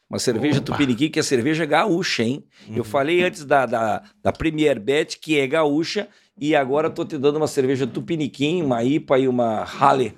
Uma 0.08 0.18
cerveja 0.18 0.58
Opa. 0.60 0.72
tupiniquim, 0.72 1.08
que 1.10 1.18
é 1.18 1.22
cerveja 1.22 1.64
gaúcha, 1.64 2.22
hein? 2.22 2.44
Eu 2.68 2.78
Uhum. 2.78 2.84
falei 2.84 3.22
antes 3.22 3.44
da, 3.44 3.66
da, 3.66 4.02
da 4.22 4.32
Premier 4.32 4.78
Bet, 4.78 5.18
que 5.18 5.38
é 5.38 5.46
gaúcha, 5.46 6.08
e 6.38 6.54
agora 6.54 6.90
tô 6.90 7.04
te 7.04 7.16
dando 7.18 7.36
uma 7.36 7.46
cerveja 7.48 7.86
tupiniquim, 7.86 8.62
uma 8.62 8.82
IPA 8.84 9.18
e 9.20 9.28
uma 9.28 9.64
Halle. 9.64 10.12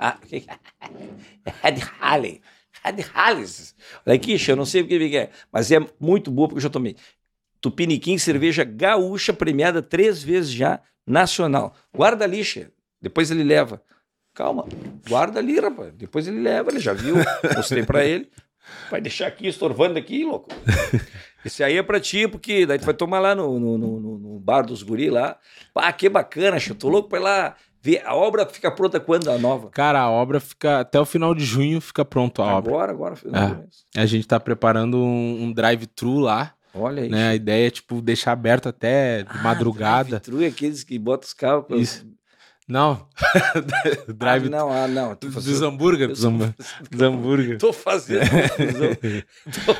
Red 1.62 1.76
Halle. 2.00 2.40
Red 2.84 3.04
Halles. 3.14 3.74
Olha 4.04 4.16
aqui, 4.16 4.36
eu 4.48 4.56
não 4.56 4.64
sei 4.66 4.82
o 4.82 4.86
que 4.88 5.16
é, 5.16 5.30
mas 5.52 5.70
é 5.72 5.78
muito 5.98 6.30
boa 6.30 6.48
porque 6.48 6.58
eu 6.58 6.62
já 6.62 6.70
tomei. 6.70 6.96
Tupiniquim, 7.60 8.18
cerveja 8.18 8.64
gaúcha, 8.64 9.32
premiada 9.32 9.82
três 9.82 10.22
vezes 10.22 10.50
já, 10.52 10.80
nacional. 11.06 11.74
Guarda 11.94 12.24
ali, 12.24 12.44
Che. 12.44 12.68
Depois 13.00 13.30
ele 13.30 13.42
leva. 13.44 13.82
Calma, 14.34 14.66
guarda 15.08 15.38
ali, 15.40 15.58
rapaz. 15.58 15.92
Depois 15.94 16.28
ele 16.28 16.40
leva, 16.40 16.70
ele 16.70 16.78
já 16.80 16.92
viu. 16.92 17.16
Mostrei 17.56 17.84
pra 17.84 18.04
ele. 18.04 18.28
Vai 18.90 19.00
deixar 19.00 19.26
aqui, 19.26 19.46
estorvando 19.46 19.98
aqui, 19.98 20.24
louco. 20.24 20.48
Esse 21.44 21.62
aí 21.62 21.76
é 21.76 21.82
pra 21.82 22.00
ti, 22.00 22.26
porque 22.26 22.66
daí 22.66 22.78
tu 22.78 22.84
vai 22.84 22.94
tomar 22.94 23.20
lá 23.20 23.34
no, 23.34 23.58
no, 23.60 23.78
no- 23.78 24.00
no- 24.18 24.40
bar 24.40 24.62
dos 24.62 24.82
guri 24.82 25.10
lá. 25.10 25.36
Pá, 25.72 25.92
que 25.92 26.08
bacana. 26.08 26.56
Eu 26.68 26.74
tô 26.74 26.88
louco 26.88 27.08
pra 27.08 27.18
ir 27.18 27.22
lá 27.22 27.54
ver. 27.80 28.02
A 28.04 28.14
obra 28.16 28.44
fica 28.46 28.68
pronta 28.70 28.98
quando, 28.98 29.30
a 29.30 29.38
nova? 29.38 29.70
Cara, 29.70 30.00
a 30.00 30.10
obra 30.10 30.40
fica 30.40 30.80
até 30.80 30.98
o 31.00 31.04
final 31.04 31.34
de 31.34 31.44
junho 31.44 31.80
fica 31.80 32.04
pronto 32.04 32.42
a 32.42 32.56
obra. 32.56 32.72
Agora, 32.72 32.92
agora. 32.92 33.16
final 33.16 33.48
do 33.50 33.56
mês. 33.58 33.84
A 33.96 34.06
gente 34.06 34.26
tá 34.26 34.40
preparando 34.40 34.96
um, 34.98 35.44
um 35.44 35.52
drive-thru 35.52 36.18
lá, 36.18 36.52
Olha 36.74 37.04
aí. 37.04 37.08
né? 37.08 37.28
A 37.28 37.34
ideia 37.36 37.68
é, 37.68 37.70
tipo, 37.70 38.00
deixar 38.02 38.32
aberto 38.32 38.68
até 38.68 39.22
de 39.22 39.38
madrugada. 39.42 40.18
Drive-thru 40.18 40.42
é 40.42 40.46
aqueles 40.48 40.82
que 40.82 40.98
botam 40.98 41.26
os 41.28 41.32
carros. 41.32 41.64
Isso. 41.70 42.06
Não. 42.68 43.06
Ah, 44.08 44.12
drive 44.12 44.48
não, 44.48 44.70
ah, 44.70 44.86
não. 44.88 45.14
Tô 45.14 45.26
dos 45.28 45.34
fazendo- 45.34 45.66
hambúrguer. 45.66 46.08
Dos 46.08 46.24
hambúrguer. 46.24 46.54
Dos 46.90 47.00
hambúrguer. 47.02 47.58
Tô 47.58 47.72
fazendo. 47.72 48.20
Tô... 49.66 49.76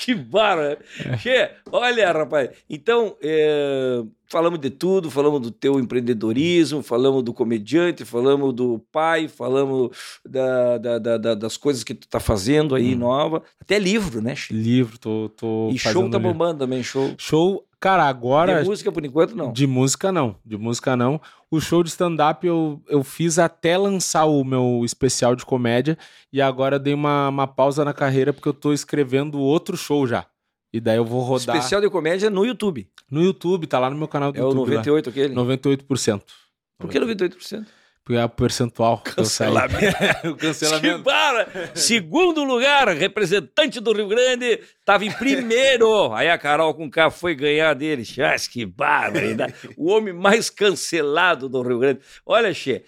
Que 0.00 0.14
barra. 0.14 0.78
Che, 1.18 1.50
olha, 1.70 2.10
rapaz. 2.12 2.50
Então, 2.68 3.16
é, 3.22 4.02
falamos 4.26 4.58
de 4.58 4.70
tudo, 4.70 5.10
falamos 5.10 5.40
do 5.40 5.50
teu 5.50 5.78
empreendedorismo, 5.78 6.82
falamos 6.82 7.22
do 7.22 7.32
comediante, 7.32 8.04
falamos 8.04 8.52
do 8.54 8.78
pai, 8.90 9.28
falamos 9.28 9.90
da- 10.24 10.78
da- 10.78 10.98
da- 10.98 11.18
da- 11.18 11.34
das 11.34 11.56
coisas 11.56 11.84
que 11.84 11.94
tu 11.94 12.08
tá 12.08 12.18
fazendo 12.20 12.74
aí 12.74 12.94
Hum. 12.94 12.98
nova. 12.98 13.42
Até 13.60 13.78
livro, 13.78 14.20
né? 14.20 14.34
Livro, 14.50 14.98
tô, 14.98 15.28
tô 15.36 15.68
E 15.72 15.78
show 15.78 15.92
tá 16.10 16.18
livro. 16.18 16.20
bombando 16.32 16.60
também, 16.60 16.82
show. 16.82 17.14
Show, 17.18 17.64
cara, 17.86 18.04
agora. 18.04 18.62
De 18.62 18.68
música, 18.68 18.90
por 18.90 19.04
enquanto, 19.04 19.36
não. 19.36 19.52
De 19.52 19.66
música, 19.66 20.10
não. 20.10 20.36
De 20.44 20.56
música, 20.56 20.96
não. 20.96 21.20
O 21.50 21.60
show 21.60 21.82
de 21.82 21.88
stand-up 21.90 22.44
eu, 22.44 22.82
eu 22.88 23.04
fiz 23.04 23.38
até 23.38 23.78
lançar 23.78 24.24
o 24.24 24.42
meu 24.42 24.82
especial 24.84 25.36
de 25.36 25.44
comédia. 25.44 25.96
E 26.32 26.42
agora 26.42 26.78
dei 26.78 26.94
uma, 26.94 27.28
uma 27.28 27.46
pausa 27.46 27.84
na 27.84 27.94
carreira 27.94 28.32
porque 28.32 28.48
eu 28.48 28.54
tô 28.54 28.72
escrevendo 28.72 29.38
outro 29.38 29.76
show 29.76 30.06
já. 30.06 30.26
E 30.72 30.80
daí 30.80 30.96
eu 30.96 31.04
vou 31.04 31.22
rodar. 31.22 31.56
Especial 31.56 31.80
de 31.80 31.88
comédia 31.88 32.28
no 32.28 32.44
YouTube. 32.44 32.88
No 33.08 33.22
YouTube, 33.22 33.66
tá 33.68 33.78
lá 33.78 33.88
no 33.88 33.96
meu 33.96 34.08
canal 34.08 34.32
do 34.32 34.38
É 34.38 34.42
o 34.42 34.48
YouTube. 34.48 34.70
98 34.70 35.10
aquele? 35.10 35.34
Lá. 35.34 35.42
98%. 35.42 36.22
Por 36.78 36.90
que 36.90 36.98
98%? 36.98 37.66
É 38.08 38.24
o 38.24 38.28
percentual. 38.28 38.98
Cancelamento. 38.98 39.96
o 40.30 40.36
cancelamento. 40.36 40.98
Que 40.98 41.02
bara! 41.02 41.72
Segundo 41.74 42.44
lugar, 42.44 42.88
representante 42.88 43.80
do 43.80 43.92
Rio 43.92 44.06
Grande, 44.06 44.60
estava 44.78 45.04
em 45.04 45.10
primeiro. 45.10 46.12
Aí 46.14 46.30
a 46.30 46.38
Carol 46.38 46.72
com 46.74 46.88
K 46.88 47.10
foi 47.10 47.34
ganhar 47.34 47.74
dele. 47.74 48.04
Chás, 48.04 48.46
que 48.46 48.64
barbaridade. 48.64 49.54
O 49.76 49.90
homem 49.90 50.14
mais 50.14 50.48
cancelado 50.48 51.48
do 51.48 51.62
Rio 51.62 51.80
Grande. 51.80 52.00
Olha, 52.24 52.54
Che, 52.54 52.84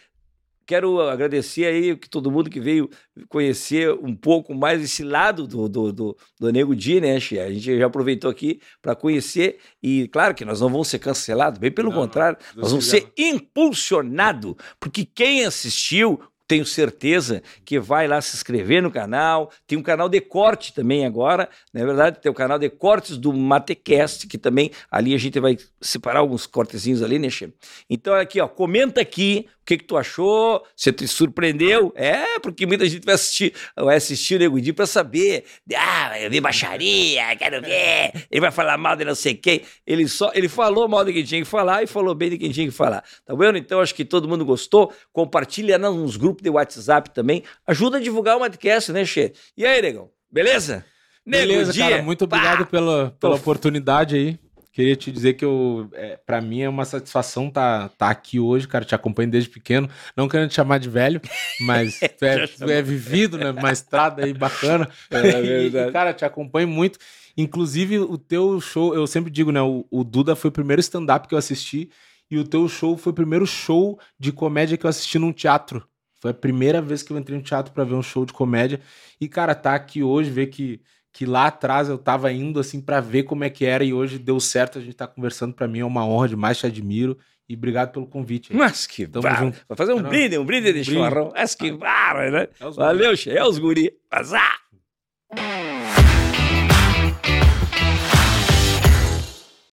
quero 0.68 1.00
agradecer 1.00 1.64
aí 1.64 1.96
que 1.96 2.10
todo 2.10 2.30
mundo 2.30 2.50
que 2.50 2.60
veio 2.60 2.90
conhecer 3.30 3.90
um 3.90 4.14
pouco 4.14 4.54
mais 4.54 4.82
esse 4.82 5.02
lado 5.02 5.46
do, 5.46 5.66
do, 5.66 5.92
do, 5.92 6.16
do 6.38 6.52
Nego 6.52 6.76
Di, 6.76 7.00
né, 7.00 7.18
Che? 7.18 7.40
A 7.40 7.50
gente 7.50 7.78
já 7.78 7.86
aproveitou 7.86 8.30
aqui 8.30 8.60
para 8.82 8.94
conhecer 8.94 9.58
e, 9.82 10.06
claro, 10.08 10.34
que 10.34 10.44
nós 10.44 10.60
não 10.60 10.68
vamos 10.68 10.88
ser 10.88 10.98
cancelados, 10.98 11.58
bem 11.58 11.72
pelo 11.72 11.88
Não, 11.88 11.96
não. 11.96 12.02
contrário, 12.02 12.36
Deus 12.38 12.56
nós 12.56 12.70
vamos 12.70 12.86
ser 12.86 13.10
impulsionados, 13.16 14.54
porque 14.78 15.06
quem 15.06 15.46
assistiu 15.46 16.20
tenho 16.48 16.64
certeza 16.64 17.42
que 17.62 17.78
vai 17.78 18.08
lá 18.08 18.22
se 18.22 18.34
inscrever 18.34 18.82
no 18.82 18.90
canal. 18.90 19.52
Tem 19.66 19.76
um 19.76 19.82
canal 19.82 20.08
de 20.08 20.18
corte 20.18 20.72
também 20.72 21.04
agora, 21.04 21.46
não 21.74 21.82
é 21.82 21.84
verdade? 21.84 22.20
Tem 22.22 22.32
o 22.32 22.34
canal 22.34 22.58
de 22.58 22.70
cortes 22.70 23.18
do 23.18 23.34
Matecast, 23.34 24.26
que 24.26 24.38
também 24.38 24.70
ali 24.90 25.14
a 25.14 25.18
gente 25.18 25.38
vai 25.38 25.58
separar 25.78 26.20
alguns 26.20 26.46
cortezinhos 26.46 27.02
ali, 27.02 27.18
né, 27.18 27.28
Che? 27.28 27.52
Então, 27.88 28.14
aqui, 28.14 28.40
ó, 28.40 28.48
comenta 28.48 29.02
aqui 29.02 29.46
que, 29.68 29.76
que 29.76 29.84
tu 29.84 29.98
achou, 29.98 30.64
se 30.74 30.90
te 30.90 31.06
surpreendeu. 31.06 31.92
É, 31.94 32.38
porque 32.40 32.64
muita 32.64 32.88
gente 32.88 33.04
vai 33.04 33.14
assistir, 33.14 33.52
vai 33.76 33.96
assistir 33.96 34.36
o 34.36 34.38
Nego 34.38 34.58
Di 34.58 34.72
pra 34.72 34.86
saber. 34.86 35.44
Ah, 35.76 36.18
eu 36.18 36.30
vi 36.30 36.40
baixaria, 36.40 37.36
quero 37.36 37.60
ver. 37.60 38.12
Ele 38.30 38.40
vai 38.40 38.50
falar 38.50 38.78
mal 38.78 38.96
de 38.96 39.04
não 39.04 39.14
sei 39.14 39.34
quem. 39.34 39.60
Ele 39.86 40.08
só, 40.08 40.30
ele 40.34 40.48
falou 40.48 40.88
mal 40.88 41.04
de 41.04 41.12
quem 41.12 41.22
tinha 41.22 41.42
que 41.42 41.46
falar 41.46 41.82
e 41.82 41.86
falou 41.86 42.14
bem 42.14 42.30
de 42.30 42.38
quem 42.38 42.50
tinha 42.50 42.66
que 42.66 42.72
falar. 42.72 43.04
Tá 43.26 43.34
vendo? 43.34 43.58
Então, 43.58 43.80
acho 43.80 43.94
que 43.94 44.06
todo 44.06 44.26
mundo 44.26 44.42
gostou. 44.44 44.90
Compartilha 45.12 45.76
nos 45.76 46.16
grupos 46.16 46.42
de 46.42 46.48
WhatsApp 46.48 47.10
também. 47.10 47.42
Ajuda 47.66 47.98
a 47.98 48.00
divulgar 48.00 48.36
o 48.36 48.40
podcast, 48.40 48.90
né, 48.90 49.04
Che? 49.04 49.32
E 49.54 49.66
aí, 49.66 49.82
negão? 49.82 50.08
Beleza? 50.32 50.82
Beleza, 51.26 51.72
Nego 51.74 51.90
cara. 51.90 52.02
Muito 52.02 52.26
pá! 52.26 52.36
obrigado 52.36 52.66
pela, 52.66 53.14
pela 53.20 53.34
Tô- 53.34 53.38
oportunidade 53.38 54.16
aí. 54.16 54.38
Queria 54.78 54.94
te 54.94 55.10
dizer 55.10 55.34
que 55.34 55.44
eu, 55.44 55.90
é, 55.92 56.16
para 56.24 56.40
mim 56.40 56.60
é 56.60 56.68
uma 56.68 56.84
satisfação 56.84 57.50
tá, 57.50 57.88
tá 57.98 58.10
aqui 58.10 58.38
hoje, 58.38 58.68
cara. 58.68 58.84
Te 58.84 58.94
acompanho 58.94 59.28
desde 59.28 59.50
pequeno. 59.50 59.90
Não 60.16 60.28
querendo 60.28 60.50
te 60.50 60.54
chamar 60.54 60.78
de 60.78 60.88
velho, 60.88 61.20
mas 61.62 61.98
tu 62.16 62.24
é, 62.24 62.46
tu 62.46 62.70
é 62.70 62.80
vivido, 62.80 63.36
né? 63.36 63.50
Uma 63.50 63.72
estrada 63.72 64.24
aí 64.24 64.32
bacana. 64.32 64.88
É 65.10 65.42
verdade. 65.42 65.88
E, 65.88 65.92
cara, 65.92 66.14
te 66.14 66.24
acompanho 66.24 66.68
muito. 66.68 66.96
Inclusive, 67.36 67.98
o 67.98 68.16
teu 68.16 68.60
show, 68.60 68.94
eu 68.94 69.04
sempre 69.08 69.32
digo, 69.32 69.50
né? 69.50 69.60
O, 69.60 69.84
o 69.90 70.04
Duda 70.04 70.36
foi 70.36 70.48
o 70.48 70.52
primeiro 70.52 70.78
stand-up 70.78 71.26
que 71.26 71.34
eu 71.34 71.38
assisti. 71.38 71.90
E 72.30 72.38
o 72.38 72.44
teu 72.44 72.68
show 72.68 72.96
foi 72.96 73.10
o 73.10 73.16
primeiro 73.16 73.48
show 73.48 73.98
de 74.16 74.30
comédia 74.30 74.78
que 74.78 74.86
eu 74.86 74.90
assisti 74.90 75.18
num 75.18 75.32
teatro. 75.32 75.84
Foi 76.20 76.30
a 76.30 76.34
primeira 76.34 76.80
vez 76.80 77.02
que 77.02 77.12
eu 77.12 77.18
entrei 77.18 77.36
no 77.36 77.42
teatro 77.42 77.72
pra 77.72 77.82
ver 77.82 77.94
um 77.94 78.02
show 78.02 78.24
de 78.24 78.32
comédia. 78.32 78.80
E, 79.20 79.26
cara, 79.26 79.56
tá 79.56 79.74
aqui 79.74 80.04
hoje, 80.04 80.30
ver 80.30 80.46
que, 80.46 80.80
que 81.12 81.24
lá 81.26 81.46
atrás 81.46 81.88
eu 81.88 81.98
tava 81.98 82.30
indo, 82.32 82.60
assim, 82.60 82.80
pra 82.80 83.00
ver 83.00 83.24
como 83.24 83.44
é 83.44 83.50
que 83.50 83.64
era. 83.64 83.82
E 83.84 83.92
hoje 83.92 84.18
deu 84.18 84.38
certo, 84.38 84.78
a 84.78 84.80
gente 84.80 84.94
tá 84.94 85.06
conversando. 85.06 85.52
Pra 85.54 85.66
mim 85.68 85.80
é 85.80 85.84
uma 85.84 86.06
honra 86.06 86.28
demais, 86.28 86.58
te 86.58 86.66
admiro. 86.66 87.18
E 87.48 87.54
obrigado 87.54 87.92
pelo 87.92 88.06
convite. 88.06 88.52
aí. 88.52 88.58
Mas 88.58 88.86
que 88.86 89.06
Tamo 89.06 89.22
barra. 89.22 89.44
junto. 89.46 89.64
Vai 89.66 89.76
fazer 89.76 89.94
um 89.94 90.00
Não. 90.00 90.08
brinde, 90.10 90.36
um 90.38 90.44
brinde 90.44 90.72
de 90.72 90.80
Um 90.80 90.84
chimarrão. 90.84 91.32
Mas 91.34 91.54
que 91.54 91.72
barra, 91.72 92.30
né? 92.30 92.48
É 92.60 92.70
Valeu, 92.70 93.16
Che. 93.16 93.30
É 93.30 93.42
os 93.42 93.58
guri. 93.58 93.90
Vazar. 94.12 94.58